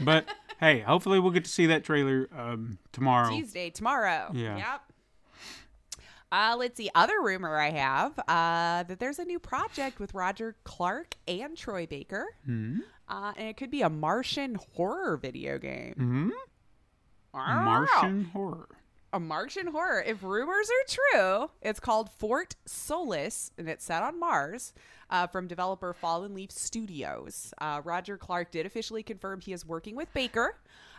But 0.00 0.26
hey, 0.58 0.80
hopefully 0.80 1.20
we'll 1.20 1.30
get 1.30 1.44
to 1.44 1.50
see 1.50 1.66
that 1.66 1.84
trailer 1.84 2.28
um, 2.36 2.78
tomorrow. 2.90 3.30
Tuesday, 3.30 3.70
tomorrow. 3.70 4.32
Yeah. 4.34 4.56
Yep. 4.56 4.80
Uh, 6.32 6.56
let's 6.58 6.76
see. 6.76 6.90
Other 6.96 7.20
rumor 7.22 7.56
I 7.56 7.70
have 7.70 8.18
uh, 8.26 8.82
that 8.82 8.98
there's 8.98 9.20
a 9.20 9.24
new 9.24 9.38
project 9.38 10.00
with 10.00 10.12
Roger 10.14 10.56
Clark 10.64 11.14
and 11.28 11.56
Troy 11.56 11.86
Baker, 11.86 12.26
Hmm? 12.44 12.78
uh, 13.08 13.34
and 13.36 13.46
it 13.48 13.56
could 13.56 13.70
be 13.70 13.82
a 13.82 13.88
Martian 13.88 14.56
horror 14.74 15.16
video 15.16 15.58
game. 15.58 15.94
Hmm? 15.96 16.30
Wow. 17.32 17.62
Martian 17.64 18.24
horror. 18.24 18.68
A 19.14 19.20
Martian 19.20 19.68
horror. 19.68 20.02
If 20.04 20.22
rumors 20.24 20.68
are 20.68 20.98
true, 21.12 21.50
it's 21.62 21.78
called 21.78 22.10
Fort 22.18 22.56
Solis, 22.66 23.52
and 23.56 23.68
it's 23.68 23.84
set 23.84 24.02
on 24.02 24.18
Mars. 24.18 24.74
Uh, 25.08 25.26
from 25.28 25.46
developer 25.46 25.92
Fallen 25.92 26.34
Leaf 26.34 26.50
Studios, 26.50 27.54
uh, 27.58 27.80
Roger 27.84 28.16
Clark 28.16 28.50
did 28.50 28.66
officially 28.66 29.02
confirm 29.02 29.40
he 29.40 29.52
is 29.52 29.64
working 29.64 29.94
with 29.94 30.12
Baker, 30.14 30.56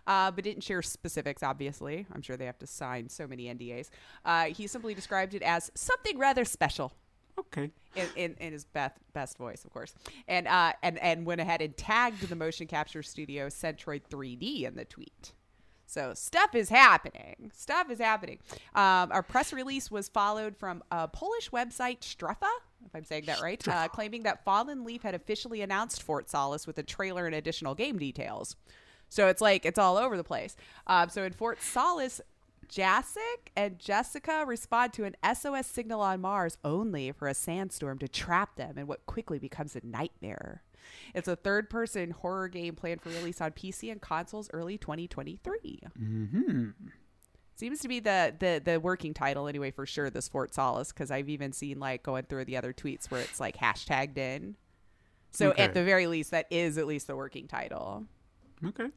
uh, 0.08 0.32
but 0.32 0.44
didn't 0.46 0.64
share 0.64 0.82
specifics. 0.82 1.44
Obviously, 1.44 2.06
I'm 2.14 2.22
sure 2.22 2.38
they 2.38 2.46
have 2.46 2.60
to 2.60 2.68
sign 2.68 3.10
so 3.10 3.28
many 3.28 3.46
NDAs. 3.54 3.90
Uh, 4.24 4.46
he 4.46 4.68
simply 4.68 4.94
described 4.94 5.34
it 5.34 5.42
as 5.42 5.72
something 5.76 6.18
rather 6.18 6.46
special 6.46 6.94
Okay. 7.38 7.72
in, 7.96 8.06
in, 8.16 8.36
in 8.40 8.54
his 8.54 8.64
best 8.64 8.96
best 9.12 9.38
voice, 9.38 9.66
of 9.66 9.72
course, 9.74 9.94
and 10.30 10.48
uh, 10.48 10.72
and 10.84 10.98
and 11.00 11.26
went 11.26 11.42
ahead 11.42 11.62
and 11.62 11.76
tagged 11.76 12.22
the 12.30 12.36
motion 12.36 12.68
capture 12.68 13.04
studio 13.04 13.48
Centroid 13.48 14.04
3D 14.10 14.64
in 14.64 14.76
the 14.76 14.86
tweet. 14.86 15.34
So 15.86 16.14
stuff 16.14 16.56
is 16.56 16.70
happening. 16.70 17.52
Stuff 17.54 17.90
is 17.90 18.00
happening. 18.00 18.40
Um, 18.74 19.12
our 19.12 19.24
press 19.24 19.54
release 19.54 19.92
was 19.92 20.10
followed 20.10 20.58
from 20.58 20.84
a 20.92 21.08
Polish 21.08 21.52
website, 21.52 22.00
Strefa, 22.00 22.50
if 22.86 22.96
I'm 22.96 23.04
saying 23.04 23.26
that 23.26 23.42
right, 23.42 23.66
uh, 23.68 23.88
claiming 23.88 24.24
that 24.24 24.44
Fallen 24.44 24.84
Leaf 24.84 25.04
had 25.04 25.16
officially 25.16 25.62
announced 25.62 26.04
Fort 26.04 26.30
Solis 26.30 26.68
with 26.68 26.78
a 26.78 26.84
trailer 26.84 27.26
and 27.26 27.36
additional 27.36 27.76
game 27.76 27.98
details. 27.98 28.56
So 29.10 29.28
it's 29.28 29.42
like 29.42 29.66
it's 29.66 29.80
all 29.80 29.98
over 29.98 30.18
the 30.18 30.24
place. 30.24 30.56
Um, 30.88 31.10
so 31.10 31.24
in 31.24 31.34
Fort 31.34 31.62
Solis, 31.62 32.22
Jacek 32.68 33.52
and 33.56 33.78
Jessica 33.80 34.44
respond 34.46 34.94
to 34.94 35.04
an 35.04 35.16
SOS 35.34 35.68
signal 35.68 36.02
on 36.02 36.22
Mars 36.22 36.58
only 36.64 37.12
for 37.12 37.28
a 37.28 37.34
sandstorm 37.34 38.00
to 38.00 38.08
trap 38.08 38.56
them 38.56 38.78
in 38.78 38.88
what 38.88 39.06
quickly 39.06 39.40
becomes 39.40 39.76
a 39.76 39.82
nightmare. 39.86 40.64
It's 41.14 41.28
a 41.28 41.36
third 41.36 41.70
person 41.70 42.12
horror 42.12 42.48
game 42.48 42.76
planned 42.76 43.02
for 43.02 43.10
release 43.10 43.42
on 43.42 43.52
PC 43.52 43.92
and 43.92 44.02
consoles 44.02 44.50
early 44.54 44.78
2023. 44.78 45.80
Mm-hmm. 46.00 46.70
Seems 47.58 47.80
to 47.80 47.88
be 47.88 48.00
the 48.02 48.34
the 48.38 48.62
the 48.64 48.80
working 48.80 49.14
title 49.14 49.48
anyway 49.48 49.72
for 49.72 49.86
sure. 49.86 50.10
This 50.10 50.28
Fort 50.28 50.54
Solis 50.54 50.92
because 50.92 51.10
I've 51.10 51.30
even 51.30 51.54
seen 51.54 51.80
like 51.80 52.04
going 52.04 52.24
through 52.24 52.46
the 52.46 52.58
other 52.58 52.74
tweets 52.74 53.10
where 53.10 53.22
it's 53.22 53.40
like 53.40 53.56
hashtagged 53.58 54.18
in. 54.18 54.56
So 55.32 55.52
Okay. 55.52 55.64
at 55.64 55.74
the 55.74 55.84
very 55.84 56.08
least, 56.08 56.32
that 56.32 56.48
is 56.50 56.78
at 56.78 56.86
least 56.88 57.08
the 57.08 57.16
working 57.16 57.48
title. 57.48 58.06
Okay. 58.66 58.88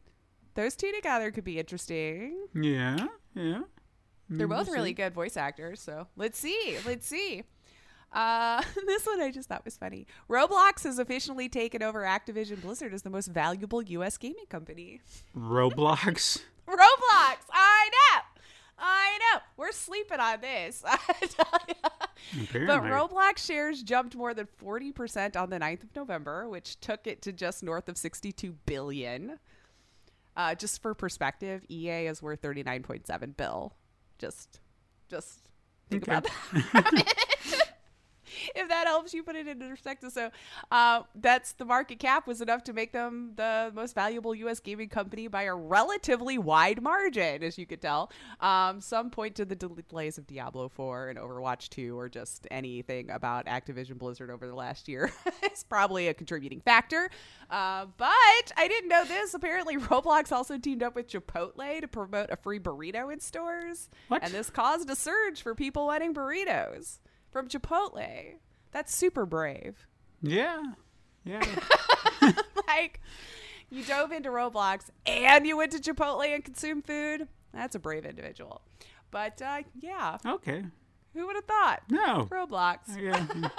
Those 0.54 0.74
two 0.74 0.90
together 0.92 1.30
could 1.30 1.44
be 1.44 1.58
interesting. 1.58 2.46
Yeah. 2.54 3.06
Yeah. 3.34 3.62
They're 4.28 4.48
both 4.48 4.68
really 4.68 4.92
good 4.92 5.14
voice 5.14 5.36
actors, 5.36 5.80
so 5.80 6.06
let's 6.16 6.38
see. 6.38 6.76
Let's 6.84 7.06
see. 7.06 7.44
Uh, 8.12 8.62
this 8.86 9.06
one 9.06 9.20
I 9.20 9.30
just 9.30 9.48
thought 9.48 9.64
was 9.64 9.76
funny. 9.76 10.06
Roblox 10.30 10.84
has 10.84 10.98
officially 10.98 11.48
taken 11.48 11.82
over 11.82 12.02
Activision 12.02 12.60
Blizzard 12.62 12.94
as 12.94 13.02
the 13.02 13.10
most 13.10 13.28
valuable 13.28 13.82
U.S. 13.82 14.16
gaming 14.16 14.46
company. 14.48 15.00
Roblox. 15.36 16.40
Roblox, 16.68 17.36
I 17.52 17.90
know, 17.92 18.20
I 18.78 19.18
know. 19.18 19.40
We're 19.56 19.72
sleeping 19.72 20.20
on 20.20 20.40
this. 20.40 20.82
but 20.86 22.82
Roblox 22.82 23.38
shares 23.38 23.82
jumped 23.82 24.14
more 24.14 24.34
than 24.34 24.46
forty 24.58 24.92
percent 24.92 25.36
on 25.36 25.50
the 25.50 25.58
9th 25.58 25.84
of 25.84 25.96
November, 25.96 26.48
which 26.48 26.78
took 26.80 27.06
it 27.06 27.22
to 27.22 27.32
just 27.32 27.62
north 27.62 27.88
of 27.88 27.96
sixty-two 27.96 28.52
billion. 28.66 29.38
Uh, 30.36 30.54
just 30.54 30.80
for 30.82 30.94
perspective, 30.94 31.64
EA 31.68 32.06
is 32.06 32.22
worth 32.22 32.40
thirty-nine 32.40 32.82
point 32.82 33.06
seven 33.06 33.32
bill. 33.36 33.74
Just, 34.18 34.60
just 35.08 35.40
think 35.90 36.08
Okay. 36.08 36.18
about 36.18 36.30
that. 36.74 37.04
if 38.54 38.68
that 38.68 38.86
helps 38.86 39.14
you 39.14 39.22
put 39.22 39.36
it 39.36 39.46
into 39.46 39.68
perspective. 39.68 40.12
So 40.12 40.30
uh, 40.70 41.02
that's 41.14 41.52
the 41.52 41.64
market 41.64 41.98
cap 41.98 42.26
was 42.26 42.40
enough 42.40 42.64
to 42.64 42.72
make 42.72 42.92
them 42.92 43.32
the 43.36 43.70
most 43.74 43.94
valuable 43.94 44.34
U.S. 44.34 44.60
gaming 44.60 44.88
company 44.88 45.28
by 45.28 45.44
a 45.44 45.54
relatively 45.54 46.38
wide 46.38 46.82
margin, 46.82 47.42
as 47.42 47.58
you 47.58 47.66
could 47.66 47.80
tell. 47.80 48.10
Um, 48.40 48.80
some 48.80 49.10
point 49.10 49.34
to 49.36 49.44
the 49.44 49.56
delays 49.56 50.18
of 50.18 50.26
Diablo 50.26 50.68
4 50.68 51.10
and 51.10 51.18
Overwatch 51.18 51.68
2, 51.70 51.98
or 51.98 52.08
just 52.08 52.46
anything 52.50 53.10
about 53.10 53.46
Activision 53.46 53.98
Blizzard 53.98 54.30
over 54.30 54.46
the 54.46 54.54
last 54.54 54.88
year. 54.88 55.12
is 55.52 55.64
probably 55.64 56.08
a 56.08 56.14
contributing 56.14 56.60
factor. 56.60 57.10
Uh, 57.50 57.86
but 57.96 58.08
I 58.56 58.68
didn't 58.68 58.88
know 58.88 59.04
this. 59.04 59.34
Apparently, 59.34 59.76
Roblox 59.78 60.32
also 60.32 60.58
teamed 60.58 60.82
up 60.82 60.94
with 60.94 61.08
Chipotle 61.08 61.80
to 61.80 61.88
promote 61.88 62.30
a 62.30 62.36
free 62.36 62.58
burrito 62.58 63.12
in 63.12 63.20
stores. 63.20 63.88
What? 64.08 64.22
And 64.22 64.32
this 64.32 64.50
caused 64.50 64.90
a 64.90 64.96
surge 64.96 65.42
for 65.42 65.54
people 65.54 65.86
wanting 65.86 66.14
burritos 66.14 66.98
from 67.30 67.48
Chipotle. 67.48 68.34
That's 68.72 68.94
super 68.94 69.26
brave. 69.26 69.86
Yeah. 70.22 70.62
Yeah. 71.24 71.42
like, 72.66 73.00
you 73.70 73.84
dove 73.84 74.12
into 74.12 74.30
Roblox 74.30 74.90
and 75.06 75.46
you 75.46 75.56
went 75.56 75.72
to 75.72 75.78
Chipotle 75.78 76.26
and 76.26 76.44
consumed 76.44 76.86
food. 76.86 77.28
That's 77.52 77.74
a 77.74 77.78
brave 77.78 78.04
individual. 78.04 78.62
But 79.10 79.40
uh, 79.40 79.62
yeah, 79.80 80.18
okay. 80.24 80.64
who 81.14 81.26
would 81.26 81.36
have 81.36 81.44
thought? 81.46 81.82
No. 81.90 82.28
Roblox. 82.30 82.78
Yeah. 82.98 83.48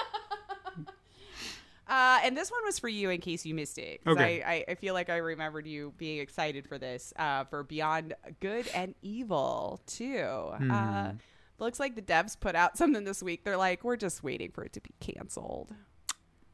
Uh, 1.90 2.20
and 2.24 2.38
this 2.38 2.52
one 2.52 2.62
was 2.66 2.78
for 2.78 2.88
you 2.88 3.10
in 3.10 3.20
case 3.20 3.48
you 3.48 3.56
missed 3.56 3.80
it. 3.80 4.00
Okay. 4.06 4.44
I, 4.44 4.52
I, 4.52 4.66
I 4.70 4.76
feel 4.76 4.94
like 4.94 5.10
I 5.10 5.18
remembered 5.18 5.66
you 5.66 5.92
being 5.98 6.20
excited 6.20 6.68
for 6.68 6.78
this, 6.78 7.12
uh, 7.18 7.46
for 7.46 7.64
Beyond 7.64 8.14
Good 8.40 8.68
and 8.76 8.94
Evil, 9.02 9.82
too. 9.88 10.24
Uh, 10.72 11.14
looks 11.60 11.80
like 11.80 11.95
the 11.95 12.01
devs 12.01 12.39
put 12.39 12.55
out 12.55 12.78
something 12.78 13.03
this 13.03 13.22
week. 13.24 13.43
They're 13.43 13.57
like, 13.57 13.84
we're 13.84 13.97
just 13.97 14.24
waiting 14.24 14.51
for 14.51 14.64
it 14.64 14.74
to 14.74 14.82
be 14.82 14.91
canceled. 14.99 15.70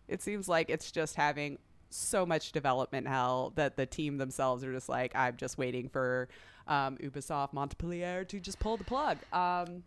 It 0.08 0.22
seems 0.22 0.48
like 0.48 0.70
it's 0.70 0.92
just 0.92 1.16
having 1.16 1.58
so 1.90 2.26
much 2.26 2.52
development 2.52 3.08
hell 3.08 3.54
that 3.56 3.78
the 3.78 3.86
team 3.86 4.18
themselves 4.18 4.64
are 4.64 4.74
just 4.74 4.90
like, 4.90 5.16
I'm 5.16 5.38
just 5.38 5.58
waiting 5.58 5.90
for 5.90 6.28
um, 6.68 6.98
Ubisoft 6.98 7.54
Montpellier 7.54 8.24
to 8.26 8.40
just 8.40 8.60
pull 8.60 8.78
the 8.78 8.84
plug. 8.84 9.18
Um, 9.32 9.84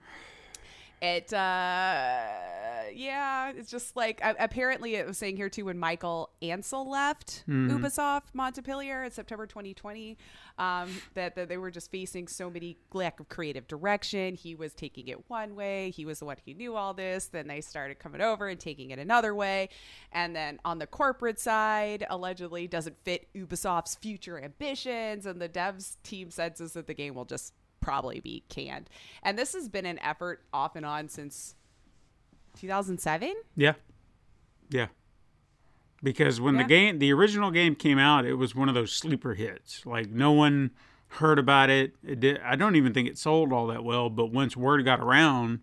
it 1.02 1.32
uh 1.32 2.22
yeah 2.94 3.52
it's 3.54 3.70
just 3.70 3.94
like 3.96 4.20
a- 4.22 4.34
apparently 4.38 4.94
it 4.94 5.06
was 5.06 5.18
saying 5.18 5.36
here 5.36 5.48
too 5.48 5.64
when 5.66 5.78
michael 5.78 6.30
ancel 6.42 6.86
left 6.86 7.44
ubisoft 7.48 8.22
montpellier 8.34 9.04
in 9.04 9.10
september 9.10 9.46
2020 9.46 10.16
um 10.58 10.88
that, 11.14 11.36
that 11.36 11.48
they 11.48 11.56
were 11.56 11.70
just 11.70 11.90
facing 11.90 12.26
so 12.26 12.50
many 12.50 12.76
lack 12.92 13.20
of 13.20 13.28
creative 13.28 13.68
direction. 13.68 14.34
He 14.34 14.54
was 14.56 14.74
taking 14.74 15.06
it 15.06 15.28
one 15.30 15.54
way. 15.54 15.90
He 15.90 16.04
was 16.04 16.18
the 16.18 16.24
one 16.24 16.36
who 16.44 16.52
knew 16.54 16.74
all 16.74 16.94
this. 16.94 17.26
Then 17.26 17.46
they 17.46 17.60
started 17.60 18.00
coming 18.00 18.20
over 18.20 18.48
and 18.48 18.58
taking 18.58 18.90
it 18.90 18.98
another 18.98 19.36
way. 19.36 19.68
And 20.10 20.34
then 20.34 20.58
on 20.64 20.80
the 20.80 20.86
corporate 20.88 21.38
side 21.38 22.04
allegedly 22.10 22.66
doesn't 22.66 22.96
fit 23.04 23.28
ubisoft's 23.36 23.94
future 23.94 24.42
ambitions. 24.42 25.26
And 25.26 25.40
the 25.40 25.48
devs 25.48 25.96
team 26.02 26.30
senses 26.32 26.72
that 26.72 26.88
the 26.88 26.94
game 26.94 27.14
will 27.14 27.24
just 27.24 27.52
probably 27.80 28.20
be 28.20 28.44
canned. 28.48 28.88
And 29.22 29.38
this 29.38 29.52
has 29.54 29.68
been 29.68 29.86
an 29.86 29.98
effort 30.00 30.42
off 30.52 30.76
and 30.76 30.84
on 30.86 31.08
since 31.08 31.54
2007. 32.56 33.34
yeah. 33.56 33.74
Yeah. 34.70 34.88
Because 36.02 36.40
when 36.40 36.54
Yeah. 36.56 36.62
the 36.62 36.68
game, 36.68 36.98
the 36.98 37.12
original 37.12 37.50
game 37.50 37.74
came 37.74 37.98
out, 37.98 38.24
it 38.24 38.34
was 38.34 38.54
one 38.54 38.68
of 38.68 38.74
those 38.74 38.92
sleeper 38.92 39.34
hits. 39.34 39.84
Like 39.86 40.10
no 40.10 40.30
one 40.32 40.70
heard 41.12 41.38
about 41.38 41.70
it. 41.70 41.96
It 42.04 42.20
did. 42.20 42.38
I 42.40 42.54
don't 42.54 42.76
even 42.76 42.92
think 42.92 43.08
it 43.08 43.16
sold 43.18 43.52
all 43.52 43.66
that 43.68 43.82
well. 43.82 44.10
But 44.10 44.26
once 44.26 44.56
word 44.56 44.84
got 44.84 45.00
around, 45.00 45.60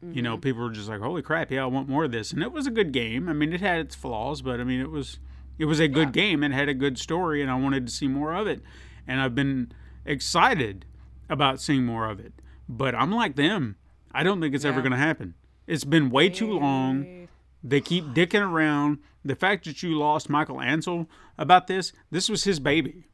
you 0.00 0.08
Mm-hmm. 0.08 0.22
know, 0.22 0.38
people 0.38 0.62
were 0.62 0.70
just 0.70 0.88
like, 0.88 1.00
"Holy 1.00 1.22
crap! 1.22 1.50
Yeah, 1.50 1.62
I 1.64 1.66
want 1.66 1.88
more 1.88 2.04
of 2.04 2.12
this." 2.12 2.32
And 2.32 2.42
it 2.42 2.52
was 2.52 2.66
a 2.66 2.70
good 2.70 2.92
game. 2.92 3.28
I 3.28 3.32
mean, 3.32 3.52
it 3.52 3.60
had 3.60 3.80
its 3.80 3.94
flaws, 3.96 4.40
but 4.42 4.60
I 4.60 4.64
mean, 4.64 4.80
it 4.80 4.90
was 4.90 5.18
it 5.58 5.64
was 5.64 5.80
a 5.80 5.88
good 5.88 6.12
game. 6.12 6.42
It 6.44 6.52
had 6.52 6.68
a 6.68 6.74
good 6.74 6.98
story, 6.98 7.42
and 7.42 7.50
I 7.50 7.54
wanted 7.56 7.86
to 7.86 7.92
see 7.92 8.06
more 8.08 8.34
of 8.34 8.46
it. 8.46 8.62
And 9.08 9.20
I've 9.20 9.34
been 9.34 9.72
excited 10.04 10.84
about 11.28 11.60
seeing 11.60 11.84
more 11.84 12.08
of 12.08 12.20
it. 12.20 12.32
But 12.68 12.94
I'm 12.94 13.12
like 13.12 13.36
them. 13.36 13.76
I 14.12 14.22
don't 14.22 14.40
think 14.40 14.54
it's 14.54 14.64
ever 14.64 14.80
going 14.80 14.92
to 14.92 14.98
happen. 14.98 15.34
It's 15.66 15.84
been 15.84 16.10
way 16.10 16.28
too 16.28 16.58
long. 16.58 17.28
They 17.62 17.80
keep 17.80 18.04
dicking 18.06 18.48
around. 18.48 18.98
The 19.24 19.34
fact 19.34 19.64
that 19.64 19.82
you 19.82 19.98
lost 19.98 20.30
Michael 20.30 20.58
Ancel 20.58 21.08
about 21.36 21.66
this, 21.66 21.92
this 22.10 22.28
was 22.28 22.44
his 22.44 22.60
baby. 22.60 23.08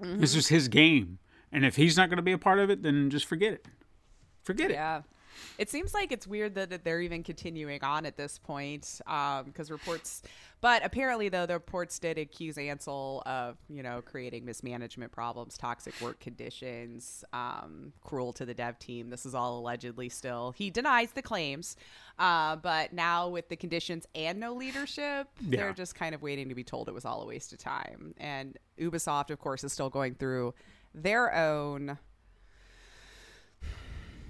This 0.00 0.08
mm-hmm. 0.08 0.20
was 0.20 0.48
his 0.48 0.68
game. 0.68 1.18
And 1.52 1.64
if 1.64 1.76
he's 1.76 1.96
not 1.96 2.08
going 2.08 2.16
to 2.16 2.22
be 2.22 2.32
a 2.32 2.38
part 2.38 2.58
of 2.58 2.70
it, 2.70 2.82
then 2.82 3.10
just 3.10 3.26
forget 3.26 3.52
it. 3.52 3.66
Forget 4.42 4.70
it. 4.70 4.74
Yeah. 4.74 4.98
It 4.98 5.04
seems 5.68 5.94
like 5.94 6.12
it's 6.12 6.26
weird 6.26 6.54
that, 6.54 6.70
that 6.70 6.84
they're 6.84 7.00
even 7.00 7.22
continuing 7.22 7.82
on 7.82 8.06
at 8.06 8.16
this 8.16 8.38
point 8.38 9.00
because 9.44 9.70
reports, 9.70 10.22
but 10.60 10.84
apparently, 10.84 11.28
though, 11.28 11.46
the 11.46 11.54
reports 11.54 11.98
did 11.98 12.16
accuse 12.18 12.56
Ancel 12.56 13.22
of, 13.26 13.56
you 13.68 13.82
know, 13.82 14.02
creating 14.04 14.44
mismanagement 14.44 15.12
problems, 15.12 15.58
toxic 15.58 15.94
work 16.00 16.18
conditions, 16.20 17.24
um, 17.32 17.92
cruel 18.02 18.32
to 18.34 18.46
the 18.46 18.54
dev 18.54 18.78
team. 18.78 19.10
This 19.10 19.26
is 19.26 19.34
all 19.34 19.58
allegedly 19.58 20.08
still. 20.08 20.52
He 20.56 20.70
denies 20.70 21.12
the 21.12 21.22
claims, 21.22 21.76
uh, 22.18 22.56
but 22.56 22.92
now 22.92 23.28
with 23.28 23.48
the 23.48 23.56
conditions 23.56 24.06
and 24.14 24.40
no 24.40 24.54
leadership, 24.54 25.28
Yeah. 25.40 25.58
they're 25.58 25.72
just 25.74 25.94
kind 25.94 26.14
of 26.14 26.22
waiting 26.22 26.48
to 26.48 26.54
be 26.54 26.64
told 26.64 26.88
it 26.88 26.92
was 26.94 27.04
all 27.04 27.22
a 27.22 27.26
waste 27.26 27.52
of 27.52 27.58
time. 27.58 28.14
And 28.18 28.56
Ubisoft, 28.78 29.30
of 29.30 29.38
course, 29.38 29.64
is 29.64 29.72
still 29.72 29.90
going 29.90 30.14
through 30.14 30.54
their 30.94 31.34
own 31.34 31.98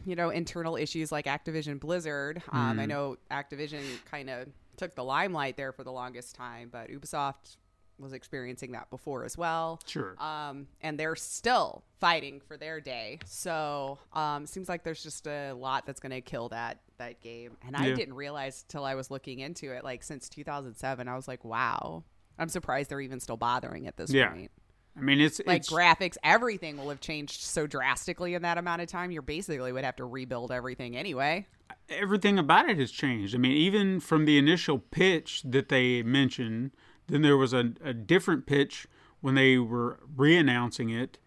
you 0.04 0.16
know, 0.16 0.30
internal 0.30 0.76
issues 0.76 1.10
like 1.12 1.26
Activision 1.26 1.80
Blizzard. 1.80 2.42
Um, 2.50 2.78
I 2.80 2.86
know 2.86 3.16
Activision 3.30 3.82
kind 4.10 4.28
of 4.30 4.48
took 4.76 4.94
the 4.94 5.04
limelight 5.04 5.56
there 5.56 5.72
for 5.72 5.84
the 5.84 5.92
longest 5.92 6.34
time, 6.34 6.68
but 6.70 6.90
Ubisoft 6.90 7.56
was 7.98 8.12
experiencing 8.12 8.72
that 8.72 8.90
before 8.90 9.24
as 9.24 9.38
well. 9.38 9.80
Sure. 9.86 10.16
Um, 10.18 10.66
and 10.80 10.98
they're 10.98 11.14
still 11.14 11.84
fighting 12.00 12.40
for 12.40 12.56
their 12.56 12.80
day. 12.80 13.20
So 13.24 13.98
um, 14.12 14.42
it 14.44 14.48
seems 14.48 14.68
like 14.68 14.82
there's 14.82 15.02
just 15.02 15.26
a 15.28 15.52
lot 15.52 15.86
that's 15.86 16.00
going 16.00 16.10
to 16.10 16.20
kill 16.20 16.48
that 16.48 16.80
that 16.98 17.20
game. 17.20 17.56
And 17.66 17.76
I 17.76 17.92
didn't 17.94 18.14
realize 18.14 18.64
till 18.68 18.84
I 18.84 18.94
was 18.96 19.10
looking 19.12 19.38
into 19.40 19.72
it, 19.72 19.84
like 19.84 20.02
since 20.02 20.28
2007, 20.28 21.06
I 21.08 21.14
was 21.16 21.28
like, 21.28 21.44
wow. 21.44 22.02
I'm 22.36 22.48
surprised 22.48 22.90
they're 22.90 23.00
even 23.00 23.20
still 23.20 23.36
bothering 23.36 23.86
at 23.86 23.96
this 23.96 24.10
Yeah. 24.10 24.30
point. 24.30 24.50
I 24.96 25.00
mean, 25.00 25.20
it's 25.20 25.40
Like 25.46 25.62
it's, 25.62 25.70
graphics, 25.70 26.16
everything 26.22 26.76
will 26.76 26.88
have 26.88 27.00
changed 27.00 27.40
so 27.40 27.66
drastically 27.66 28.34
in 28.34 28.42
that 28.42 28.58
amount 28.58 28.82
of 28.82 28.88
time. 28.88 29.10
You 29.10 29.22
basically 29.22 29.72
would 29.72 29.84
have 29.84 29.96
to 29.96 30.04
rebuild 30.04 30.52
everything 30.52 30.96
anyway. 30.96 31.46
everything 31.88 32.38
about 32.38 32.68
it 32.68 32.78
has 32.78 32.90
changed. 32.90 33.34
I 33.34 33.38
mean, 33.38 33.52
even 33.52 34.00
from 34.00 34.24
the 34.24 34.38
initial 34.38 34.78
pitch 34.78 35.42
that 35.44 35.68
they 35.68 36.02
mentioned, 36.02 36.70
then 37.08 37.22
there 37.22 37.36
was 37.36 37.52
a, 37.52 37.72
a 37.82 37.92
different 37.92 38.46
pitch 38.46 38.86
when 39.20 39.34
they 39.34 39.58
were 39.58 39.98
re-announcing 40.16 40.90
it, 40.90 41.18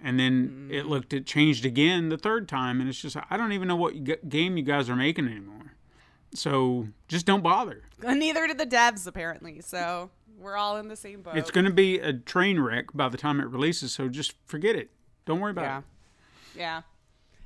and 0.00 0.20
then 0.20 0.68
it 0.70 0.84
mm. 0.84 0.88
looked 0.88 1.12
it 1.12 1.26
changed 1.26 1.64
again 1.64 2.10
the 2.10 2.18
third 2.18 2.48
time, 2.48 2.80
and 2.80 2.88
it's 2.88 3.00
just 3.00 3.16
I 3.30 3.36
don't 3.36 3.52
even 3.52 3.68
know 3.68 3.76
what 3.76 4.04
g- 4.04 4.16
game 4.28 4.56
you 4.56 4.62
guys 4.62 4.88
are 4.88 4.96
making 4.96 5.26
anymore. 5.26 5.72
So 6.34 6.88
just 7.08 7.26
don't 7.26 7.42
bother. 7.42 7.84
Neither 8.02 8.46
did 8.46 8.58
the 8.58 8.66
devs 8.66 9.06
apparently. 9.06 9.60
So 9.60 10.10
we're 10.38 10.56
all 10.56 10.76
in 10.76 10.88
the 10.88 10.96
same 10.96 11.22
boat. 11.22 11.36
It's 11.36 11.50
going 11.50 11.64
to 11.64 11.72
be 11.72 11.98
a 11.98 12.12
train 12.12 12.60
wreck 12.60 12.86
by 12.94 13.08
the 13.08 13.16
time 13.16 13.40
it 13.40 13.46
releases. 13.46 13.92
So 13.92 14.08
just 14.08 14.34
forget 14.44 14.76
it. 14.76 14.90
Don't 15.24 15.40
worry 15.40 15.50
about 15.50 15.64
yeah, 15.64 15.78
it. 15.78 15.84
yeah. 16.58 16.82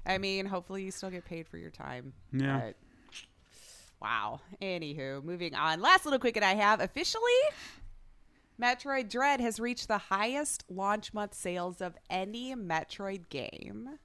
I 0.06 0.18
mean, 0.18 0.46
hopefully 0.46 0.82
you 0.82 0.90
still 0.90 1.10
get 1.10 1.24
paid 1.24 1.48
for 1.48 1.58
your 1.58 1.70
time. 1.70 2.12
Yeah. 2.32 2.60
But, 2.60 2.76
wow. 4.00 4.40
Anywho, 4.60 5.22
moving 5.22 5.54
on. 5.54 5.80
Last 5.80 6.04
little 6.04 6.18
quick 6.18 6.42
I 6.42 6.54
have 6.54 6.80
officially. 6.80 7.22
Metroid 8.60 9.08
Dread 9.08 9.40
has 9.40 9.58
reached 9.58 9.88
the 9.88 9.98
highest 9.98 10.64
launch 10.68 11.14
month 11.14 11.34
sales 11.34 11.80
of 11.80 11.96
any 12.10 12.54
Metroid 12.54 13.28
game 13.30 13.98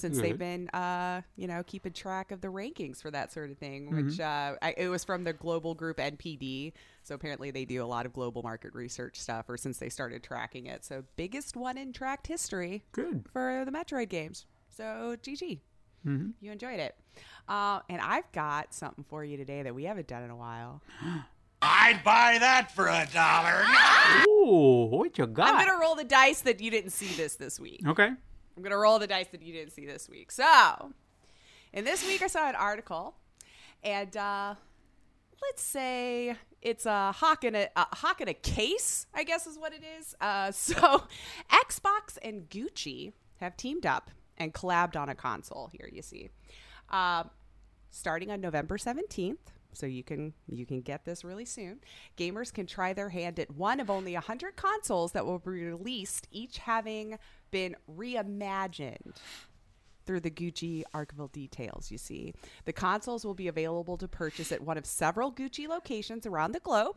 since 0.00 0.16
Good. 0.16 0.24
they've 0.24 0.38
been, 0.38 0.68
uh, 0.70 1.22
you 1.36 1.46
know, 1.46 1.62
keeping 1.66 1.92
track 1.92 2.32
of 2.32 2.40
the 2.40 2.48
rankings 2.48 3.00
for 3.00 3.10
that 3.10 3.32
sort 3.32 3.50
of 3.50 3.58
thing. 3.58 3.86
Mm-hmm. 3.86 4.06
Which 4.06 4.20
uh, 4.20 4.56
I, 4.60 4.74
it 4.76 4.88
was 4.88 5.04
from 5.04 5.24
the 5.24 5.32
global 5.32 5.74
group 5.74 5.98
NPD. 5.98 6.72
So 7.02 7.14
apparently 7.14 7.50
they 7.50 7.64
do 7.64 7.82
a 7.82 7.86
lot 7.86 8.06
of 8.06 8.12
global 8.12 8.42
market 8.42 8.74
research 8.74 9.18
stuff, 9.20 9.48
or 9.48 9.56
since 9.56 9.78
they 9.78 9.88
started 9.88 10.22
tracking 10.22 10.66
it. 10.66 10.84
So 10.84 11.04
biggest 11.16 11.56
one 11.56 11.78
in 11.78 11.92
tracked 11.92 12.26
history 12.26 12.84
Good. 12.92 13.26
for 13.32 13.64
the 13.64 13.70
Metroid 13.70 14.08
games. 14.08 14.46
So 14.68 15.16
GG. 15.22 15.60
Mm-hmm. 16.06 16.30
You 16.40 16.52
enjoyed 16.52 16.80
it. 16.80 16.96
Uh, 17.48 17.80
and 17.88 18.00
I've 18.00 18.30
got 18.32 18.72
something 18.72 19.04
for 19.08 19.24
you 19.24 19.36
today 19.36 19.62
that 19.62 19.74
we 19.74 19.84
haven't 19.84 20.06
done 20.06 20.22
in 20.22 20.30
a 20.30 20.36
while. 20.36 20.82
I'd 21.62 22.02
buy 22.02 22.38
that 22.40 22.74
for 22.74 22.88
a 22.88 23.06
dollar. 23.12 23.64
Ooh, 24.26 24.86
what 24.86 25.18
you 25.18 25.26
got? 25.26 25.48
I'm 25.48 25.66
going 25.66 25.78
to 25.78 25.80
roll 25.80 25.94
the 25.94 26.04
dice 26.04 26.40
that 26.42 26.60
you 26.60 26.70
didn't 26.70 26.90
see 26.90 27.14
this 27.16 27.34
this 27.34 27.60
week. 27.60 27.82
okay. 27.86 28.12
I'm 28.56 28.62
going 28.62 28.72
to 28.72 28.76
roll 28.76 28.98
the 28.98 29.06
dice 29.06 29.28
that 29.28 29.42
you 29.42 29.52
didn't 29.52 29.72
see 29.72 29.86
this 29.86 30.08
week. 30.08 30.30
So, 30.32 30.92
in 31.72 31.84
this 31.84 32.06
week, 32.06 32.22
I 32.22 32.26
saw 32.26 32.48
an 32.48 32.54
article, 32.54 33.14
and 33.82 34.14
uh, 34.16 34.54
let's 35.42 35.62
say 35.62 36.36
it's 36.60 36.86
a 36.86 37.12
hawk 37.12 37.44
in 37.44 37.54
a, 37.54 37.68
a 37.76 37.86
hawk 37.96 38.20
in 38.20 38.28
a 38.28 38.34
case, 38.34 39.06
I 39.14 39.24
guess 39.24 39.46
is 39.46 39.58
what 39.58 39.72
it 39.72 39.82
is. 39.98 40.14
Uh, 40.20 40.50
so, 40.52 41.04
Xbox 41.50 42.18
and 42.22 42.48
Gucci 42.48 43.12
have 43.38 43.56
teamed 43.56 43.86
up 43.86 44.10
and 44.36 44.52
collabed 44.52 44.96
on 44.96 45.08
a 45.08 45.14
console. 45.14 45.70
Here 45.72 45.88
you 45.90 46.02
see, 46.02 46.30
uh, 46.90 47.24
starting 47.90 48.30
on 48.30 48.40
November 48.40 48.78
17th. 48.78 49.36
So 49.72 49.86
you 49.86 50.02
can 50.02 50.34
you 50.48 50.66
can 50.66 50.80
get 50.80 51.04
this 51.04 51.24
really 51.24 51.44
soon. 51.44 51.78
Gamers 52.18 52.52
can 52.52 52.66
try 52.66 52.92
their 52.92 53.10
hand 53.10 53.38
at 53.38 53.52
one 53.52 53.78
of 53.78 53.88
only 53.88 54.14
100 54.14 54.56
consoles 54.56 55.12
that 55.12 55.24
will 55.24 55.38
be 55.38 55.50
released, 55.50 56.26
each 56.32 56.58
having 56.58 57.18
been 57.50 57.76
reimagined 57.90 59.16
through 60.06 60.20
the 60.20 60.30
Gucci 60.30 60.82
archival 60.94 61.30
details, 61.30 61.90
you 61.90 61.98
see. 61.98 62.32
The 62.64 62.72
consoles 62.72 63.24
will 63.24 63.34
be 63.34 63.48
available 63.48 63.96
to 63.98 64.08
purchase 64.08 64.50
at 64.50 64.60
one 64.60 64.78
of 64.78 64.86
several 64.86 65.32
Gucci 65.32 65.68
locations 65.68 66.26
around 66.26 66.52
the 66.52 66.60
globe. 66.60 66.96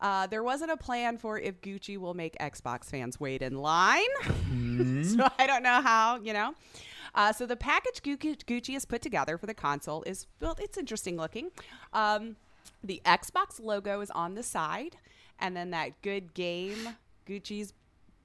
Uh, 0.00 0.26
there 0.26 0.42
wasn't 0.42 0.70
a 0.70 0.76
plan 0.76 1.16
for 1.16 1.38
if 1.38 1.60
Gucci 1.60 1.96
will 1.96 2.14
make 2.14 2.36
Xbox 2.38 2.86
fans 2.86 3.20
wait 3.20 3.40
in 3.40 3.58
line. 3.58 4.02
so 5.04 5.28
I 5.38 5.46
don't 5.46 5.62
know 5.62 5.80
how, 5.80 6.18
you 6.20 6.32
know. 6.32 6.54
Uh, 7.14 7.32
so 7.32 7.46
the 7.46 7.56
package 7.56 8.02
Gucci, 8.02 8.36
Gucci 8.44 8.72
has 8.72 8.84
put 8.84 9.02
together 9.02 9.38
for 9.38 9.46
the 9.46 9.54
console 9.54 10.02
is, 10.02 10.26
well, 10.40 10.56
it's 10.58 10.76
interesting 10.76 11.16
looking. 11.16 11.50
Um, 11.92 12.36
the 12.82 13.00
Xbox 13.04 13.60
logo 13.60 14.00
is 14.00 14.10
on 14.10 14.34
the 14.34 14.42
side, 14.42 14.96
and 15.38 15.56
then 15.56 15.70
that 15.70 16.02
good 16.02 16.34
game 16.34 16.96
Gucci's 17.28 17.72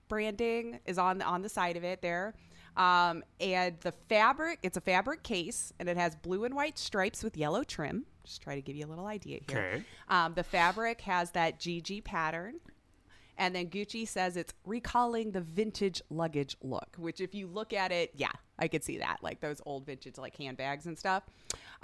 branding 0.08 0.80
is 0.86 0.98
on 0.98 1.22
on 1.22 1.42
the 1.42 1.50
side 1.50 1.78
of 1.78 1.84
it 1.84 2.02
there. 2.02 2.34
Um, 2.76 3.24
and 3.40 3.76
the 3.82 3.92
fabric, 4.08 4.60
it's 4.62 4.78
a 4.78 4.82
fabric 4.82 5.24
case, 5.24 5.74
and 5.80 5.90
it 5.90 5.98
has 5.98 6.16
blue 6.16 6.44
and 6.44 6.56
white 6.56 6.78
stripes 6.78 7.24
with 7.24 7.36
yellow 7.36 7.64
trim. 7.64 8.06
Just 8.24 8.42
try 8.44 8.56
to 8.56 8.62
give 8.62 8.76
you 8.76 8.86
a 8.86 8.88
little 8.88 9.08
idea 9.08 9.40
here. 9.48 9.58
Okay. 9.58 9.84
Um, 10.10 10.36
the 10.36 10.44
fabric 10.44 11.02
has 11.02 11.32
that 11.32 11.60
GG 11.60 12.04
pattern. 12.04 12.60
And 13.40 13.56
then 13.56 13.68
Gucci 13.68 14.08
says 14.08 14.36
it's 14.36 14.54
recalling 14.66 15.32
the 15.32 15.42
vintage 15.42 16.02
luggage 16.10 16.58
look, 16.62 16.96
which 16.98 17.22
if 17.22 17.36
you 17.36 17.48
look 17.48 17.72
at 17.72 17.92
it, 17.92 18.12
yeah, 18.16 18.32
I 18.58 18.68
could 18.68 18.84
see 18.84 18.98
that, 18.98 19.18
like 19.22 19.42
those 19.42 19.62
old 19.66 19.86
vintage 19.86 20.18
like 20.18 20.36
handbags 20.38 20.88
and 20.88 20.98
stuff. 20.98 21.24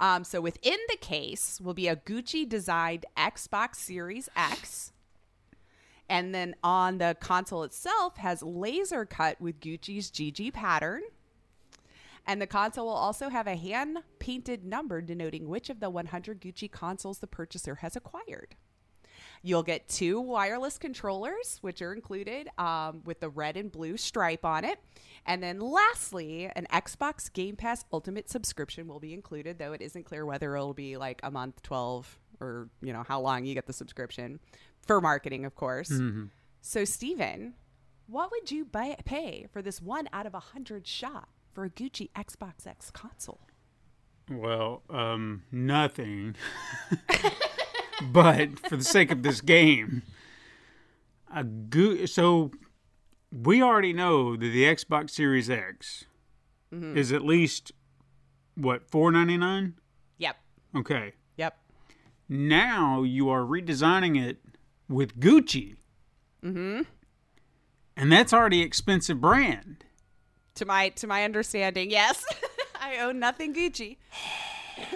Um, 0.00 0.24
so 0.24 0.40
within 0.40 0.78
the 0.88 0.96
case 0.96 1.60
will 1.62 1.74
be 1.74 1.86
a 1.86 1.96
Gucci 1.96 2.48
designed 2.48 3.06
Xbox 3.16 3.76
Series 3.76 4.28
X. 4.36 4.92
And 6.14 6.32
then 6.32 6.54
on 6.62 6.98
the 6.98 7.16
console 7.18 7.64
itself 7.64 8.18
has 8.18 8.40
laser 8.40 9.04
cut 9.04 9.40
with 9.40 9.58
Gucci's 9.58 10.12
GG 10.12 10.52
pattern. 10.52 11.02
And 12.24 12.40
the 12.40 12.46
console 12.46 12.86
will 12.86 12.92
also 12.92 13.30
have 13.30 13.48
a 13.48 13.56
hand 13.56 13.98
painted 14.20 14.64
number 14.64 15.02
denoting 15.02 15.48
which 15.48 15.70
of 15.70 15.80
the 15.80 15.90
100 15.90 16.40
Gucci 16.40 16.70
consoles 16.70 17.18
the 17.18 17.26
purchaser 17.26 17.74
has 17.76 17.96
acquired. 17.96 18.54
You'll 19.42 19.64
get 19.64 19.88
two 19.88 20.20
wireless 20.20 20.78
controllers, 20.78 21.58
which 21.62 21.82
are 21.82 21.92
included 21.92 22.48
um, 22.58 23.02
with 23.04 23.18
the 23.18 23.28
red 23.28 23.56
and 23.56 23.72
blue 23.72 23.96
stripe 23.96 24.44
on 24.44 24.64
it. 24.64 24.78
And 25.26 25.42
then 25.42 25.58
lastly, 25.58 26.48
an 26.54 26.68
Xbox 26.72 27.30
Game 27.32 27.56
Pass 27.56 27.84
Ultimate 27.92 28.30
subscription 28.30 28.86
will 28.86 29.00
be 29.00 29.14
included, 29.14 29.58
though 29.58 29.72
it 29.72 29.82
isn't 29.82 30.04
clear 30.04 30.24
whether 30.24 30.54
it'll 30.54 30.74
be 30.74 30.96
like 30.96 31.18
a 31.24 31.30
month, 31.32 31.60
12, 31.64 32.20
or, 32.40 32.68
you 32.82 32.92
know, 32.92 33.02
how 33.02 33.20
long 33.20 33.44
you 33.44 33.54
get 33.54 33.66
the 33.66 33.72
subscription 33.72 34.38
for 34.84 35.00
marketing, 35.00 35.44
of 35.44 35.54
course. 35.54 35.92
So, 36.60 36.84
Steven, 36.84 37.54
what 38.06 38.30
would 38.30 38.50
you 38.50 38.64
buy, 38.64 38.96
pay 39.04 39.46
for 39.52 39.62
this 39.62 39.80
one 39.82 40.08
out 40.12 40.26
of 40.26 40.34
a 40.34 40.40
hundred 40.40 40.86
shot 40.86 41.28
for 41.52 41.64
a 41.64 41.70
Gucci 41.70 42.10
Xbox 42.16 42.66
X 42.66 42.90
console? 42.90 43.40
Well, 44.30 44.82
um, 44.88 45.42
nothing. 45.52 46.36
but 48.02 48.58
for 48.68 48.76
the 48.76 48.84
sake 48.84 49.10
of 49.10 49.22
this 49.22 49.40
game, 49.40 50.02
a 51.34 51.44
go- 51.44 52.06
so 52.06 52.50
we 53.30 53.62
already 53.62 53.92
know 53.92 54.32
that 54.36 54.38
the 54.46 54.64
Xbox 54.64 55.10
Series 55.10 55.50
X 55.50 56.04
is 56.72 57.12
at 57.12 57.22
least 57.24 57.70
what 58.56 58.90
four 58.90 59.12
ninety 59.12 59.36
nine. 59.36 59.74
Yep. 60.18 60.36
Okay. 60.76 61.12
Yep. 61.36 61.56
Now 62.28 63.02
you 63.04 63.28
are 63.28 63.42
redesigning 63.42 64.20
it 64.20 64.38
with 64.88 65.18
Gucci. 65.18 65.76
Mm-hmm. 66.44 66.82
And 67.96 68.12
that's 68.12 68.32
already 68.32 68.62
expensive 68.62 69.20
brand. 69.20 69.84
To 70.56 70.64
my 70.66 70.90
to 70.90 71.06
my 71.06 71.24
understanding, 71.24 71.90
yes. 71.90 72.24
I 72.80 72.98
own 72.98 73.18
nothing 73.18 73.54
Gucci. 73.54 73.96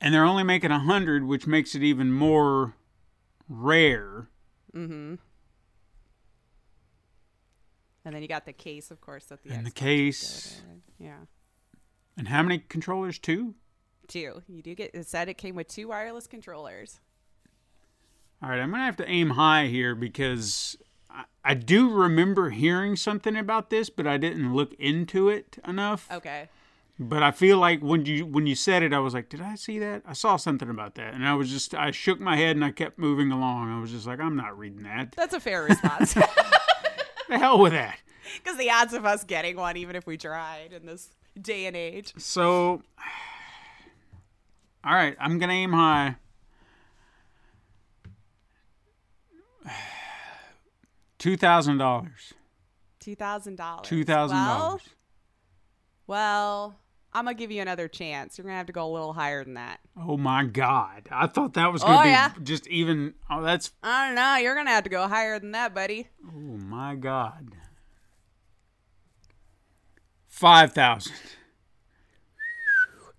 and 0.00 0.12
they're 0.12 0.24
only 0.24 0.42
making 0.44 0.70
a 0.70 0.78
hundred, 0.78 1.24
which 1.24 1.46
makes 1.46 1.74
it 1.74 1.82
even 1.82 2.12
more 2.12 2.74
rare. 3.48 4.28
Mm-hmm. 4.74 5.14
And 8.04 8.14
then 8.14 8.22
you 8.22 8.28
got 8.28 8.46
the 8.46 8.52
case, 8.52 8.90
of 8.90 9.00
course, 9.00 9.26
that 9.26 9.42
the 9.42 9.50
end. 9.50 9.58
And 9.58 9.66
the 9.66 9.70
case, 9.70 10.62
would 10.62 10.68
go 10.68 10.74
with. 10.74 10.82
Yeah. 10.98 11.18
and 12.16 12.28
how 12.28 12.42
many 12.42 12.58
controllers? 12.58 13.18
Two. 13.18 13.54
Two. 14.08 14.42
You 14.48 14.62
do 14.62 14.74
get 14.74 14.90
it 14.94 15.06
said 15.06 15.28
it 15.28 15.38
came 15.38 15.54
with 15.54 15.68
two 15.68 15.88
wireless 15.88 16.26
controllers. 16.26 17.00
All 18.42 18.48
right, 18.48 18.60
I'm 18.60 18.70
gonna 18.70 18.84
have 18.84 18.96
to 18.96 19.08
aim 19.08 19.30
high 19.30 19.66
here 19.66 19.94
because 19.94 20.76
I, 21.10 21.24
I 21.44 21.54
do 21.54 21.90
remember 21.90 22.50
hearing 22.50 22.96
something 22.96 23.36
about 23.36 23.68
this, 23.68 23.90
but 23.90 24.06
I 24.06 24.16
didn't 24.16 24.54
look 24.54 24.72
into 24.74 25.28
it 25.28 25.58
enough. 25.66 26.08
Okay. 26.10 26.48
But 26.98 27.22
I 27.22 27.30
feel 27.30 27.58
like 27.58 27.80
when 27.80 28.04
you 28.06 28.24
when 28.24 28.46
you 28.46 28.54
said 28.54 28.82
it, 28.82 28.92
I 28.92 28.98
was 28.98 29.12
like, 29.12 29.28
did 29.28 29.40
I 29.42 29.54
see 29.56 29.78
that? 29.78 30.02
I 30.06 30.14
saw 30.14 30.36
something 30.36 30.70
about 30.70 30.94
that, 30.94 31.12
and 31.12 31.26
I 31.26 31.34
was 31.34 31.50
just 31.50 31.74
I 31.74 31.90
shook 31.90 32.18
my 32.18 32.36
head 32.36 32.56
and 32.56 32.64
I 32.64 32.72
kept 32.72 32.98
moving 32.98 33.30
along. 33.30 33.70
I 33.70 33.80
was 33.80 33.90
just 33.90 34.06
like, 34.06 34.20
I'm 34.20 34.36
not 34.36 34.58
reading 34.58 34.84
that. 34.84 35.12
That's 35.12 35.34
a 35.34 35.40
fair 35.40 35.62
response. 35.62 36.14
the 37.28 37.38
hell 37.38 37.58
with 37.58 37.72
that. 37.72 37.98
Because 38.36 38.58
the 38.58 38.70
odds 38.70 38.94
of 38.94 39.04
us 39.04 39.24
getting 39.24 39.56
one, 39.56 39.76
even 39.76 39.96
if 39.96 40.06
we 40.06 40.16
tried 40.16 40.72
in 40.72 40.86
this 40.86 41.08
day 41.40 41.66
and 41.66 41.76
age. 41.76 42.14
So, 42.16 42.82
all 44.84 44.94
right, 44.94 45.16
I'm 45.20 45.38
gonna 45.38 45.52
aim 45.52 45.72
high. 45.72 46.16
Two 51.18 51.36
thousand 51.36 51.78
dollars. 51.78 52.32
Two 52.98 53.14
thousand 53.14 53.56
dollars. 53.56 53.86
Two 53.88 54.04
thousand 54.04 54.36
Well, 54.36 54.58
dollars. 54.58 54.82
well, 56.06 56.76
I'm 57.12 57.24
gonna 57.24 57.34
give 57.34 57.50
you 57.50 57.60
another 57.60 57.88
chance. 57.88 58.38
You're 58.38 58.44
gonna 58.44 58.56
have 58.56 58.66
to 58.66 58.72
go 58.72 58.86
a 58.86 58.92
little 58.92 59.12
higher 59.12 59.42
than 59.44 59.54
that. 59.54 59.80
Oh 59.96 60.16
my 60.16 60.44
God! 60.44 61.08
I 61.10 61.26
thought 61.26 61.54
that 61.54 61.72
was 61.72 61.82
oh, 61.82 61.86
gonna 61.86 61.98
Oh, 62.00 62.02
be 62.04 62.08
yeah? 62.10 62.32
just 62.42 62.66
even. 62.68 63.14
Oh, 63.28 63.42
that's. 63.42 63.72
I 63.82 64.06
don't 64.06 64.14
know. 64.14 64.36
You're 64.36 64.54
gonna 64.54 64.70
have 64.70 64.84
to 64.84 64.90
go 64.90 65.06
higher 65.08 65.38
than 65.38 65.52
that, 65.52 65.74
buddy. 65.74 66.08
Oh 66.26 66.38
my 66.38 66.94
God. 66.94 67.52
Five 70.26 70.72
thousand. 70.72 71.12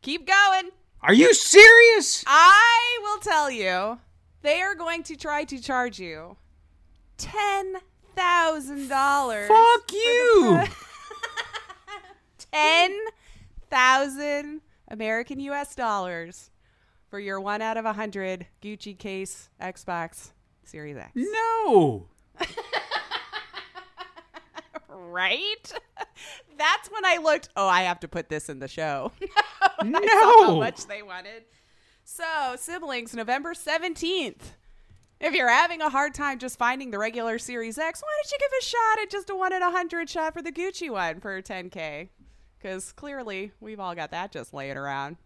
Keep 0.01 0.25
going. 0.25 0.71
Are 1.01 1.13
you 1.13 1.33
serious? 1.33 2.23
I 2.25 2.99
will 3.03 3.19
tell 3.19 3.51
you, 3.51 3.99
they 4.41 4.61
are 4.61 4.73
going 4.75 5.03
to 5.03 5.15
try 5.15 5.43
to 5.43 5.61
charge 5.61 5.99
you 5.99 6.37
ten 7.21 7.75
thousand 8.15 8.87
dollars. 8.89 9.47
Fuck 9.47 9.91
you! 9.93 10.63
Ten 12.51 12.97
thousand 13.69 14.61
American 14.89 15.39
U.S. 15.39 15.73
dollars 15.75 16.49
for 17.09 17.19
your 17.19 17.39
one 17.39 17.61
out 17.61 17.77
of 17.77 17.85
a 17.85 17.93
hundred 17.93 18.47
Gucci 18.61 18.97
case 18.97 19.49
Xbox 19.61 20.31
Series 20.65 20.97
X. 20.97 21.11
No. 21.15 22.07
Right? 24.89 25.73
That's 26.57 26.89
when 26.89 27.03
I 27.05 27.17
looked. 27.17 27.49
Oh, 27.57 27.67
I 27.67 27.81
have 27.81 27.99
to 28.01 28.07
put 28.07 28.29
this 28.29 28.47
in 28.49 28.59
the 28.59 28.67
show. 28.67 29.11
No. 29.83 29.99
how 29.99 30.55
much 30.59 30.85
they 30.85 31.01
wanted. 31.01 31.43
So, 32.03 32.55
siblings, 32.55 33.15
November 33.15 33.55
17th. 33.55 34.53
If 35.21 35.35
you're 35.35 35.49
having 35.49 35.81
a 35.81 35.89
hard 35.89 36.15
time 36.15 36.39
just 36.39 36.57
finding 36.57 36.89
the 36.89 36.97
regular 36.97 37.37
Series 37.37 37.77
X, 37.77 38.01
why 38.01 38.09
don't 38.17 38.31
you 38.31 38.37
give 38.39 38.51
a 38.59 38.63
shot 38.63 39.03
at 39.03 39.11
just 39.11 39.29
a 39.29 39.35
one 39.35 39.53
in 39.53 39.61
a 39.61 39.69
hundred 39.69 40.09
shot 40.09 40.33
for 40.33 40.41
the 40.41 40.51
Gucci 40.51 40.89
one 40.89 41.19
for 41.19 41.39
10K? 41.43 42.09
Because 42.57 42.91
clearly 42.91 43.51
we've 43.59 43.79
all 43.79 43.93
got 43.93 44.09
that 44.11 44.31
just 44.31 44.51
laying 44.51 44.77
around. 44.77 45.17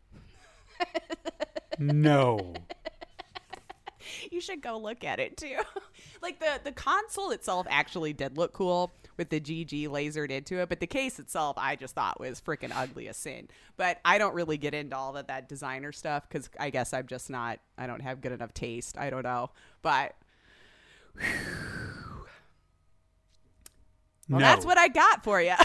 No. 1.80 2.53
You 4.31 4.39
should 4.39 4.61
go 4.61 4.77
look 4.77 5.03
at 5.03 5.19
it 5.19 5.35
too. 5.35 5.57
like 6.22 6.39
the 6.39 6.59
the 6.63 6.72
console 6.72 7.31
itself 7.31 7.65
actually 7.69 8.13
did 8.13 8.38
look 8.38 8.53
cool 8.53 8.93
with 9.17 9.29
the 9.29 9.39
GG 9.39 9.87
lasered 9.87 10.29
into 10.29 10.59
it, 10.59 10.69
but 10.69 10.79
the 10.79 10.87
case 10.87 11.19
itself 11.19 11.57
I 11.57 11.75
just 11.75 11.95
thought 11.95 12.19
was 12.19 12.41
freaking 12.41 12.71
ugly 12.75 13.07
as 13.07 13.17
sin. 13.17 13.47
But 13.77 13.99
I 14.03 14.17
don't 14.17 14.33
really 14.33 14.57
get 14.57 14.73
into 14.73 14.95
all 14.95 15.15
of 15.15 15.27
that 15.27 15.49
designer 15.49 15.91
stuff 15.91 16.27
because 16.27 16.49
I 16.59 16.69
guess 16.69 16.93
I'm 16.93 17.07
just 17.07 17.29
not. 17.29 17.59
I 17.77 17.87
don't 17.87 18.01
have 18.01 18.21
good 18.21 18.31
enough 18.31 18.53
taste. 18.53 18.97
I 18.97 19.09
don't 19.09 19.23
know, 19.23 19.51
but. 19.81 20.15
Well, 21.17 21.27
no. 24.29 24.39
that's 24.39 24.65
what 24.65 24.77
I 24.77 24.87
got 24.87 25.23
for 25.23 25.41
you. 25.41 25.55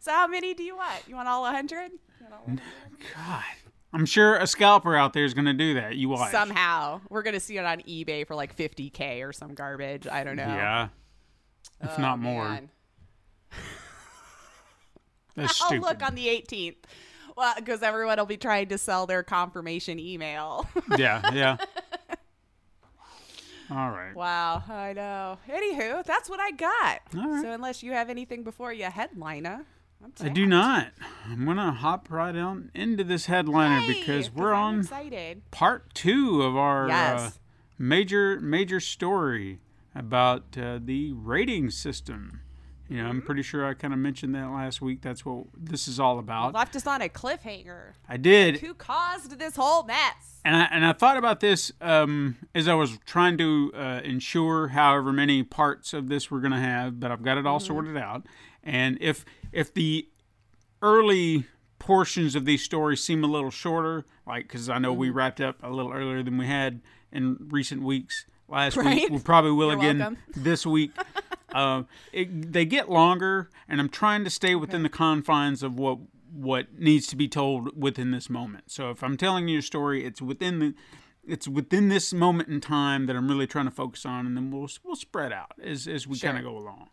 so 0.00 0.10
how 0.10 0.26
many 0.26 0.54
do 0.54 0.62
you 0.62 0.76
want? 0.76 1.02
You 1.06 1.16
want 1.16 1.28
all 1.28 1.42
100? 1.42 1.92
God. 3.14 3.42
I'm 3.92 4.06
sure 4.06 4.36
a 4.36 4.46
scalper 4.46 4.96
out 4.96 5.12
there 5.12 5.24
is 5.24 5.34
going 5.34 5.44
to 5.44 5.52
do 5.52 5.74
that. 5.74 5.96
You 5.96 6.08
watch. 6.08 6.30
Somehow. 6.30 7.00
We're 7.10 7.22
going 7.22 7.34
to 7.34 7.40
see 7.40 7.58
it 7.58 7.64
on 7.64 7.80
eBay 7.80 8.26
for 8.26 8.34
like 8.34 8.56
50K 8.56 9.26
or 9.26 9.32
some 9.32 9.54
garbage. 9.54 10.06
I 10.06 10.24
don't 10.24 10.36
know. 10.36 10.44
Yeah. 10.46 10.88
If 11.82 11.90
Oh, 11.98 12.00
not 12.00 12.18
more. 12.18 12.60
That's 15.36 15.60
I'll 15.62 15.68
stupid. 15.68 15.82
look 15.86 16.02
on 16.02 16.14
the 16.14 16.26
18th. 16.26 16.76
Well, 17.36 17.54
because 17.56 17.82
everyone 17.82 18.18
will 18.18 18.26
be 18.26 18.36
trying 18.36 18.68
to 18.68 18.78
sell 18.78 19.06
their 19.06 19.22
confirmation 19.22 19.98
email. 19.98 20.68
yeah, 20.98 21.22
yeah. 21.32 21.56
All 23.70 23.90
right. 23.90 24.14
wow, 24.14 24.62
I 24.68 24.92
know. 24.92 25.38
Anywho, 25.48 26.04
that's 26.04 26.28
what 26.28 26.40
I 26.40 26.50
got. 26.50 27.00
Right. 27.14 27.42
So 27.42 27.52
unless 27.52 27.82
you 27.82 27.92
have 27.92 28.10
anything 28.10 28.44
before 28.44 28.70
you 28.72 28.84
headliner, 28.84 29.64
I 30.20 30.28
do 30.28 30.46
not. 30.46 30.88
I'm 31.28 31.44
going 31.44 31.56
to 31.56 31.70
hop 31.70 32.08
right 32.10 32.36
on 32.36 32.70
into 32.74 33.04
this 33.04 33.26
headliner 33.26 33.80
Hey, 33.80 34.00
because 34.00 34.28
'cause 34.28 34.34
we're 34.36 34.52
on 34.52 34.80
excited. 34.80 35.50
part 35.50 35.94
two 35.94 36.42
of 36.42 36.56
our 36.56 36.90
uh, 36.90 37.30
major 37.78 38.40
major 38.40 38.80
story 38.80 39.60
about 39.94 40.56
uh, 40.58 40.78
the 40.82 41.12
rating 41.12 41.70
system. 41.70 42.40
You 42.88 42.98
know, 42.98 43.04
Mm-hmm. 43.04 43.10
I'm 43.10 43.22
pretty 43.22 43.42
sure 43.42 43.64
I 43.66 43.72
kind 43.74 43.94
of 43.94 44.00
mentioned 44.00 44.34
that 44.34 44.50
last 44.50 44.82
week. 44.82 45.00
That's 45.00 45.24
what 45.24 45.46
this 45.56 45.88
is 45.88 45.98
all 45.98 46.18
about. 46.18 46.52
Left 46.52 46.76
us 46.76 46.86
on 46.86 47.00
a 47.00 47.08
cliffhanger. 47.08 47.92
I 48.06 48.18
did, 48.18 48.58
Who 48.58 48.74
caused 48.74 49.38
this 49.38 49.56
whole 49.56 49.84
mess? 49.84 50.40
and 50.44 50.56
I 50.56 50.64
and 50.72 50.84
I 50.84 50.92
thought 50.92 51.16
about 51.16 51.40
this 51.40 51.72
um, 51.80 52.36
as 52.54 52.68
I 52.68 52.74
was 52.74 52.98
trying 53.06 53.38
to 53.38 53.72
uh, 53.74 54.00
ensure 54.04 54.68
however 54.68 55.12
many 55.12 55.42
parts 55.42 55.94
of 55.94 56.08
this 56.08 56.30
we're 56.30 56.40
going 56.40 56.52
to 56.52 56.58
have, 56.58 57.00
but 57.00 57.10
I've 57.10 57.22
got 57.22 57.38
it 57.38 57.46
all 57.46 57.58
Mm-hmm. 57.60 57.66
sorted 57.66 57.96
out. 57.96 58.26
And 58.64 58.98
if 59.00 59.24
if 59.52 59.72
the 59.74 60.08
early 60.80 61.46
portions 61.78 62.34
of 62.34 62.44
these 62.44 62.62
stories 62.62 63.02
seem 63.02 63.24
a 63.24 63.26
little 63.26 63.50
shorter, 63.50 64.04
like 64.26 64.44
because 64.48 64.68
I 64.68 64.78
know 64.78 64.92
we 64.92 65.08
Mm-hmm. 65.08 65.16
wrapped 65.18 65.40
up 65.40 65.56
a 65.62 65.70
little 65.70 65.92
earlier 65.92 66.22
than 66.22 66.38
we 66.38 66.46
had 66.46 66.80
in 67.10 67.36
recent 67.50 67.82
weeks. 67.82 68.24
Last 68.48 68.76
week 68.76 69.08
we 69.10 69.18
probably 69.18 69.52
will 69.52 69.68
You're 69.70 69.78
again 69.78 69.98
welcome. 69.98 70.18
this 70.36 70.66
week. 70.66 70.90
uh, 71.54 71.84
it, 72.12 72.52
they 72.52 72.64
get 72.64 72.90
longer, 72.90 73.50
and 73.68 73.80
I'm 73.80 73.88
trying 73.88 74.24
to 74.24 74.30
stay 74.30 74.54
within 74.54 74.82
the 74.82 74.88
confines 74.88 75.62
of 75.62 75.78
what 75.78 75.98
what 76.34 76.78
needs 76.78 77.06
to 77.08 77.16
be 77.16 77.28
told 77.28 77.76
within 77.80 78.10
this 78.10 78.30
moment. 78.30 78.70
So 78.70 78.90
if 78.90 79.02
I'm 79.02 79.16
telling 79.18 79.48
you 79.48 79.58
a 79.58 79.62
story, 79.62 80.04
it's 80.04 80.22
within 80.22 80.58
the 80.60 80.74
it's 81.26 81.46
within 81.46 81.88
this 81.88 82.12
moment 82.12 82.48
in 82.48 82.60
time 82.60 83.06
that 83.06 83.16
I'm 83.16 83.28
really 83.28 83.46
trying 83.46 83.66
to 83.66 83.70
focus 83.70 84.04
on, 84.06 84.26
and 84.26 84.36
then 84.36 84.50
we'll 84.50 84.68
we'll 84.84 84.96
spread 84.96 85.32
out 85.32 85.52
as 85.62 85.86
as 85.88 86.06
we 86.06 86.16
Sure. 86.16 86.30
kind 86.32 86.44
of 86.44 86.50
go 86.50 86.58
along. 86.58 86.88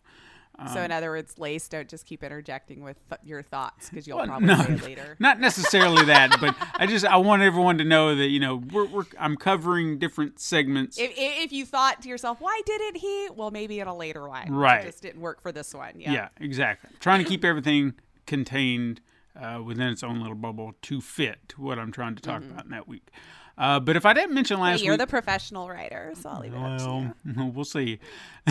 So 0.73 0.81
in 0.81 0.91
other 0.91 1.09
words, 1.09 1.37
Lace, 1.37 1.67
don't 1.69 1.87
just 1.87 2.05
keep 2.05 2.23
interjecting 2.23 2.83
with 2.83 2.97
th- 3.09 3.21
your 3.23 3.41
thoughts 3.41 3.89
because 3.89 4.07
you'll 4.07 4.17
Well, 4.17 4.27
probably 4.27 4.47
no, 4.47 4.55
say 4.63 4.73
it 4.73 4.83
later. 4.83 5.15
Not 5.19 5.39
necessarily 5.39 6.05
that, 6.05 6.37
but 6.41 6.55
I 6.75 6.85
just 6.87 7.05
I 7.05 7.17
want 7.17 7.41
everyone 7.41 7.77
to 7.77 7.83
know 7.83 8.15
that 8.15 8.27
you 8.27 8.39
know 8.39 8.61
we're, 8.71 8.85
we're 8.85 9.05
I'm 9.19 9.37
covering 9.37 9.99
different 9.99 10.39
segments. 10.39 10.97
If, 10.99 11.11
if 11.15 11.51
you 11.51 11.65
thought 11.65 12.01
to 12.01 12.09
yourself, 12.09 12.41
why 12.41 12.61
didn't 12.65 12.97
he? 12.97 13.29
Well, 13.35 13.51
maybe 13.51 13.79
in 13.79 13.87
a 13.87 13.95
later 13.95 14.27
one. 14.27 14.51
Right. 14.51 14.81
It 14.81 14.87
just 14.87 15.01
didn't 15.01 15.21
work 15.21 15.41
for 15.41 15.51
this 15.51 15.73
one. 15.73 15.99
Yeah. 15.99 16.11
yeah, 16.11 16.27
exactly. 16.39 16.89
Trying 16.99 17.23
to 17.23 17.29
keep 17.29 17.43
everything 17.45 17.93
contained 18.25 19.01
uh, 19.39 19.61
within 19.63 19.87
its 19.87 20.03
own 20.03 20.19
little 20.19 20.35
bubble 20.35 20.73
to 20.83 21.01
fit 21.01 21.53
what 21.57 21.79
I'm 21.79 21.91
trying 21.91 22.15
to 22.15 22.21
talk 22.21 22.43
about 22.43 22.65
in 22.65 22.71
that 22.71 22.87
week. 22.87 23.09
Uh, 23.57 23.79
but 23.79 23.95
if 23.97 24.05
I 24.05 24.13
didn't 24.13 24.33
mention 24.33 24.57
Mm-hmm. 24.57 24.77
Hey, 24.77 24.83
you're 24.83 24.93
week, 24.93 24.99
the 24.99 25.07
professional 25.07 25.69
writer, 25.69 26.13
so 26.19 26.29
I'll 26.29 26.39
leave 26.39 26.53
it 26.53 26.57
up 26.57 26.77
to 26.79 26.83
you. 26.83 27.33
well, 27.35 27.51
we'll 27.55 27.65
see. 27.65 27.99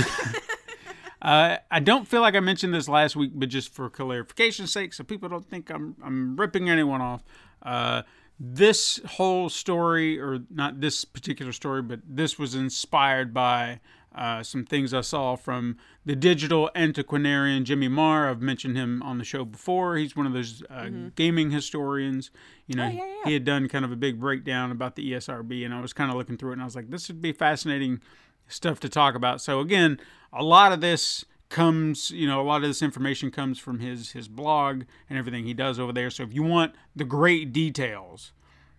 uh, 1.22 1.56
I 1.70 1.80
don't 1.80 2.06
feel 2.06 2.20
like 2.20 2.34
I 2.34 2.40
mentioned 2.40 2.72
this 2.74 2.88
last 2.88 3.16
week, 3.16 3.32
but 3.34 3.48
just 3.48 3.72
for 3.74 3.88
clarification's 3.90 4.72
sake, 4.72 4.92
so 4.94 5.04
people 5.04 5.28
don't 5.28 5.48
think 5.48 5.70
I'm 5.70 5.96
I'm 6.02 6.36
ripping 6.36 6.68
anyone 6.70 7.00
off. 7.00 7.24
Uh, 7.62 8.02
this 8.40 9.00
whole 9.04 9.48
story, 9.48 10.18
or 10.20 10.38
not 10.50 10.80
this 10.80 11.04
particular 11.04 11.50
story, 11.52 11.82
but 11.82 12.00
this 12.08 12.38
was 12.38 12.54
inspired 12.54 13.34
by 13.34 13.80
uh, 14.14 14.42
some 14.44 14.64
things 14.64 14.94
I 14.94 15.00
saw 15.00 15.34
from 15.34 15.76
the 16.04 16.14
digital 16.14 16.70
antiquarian 16.76 17.64
Jimmy 17.64 17.88
Maher. 17.88 18.28
I've 18.28 18.40
mentioned 18.40 18.76
him 18.76 19.02
on 19.02 19.18
the 19.18 19.24
show 19.24 19.44
before. 19.44 19.96
He's 19.96 20.14
one 20.16 20.26
of 20.26 20.32
those 20.32 20.62
uh, 20.70 20.88
gaming 21.16 21.50
historians. 21.50 22.30
You 22.68 22.76
know, 22.76 22.84
Oh, 22.86 22.90
yeah, 22.90 23.04
yeah. 23.06 23.14
he 23.24 23.32
had 23.32 23.44
done 23.44 23.68
kind 23.68 23.84
of 23.84 23.90
a 23.90 23.96
big 23.96 24.20
breakdown 24.20 24.70
about 24.70 24.94
the 24.94 25.12
ESRB, 25.12 25.64
and 25.64 25.74
I 25.74 25.80
was 25.80 25.92
kind 25.92 26.10
of 26.10 26.16
looking 26.16 26.36
through 26.36 26.50
it, 26.50 26.54
and 26.54 26.62
I 26.62 26.64
was 26.64 26.76
like, 26.76 26.90
this 26.90 27.08
would 27.08 27.20
be 27.20 27.32
fascinating 27.32 28.00
stuff 28.46 28.78
to 28.80 28.88
talk 28.88 29.14
about. 29.16 29.40
So 29.40 29.58
again, 29.60 29.98
a 30.32 30.42
lot 30.42 30.72
of 30.72 30.80
this 30.80 31.24
comes, 31.48 32.10
you 32.10 32.26
know, 32.26 32.40
a 32.40 32.44
lot 32.44 32.56
of 32.62 32.68
this 32.68 32.82
information 32.82 33.30
comes 33.30 33.58
from 33.58 33.78
his 33.80 34.12
his 34.12 34.28
blog 34.28 34.82
and 35.08 35.18
everything 35.18 35.44
he 35.44 35.54
does 35.54 35.78
over 35.78 35.92
there. 35.92 36.10
So 36.10 36.22
if 36.22 36.32
you 36.34 36.42
want 36.42 36.74
the 36.94 37.04
great 37.04 37.52
details, 37.52 38.32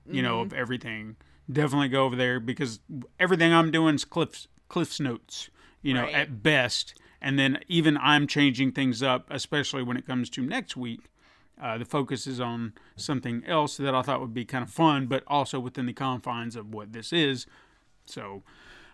you 0.05 0.21
know, 0.21 0.41
of 0.41 0.53
everything, 0.53 1.15
definitely 1.51 1.89
go 1.89 2.05
over 2.05 2.15
there 2.15 2.39
because 2.39 2.79
everything 3.19 3.53
I'm 3.53 3.71
doing 3.71 3.95
is 3.95 4.05
Cliff's 4.05 4.47
Cliff's 4.67 4.99
notes, 4.99 5.49
you 5.81 5.93
know, 5.93 6.03
Right. 6.03 6.13
at 6.15 6.43
best. 6.43 6.93
And 7.21 7.37
then 7.37 7.59
even 7.67 7.97
I'm 7.97 8.27
changing 8.27 8.71
things 8.71 9.03
up, 9.03 9.27
especially 9.29 9.83
when 9.83 9.97
it 9.97 10.05
comes 10.05 10.29
to 10.31 10.41
next 10.41 10.77
week. 10.77 11.09
Uh, 11.61 11.77
the 11.77 11.83
focus 11.83 12.25
is 12.25 12.39
on 12.39 12.71
something 12.95 13.43
else 13.45 13.75
that 13.77 13.93
I 13.93 14.01
thought 14.01 14.21
would 14.21 14.33
be 14.33 14.45
kind 14.45 14.63
of 14.63 14.69
fun, 14.69 15.07
but 15.07 15.23
also 15.27 15.59
within 15.59 15.85
the 15.87 15.91
confines 15.93 16.55
of 16.55 16.73
what 16.73 16.93
this 16.93 17.11
is. 17.11 17.45
So 18.05 18.43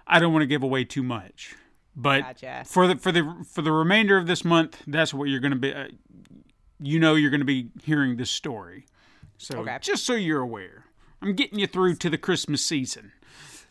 I 0.08 0.20
don't 0.20 0.34
want 0.34 0.42
to 0.42 0.48
give 0.48 0.64
away 0.64 0.84
too 0.84 1.04
much. 1.04 1.56
But 1.96 2.22
Gotcha. 2.22 2.64
for 2.66 2.88
the 2.88 2.96
for 2.98 3.12
the 3.12 3.46
for 3.50 3.62
the 3.62 3.72
remainder 3.72 4.18
of 4.18 4.28
this 4.28 4.44
month, 4.44 4.82
that's 4.86 5.14
what 5.14 5.30
you're 5.30 5.40
going 5.40 5.54
to 5.54 5.58
be. 5.60 5.74
Uh, 5.74 5.88
you 6.80 7.00
know, 7.00 7.16
you're 7.16 7.30
going 7.32 7.40
to 7.40 7.46
be 7.46 7.70
hearing 7.84 8.18
this 8.18 8.30
story. 8.30 8.86
So 9.38 9.60
Okay. 9.60 9.78
just 9.82 10.06
so 10.06 10.14
you're 10.14 10.42
aware, 10.42 10.86
I'm 11.22 11.34
getting 11.34 11.58
you 11.60 11.68
through 11.68 11.96
to 11.96 12.10
the 12.10 12.18
Christmas 12.18 12.66
season. 12.66 13.12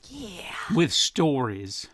Yeah. 0.08 0.42
With 0.74 0.92
stories. 0.92 1.86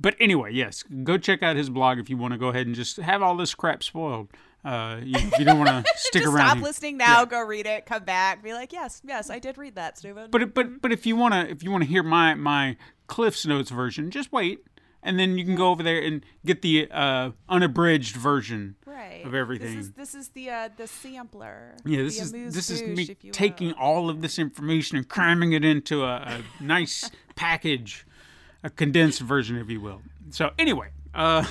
But 0.00 0.16
anyway, 0.18 0.52
yes, 0.52 0.82
go 1.04 1.18
check 1.18 1.42
out 1.42 1.54
his 1.56 1.70
blog 1.70 1.98
if 1.98 2.10
you 2.10 2.16
want 2.16 2.32
to 2.32 2.38
go 2.38 2.48
ahead 2.48 2.66
and 2.66 2.74
just 2.74 2.96
have 2.96 3.22
all 3.22 3.36
this 3.36 3.54
crap 3.54 3.82
spoiled. 3.84 4.28
Uh, 4.64 5.00
you, 5.02 5.14
if 5.16 5.38
you 5.38 5.44
don't 5.44 5.58
want 5.58 5.70
to 5.70 5.92
stick 5.96 6.22
Just 6.22 6.34
around. 6.34 6.46
stop 6.46 6.56
here. 6.58 6.64
listening 6.64 6.96
now. 6.96 7.24
Go 7.24 7.40
read 7.42 7.66
it. 7.66 7.86
Come 7.86 8.04
back. 8.04 8.42
Be 8.42 8.52
like, 8.52 8.72
yes, 8.72 9.00
yes, 9.04 9.30
I 9.30 9.38
did 9.40 9.58
read 9.58 9.74
that. 9.76 10.00
But 10.30 10.54
but 10.54 10.80
but 10.80 10.92
if 10.92 11.04
you 11.06 11.16
wanna 11.16 11.46
if 11.48 11.62
you 11.64 11.70
wanna 11.72 11.84
hear 11.84 12.02
my 12.04 12.34
my 12.34 12.76
Cliff's 13.08 13.44
Notes 13.46 13.70
version, 13.70 14.10
just 14.10 14.32
wait, 14.32 14.60
and 15.02 15.18
then 15.18 15.36
you 15.36 15.44
can 15.44 15.56
go 15.56 15.70
over 15.70 15.82
there 15.82 16.00
and 16.00 16.24
get 16.46 16.62
the 16.62 16.88
uh, 16.90 17.30
unabridged 17.48 18.16
version 18.16 18.76
right. 18.86 19.24
of 19.24 19.34
everything. 19.34 19.76
This 19.76 19.86
is 19.86 19.92
this 19.92 20.14
is 20.14 20.28
the 20.28 20.50
uh, 20.50 20.68
the 20.76 20.86
sampler. 20.86 21.74
yeah, 21.84 22.02
this 22.02 22.30
the 22.30 22.38
is 22.38 22.54
this 22.54 22.70
is 22.70 22.82
me 22.82 23.14
taking 23.32 23.68
will. 23.68 23.76
all 23.76 24.10
of 24.10 24.22
this 24.22 24.38
information 24.38 24.96
and 24.96 25.08
cramming 25.08 25.52
it 25.52 25.64
into 25.64 26.04
a, 26.04 26.42
a 26.60 26.62
nice 26.62 27.10
package, 27.34 28.06
a 28.62 28.70
condensed 28.70 29.20
version, 29.20 29.56
if 29.56 29.68
you 29.68 29.80
will. 29.80 30.02
So 30.30 30.50
anyway, 30.58 30.90
uh, 31.14 31.44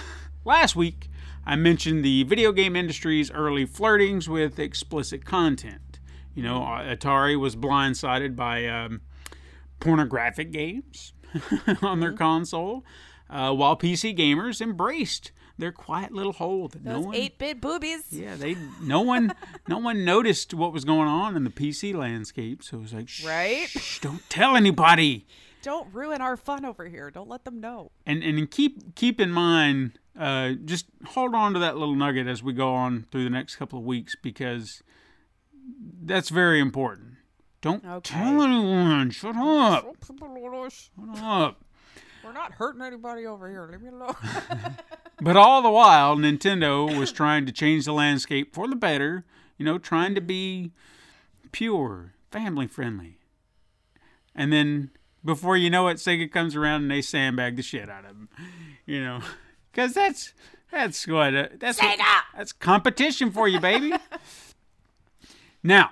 last 0.45 0.75
week 0.75 1.09
I 1.45 1.55
mentioned 1.55 2.05
the 2.05 2.23
video 2.23 2.51
game 2.51 2.75
industry's 2.75 3.31
early 3.31 3.65
flirtings 3.65 4.27
with 4.27 4.59
explicit 4.59 5.25
content. 5.25 5.99
You 6.33 6.43
know, 6.43 6.63
uh, 6.63 6.95
Atari 6.95 7.37
was 7.37 7.55
blindsided 7.55 8.35
by 8.35 8.65
um, 8.67 9.01
pornographic 9.79 10.51
games 10.51 11.13
on 11.81 11.99
their 11.99 12.13
console, 12.13 12.85
uh, 13.31 13.53
while 13.53 13.75
PC 13.77 14.15
gamers 14.17 14.61
embraced 14.61 15.31
their 15.57 15.71
quiet 15.71 16.11
little 16.11 16.33
hole 16.33 16.67
that 16.69 16.83
no 16.83 16.93
Those 16.95 17.05
one 17.05 17.15
eight 17.15 17.37
bit 17.37 17.61
boobies. 17.61 18.03
yeah, 18.11 18.35
they 18.35 18.55
no 18.81 19.01
one 19.01 19.33
no 19.67 19.77
one 19.77 20.03
noticed 20.05 20.53
what 20.53 20.73
was 20.73 20.83
going 20.85 21.07
on 21.07 21.35
in 21.35 21.43
the 21.43 21.49
PC 21.49 21.93
landscape, 21.95 22.63
so 22.63 22.77
it 22.77 22.81
was 22.81 22.93
like, 22.93 23.09
shh, 23.09 23.25
Right? 23.25 23.67
shh, 23.69 23.99
don't 23.99 24.27
tell 24.29 24.55
anybody. 24.55 25.25
Don't 25.63 25.93
ruin 25.93 26.21
our 26.21 26.35
fun 26.37 26.65
over 26.65 26.87
here. 26.87 27.11
Don't 27.11 27.29
let 27.29 27.45
them 27.45 27.59
know. 27.61 27.91
And 28.05 28.23
and 28.23 28.49
keep 28.49 28.95
keep 28.95 29.19
in 29.21 29.31
mind, 29.31 29.99
uh, 30.19 30.53
just 30.65 30.87
hold 31.09 31.35
on 31.35 31.53
to 31.53 31.59
that 31.59 31.77
little 31.77 31.95
nugget 31.95 32.25
as 32.27 32.41
we 32.41 32.53
go 32.53 32.73
on 32.73 33.05
through 33.11 33.23
the 33.25 33.29
next 33.29 33.57
couple 33.57 33.77
of 33.77 33.85
weeks 33.85 34.15
because 34.21 34.81
that's 36.03 36.29
very 36.29 36.59
important. 36.59 37.09
Don't 37.61 37.85
Okay. 37.85 38.15
tell 38.15 38.41
anyone. 38.41 39.11
Shut 39.11 39.35
up. 39.35 39.95
Shut 40.03 41.21
up. 41.21 41.63
We're 42.23 42.33
not 42.33 42.53
hurting 42.53 42.81
anybody 42.81 43.25
over 43.25 43.49
here. 43.49 43.67
Leave 43.69 43.81
me 43.81 43.89
alone. 43.89 44.15
but 45.21 45.35
all 45.35 45.61
the 45.61 45.69
while, 45.69 46.15
Nintendo 46.15 46.97
was 46.97 47.11
trying 47.11 47.45
to 47.45 47.51
change 47.51 47.85
the 47.85 47.93
landscape 47.93 48.53
for 48.53 48.67
the 48.67 48.75
better, 48.75 49.25
you 49.57 49.65
know, 49.65 49.77
trying 49.77 50.15
to 50.15 50.21
be 50.21 50.71
pure, 51.51 52.13
family 52.31 52.67
friendly. 52.67 53.17
And 54.35 54.53
then 54.53 54.91
before 55.23 55.57
you 55.57 55.69
know 55.69 55.87
it, 55.87 55.97
Sega 55.97 56.31
comes 56.31 56.55
around 56.55 56.83
and 56.83 56.91
they 56.91 57.01
sandbag 57.01 57.55
the 57.55 57.63
shit 57.63 57.89
out 57.89 58.05
of 58.05 58.11
them, 58.11 58.29
you 58.85 59.03
know, 59.03 59.21
because 59.71 59.93
that's 59.93 60.33
that's 60.71 61.07
what 61.07 61.35
uh, 61.35 61.47
that's 61.59 61.81
what, 61.81 61.99
that's 62.35 62.53
competition 62.53 63.31
for 63.31 63.47
you, 63.47 63.59
baby. 63.59 63.93
now, 65.63 65.91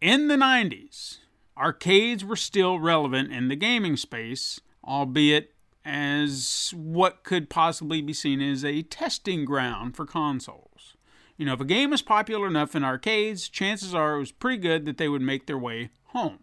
in 0.00 0.28
the 0.28 0.36
'90s, 0.36 1.18
arcades 1.56 2.24
were 2.24 2.36
still 2.36 2.78
relevant 2.78 3.32
in 3.32 3.48
the 3.48 3.56
gaming 3.56 3.96
space, 3.96 4.60
albeit 4.84 5.55
as 5.86 6.74
what 6.76 7.22
could 7.22 7.48
possibly 7.48 8.02
be 8.02 8.12
seen 8.12 8.42
as 8.42 8.64
a 8.64 8.82
testing 8.82 9.44
ground 9.44 9.94
for 9.94 10.04
consoles. 10.04 10.96
You 11.36 11.46
know, 11.46 11.52
if 11.52 11.60
a 11.60 11.64
game 11.64 11.90
was 11.90 12.02
popular 12.02 12.48
enough 12.48 12.74
in 12.74 12.82
arcades, 12.82 13.48
chances 13.48 13.94
are 13.94 14.16
it 14.16 14.18
was 14.18 14.32
pretty 14.32 14.56
good 14.56 14.84
that 14.86 14.98
they 14.98 15.08
would 15.08 15.22
make 15.22 15.46
their 15.46 15.58
way 15.58 15.90
home. 16.06 16.40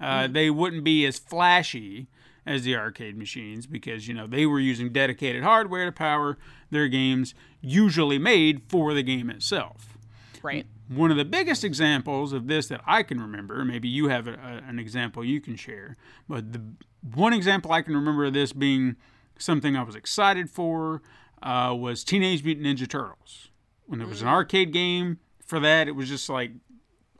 Uh, 0.00 0.28
They 0.28 0.50
wouldn't 0.50 0.84
be 0.84 1.04
as 1.04 1.18
flashy 1.18 2.06
as 2.46 2.62
the 2.62 2.76
arcade 2.76 3.16
machines 3.16 3.66
because, 3.66 4.06
you 4.06 4.14
know, 4.14 4.26
they 4.26 4.46
were 4.46 4.60
using 4.60 4.92
dedicated 4.92 5.42
hardware 5.42 5.86
to 5.86 5.92
power 5.92 6.38
their 6.70 6.88
games, 6.88 7.34
usually 7.60 8.18
made 8.18 8.62
for 8.68 8.94
the 8.94 9.02
game 9.02 9.30
itself. 9.30 9.98
Right. 10.42 10.66
One 10.88 11.10
of 11.10 11.16
the 11.16 11.24
biggest 11.24 11.64
examples 11.64 12.32
of 12.32 12.46
this 12.46 12.68
that 12.68 12.80
I 12.86 13.02
can 13.02 13.20
remember, 13.20 13.64
maybe 13.64 13.88
you 13.88 14.08
have 14.08 14.26
a, 14.26 14.34
a, 14.34 14.68
an 14.68 14.78
example 14.78 15.24
you 15.24 15.40
can 15.40 15.56
share, 15.56 15.96
but 16.28 16.52
the 16.52 16.62
one 17.14 17.32
example 17.32 17.72
I 17.72 17.82
can 17.82 17.94
remember 17.94 18.24
of 18.26 18.32
this 18.34 18.52
being 18.52 18.96
something 19.38 19.76
I 19.76 19.82
was 19.82 19.94
excited 19.94 20.50
for 20.50 21.02
uh, 21.42 21.74
was 21.78 22.04
Teenage 22.04 22.44
Mutant 22.44 22.66
Ninja 22.66 22.88
Turtles. 22.88 23.48
When 23.86 23.98
there 23.98 24.08
was 24.08 24.22
an 24.22 24.28
arcade 24.28 24.72
game 24.72 25.18
for 25.44 25.58
that, 25.60 25.88
it 25.88 25.92
was 25.92 26.08
just 26.08 26.28
like, 26.28 26.52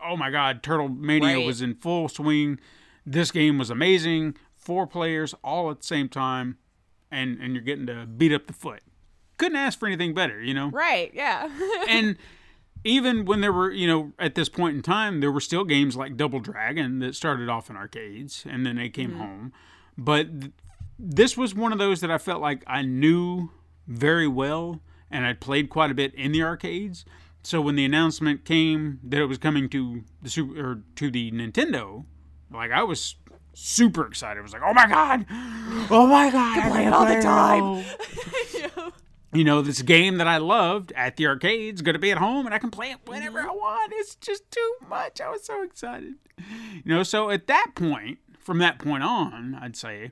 oh 0.05 0.17
my 0.17 0.31
God, 0.31 0.63
Turtle 0.63 0.89
Mania 0.89 1.37
Right. 1.37 1.47
was 1.47 1.61
in 1.63 1.75
full 1.75 2.09
swing. 2.09 2.59
This 3.05 3.31
game 3.31 3.59
was 3.59 3.71
amazing. 3.71 4.37
Four 4.55 4.87
players 4.87 5.35
all 5.43 5.71
at 5.71 5.81
the 5.81 5.87
same 5.87 6.09
time, 6.09 6.59
and, 7.11 7.41
and 7.41 7.55
you're 7.55 7.63
getting 7.63 7.87
to 7.87 8.07
beat 8.07 8.33
up 8.33 8.47
the 8.47 8.53
foot. 8.53 8.83
Couldn't 9.39 9.57
ask 9.57 9.79
for 9.79 9.87
anything 9.87 10.13
better, 10.15 10.41
you 10.43 10.53
know? 10.53 10.69
Right. 10.69 11.11
Yeah. 11.15 11.49
and 11.89 12.17
even 12.85 13.25
when 13.25 13.41
there 13.41 13.53
were, 13.53 13.71
you 13.73 13.87
know, 13.87 14.13
at 14.19 14.35
this 14.35 14.49
point 14.51 14.77
in 14.77 14.83
time, 14.83 15.21
there 15.21 15.33
were 15.33 15.41
still 15.41 15.65
games 15.65 15.97
like 15.97 16.17
Double 16.17 16.41
Dragon 16.41 16.99
that 17.01 17.15
started 17.15 17.49
off 17.49 17.69
in 17.71 17.77
arcades 17.77 18.45
and 18.49 18.65
then 18.67 18.77
they 18.77 18.91
came 18.91 19.15
home. 19.17 19.53
But 20.01 20.29
this 20.99 21.37
was 21.37 21.55
one 21.55 21.73
of 21.73 21.79
those 21.79 22.01
that 22.01 22.11
I 22.11 22.17
felt 22.17 22.41
like 22.41 22.65
I 22.67 22.81
knew 22.81 23.51
very 23.87 24.27
well 24.27 24.81
and 25.11 25.27
I'd 25.27 25.43
played 25.43 25.69
quite 25.69 25.91
a 25.91 25.95
bit 25.95 26.15
in 26.15 26.33
the 26.33 26.43
arcades. 26.43 27.05
So 27.43 27.61
when 27.61 27.77
the 27.77 27.85
announcement 27.85 28.47
came 28.47 28.99
that 29.05 29.21
it 29.21 29.27
was 29.27 29.37
coming 29.37 29.69
to 29.69 30.03
the 30.23 30.31
super 30.31 30.59
or 30.59 30.83
to 30.97 31.11
the 31.11 31.31
Nintendo, 31.33 32.07
like 32.51 32.71
I 32.71 32.83
was 32.83 33.17
super 33.53 34.07
excited. 34.07 34.41
I 34.41 34.43
was 34.43 34.55
like, 34.55 34.63
"Oh 34.65 34.73
my 34.73 34.87
god! 34.87 35.27
Oh 35.91 36.07
my 36.07 36.31
god! 36.31 36.59
I 36.59 36.69
play 36.71 36.87
it 36.87 36.93
all 36.95 37.07
the 37.07 37.21
time." 37.21 38.93
you 39.35 39.45
know, 39.45 39.61
this 39.61 39.83
game 39.83 40.17
that 40.17 40.27
I 40.27 40.39
loved 40.39 40.93
at 40.97 41.17
the 41.17 41.27
arcade's 41.27 41.83
going 41.83 41.95
to 41.95 41.99
be 41.99 42.11
at 42.11 42.19
home 42.19 42.47
and 42.47 42.55
I 42.55 42.59
can 42.59 42.71
play 42.71 42.91
it 42.91 42.99
whenever 43.05 43.39
I 43.41 43.51
want. 43.51 43.93
It's 43.97 44.15
just 44.15 44.51
too 44.51 44.75
much. 44.89 45.21
I 45.21 45.29
was 45.29 45.45
so 45.45 45.63
excited. 45.63 46.15
You 46.39 46.83
know, 46.87 47.03
so 47.03 47.29
at 47.29 47.47
that 47.49 47.73
point, 47.75 48.19
from 48.41 48.59
that 48.59 48.79
point 48.79 49.03
on, 49.03 49.55
I'd 49.55 49.77
say, 49.77 50.11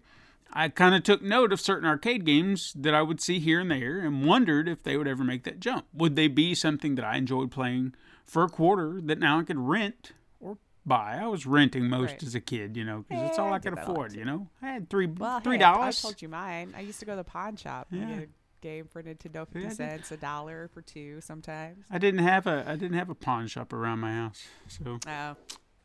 I 0.53 0.69
kind 0.69 0.95
of 0.95 1.03
took 1.03 1.21
note 1.23 1.53
of 1.53 1.61
certain 1.61 1.87
arcade 1.89 2.25
games 2.25 2.73
that 2.77 2.95
I 2.95 3.03
would 3.03 3.21
see 3.21 3.39
here 3.39 3.61
and 3.61 3.71
there 3.71 3.99
and 4.01 4.25
wondered 4.25 4.69
if 4.69 4.83
they 4.83 4.97
would 4.97 5.09
ever 5.09 5.25
make 5.25 5.45
that 5.45 5.61
jump. 5.61 5.87
Would 5.93 6.17
they 6.17 6.29
be 6.29 6.55
something 6.55 6.95
that 6.95 7.05
I 7.05 7.17
enjoyed 7.17 7.51
playing 7.51 7.95
for 8.25 8.45
a 8.45 8.49
quarter 8.49 9.01
that 9.03 9.19
now 9.19 9.41
I 9.41 9.43
could 9.45 9.59
rent 9.59 10.13
or 10.41 10.57
buy? 10.87 11.19
I 11.21 11.27
was 11.27 11.45
renting 11.47 11.89
most 11.89 12.13
Right. 12.13 12.23
as 12.23 12.35
a 12.35 12.41
kid, 12.41 12.77
you 12.77 12.85
know, 12.85 13.05
because 13.09 13.29
it's 13.29 13.39
all 13.39 13.53
I 13.53 13.57
I 13.57 13.59
could 13.59 13.77
that 13.77 13.85
a 13.85 13.89
lot 13.89 13.91
afford, 13.93 14.13
you 14.15 14.25
know? 14.25 14.49
I 14.63 14.69
had 14.69 14.89
three 14.89 15.07
Well, 15.07 15.41
three 15.41 15.59
hey, 15.59 15.65
I- 15.65 15.73
dollars. 15.75 16.03
I 16.05 16.09
told 16.09 16.23
you 16.23 16.29
mine. 16.29 16.73
I 16.77 16.81
used 16.81 17.01
to 17.01 17.05
go 17.07 17.13
to 17.13 17.17
the 17.17 17.25
pawn 17.25 17.57
shop 17.57 17.89
and 17.91 18.01
Yeah. 18.01 18.15
get 18.21 18.25
a 18.25 18.29
game 18.63 18.89
for 18.91 19.03
Nintendo, 19.03 19.35
Yeah, 19.35 19.45
fifty 19.45 19.69
did. 19.69 19.77
cents, 19.77 20.11
a 20.13 20.17
dollar 20.17 20.69
for 20.73 20.81
two 20.83 21.21
sometimes. 21.21 21.85
I 21.91 21.99
didn't 21.99 22.21
have 22.25 22.47
a 22.47 22.65
I 22.67 22.77
didn't 22.77 22.97
have 22.99 23.11
a 23.11 23.15
pawn 23.15 23.49
shop 23.49 23.73
around 23.73 23.99
my 24.01 24.13
house. 24.15 24.47
So 24.67 24.99
Oh, 25.07 25.37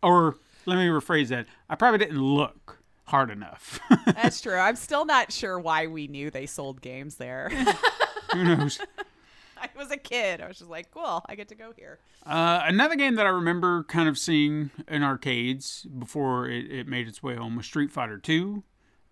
or 0.02 0.38
let 0.65 0.77
me 0.77 0.88
rephrase 0.88 1.30
that. 1.30 1.48
I 1.69 1.76
probably 1.76 1.99
didn't 1.99 2.22
look 2.22 2.84
hard 3.06 3.30
enough. 3.30 3.80
that's 4.06 4.41
true. 4.41 4.56
I'm 4.56 4.76
still 4.76 5.06
not 5.06 5.31
sure 5.31 5.60
why 5.60 5.88
we 5.88 6.07
knew 6.07 6.30
they 6.30 6.45
sold 6.45 6.81
games 6.81 7.15
there. 7.15 7.49
Who 8.34 8.44
knows? 8.44 8.80
I 9.57 9.69
was 9.77 9.91
a 9.91 9.98
kid. 9.98 10.41
I 10.41 10.48
was 10.48 10.57
just 10.57 10.69
like, 10.69 10.91
cool, 10.91 11.23
I 11.27 11.35
get 11.35 11.48
to 11.49 11.56
go 11.56 11.72
here. 11.77 11.99
Uh, 12.26 12.64
another 12.65 12.95
game 12.95 13.15
that 13.15 13.26
I 13.26 13.30
remember 13.30 13.84
kind 13.85 14.10
of 14.10 14.18
seeing 14.18 14.72
in 14.90 15.03
arcades 15.03 15.84
before 15.98 16.49
it, 16.49 16.69
it 16.69 16.88
made 16.88 17.07
its 17.07 17.23
way 17.23 17.35
home 17.35 17.56
was 17.56 17.65
Street 17.65 17.91
Fighter 17.91 18.18
Two. 18.18 18.64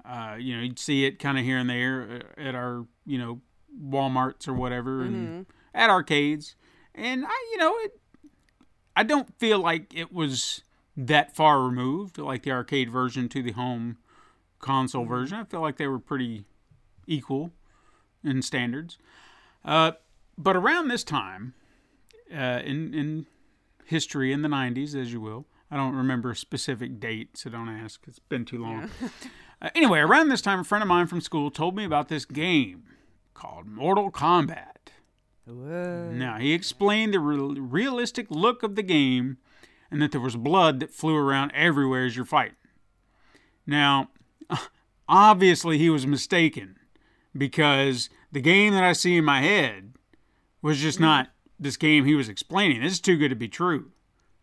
Uh, 0.03 0.36
you 0.38 0.56
know, 0.56 0.64
you'd 0.64 0.80
see 0.80 1.06
it 1.06 1.19
kind 1.19 1.38
of 1.38 1.45
here 1.45 1.57
and 1.57 1.69
there 1.69 2.23
uh, 2.38 2.41
at 2.41 2.56
our, 2.56 2.86
you 3.06 3.18
know, 3.18 3.40
WalMarts 3.82 4.48
or 4.48 4.53
whatever, 4.53 5.03
and 5.03 5.45
at 5.73 5.90
arcades. 5.90 6.56
And 6.94 7.26
I, 7.26 7.49
you 7.52 7.57
know, 7.57 7.73
it. 7.80 7.99
I 8.95 9.03
don't 9.03 9.34
feel 9.40 9.60
like 9.60 9.94
it 9.95 10.11
was 10.11 10.64
that 10.96 11.36
far 11.36 11.62
removed, 11.62 12.18
like 12.18 12.44
the 12.44 12.52
arcade 12.52 12.90
version 12.90 13.30
to 13.30 13.42
the 13.42 13.52
home 13.52 13.98
console 14.60 15.06
version. 15.06 15.38
I 15.38 15.44
feel 15.46 15.62
like 15.62 15.78
they 15.78 15.88
were 15.88 16.00
pretty 16.00 16.46
equal 17.08 17.52
in 18.24 18.42
standards. 18.42 18.98
Uh, 19.64 19.94
but 20.38 20.56
around 20.56 20.88
this 20.88 21.04
time, 21.04 21.54
uh, 22.34 22.62
in 22.64 22.94
in 22.94 23.26
history 23.92 24.32
in 24.32 24.42
the 24.42 24.50
90s, 24.50 24.96
as 24.96 25.12
you 25.14 25.22
will. 25.22 25.46
I 25.70 25.78
don't 25.78 25.96
remember 25.96 26.32
a 26.32 26.36
specific 26.36 27.00
date, 27.00 27.38
so 27.38 27.50
don't 27.50 27.70
ask. 27.70 28.02
It's 28.08 28.20
been 28.20 28.46
too 28.46 28.62
long. 28.62 28.90
uh, 29.62 29.70
anyway, 29.76 30.00
around 30.00 30.30
this 30.30 30.42
time, 30.42 30.60
a 30.60 30.64
friend 30.64 30.82
of 30.82 30.88
mine 30.88 31.08
from 31.08 31.22
school 31.22 31.52
told 31.52 31.76
me 31.76 31.86
about 31.86 32.08
this 32.08 32.26
game 32.26 32.84
called 33.34 33.68
Mortal 33.68 34.12
Kombat. 34.12 34.90
Now, 36.18 36.38
he 36.38 36.54
explained 36.54 37.14
the 37.14 37.20
re- 37.20 37.60
realistic 37.60 38.28
look 38.30 38.64
of 38.64 38.76
the 38.76 38.84
game 38.84 39.38
and 39.92 40.02
that 40.02 40.12
there 40.12 40.22
was 40.22 40.36
blood 40.36 40.80
that 40.80 40.94
flew 40.94 41.16
around 41.16 41.52
everywhere 41.52 42.06
as 42.06 42.16
you're 42.16 42.26
fighting. 42.26 42.56
Now, 43.68 44.10
obviously, 45.08 45.78
he 45.78 45.90
was 45.90 46.08
mistaken 46.08 46.78
because 47.38 48.10
the 48.32 48.42
game 48.42 48.74
that 48.74 48.84
I 48.84 48.94
see 48.94 49.18
in 49.18 49.26
my 49.26 49.42
head 49.42 49.94
was 50.62 50.80
just 50.80 50.98
mm-hmm. 50.98 51.06
not 51.06 51.30
this 51.60 51.78
game 51.78 52.06
he 52.06 52.16
was 52.16 52.30
explaining. 52.30 52.82
This 52.82 52.94
is 52.94 53.02
too 53.02 53.18
good 53.18 53.30
to 53.30 53.36
be 53.36 53.48
true. 53.48 53.92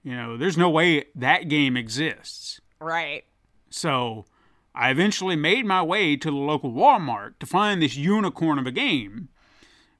You 0.02 0.14
know, 0.14 0.36
there's 0.36 0.56
no 0.56 0.70
way 0.70 1.06
that 1.14 1.48
game 1.48 1.76
exists. 1.76 2.60
Right. 2.80 3.24
So 3.70 4.26
I 4.74 4.90
eventually 4.90 5.36
made 5.36 5.66
my 5.66 5.82
way 5.82 6.16
to 6.16 6.30
the 6.30 6.36
local 6.36 6.72
Walmart 6.72 7.38
to 7.40 7.46
find 7.46 7.82
this 7.82 7.96
unicorn 7.96 8.58
of 8.58 8.66
a 8.66 8.70
game. 8.70 9.28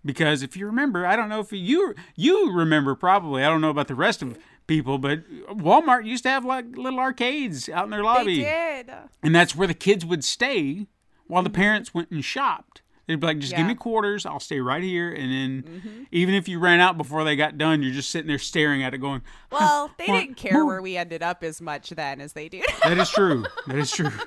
Because 0.05 0.43
if 0.43 0.57
you 0.57 0.67
remember, 0.67 1.05
I 1.05 1.17
don't 1.17 1.29
know 1.29 1.41
if 1.41 1.53
you 1.53 1.95
you 2.15 2.53
remember 2.53 2.95
probably. 2.95 3.43
I 3.43 3.49
don't 3.49 3.61
know 3.61 3.71
about 3.71 3.89
the 3.89 3.97
rest 3.97 4.23
of 4.23 4.39
people, 4.69 4.99
but 4.99 5.29
Walmart 5.49 6.07
used 6.07 6.23
to 6.23 6.31
have 6.31 6.45
like 6.45 6.77
little 6.77 7.01
arcades 7.01 7.69
out 7.69 7.85
in 7.85 7.91
their 7.91 8.05
lobby, 8.05 8.45
They 8.45 8.85
did. 8.87 8.95
and 9.23 9.35
that's 9.35 9.57
where 9.57 9.67
the 9.67 9.75
kids 9.75 10.07
would 10.07 10.23
stay 10.23 10.87
while 11.27 11.43
the 11.43 11.51
mm-hmm. 11.51 11.61
parents 11.61 11.93
went 11.93 12.13
and 12.13 12.25
shopped. 12.25 12.83
They'd 13.09 13.19
be 13.19 13.27
like, 13.27 13.39
"Just 13.39 13.57
give 13.57 13.67
me 13.67 13.75
quarters. 13.75 14.27
I'll 14.27 14.39
stay 14.39 14.61
right 14.61 14.83
here." 14.83 15.11
And 15.11 15.33
then, 15.33 15.63
mm-hmm. 15.63 16.03
even 16.13 16.35
if 16.35 16.47
you 16.47 16.59
ran 16.59 16.79
out 16.79 16.99
before 16.99 17.25
they 17.25 17.37
got 17.37 17.57
done, 17.57 17.83
you're 17.83 17.95
just 17.95 18.11
sitting 18.11 18.29
there 18.29 18.39
staring 18.39 18.83
at 18.83 18.93
it, 18.93 18.99
going, 18.99 19.23
Well, 19.51 19.91
they 19.97 20.07
didn't 20.07 20.37
care 20.37 20.63
where 20.65 20.83
we 20.83 20.99
ended 20.99 21.23
up 21.23 21.43
as 21.43 21.63
much 21.63 21.89
then 21.89 22.21
as 22.21 22.35
they 22.35 22.51
do. 22.51 22.63
That 22.85 22.99
is 22.99 23.11
true. 23.11 23.47
That 23.67 23.77
is 23.77 23.91
true. 23.91 24.11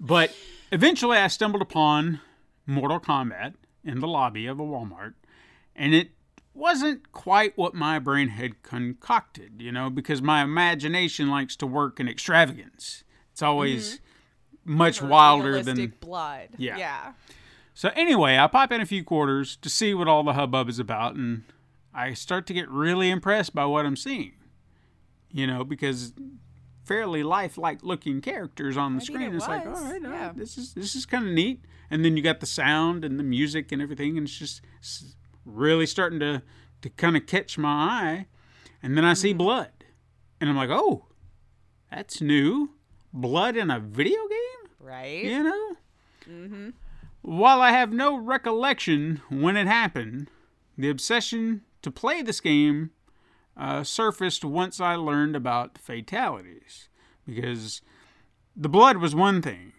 But 0.00 0.32
eventually 0.70 1.18
I 1.18 1.26
stumbled 1.26 1.60
upon 1.60 2.20
Mortal 2.66 3.00
Kombat 3.00 3.54
in 3.82 3.98
the 3.98 4.06
lobby 4.06 4.46
of 4.46 4.60
a 4.60 4.62
Walmart, 4.62 5.14
and 5.74 5.92
it 5.92 6.10
wasn't 6.58 7.12
quite 7.12 7.56
what 7.56 7.74
my 7.74 7.98
brain 7.98 8.28
had 8.28 8.62
concocted, 8.62 9.62
you 9.62 9.72
know, 9.72 9.88
because 9.88 10.20
my 10.20 10.42
imagination 10.42 11.28
likes 11.28 11.56
to 11.56 11.66
work 11.66 12.00
in 12.00 12.08
extravagance. 12.08 13.04
It's 13.32 13.42
always 13.42 13.94
mm-hmm. 13.94 14.76
much 14.76 15.00
wilder 15.00 15.62
than. 15.62 15.94
Blood. 16.00 16.48
Yeah. 16.58 16.76
Yeah. 16.76 17.12
So 17.74 17.90
anyway, 17.94 18.36
I 18.36 18.48
pop 18.48 18.72
in 18.72 18.80
a 18.80 18.86
few 18.86 19.04
quarters 19.04 19.56
to 19.58 19.70
see 19.70 19.94
what 19.94 20.08
all 20.08 20.24
the 20.24 20.32
hubbub 20.32 20.68
is 20.68 20.80
about, 20.80 21.14
and 21.14 21.44
I 21.94 22.12
start 22.14 22.46
to 22.48 22.54
get 22.54 22.68
really 22.68 23.08
impressed 23.08 23.54
by 23.54 23.64
what 23.66 23.86
I'm 23.86 23.96
seeing. 23.96 24.32
You 25.30 25.46
know, 25.46 25.62
because 25.62 26.12
fairly 26.84 27.22
lifelike 27.22 27.82
looking 27.82 28.20
characters 28.20 28.76
on 28.76 28.96
the 28.96 29.02
I 29.02 29.04
screen. 29.04 29.22
it 29.22 29.34
it's 29.34 29.46
like, 29.46 29.66
all 29.66 29.72
was, 29.72 29.82
all 29.82 30.00
yeah. 30.00 30.26
right, 30.26 30.36
this 30.36 30.58
is 30.58 30.74
this 30.74 30.96
is 30.96 31.06
kind 31.06 31.28
of 31.28 31.32
neat. 31.32 31.64
And 31.90 32.04
then 32.04 32.16
you 32.16 32.22
got 32.22 32.40
the 32.40 32.46
sound 32.46 33.04
and 33.04 33.18
the 33.18 33.22
music 33.22 33.70
and 33.72 33.80
everything, 33.80 34.18
and 34.18 34.26
it's 34.26 34.36
just 34.36 34.60
it's 34.80 35.14
really 35.44 35.86
starting 35.86 36.20
to 36.20 36.42
to 36.82 36.90
kind 36.90 37.16
of 37.16 37.26
catch 37.26 37.58
my 37.58 37.68
eye. 37.68 38.26
And 38.82 38.96
then 38.96 39.04
I 39.04 39.14
see 39.14 39.30
Mm-hmm. 39.30 39.38
blood, 39.38 39.72
and 40.40 40.48
I'm 40.48 40.56
like, 40.56 40.70
oh, 40.70 41.06
that's 41.90 42.20
new. 42.20 42.70
Blood 43.12 43.56
in 43.56 43.70
a 43.70 43.80
video 43.80 44.20
game 44.28 44.70
Right. 44.78 45.24
you 45.24 45.42
know? 45.42 45.76
Mm-hmm. 46.30 46.68
While 47.22 47.60
I 47.60 47.72
have 47.72 47.92
no 47.92 48.16
recollection 48.16 49.22
when 49.28 49.56
it 49.56 49.66
happened, 49.66 50.30
the 50.76 50.88
obsession 50.90 51.62
to 51.82 51.90
play 51.90 52.22
this 52.22 52.40
game 52.40 52.90
uh, 53.56 53.82
surfaced 53.82 54.44
once 54.44 54.80
I 54.80 54.94
learned 54.94 55.34
about 55.34 55.78
fatalities. 55.78 56.88
Because 57.26 57.82
the 58.54 58.68
blood 58.68 58.98
was 58.98 59.14
one 59.14 59.42
thing, 59.42 59.72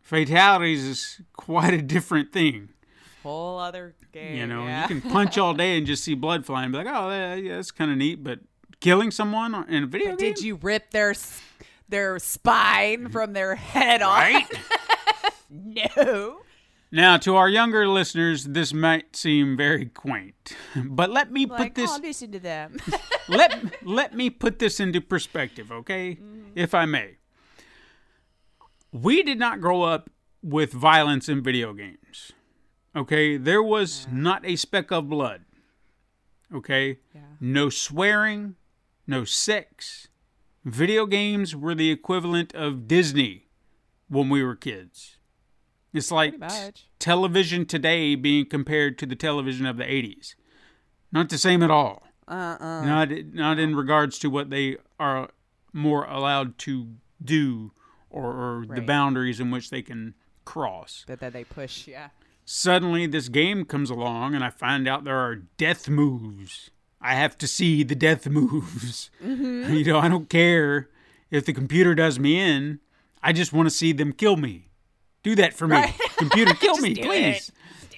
fatalities 0.00 0.84
is 0.84 1.20
quite 1.32 1.74
a 1.74 1.82
different 1.82 2.32
thing. 2.32 2.68
Whole 3.24 3.58
other 3.58 3.94
game. 4.12 4.36
You 4.36 4.46
know, 4.46 4.64
yeah. 4.66 4.82
you 4.82 5.00
can 5.00 5.10
punch 5.10 5.38
all 5.38 5.54
day 5.54 5.76
and 5.78 5.86
just 5.86 6.04
see 6.04 6.14
blood 6.14 6.46
flying, 6.46 6.70
be 6.70 6.78
like, 6.78 6.86
oh, 6.86 7.10
yeah, 7.10 7.56
that's 7.56 7.70
kind 7.72 7.90
of 7.90 7.96
neat. 7.96 8.22
But 8.22 8.40
killing 8.80 9.10
someone 9.10 9.54
in 9.68 9.84
a 9.84 9.86
video 9.86 10.10
But 10.10 10.18
game, 10.20 10.34
Did 10.34 10.44
you 10.44 10.56
rip 10.56 10.90
their 10.90 11.14
their 11.88 12.18
spine 12.18 13.08
from 13.08 13.32
their 13.32 13.54
head 13.56 14.02
off? 14.02 14.18
right? 14.18 14.46
No. 15.50 16.40
now, 16.90 17.16
to 17.18 17.36
our 17.36 17.48
younger 17.48 17.86
listeners, 17.86 18.44
this 18.44 18.74
might 18.74 19.14
seem 19.14 19.56
very 19.56 19.86
quaint, 19.86 20.56
but 20.74 21.10
let 21.10 21.30
me 21.30 21.46
put 21.46 21.60
Like, 21.60 21.74
this 21.76 21.90
oh, 21.92 22.00
listen 22.02 22.32
to 22.32 22.40
them. 22.40 22.76
let 23.28 23.84
let 23.86 24.14
me 24.14 24.30
put 24.30 24.58
this 24.58 24.80
into 24.80 25.00
perspective, 25.00 25.70
okay? 25.70 26.16
Mm-hmm. 26.16 26.50
If 26.56 26.74
I 26.74 26.86
may. 26.86 27.18
We 28.90 29.22
did 29.22 29.38
not 29.38 29.60
grow 29.60 29.82
up 29.82 30.10
with 30.42 30.72
violence 30.72 31.28
in 31.28 31.40
video 31.42 31.72
games. 31.72 31.98
Okay? 32.96 33.36
There 33.36 33.62
was 33.62 34.06
not 34.10 34.44
a 34.44 34.56
speck 34.56 34.90
of 34.90 35.08
blood. 35.08 35.42
Okay? 36.54 36.98
Yeah. 37.14 37.22
No 37.40 37.68
swearing, 37.68 38.56
no 39.06 39.24
sex. 39.24 40.08
Video 40.64 41.06
games 41.06 41.54
were 41.54 41.74
the 41.74 41.90
equivalent 41.90 42.54
of 42.54 42.88
Disney 42.88 43.48
when 44.08 44.28
we 44.28 44.42
were 44.42 44.56
kids. 44.56 45.18
It's 45.92 46.10
like 46.10 46.34
television 46.98 47.66
today 47.66 48.14
being 48.14 48.46
compared 48.46 48.98
to 48.98 49.06
the 49.06 49.14
television 49.14 49.66
of 49.66 49.76
the 49.76 49.84
80s. 49.84 50.34
Not 51.12 51.28
the 51.28 51.38
same 51.38 51.62
at 51.62 51.70
all. 51.70 52.02
Uh-uh. 52.26 52.84
Not 52.84 53.10
not 53.32 53.58
in 53.58 53.76
regards 53.76 54.18
to 54.20 54.30
what 54.30 54.50
they 54.50 54.78
are 54.98 55.28
more 55.72 56.04
allowed 56.06 56.56
to 56.58 56.94
do 57.22 57.72
or, 58.10 58.32
or 58.32 58.66
the 58.66 58.80
boundaries 58.80 59.40
in 59.40 59.50
which 59.50 59.70
they 59.70 59.82
can 59.82 60.14
cross. 60.44 61.04
But 61.06 61.20
then 61.20 61.32
they 61.32 61.44
push, 61.44 61.86
yeah. 61.86 62.08
Suddenly, 62.44 63.06
this 63.06 63.28
game 63.28 63.64
comes 63.64 63.88
along, 63.90 64.34
and 64.34 64.44
I 64.44 64.50
find 64.50 64.86
out 64.86 65.04
there 65.04 65.18
are 65.18 65.36
death 65.36 65.88
moves. 65.88 66.70
I 67.00 67.14
have 67.14 67.36
to 67.38 67.46
see 67.46 67.82
the 67.82 67.94
death 67.94 68.26
moves. 68.28 69.10
You 69.22 69.84
know, 69.84 69.98
I 69.98 70.08
don't 70.08 70.28
care 70.28 70.88
if 71.30 71.44
the 71.46 71.52
computer 71.52 71.94
does 71.94 72.18
me 72.18 72.38
in. 72.38 72.80
I 73.22 73.32
just 73.32 73.52
want 73.52 73.66
to 73.66 73.74
see 73.74 73.92
them 73.92 74.12
kill 74.12 74.36
me. 74.36 74.70
Do 75.22 75.34
that 75.36 75.54
for 75.54 75.66
me, 75.66 75.76
Right. 75.76 75.94
computer. 76.18 76.52
Kill 76.54 76.76
me, 76.78 76.94
please. 76.94 77.48
it. 77.48 77.90
Do 77.90 77.96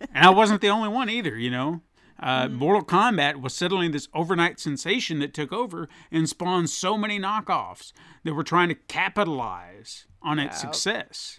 it. 0.00 0.08
And 0.14 0.24
I 0.26 0.30
wasn't 0.30 0.60
the 0.60 0.68
only 0.68 0.88
one 0.88 1.10
either, 1.10 1.36
you 1.36 1.50
know. 1.50 1.82
Uh, 2.20 2.48
Mortal 2.48 2.84
Kombat 2.84 3.40
was 3.40 3.54
suddenly 3.54 3.88
this 3.88 4.08
overnight 4.14 4.58
sensation 4.58 5.18
that 5.20 5.32
took 5.34 5.52
over 5.52 5.88
and 6.10 6.28
spawned 6.28 6.68
so 6.70 6.96
many 6.98 7.18
knockoffs 7.18 7.92
that 8.24 8.34
were 8.34 8.42
trying 8.44 8.68
to 8.68 8.74
capitalize 8.74 10.06
on 10.22 10.38
its 10.40 10.60
success. 10.60 11.38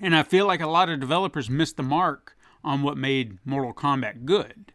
And 0.00 0.16
I 0.16 0.22
feel 0.22 0.46
like 0.46 0.60
a 0.60 0.66
lot 0.66 0.88
of 0.88 0.98
developers 0.98 1.50
missed 1.50 1.76
the 1.76 1.82
mark 1.82 2.36
on 2.64 2.82
what 2.82 2.96
made 2.96 3.38
Mortal 3.44 3.74
Kombat 3.74 4.24
good. 4.24 4.72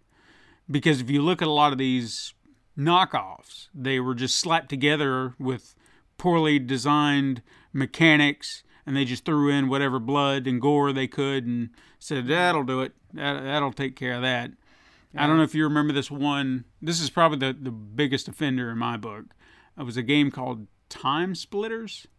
Because 0.69 1.01
if 1.01 1.09
you 1.09 1.21
look 1.21 1.41
at 1.41 1.47
a 1.47 1.51
lot 1.51 1.71
of 1.71 1.77
these 1.77 2.33
knockoffs, 2.77 3.67
they 3.73 3.99
were 3.99 4.15
just 4.15 4.37
slapped 4.37 4.69
together 4.69 5.33
with 5.39 5.75
poorly 6.17 6.59
designed 6.59 7.41
mechanics 7.73 8.63
and 8.85 8.95
they 8.95 9.05
just 9.05 9.25
threw 9.25 9.49
in 9.49 9.67
whatever 9.67 9.99
blood 9.99 10.45
and 10.45 10.61
gore 10.61 10.93
they 10.93 11.07
could 11.07 11.45
and 11.45 11.69
said, 11.97 12.27
that'll 12.27 12.63
do 12.63 12.81
it. 12.81 12.93
That, 13.13 13.43
that'll 13.43 13.73
take 13.73 13.95
care 13.95 14.13
of 14.13 14.21
that. 14.21 14.51
I 15.17 15.27
don't 15.27 15.37
know 15.37 15.43
if 15.43 15.55
you 15.55 15.63
remember 15.63 15.93
this 15.93 16.11
one. 16.11 16.65
This 16.81 16.99
is 16.99 17.09
probably 17.09 17.39
the, 17.39 17.57
the 17.57 17.71
biggest 17.71 18.27
offender 18.27 18.69
in 18.69 18.77
my 18.77 18.97
book. 18.97 19.25
It 19.77 19.83
was 19.83 19.97
a 19.97 20.03
game 20.03 20.29
called 20.29 20.67
Time 20.89 21.33
Splitters. 21.33 22.05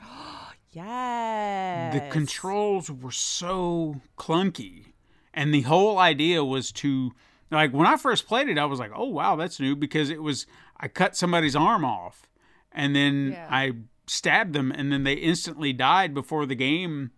Yes. 0.72 1.94
the 1.94 2.00
controls 2.10 2.90
were 2.90 3.10
so 3.12 4.00
clunky 4.18 4.86
and 5.34 5.52
the 5.54 5.62
whole 5.62 5.98
idea 5.98 6.44
was 6.44 6.72
to 6.72 7.12
like 7.50 7.72
when 7.72 7.86
i 7.86 7.96
first 7.96 8.26
played 8.26 8.48
it 8.48 8.58
i 8.58 8.64
was 8.64 8.78
like 8.80 8.90
oh 8.94 9.06
wow 9.08 9.36
that's 9.36 9.60
new 9.60 9.76
because 9.76 10.10
it 10.10 10.22
was 10.22 10.46
i 10.80 10.88
cut 10.88 11.16
somebody's 11.16 11.54
arm 11.56 11.84
off 11.84 12.28
and 12.72 12.96
then 12.96 13.32
Yeah. 13.32 13.46
i 13.50 13.72
stabbed 14.06 14.52
them 14.54 14.72
and 14.72 14.90
then 14.92 15.04
they 15.04 15.14
instantly 15.14 15.72
died 15.72 16.14
before 16.14 16.46
the 16.46 16.54
game 16.54 17.10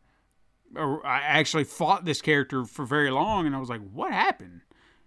or 0.76 1.04
i 1.06 1.20
actually 1.20 1.64
fought 1.64 2.04
this 2.04 2.20
character 2.20 2.64
for 2.64 2.84
very 2.84 3.10
long 3.10 3.46
and 3.46 3.54
i 3.54 3.58
was 3.58 3.68
like 3.68 3.80
what 3.92 4.12
happened 4.12 4.60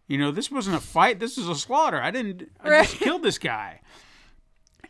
you 0.08 0.18
know 0.18 0.32
this 0.32 0.50
wasn't 0.50 0.76
a 0.76 0.80
fight 0.80 1.20
this 1.20 1.36
was 1.38 1.50
a 1.50 1.56
slaughter 1.56 2.02
i 2.02 2.12
didn't 2.12 2.50
i 2.62 2.70
just 2.84 2.96
killed 2.96 3.24
this 3.24 3.38
guy 3.38 3.80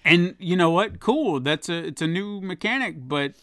and 0.08 0.36
you 0.40 0.56
know 0.56 0.70
what 0.72 1.00
cool 1.00 1.40
that's 1.40 1.70
a 1.70 1.86
it's 1.88 2.02
a 2.02 2.08
new 2.08 2.42
mechanic 2.42 2.96
but 3.08 3.34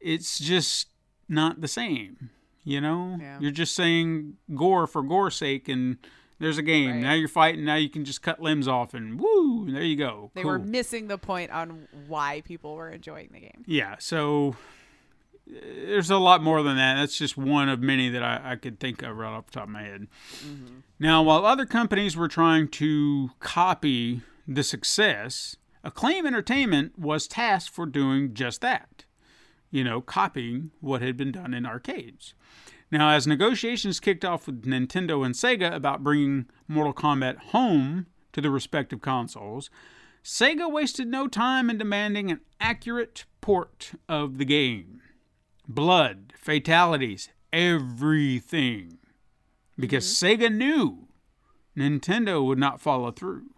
it's 0.00 0.38
just 0.38 0.88
not 1.28 1.60
the 1.60 1.68
same. 1.68 2.30
You 2.64 2.80
know, 2.80 3.16
Yeah. 3.20 3.38
you're 3.40 3.50
just 3.50 3.74
saying 3.74 4.34
gore 4.54 4.86
for 4.86 5.02
gore's 5.02 5.36
sake, 5.36 5.68
and 5.68 5.96
there's 6.38 6.58
a 6.58 6.62
game. 6.62 6.90
Right. 6.90 7.00
Now 7.02 7.12
you're 7.14 7.28
fighting. 7.28 7.64
Now 7.64 7.76
you 7.76 7.88
can 7.88 8.04
just 8.04 8.20
cut 8.22 8.40
limbs 8.40 8.68
off, 8.68 8.94
and 8.94 9.18
woo, 9.20 9.70
there 9.70 9.82
you 9.82 9.96
go. 9.96 10.30
They 10.34 10.42
cool. 10.42 10.52
were 10.52 10.58
missing 10.58 11.08
the 11.08 11.18
point 11.18 11.50
on 11.50 11.88
why 12.06 12.42
people 12.44 12.74
were 12.74 12.90
enjoying 12.90 13.30
the 13.32 13.40
game. 13.40 13.64
yeah. 13.66 13.96
So 13.98 14.56
uh, 15.50 15.52
there's 15.86 16.10
a 16.10 16.18
lot 16.18 16.42
more 16.42 16.62
than 16.62 16.76
that. 16.76 16.96
That's 16.96 17.16
just 17.16 17.36
one 17.38 17.68
of 17.68 17.80
many 17.80 18.08
that 18.10 18.22
I, 18.22 18.52
I 18.52 18.56
could 18.56 18.78
think 18.80 19.02
of 19.02 19.16
right 19.16 19.32
off 19.32 19.46
the 19.46 19.52
top 19.52 19.64
of 19.64 19.70
my 19.70 19.82
head. 19.82 20.06
Now, 20.98 21.22
while 21.22 21.46
other 21.46 21.64
companies 21.66 22.16
were 22.16 22.28
trying 22.28 22.68
to 22.68 23.30
copy 23.40 24.20
the 24.46 24.62
success, 24.62 25.56
Acclaim 25.84 26.26
Entertainment 26.26 26.98
was 26.98 27.28
tasked 27.28 27.74
for 27.74 27.86
doing 27.86 28.34
just 28.34 28.60
that. 28.60 29.04
You 29.70 29.84
know, 29.84 30.00
copying 30.00 30.70
what 30.80 31.02
had 31.02 31.16
been 31.16 31.32
done 31.32 31.54
in 31.54 31.66
arcades. 31.66 32.34
Now, 32.90 33.10
as 33.10 33.26
negotiations 33.26 34.00
kicked 34.00 34.24
off 34.24 34.46
with 34.46 34.64
Nintendo 34.64 35.24
and 35.24 35.34
Sega 35.34 35.74
about 35.74 36.02
bringing 36.02 36.46
Mortal 36.66 36.94
Kombat 36.94 37.36
home 37.38 38.06
to 38.32 38.40
the 38.40 38.50
respective 38.50 39.02
consoles, 39.02 39.68
Sega 40.24 40.70
wasted 40.70 41.08
no 41.08 41.28
time 41.28 41.68
in 41.68 41.78
demanding 41.78 42.30
an 42.30 42.40
accurate 42.60 43.24
port 43.40 43.92
of 44.08 44.38
the 44.38 44.44
game. 44.44 45.00
Blood, 45.66 46.32
fatalities, 46.36 47.28
everything. 47.52 48.98
Because 49.78 50.06
mm-hmm. 50.06 50.42
Sega 50.42 50.52
knew 50.52 51.08
Nintendo 51.76 52.44
would 52.44 52.58
not 52.58 52.80
follow 52.80 53.10
through. 53.10 53.50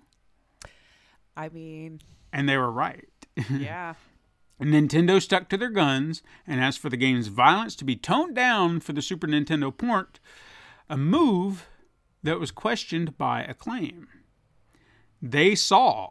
I 1.40 1.48
mean, 1.48 2.00
And 2.32 2.48
they 2.48 2.56
were 2.58 2.70
right. 2.70 3.08
yeah. 3.50 3.94
Nintendo 4.60 5.22
stuck 5.22 5.48
to 5.48 5.56
their 5.56 5.70
guns 5.70 6.22
and 6.46 6.60
asked 6.60 6.80
for 6.80 6.90
the 6.90 6.98
game's 6.98 7.28
violence 7.28 7.74
to 7.76 7.84
be 7.84 7.96
toned 7.96 8.34
down 8.34 8.80
for 8.80 8.92
the 8.92 9.00
Super 9.00 9.26
Nintendo 9.26 9.74
port, 9.74 10.20
a 10.90 10.98
move 10.98 11.66
that 12.22 12.38
was 12.38 12.50
questioned 12.50 13.16
by 13.16 13.42
Acclaim. 13.42 14.08
They 15.22 15.54
saw 15.54 16.10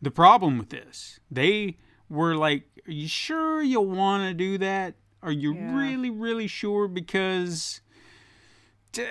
the 0.00 0.10
problem 0.10 0.56
with 0.56 0.70
this. 0.70 1.20
They 1.30 1.76
were 2.08 2.34
like, 2.34 2.64
Are 2.88 2.92
you 2.92 3.08
sure 3.08 3.62
you 3.62 3.80
want 3.82 4.22
to 4.30 4.32
do 4.34 4.56
that? 4.58 4.94
Are 5.22 5.30
you 5.32 5.54
Yeah. 5.54 5.76
really, 5.76 6.08
really 6.08 6.46
sure? 6.46 6.88
Because 6.88 7.82
uh, 8.98 9.02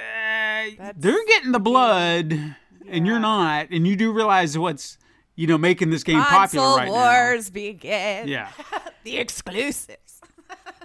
they're 0.95 1.25
getting 1.27 1.51
the 1.51 1.59
blood 1.59 2.55
and 2.87 3.05
you're 3.05 3.19
not, 3.19 3.69
and 3.69 3.87
you 3.87 3.95
do 3.95 4.11
realize 4.11 4.57
what's. 4.57 4.97
You 5.41 5.47
know, 5.47 5.57
making 5.57 5.89
this 5.89 6.03
game 6.03 6.21
popular 6.21 6.65
Console 6.67 6.77
right 6.77 6.85
now. 6.85 6.91
wars 6.91 7.49
begin. 7.49 8.27
Yeah. 8.27 8.51
the 9.03 9.17
exclusives. 9.17 10.21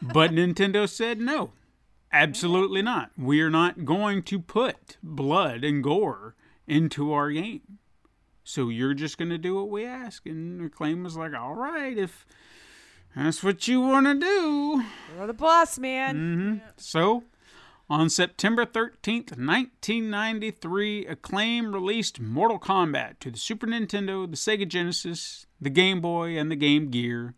But 0.01 0.31
Nintendo 0.31 0.89
said 0.89 1.21
no. 1.21 1.51
Absolutely 2.11 2.81
not. 2.81 3.11
We 3.19 3.43
are 3.43 3.51
not 3.51 3.85
going 3.85 4.23
to 4.25 4.39
put 4.39 4.97
blood 5.03 5.63
and 5.63 5.83
gore 5.83 6.37
into 6.67 7.13
our 7.13 7.31
game. 7.31 7.79
So 8.45 8.71
you're 8.71 8.95
just 8.95 9.19
going 9.19 9.29
to 9.29 9.39
do 9.39 9.57
what 9.57 9.69
we 9.69 9.85
ask. 9.85 10.25
And 10.25 10.65
Acclaim 10.65 11.03
was 11.03 11.19
like, 11.19 11.35
all 11.35 11.55
right, 11.55 11.99
if 11.99 12.27
that's 13.15 13.43
what 13.43 13.69
you 13.69 13.83
want 13.83 14.07
to 14.07 14.15
do. 14.15 14.85
You're 15.17 15.27
the 15.27 15.35
boss, 15.35 15.79
man. 15.79 16.17
Mm-hmm. 16.17 16.59
So 16.79 17.25
on 17.89 18.11
September 18.11 18.67
13th, 18.67 19.39
1993, 19.39 21.07
Acclaim 21.07 21.73
released 21.73 22.21
Mortal 22.21 22.59
Kombat 22.59 23.21
to 23.21 23.31
the 23.31 23.39
Super 23.39 23.67
Nintendo, 23.67 24.29
the 24.29 24.37
Sega 24.37 24.67
Genesis, 24.67 25.47
the 25.61 25.71
Game 25.71 26.01
Boy, 26.01 26.37
and 26.37 26.51
the 26.51 26.57
Game 26.57 26.91
Gear, 26.91 27.35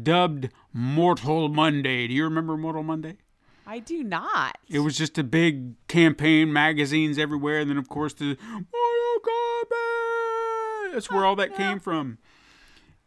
dubbed 0.00 0.48
Mortal 0.72 1.48
Monday. 1.48 2.08
Do 2.08 2.14
you 2.14 2.24
remember 2.24 2.56
Mortal 2.56 2.82
Monday? 2.82 3.18
I 3.66 3.78
do 3.78 4.02
not. 4.02 4.58
It 4.68 4.80
was 4.80 4.98
just 4.98 5.16
a 5.16 5.24
big 5.24 5.74
campaign, 5.86 6.52
magazines 6.52 7.16
everywhere, 7.16 7.60
and 7.60 7.70
then 7.70 7.78
of 7.78 7.88
course 7.88 8.14
the 8.14 8.36
Mortal 8.50 9.20
Kombat. 9.22 10.92
That's 10.92 11.10
where 11.10 11.24
all 11.24 11.36
that 11.36 11.56
came 11.56 11.78
from. 11.80 12.18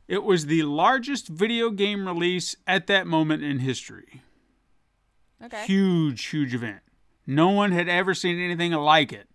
It 0.08 0.24
was 0.24 0.46
the 0.46 0.64
largest 0.64 1.28
video 1.28 1.70
game 1.70 2.08
release 2.08 2.56
at 2.66 2.88
that 2.88 3.08
moment 3.08 3.44
in 3.44 3.60
history. 3.60 4.22
Okay. 5.44 5.66
Huge, 5.66 6.26
huge 6.26 6.54
event. 6.54 6.80
No 7.26 7.50
one 7.50 7.72
had 7.72 7.88
ever 7.90 8.14
seen 8.14 8.40
anything 8.40 8.72
like 8.72 9.12
it. 9.14 9.28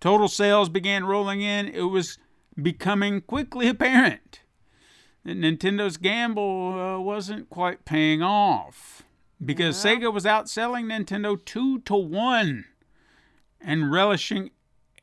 Total 0.00 0.28
sales 0.28 0.68
began 0.68 1.04
rolling 1.04 1.42
in. 1.42 1.68
It 1.68 1.82
was 1.82 2.18
becoming 2.60 3.20
quickly 3.20 3.68
apparent 3.68 4.40
that 5.24 5.36
Nintendo's 5.38 5.96
gamble 5.96 6.78
uh, 6.78 6.98
wasn't 7.00 7.48
quite 7.50 7.84
paying 7.84 8.22
off 8.22 9.02
because 9.44 9.76
Sega 9.76 10.12
was 10.12 10.24
outselling 10.24 10.86
Nintendo 10.86 11.42
two 11.44 11.80
to 11.80 11.94
one 11.94 12.64
and 13.60 13.92
relishing 13.92 14.50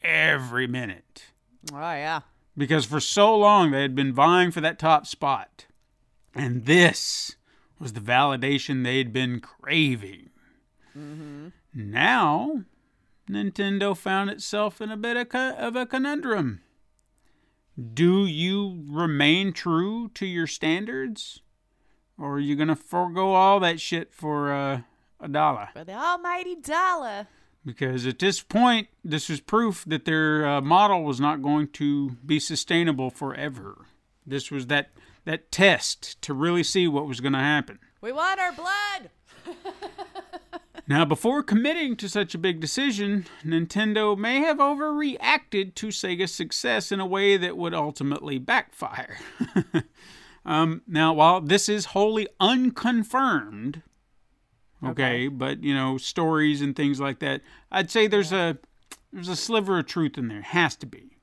every 0.01 0.67
minute 0.67 1.25
Oh 1.73 1.77
yeah. 1.79 2.21
because 2.57 2.85
for 2.85 2.99
so 2.99 3.35
long 3.37 3.71
they 3.71 3.81
had 3.81 3.95
been 3.95 4.13
vying 4.13 4.51
for 4.51 4.61
that 4.61 4.79
top 4.79 5.05
spot. 5.07 5.65
And 6.35 6.65
this 6.65 7.35
was 7.79 7.93
the 7.93 7.99
validation 8.01 8.83
they'd 8.83 9.13
been 9.13 9.39
craving. 9.39 10.29
Now, 11.73 12.63
Nintendo 13.29 13.95
found 13.95 14.29
itself 14.29 14.81
in 14.81 14.91
a 14.91 14.97
bit 14.97 15.15
of, 15.17 15.29
co- 15.29 15.51
of 15.55 15.75
a 15.75 15.85
conundrum. 15.85 16.61
Do 17.93 18.25
you 18.25 18.83
remain 18.89 19.53
true 19.53 20.09
to 20.15 20.25
your 20.25 20.47
standards? 20.47 21.41
Or 22.17 22.33
are 22.33 22.39
you 22.39 22.55
going 22.57 22.67
to 22.67 22.75
forego 22.75 23.33
all 23.33 23.59
that 23.61 23.79
shit 23.79 24.13
for 24.13 24.51
uh, 24.51 24.81
a 25.21 25.27
dollar? 25.29 25.69
For 25.71 25.85
the 25.85 25.93
almighty 25.93 26.55
dollar. 26.55 27.27
because 27.65 28.05
at 28.05 28.19
this 28.19 28.41
point, 28.41 28.89
this 29.05 29.29
was 29.29 29.39
proof 29.39 29.85
that 29.87 30.03
their 30.03 30.45
uh, 30.45 30.59
model 30.61 31.03
was 31.03 31.21
not 31.21 31.41
going 31.41 31.69
to 31.69 32.09
be 32.25 32.39
sustainable 32.39 33.09
forever. 33.09 33.85
This 34.25 34.51
was 34.51 34.67
that 34.67 34.89
that 35.29 35.51
test 35.51 36.19
to 36.23 36.33
really 36.33 36.63
see 36.63 36.87
what 36.87 37.05
was 37.05 37.19
going 37.19 37.33
to 37.33 37.37
happen. 37.39 37.77
We 38.01 38.11
want 38.11 38.39
our 38.39 38.51
blood. 38.51 39.11
Now, 40.87 41.05
before 41.05 41.43
committing 41.43 41.95
to 41.97 42.09
such 42.09 42.33
a 42.33 42.39
big 42.39 42.59
decision, 42.59 43.27
Nintendo 43.45 44.17
may 44.17 44.39
have 44.39 44.57
overreacted 44.57 45.75
to 45.75 45.89
Sega's 45.89 46.33
success 46.33 46.91
in 46.91 46.99
a 46.99 47.05
way 47.05 47.37
that 47.37 47.55
would 47.55 47.75
ultimately 47.75 48.39
backfire. 48.39 49.19
um, 50.47 50.81
now, 50.87 51.13
while 51.13 51.41
this 51.41 51.69
is 51.69 51.85
wholly 51.85 52.27
unconfirmed, 52.39 53.83
okay, 54.83 55.27
but 55.27 55.63
you 55.63 55.75
know, 55.75 55.99
stories 55.99 56.59
and 56.59 56.75
things 56.75 56.99
like 56.99 57.19
that, 57.19 57.41
I'd 57.71 57.91
say 57.91 58.07
there's 58.07 58.33
a 58.33 58.57
there's 59.13 59.29
a 59.29 59.35
sliver 59.35 59.77
of 59.77 59.85
truth 59.85 60.17
in 60.17 60.27
there. 60.27 60.41
Has 60.41 60.75
to 60.77 60.87
be. 60.87 61.19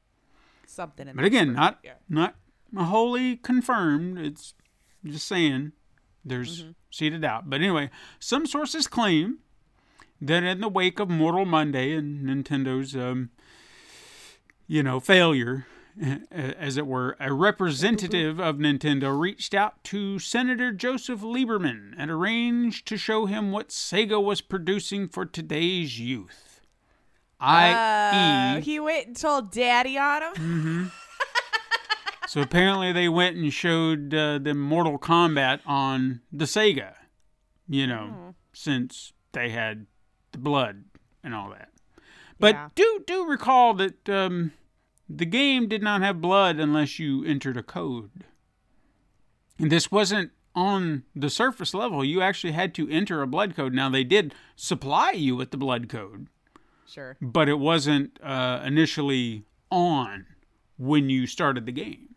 Something 0.65 1.09
in 1.09 1.17
But 1.17 1.25
again, 1.25 1.55
not 1.55 1.81
Yeah. 1.83 1.95
not 2.09 2.37
wholly 2.75 3.37
confirmed. 3.37 4.19
It's 4.19 4.55
just 5.05 5.27
saying 5.29 5.73
there's 6.25 6.63
Mm-hmm. 6.63 6.71
seeded 6.91 7.25
out. 7.25 7.49
But 7.51 7.61
anyway, 7.61 7.91
some 8.19 8.47
sources 8.47 8.87
claim 8.87 9.39
that 10.21 10.43
in 10.43 10.61
the 10.61 10.69
wake 10.69 10.99
of 10.99 11.09
Mortal 11.11 11.45
Monday 11.45 11.93
and 11.93 12.25
Nintendo's, 12.27 12.97
um, 12.97 13.31
you 14.67 14.83
know, 14.83 14.99
failure, 14.99 15.67
as 16.31 16.77
it 16.77 16.87
were, 16.87 17.17
a 17.21 17.33
representative 17.33 18.39
of 18.41 18.57
Nintendo 18.57 19.19
reached 19.19 19.55
out 19.55 19.83
to 19.85 20.19
Senator 20.19 20.73
Joseph 20.73 21.21
Lieberman 21.21 21.95
and 21.97 22.11
arranged 22.11 22.87
to 22.89 22.97
show 22.97 23.27
him 23.27 23.51
what 23.53 23.69
Sega 23.69 24.23
was 24.23 24.41
producing 24.41 25.09
for 25.09 25.25
today's 25.25 25.99
youth. 26.01 26.61
I.e., 27.39 28.59
Uh, 28.59 28.61
he 28.63 28.81
went 28.81 29.07
and 29.09 29.17
told 29.17 29.53
Daddy 29.53 29.97
on 29.99 30.23
him. 30.23 30.33
Mm. 30.35 30.93
So 32.27 32.41
apparently 32.41 32.93
they 32.93 33.09
went 33.09 33.37
and 33.37 33.53
showed 33.53 34.13
uh, 34.13 34.39
them 34.39 34.61
Mortal 34.61 34.99
Kombat 34.99 35.61
on 35.67 36.21
the 36.33 36.45
Sega, 36.45 36.95
you 37.69 37.87
know, 37.87 38.35
since 38.53 39.13
they 39.33 39.51
had 39.51 39.87
the 40.33 40.39
blood 40.39 40.85
and 41.23 41.35
all 41.35 41.51
that. 41.51 41.71
But 42.39 42.55
Yeah. 42.55 42.69
do 42.75 43.05
do 43.07 43.27
recall 43.27 43.75
that 43.75 44.09
um, 44.09 44.53
the 45.09 45.25
game 45.25 45.69
did 45.69 45.83
not 45.83 46.03
have 46.03 46.21
blood 46.21 46.59
unless 46.59 46.99
you 46.99 47.25
entered 47.25 47.57
a 47.57 47.63
code. 47.63 48.25
And 49.59 49.71
this 49.73 49.91
wasn't 49.91 50.33
on 50.55 51.05
the 51.15 51.31
surface 51.31 51.73
level. 51.75 52.05
You 52.05 52.21
actually 52.23 52.53
had 52.53 52.75
to 52.75 52.89
enter 52.91 53.23
a 53.23 53.27
blood 53.27 53.55
code. 53.55 53.73
Now 53.73 53.89
they 53.89 54.05
did 54.05 54.35
supply 54.57 55.13
you 55.13 55.37
with 55.37 55.51
the 55.51 55.57
blood 55.57 55.89
code, 55.89 56.27
Sure. 56.87 57.17
but 57.21 57.49
it 57.49 57.59
wasn't 57.59 58.19
uh, 58.23 58.63
initially 58.65 59.45
on 59.71 60.27
when 60.77 61.09
you 61.09 61.27
started 61.27 61.65
the 61.67 61.73
game. 61.73 62.15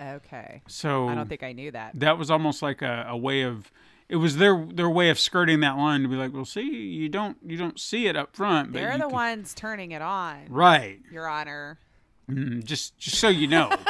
Okay. 0.00 0.62
So 0.66 1.08
I 1.08 1.14
don't 1.14 1.28
think 1.28 1.42
I 1.42 1.52
knew 1.52 1.70
that. 1.72 1.92
that 1.96 2.16
was 2.18 2.30
almost 2.30 2.62
like 2.62 2.80
a, 2.82 3.06
a 3.08 3.16
way 3.16 3.42
of 3.42 3.70
it 4.08 4.16
was 4.16 4.38
their 4.38 4.66
their 4.72 4.90
way 4.90 5.10
of 5.10 5.18
skirting 5.18 5.60
that 5.60 5.76
line 5.76 6.02
to 6.02 6.08
be 6.08 6.16
like, 6.16 6.32
well, 6.32 6.44
see, 6.44 6.62
you 6.62 7.08
don't 7.08 7.36
you 7.44 7.56
don't 7.56 7.78
see 7.78 8.06
it 8.06 8.16
up 8.16 8.34
front, 8.34 8.72
but 8.72 8.80
They're 8.80 8.98
the 8.98 9.04
can- 9.04 9.12
ones 9.12 9.54
turning 9.54 9.92
it 9.92 10.02
on, 10.02 10.46
right? 10.48 11.00
Your 11.12 11.28
Honor. 11.28 11.78
Mm, 12.28 12.64
just 12.64 12.96
just 12.98 13.18
so 13.18 13.28
you 13.28 13.46
know. 13.46 13.70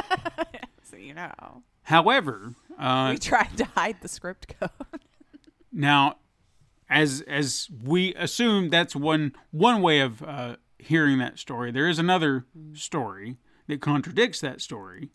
So 0.82 0.96
you 0.96 1.14
know. 1.14 1.62
However, 1.82 2.54
uh, 2.76 3.10
we 3.12 3.18
tried 3.18 3.56
to 3.58 3.64
hide 3.64 3.98
the 4.00 4.08
script 4.08 4.52
code. 4.58 4.70
now 5.72 6.16
as 6.88 7.22
as 7.28 7.68
we 7.82 8.12
assume 8.16 8.70
that's 8.70 8.96
one 8.96 9.32
one 9.52 9.80
way 9.82 10.00
of 10.00 10.20
uh, 10.22 10.56
hearing 10.78 11.18
that 11.18 11.38
story. 11.38 11.70
There 11.70 11.88
is 11.88 12.00
another 12.00 12.44
story 12.74 13.36
that 13.68 13.80
contradicts 13.80 14.40
that 14.40 14.60
story. 14.60 15.10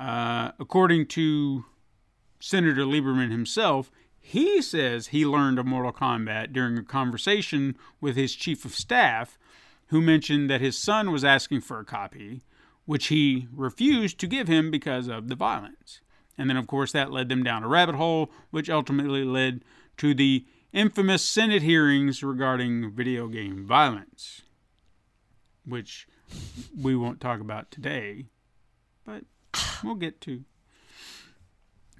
Uh, 0.00 0.52
according 0.58 1.04
to 1.04 1.66
Senator 2.40 2.84
Lieberman 2.84 3.30
himself, 3.30 3.90
he 4.18 4.62
says 4.62 5.08
he 5.08 5.26
learned 5.26 5.58
of 5.58 5.66
Mortal 5.66 5.92
Kombat 5.92 6.54
during 6.54 6.78
a 6.78 6.82
conversation 6.82 7.76
with 8.00 8.16
his 8.16 8.34
chief 8.34 8.64
of 8.64 8.74
staff, 8.74 9.38
who 9.88 10.00
mentioned 10.00 10.48
that 10.48 10.62
his 10.62 10.78
son 10.78 11.10
was 11.10 11.22
asking 11.22 11.60
for 11.60 11.78
a 11.78 11.84
copy, 11.84 12.40
which 12.86 13.08
he 13.08 13.46
refused 13.54 14.18
to 14.20 14.26
give 14.26 14.48
him 14.48 14.70
because 14.70 15.06
of 15.06 15.28
the 15.28 15.34
violence. 15.34 16.00
And 16.38 16.48
then, 16.48 16.56
of 16.56 16.66
course, 16.66 16.92
that 16.92 17.12
led 17.12 17.28
them 17.28 17.42
down 17.42 17.62
a 17.62 17.68
rabbit 17.68 17.96
hole, 17.96 18.30
which 18.50 18.70
ultimately 18.70 19.24
led 19.24 19.62
to 19.98 20.14
the 20.14 20.46
infamous 20.72 21.22
Senate 21.22 21.62
hearings 21.62 22.22
regarding 22.22 22.90
video 22.92 23.28
game 23.28 23.66
violence, 23.66 24.42
which 25.66 26.08
we 26.80 26.96
won't 26.96 27.20
talk 27.20 27.40
about 27.40 27.70
today, 27.70 28.28
but 29.04 29.24
we'll 29.84 29.94
get 29.94 30.20
to. 30.22 30.44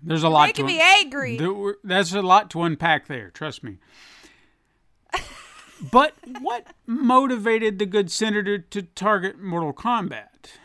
There's 0.02 0.22
a 0.22 0.28
lot 0.28 0.48
Making 0.48 0.66
to 0.66 0.72
me 0.72 0.80
angry. 0.80 1.36
there 1.36 1.76
That's 1.84 2.14
a 2.14 2.22
lot 2.22 2.50
to 2.50 2.62
unpack 2.62 3.06
there, 3.06 3.30
trust 3.30 3.62
me. 3.62 3.78
but 5.92 6.14
what 6.40 6.68
motivated 6.86 7.78
the 7.78 7.86
good 7.86 8.10
senator 8.10 8.58
to 8.58 8.82
target 8.82 9.38
Mortal 9.38 9.74
Kombat? 9.74 10.56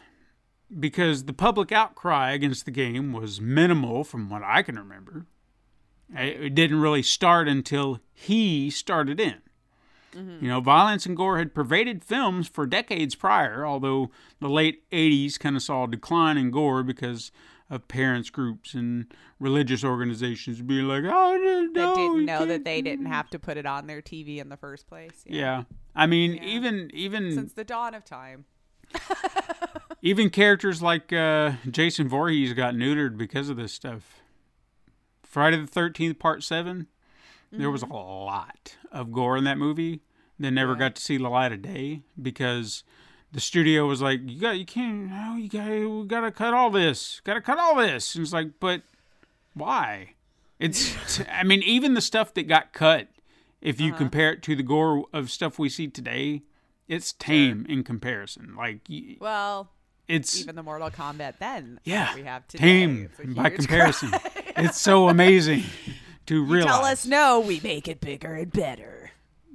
Because 0.77 1.25
the 1.25 1.33
public 1.33 1.71
outcry 1.71 2.31
against 2.31 2.65
the 2.65 2.71
game 2.71 3.11
was 3.11 3.41
minimal 3.41 4.03
from 4.03 4.29
what 4.29 4.41
I 4.43 4.61
can 4.61 4.77
remember. 4.77 5.25
It 6.13 6.55
didn't 6.55 6.81
really 6.81 7.03
start 7.03 7.47
until 7.47 7.99
he 8.13 8.69
started 8.69 9.19
in. 9.19 9.41
You 10.15 10.47
know, 10.47 10.61
violence 10.61 11.05
and 11.05 11.15
gore 11.17 11.37
had 11.37 11.53
pervaded 11.53 12.03
films 12.03 12.47
for 12.47 12.65
decades 12.65 13.15
prior, 13.15 13.65
although 13.65 14.11
the 14.39 14.49
late 14.49 14.89
80s 14.91 15.37
kind 15.37 15.55
of 15.55 15.61
saw 15.61 15.83
a 15.83 15.87
decline 15.87 16.37
in 16.37 16.51
gore 16.51 16.83
because 16.83 17.31
of 17.69 17.87
parents 17.87 18.29
groups 18.29 18.73
and 18.73 19.11
religious 19.39 19.83
organizations 19.83 20.61
being 20.61 20.87
like, 20.87 21.03
oh, 21.03 21.35
no, 21.37 21.73
that 21.73 21.95
didn't 21.95 22.25
know 22.25 22.45
that 22.45 22.63
they 22.63 22.81
didn't 22.81 23.07
have 23.07 23.29
to 23.31 23.39
put 23.39 23.57
it 23.57 23.65
on 23.65 23.87
their 23.87 24.01
TV 24.01 24.37
in 24.37 24.49
the 24.49 24.57
first 24.57 24.87
place. 24.87 25.23
Yeah. 25.25 25.63
I 25.95 26.05
mean, 26.05 26.35
Yeah. 26.35 26.43
even 26.45 26.91
even 26.93 27.33
Since 27.33 27.53
the 27.53 27.63
dawn 27.63 27.93
of 27.93 28.05
time. 28.05 28.45
even 30.01 30.29
characters 30.29 30.81
like 30.81 31.11
uh, 31.11 31.53
Jason 31.69 32.07
Voorhees 32.07 32.53
got 32.53 32.75
neutered 32.75 33.17
because 33.17 33.49
of 33.49 33.57
this 33.57 33.73
stuff. 33.73 34.21
Friday 35.23 35.57
the 35.57 35.67
Thirteenth 35.67 36.19
Part 36.19 36.43
7 36.43 36.87
there 37.51 37.71
was 37.71 37.83
a 37.83 37.87
lot 37.87 38.75
of 38.91 39.11
gore 39.13 39.37
in 39.37 39.45
that 39.45 39.57
movie 39.57 40.01
that 40.39 40.51
never 40.51 40.73
Yeah. 40.73 40.79
got 40.79 40.95
to 40.95 41.01
see 41.01 41.17
the 41.17 41.29
light 41.29 41.51
of 41.51 41.61
day 41.61 42.01
because 42.21 42.83
the 43.31 43.39
studio 43.39 43.87
was 43.87 44.01
like, 44.01 44.21
"You 44.23 44.39
got, 44.39 44.57
you 44.57 44.65
can't, 44.65 45.09
no, 45.09 45.35
you 45.35 45.49
got, 45.49 45.67
we 45.67 46.07
got 46.07 46.21
to 46.21 46.31
cut 46.31 46.53
all 46.53 46.69
this, 46.69 47.21
got 47.23 47.33
to 47.35 47.41
cut 47.41 47.57
all 47.59 47.75
this." 47.75 48.15
And 48.15 48.23
it's 48.23 48.33
like, 48.33 48.59
but 48.59 48.81
why? 49.53 50.13
It's, 50.59 51.21
I 51.31 51.43
mean, 51.43 51.61
even 51.63 51.93
the 51.95 52.01
stuff 52.01 52.33
that 52.35 52.43
got 52.43 52.71
cut, 52.73 53.07
if 53.61 53.81
you 53.81 53.89
uh-huh. 53.89 53.97
compare 53.97 54.31
it 54.31 54.41
to 54.43 54.55
the 54.55 54.63
gore 54.63 55.05
of 55.11 55.29
stuff 55.31 55.59
we 55.59 55.69
see 55.69 55.87
today, 55.87 56.43
it's 56.87 57.11
tame 57.13 57.65
in 57.67 57.83
comparison. 57.83 58.55
Like, 58.55 58.87
Well, 59.19 59.69
it's 60.07 60.39
even 60.39 60.55
the 60.55 60.63
Mortal 60.63 60.91
Kombat 60.91 61.39
then 61.39 61.79
yeah, 61.83 62.13
we 62.13 62.23
have 62.23 62.47
today. 62.47 62.63
tame 62.63 63.09
by 63.35 63.49
comparison. 63.49 64.11
it's 64.55 64.79
so 64.79 65.09
amazing 65.09 65.63
to 66.27 66.43
realize. 66.43 66.71
Tell 66.71 66.85
us 66.85 67.05
no, 67.05 67.39
we 67.39 67.59
make 67.63 67.87
it 67.87 67.99
bigger 67.99 68.35
and 68.35 68.51
better. 68.51 69.11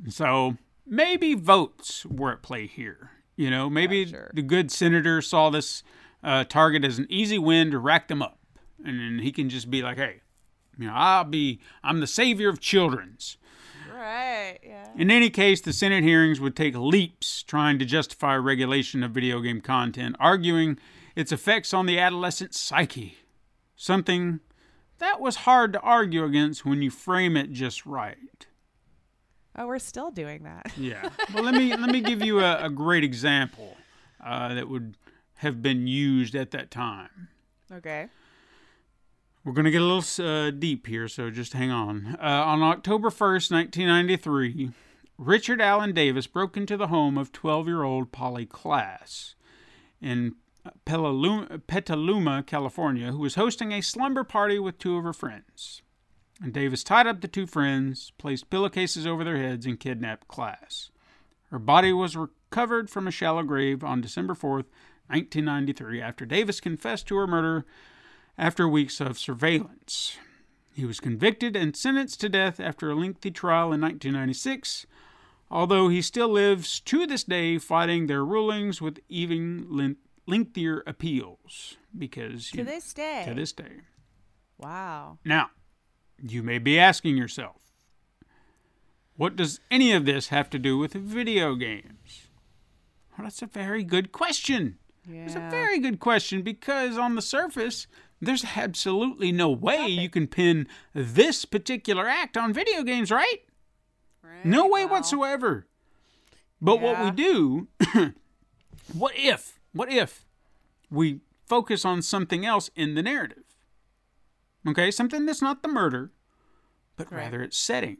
So 0.08 0.56
maybe 0.86 1.34
votes 1.34 2.04
were 2.06 2.32
at 2.32 2.42
play 2.42 2.66
here. 2.66 3.10
You 3.36 3.50
know, 3.50 3.70
maybe 3.70 4.06
sure. 4.06 4.30
the 4.34 4.42
good 4.42 4.70
senator 4.70 5.22
saw 5.22 5.50
this 5.50 5.82
uh, 6.22 6.44
target 6.44 6.84
as 6.84 6.98
an 6.98 7.06
easy 7.08 7.38
win 7.38 7.70
to 7.70 7.78
rack 7.78 8.08
them 8.08 8.20
up, 8.20 8.38
and 8.84 9.00
then 9.00 9.20
he 9.20 9.32
can 9.32 9.48
just 9.48 9.70
be 9.70 9.82
like, 9.82 9.96
"Hey, 9.96 10.20
you 10.78 10.86
know, 10.86 10.92
I'll 10.94 11.24
be, 11.24 11.60
I'm 11.82 12.00
the 12.00 12.06
savior 12.06 12.48
of 12.48 12.60
children's." 12.60 13.38
right. 14.00 14.58
Yeah. 14.62 14.88
In 14.96 15.10
any 15.10 15.30
case, 15.30 15.60
the 15.60 15.72
Senate 15.72 16.02
hearings 16.02 16.40
would 16.40 16.56
take 16.56 16.74
leaps 16.74 17.42
trying 17.42 17.78
to 17.78 17.84
justify 17.84 18.36
regulation 18.36 19.02
of 19.02 19.12
video 19.12 19.40
game 19.40 19.60
content, 19.60 20.16
arguing 20.18 20.78
its 21.14 21.32
effects 21.32 21.74
on 21.74 21.86
the 21.86 21.98
adolescent 21.98 22.54
psyche. 22.54 23.18
Something 23.76 24.40
that 24.98 25.20
was 25.20 25.36
hard 25.36 25.72
to 25.72 25.80
argue 25.80 26.24
against 26.24 26.64
when 26.64 26.82
you 26.82 26.90
frame 26.90 27.36
it 27.36 27.52
just 27.52 27.86
right. 27.86 28.46
Oh, 29.60 29.66
we're 29.66 29.78
still 29.78 30.10
doing 30.10 30.44
that. 30.44 30.72
Yeah. 30.76 31.10
Well, 31.34 31.44
let 31.44 31.54
me 31.54 31.76
let 31.76 31.90
me 31.90 32.00
give 32.00 32.24
you 32.24 32.40
a, 32.40 32.64
a 32.64 32.70
great 32.70 33.04
example 33.04 33.76
uh, 34.24 34.54
that 34.54 34.68
would 34.68 34.96
have 35.36 35.62
been 35.62 35.86
used 35.86 36.34
at 36.34 36.50
that 36.52 36.70
time. 36.70 37.28
Okay. 37.70 38.08
We're 39.44 39.52
going 39.52 39.66
to 39.66 39.70
get 39.70 39.82
a 39.82 39.84
little 39.84 40.26
uh, 40.26 40.50
deep 40.50 40.86
here, 40.86 41.08
so 41.08 41.30
just 41.30 41.52
hang 41.52 41.70
on. 41.70 42.16
Uh, 42.20 42.26
on 42.26 42.62
October 42.62 43.10
1st, 43.10 43.52
1993, 43.52 44.70
Richard 45.18 45.60
Allen 45.60 45.92
Davis 45.92 46.26
broke 46.26 46.56
into 46.56 46.76
the 46.76 46.88
home 46.88 47.16
of 47.16 47.30
12 47.30 47.68
year 47.68 47.82
old 47.82 48.12
Polly 48.12 48.46
Klaas 48.46 49.34
in 50.00 50.34
Petaluma, 50.84 51.58
Petaluma, 51.66 52.42
California, 52.42 53.12
who 53.12 53.18
was 53.18 53.34
hosting 53.34 53.72
a 53.72 53.82
slumber 53.82 54.24
party 54.24 54.58
with 54.58 54.78
two 54.78 54.96
of 54.96 55.04
her 55.04 55.12
friends. 55.12 55.82
And 56.42 56.52
Davis 56.54 56.82
tied 56.82 57.06
up 57.06 57.20
the 57.20 57.28
two 57.28 57.46
friends, 57.46 58.12
placed 58.18 58.48
pillowcases 58.50 59.06
over 59.06 59.24
their 59.24 59.36
heads, 59.36 59.66
and 59.66 59.78
kidnapped 59.78 60.26
Klaas. 60.28 60.90
Her 61.50 61.58
body 61.58 61.92
was 61.92 62.16
recovered 62.16 62.88
from 62.88 63.06
a 63.06 63.10
shallow 63.10 63.42
grave 63.42 63.84
on 63.84 64.00
December 64.00 64.34
4th, 64.34 64.66
1993, 65.08 66.00
after 66.00 66.24
Davis 66.24 66.60
confessed 66.60 67.06
to 67.08 67.16
her 67.16 67.26
murder 67.26 67.66
after 68.38 68.66
weeks 68.68 69.00
of 69.00 69.18
surveillance. 69.18 70.16
He 70.72 70.84
was 70.86 71.00
convicted 71.00 71.56
and 71.56 71.76
sentenced 71.76 72.20
to 72.20 72.28
death 72.28 72.58
after 72.60 72.90
a 72.90 72.94
lengthy 72.94 73.30
trial 73.30 73.72
in 73.72 73.80
1996, 73.80 74.86
although 75.50 75.88
he 75.88 76.00
still 76.00 76.28
lives 76.28 76.80
to 76.80 77.06
this 77.06 77.24
day 77.24 77.58
fighting 77.58 78.06
their 78.06 78.24
rulings 78.24 78.80
with 78.80 79.00
even 79.08 79.66
len- 79.68 79.96
lengthier 80.26 80.82
appeals. 80.86 81.76
Because 81.98 82.50
To 82.52 82.58
you- 82.58 82.64
this 82.64 82.94
day. 82.94 83.24
to 83.26 83.34
this 83.34 83.52
day. 83.52 83.80
Wow. 84.58 85.18
Now, 85.24 85.50
you 86.22 86.42
may 86.42 86.58
be 86.58 86.78
asking 86.78 87.16
yourself, 87.16 87.56
what 89.16 89.36
does 89.36 89.60
any 89.70 89.92
of 89.92 90.06
this 90.06 90.28
have 90.28 90.48
to 90.50 90.58
do 90.58 90.78
with 90.78 90.92
video 90.92 91.54
games? 91.54 92.28
Well, 93.16 93.26
that's 93.26 93.42
a 93.42 93.46
very 93.46 93.82
good 93.84 94.12
question. 94.12 94.78
Yeah. 95.06 95.24
It's 95.24 95.34
a 95.34 95.48
very 95.50 95.78
good 95.78 96.00
question 96.00 96.42
because 96.42 96.96
on 96.96 97.14
the 97.16 97.22
surface, 97.22 97.86
there's 98.20 98.44
absolutely 98.56 99.32
no 99.32 99.50
way 99.50 99.86
you 99.86 100.08
can 100.08 100.26
pin 100.26 100.68
this 100.94 101.44
particular 101.44 102.08
act 102.08 102.36
on 102.36 102.52
video 102.52 102.82
games, 102.82 103.10
right? 103.10 103.40
Right, 104.22 104.44
No 104.44 104.64
way 104.66 104.84
well, 104.84 104.94
whatsoever. 104.94 105.66
But 106.60 106.80
what 106.80 107.02
we 107.02 107.10
do, 107.10 107.68
what 108.92 109.14
if, 109.16 109.58
what 109.72 109.90
if 109.90 110.26
we 110.90 111.20
focus 111.46 111.84
on 111.84 112.02
something 112.02 112.44
else 112.44 112.70
in 112.76 112.94
the 112.94 113.02
narrative? 113.02 113.44
Okay, 114.66 114.90
something 114.90 115.24
that's 115.26 115.42
not 115.42 115.62
the 115.62 115.68
murder, 115.68 116.10
but 116.96 117.10
Right. 117.10 117.24
rather 117.24 117.42
its 117.42 117.56
setting. 117.56 117.98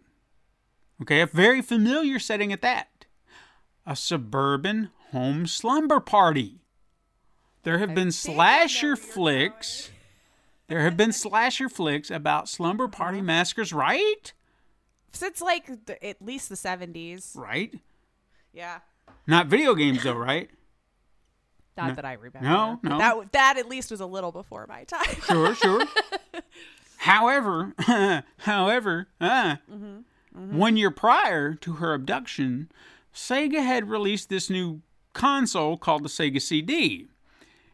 Okay, 1.03 1.21
a 1.21 1.27
very 1.27 1.63
familiar 1.63 2.19
setting 2.19 2.53
at 2.53 2.61
that. 2.63 3.07
A 3.87 3.97
suburban 3.97 4.91
home 5.11 5.47
slumber 5.47 6.01
party. 6.01 6.61
There 7.63 7.79
have 7.79 7.95
been 7.95 7.99
I 7.99 8.05
know 8.05 8.11
slasher 8.11 8.97
flicks. 8.97 9.91
There 10.69 10.83
have 10.83 10.97
been 10.97 11.13
slasher 11.15 11.69
flicks 11.69 12.11
about 12.11 12.49
slumber 12.49 12.85
Uh-huh. 12.85 12.93
party 12.93 13.21
massacres, 13.23 13.73
right? 13.73 14.33
Since 15.13 15.41
like 15.41 15.87
the, 15.87 16.03
at 16.05 16.21
least 16.23 16.49
the 16.51 16.55
70s. 16.57 17.37
Right. 17.37 17.75
Yeah. 18.53 18.81
Not 19.27 19.47
video 19.49 19.75
games 19.75 20.03
though, 20.05 20.15
right? 20.15 20.51
Not 21.77 21.97
that 21.97 22.05
I 22.05 22.13
remember. 22.13 22.41
No, 22.47 22.79
But 22.83 22.89
no. 22.91 22.99
That 22.99 23.33
that 23.33 23.57
at 23.59 23.67
least 23.69 23.91
was 23.91 24.01
a 24.01 24.07
little 24.07 24.33
before 24.33 24.67
my 24.69 24.85
time. 24.85 25.15
Sure, 25.27 25.55
sure. 25.55 25.83
however, 27.01 27.75
however, 28.39 29.09
uh, 29.21 29.57
one 30.33 30.77
year 30.77 30.91
prior 30.91 31.55
to 31.55 31.75
her 31.75 31.95
abduction, 31.95 32.71
Sega 33.15 33.65
had 33.65 33.89
released 33.89 34.29
this 34.29 34.51
new 34.51 34.83
console 35.15 35.79
called 35.79 36.05
the 36.05 36.09
Sega 36.09 36.41
CD. 36.41 37.09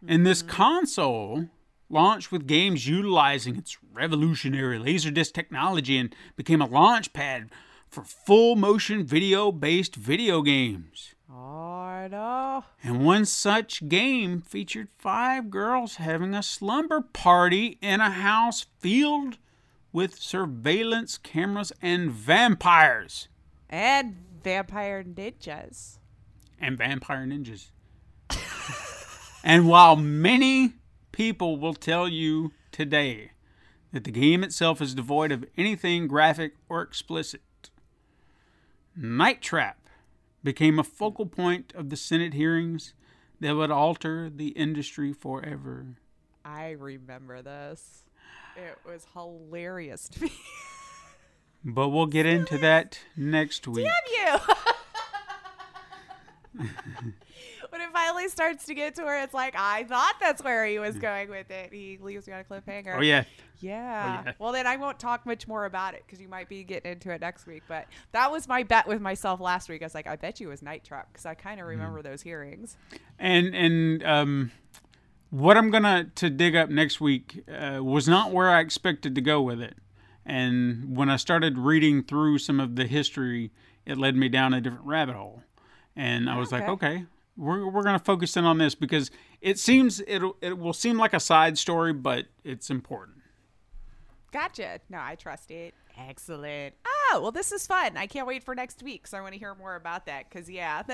And 0.06 0.24
this 0.24 0.42
console 0.42 1.48
launched 1.90 2.30
with 2.30 2.46
games 2.46 2.86
utilizing 2.86 3.56
its 3.56 3.76
revolutionary 3.92 4.78
Laserdisc 4.78 5.32
technology 5.32 5.98
and 5.98 6.14
became 6.36 6.62
a 6.62 6.66
launch 6.66 7.12
pad 7.12 7.50
for 7.88 8.04
full 8.04 8.54
motion 8.54 9.04
video 9.04 9.50
based 9.50 9.96
video 9.96 10.42
games. 10.42 11.15
And 12.82 13.04
one 13.04 13.24
such 13.24 13.88
game 13.88 14.40
featured 14.40 14.88
five 14.96 15.50
girls 15.50 15.96
having 15.96 16.34
a 16.34 16.42
slumber 16.42 17.00
party 17.00 17.78
in 17.80 18.00
a 18.00 18.10
house 18.10 18.66
filled 18.78 19.38
with 19.92 20.20
surveillance 20.20 21.18
cameras 21.18 21.72
and 21.82 22.10
vampires. 22.10 23.28
And 23.68 24.16
vampire 24.42 25.02
ninjas. 25.02 25.98
And 26.60 26.78
vampire 26.78 27.26
ninjas. 27.26 27.70
and 29.44 29.68
while 29.68 29.96
many 29.96 30.74
people 31.12 31.58
will 31.58 31.74
tell 31.74 32.08
you 32.08 32.52
today 32.70 33.32
that 33.92 34.04
the 34.04 34.10
game 34.10 34.44
itself 34.44 34.80
is 34.80 34.94
devoid 34.94 35.32
of 35.32 35.44
anything 35.56 36.06
graphic 36.06 36.52
or 36.68 36.82
explicit, 36.82 37.40
Night 38.94 39.42
Trap 39.42 39.85
became 40.46 40.78
a 40.78 40.84
focal 40.84 41.26
point 41.26 41.72
of 41.74 41.90
the 41.90 41.96
Senate 41.96 42.32
hearings 42.32 42.94
that 43.40 43.56
would 43.56 43.72
alter 43.72 44.30
the 44.30 44.50
industry 44.50 45.12
forever. 45.12 45.96
I 46.44 46.70
remember 46.70 47.42
this. 47.42 48.04
It 48.56 48.78
was 48.88 49.04
hilarious 49.12 50.08
to 50.10 50.22
me. 50.22 50.32
But 51.64 51.88
we'll 51.88 52.06
get 52.06 52.26
into 52.26 52.58
that 52.58 53.00
next 53.16 53.66
week. 53.66 53.88
Damn 54.14 54.38
you. 56.58 56.68
when 57.76 57.86
it 57.86 57.92
finally 57.92 58.28
starts 58.28 58.64
to 58.64 58.74
get 58.74 58.94
to 58.94 59.04
where 59.04 59.22
it's 59.22 59.34
like, 59.34 59.54
I 59.56 59.84
thought 59.84 60.14
that's 60.20 60.42
where 60.42 60.64
he 60.64 60.78
was 60.78 60.96
going 60.96 61.28
with 61.28 61.50
it. 61.50 61.72
He 61.72 61.98
leaves 62.00 62.26
me 62.26 62.32
on 62.32 62.40
a 62.40 62.44
cliffhanger. 62.44 62.96
Oh, 62.96 63.02
yeah. 63.02 63.24
Yeah. 63.60 64.22
yeah. 64.24 64.32
Well, 64.38 64.52
then 64.52 64.66
I 64.66 64.76
won't 64.76 64.98
talk 64.98 65.26
much 65.26 65.46
more 65.46 65.66
about 65.66 65.94
it 65.94 66.02
because 66.06 66.20
you 66.20 66.28
might 66.28 66.48
be 66.48 66.64
getting 66.64 66.92
into 66.92 67.10
it 67.10 67.20
next 67.20 67.46
week. 67.46 67.62
But 67.68 67.86
that 68.12 68.30
was 68.30 68.48
my 68.48 68.62
bet 68.62 68.86
with 68.86 69.00
myself 69.00 69.40
last 69.40 69.68
week. 69.68 69.82
I 69.82 69.86
was 69.86 69.94
like, 69.94 70.06
I 70.06 70.16
bet 70.16 70.40
you 70.40 70.48
it 70.48 70.50
was 70.50 70.62
Night 70.62 70.84
Trap 70.84 71.08
because 71.12 71.26
I 71.26 71.34
kind 71.34 71.60
of 71.60 71.66
remember 71.66 72.02
those 72.02 72.22
hearings. 72.22 72.76
and 73.18 73.54
and 73.54 74.04
um, 74.04 74.52
what 75.30 75.56
I'm 75.56 75.70
gonna 75.70 76.10
to 76.16 76.30
dig 76.30 76.54
up 76.54 76.68
next 76.68 77.00
week 77.00 77.44
uh, 77.50 77.82
was 77.82 78.06
not 78.08 78.30
where 78.32 78.48
I 78.50 78.60
expected 78.60 79.14
to 79.14 79.20
go 79.20 79.40
with 79.42 79.60
it. 79.60 79.74
And 80.24 80.96
when 80.96 81.08
I 81.08 81.16
started 81.16 81.56
reading 81.56 82.02
through 82.02 82.38
some 82.38 82.58
of 82.60 82.76
the 82.76 82.86
history, 82.86 83.52
it 83.86 83.96
led 83.96 84.16
me 84.16 84.28
down 84.28 84.52
a 84.54 84.60
different 84.60 84.84
rabbit 84.84 85.14
hole. 85.14 85.42
And 85.94 86.28
I 86.28 86.36
was 86.38 86.52
like, 86.52 86.68
Okay. 86.68 87.04
We're 87.36 87.68
we're 87.68 87.82
gonna 87.82 87.98
focus 87.98 88.36
in 88.36 88.44
on 88.44 88.58
this 88.58 88.74
because 88.74 89.10
it 89.40 89.58
seems 89.58 90.00
it 90.00 90.22
it 90.40 90.58
will 90.58 90.72
seem 90.72 90.96
like 90.98 91.12
a 91.14 91.20
side 91.20 91.58
story, 91.58 91.92
but 91.92 92.26
it's 92.44 92.70
important. 92.70 93.18
Gotcha. 94.32 94.80
No, 94.90 94.98
I 94.98 95.14
trust 95.14 95.50
it. 95.50 95.74
Excellent. 95.96 96.74
Oh, 96.86 97.20
well, 97.22 97.32
this 97.32 97.52
is 97.52 97.66
fun. 97.66 97.96
I 97.96 98.06
can't 98.06 98.26
wait 98.26 98.44
for 98.44 98.54
next 98.54 98.82
week 98.82 99.06
So 99.06 99.16
I 99.16 99.20
want 99.22 99.32
to 99.32 99.38
hear 99.38 99.54
more 99.54 99.76
about 99.76 100.06
that. 100.06 100.28
Because, 100.28 100.50
yeah. 100.50 100.82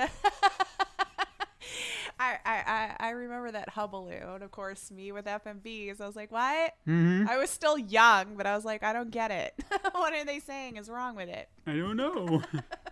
I, 2.20 2.38
I, 2.44 2.62
I, 2.66 2.96
I 3.00 3.10
remember 3.10 3.50
that 3.50 3.70
Hubbaloo. 3.70 4.34
And 4.34 4.44
of 4.44 4.50
course, 4.52 4.90
me 4.90 5.10
with 5.10 5.24
FMVs. 5.24 6.00
I 6.00 6.06
was 6.06 6.14
like, 6.14 6.30
what? 6.30 6.74
Mm-hmm. 6.86 7.28
I 7.28 7.36
was 7.38 7.50
still 7.50 7.76
young, 7.78 8.36
but 8.36 8.46
I 8.46 8.54
was 8.54 8.64
like, 8.64 8.82
I 8.82 8.92
don't 8.92 9.10
get 9.10 9.30
it. 9.30 9.54
what 9.92 10.12
are 10.12 10.24
they 10.24 10.38
saying 10.38 10.76
is 10.76 10.88
wrong 10.88 11.16
with 11.16 11.28
it? 11.28 11.48
I 11.66 11.72
don't 11.74 11.96
know. 11.96 12.42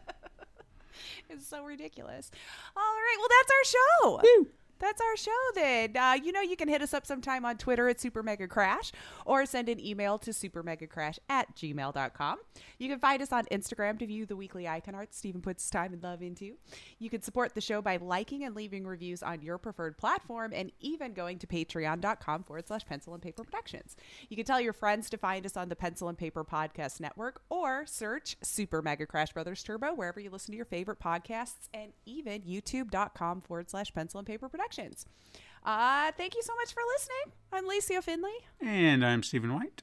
It's 1.30 1.46
so 1.46 1.62
ridiculous. 1.62 2.30
All 2.76 2.82
right. 2.82 3.16
Well, 3.18 3.28
that's 3.38 3.50
our 3.50 3.64
show. 3.64 4.20
That's 4.80 5.00
our 5.00 5.16
show 5.16 5.30
then. 5.54 5.96
Uh, 5.96 6.16
you 6.22 6.32
know, 6.32 6.40
you 6.40 6.56
can 6.56 6.68
hit 6.68 6.80
us 6.80 6.94
up 6.94 7.04
sometime 7.06 7.44
on 7.44 7.58
Twitter 7.58 7.88
at 7.88 8.00
Super 8.00 8.22
Mega 8.22 8.48
Crash 8.48 8.92
or 9.26 9.44
send 9.44 9.68
an 9.68 9.78
email 9.78 10.18
to 10.18 10.30
supermegacrash 10.30 11.18
at 11.28 11.54
gmail.com. 11.54 12.38
You 12.78 12.88
can 12.88 12.98
find 12.98 13.20
us 13.20 13.30
on 13.30 13.44
Instagram 13.52 13.98
to 13.98 14.06
view 14.06 14.24
the 14.24 14.36
weekly 14.36 14.66
icon 14.66 14.94
art 14.94 15.14
Stephen 15.14 15.42
puts 15.42 15.68
time 15.68 15.92
and 15.92 16.02
love 16.02 16.22
into. 16.22 16.54
You 16.98 17.10
can 17.10 17.20
support 17.20 17.54
the 17.54 17.60
show 17.60 17.82
by 17.82 17.98
liking 17.98 18.44
and 18.44 18.54
leaving 18.54 18.86
reviews 18.86 19.22
on 19.22 19.42
your 19.42 19.58
preferred 19.58 19.98
platform 19.98 20.52
and 20.54 20.72
even 20.80 21.12
going 21.12 21.38
to 21.40 21.46
patreon.com 21.46 22.44
forward 22.44 22.66
slash 22.66 22.86
pencil 22.86 23.12
and 23.12 23.22
paper 23.22 23.44
productions. 23.44 23.96
You 24.30 24.36
can 24.36 24.46
tell 24.46 24.62
your 24.62 24.72
friends 24.72 25.10
to 25.10 25.18
find 25.18 25.44
us 25.44 25.58
on 25.58 25.68
the 25.68 25.76
Pencil 25.76 26.08
and 26.08 26.16
Paper 26.16 26.42
Podcast 26.42 27.00
Network 27.00 27.42
or 27.50 27.84
search 27.86 28.36
Super 28.42 28.80
Mega 28.80 29.04
Crash 29.04 29.32
Brothers 29.34 29.62
Turbo 29.62 29.92
wherever 29.92 30.20
you 30.20 30.30
listen 30.30 30.52
to 30.52 30.56
your 30.56 30.64
favorite 30.64 31.00
podcasts 31.00 31.68
and 31.74 31.92
even 32.06 32.40
youtube.com 32.42 33.42
forward 33.42 33.68
slash 33.68 33.92
pencil 33.92 34.18
and 34.18 34.26
paper 34.26 34.48
productions. 34.48 34.69
Uh, 35.64 36.10
thank 36.16 36.34
you 36.34 36.42
so 36.42 36.54
much 36.56 36.72
for 36.72 36.82
listening. 36.94 37.34
I'm 37.52 37.66
Lacey 37.66 37.96
O'Finley, 37.96 38.32
and 38.62 39.04
I'm 39.04 39.22
Stephen 39.22 39.52
White. 39.54 39.82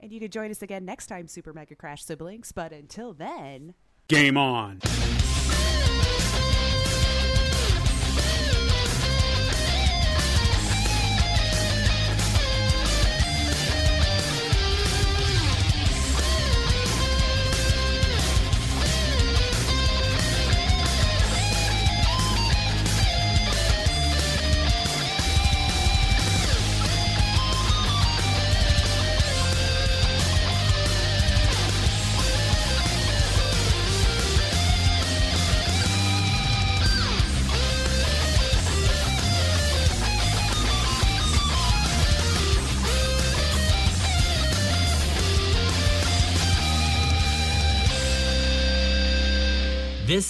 and 0.00 0.12
you 0.12 0.20
can 0.20 0.30
join 0.30 0.50
us 0.50 0.60
again 0.62 0.84
next 0.84 1.06
time, 1.06 1.26
Super 1.26 1.52
Mega 1.54 1.74
Crash 1.74 2.04
siblings. 2.04 2.52
But 2.52 2.72
until 2.72 3.14
then, 3.14 3.74
Game 4.08 4.36
on. 4.36 4.80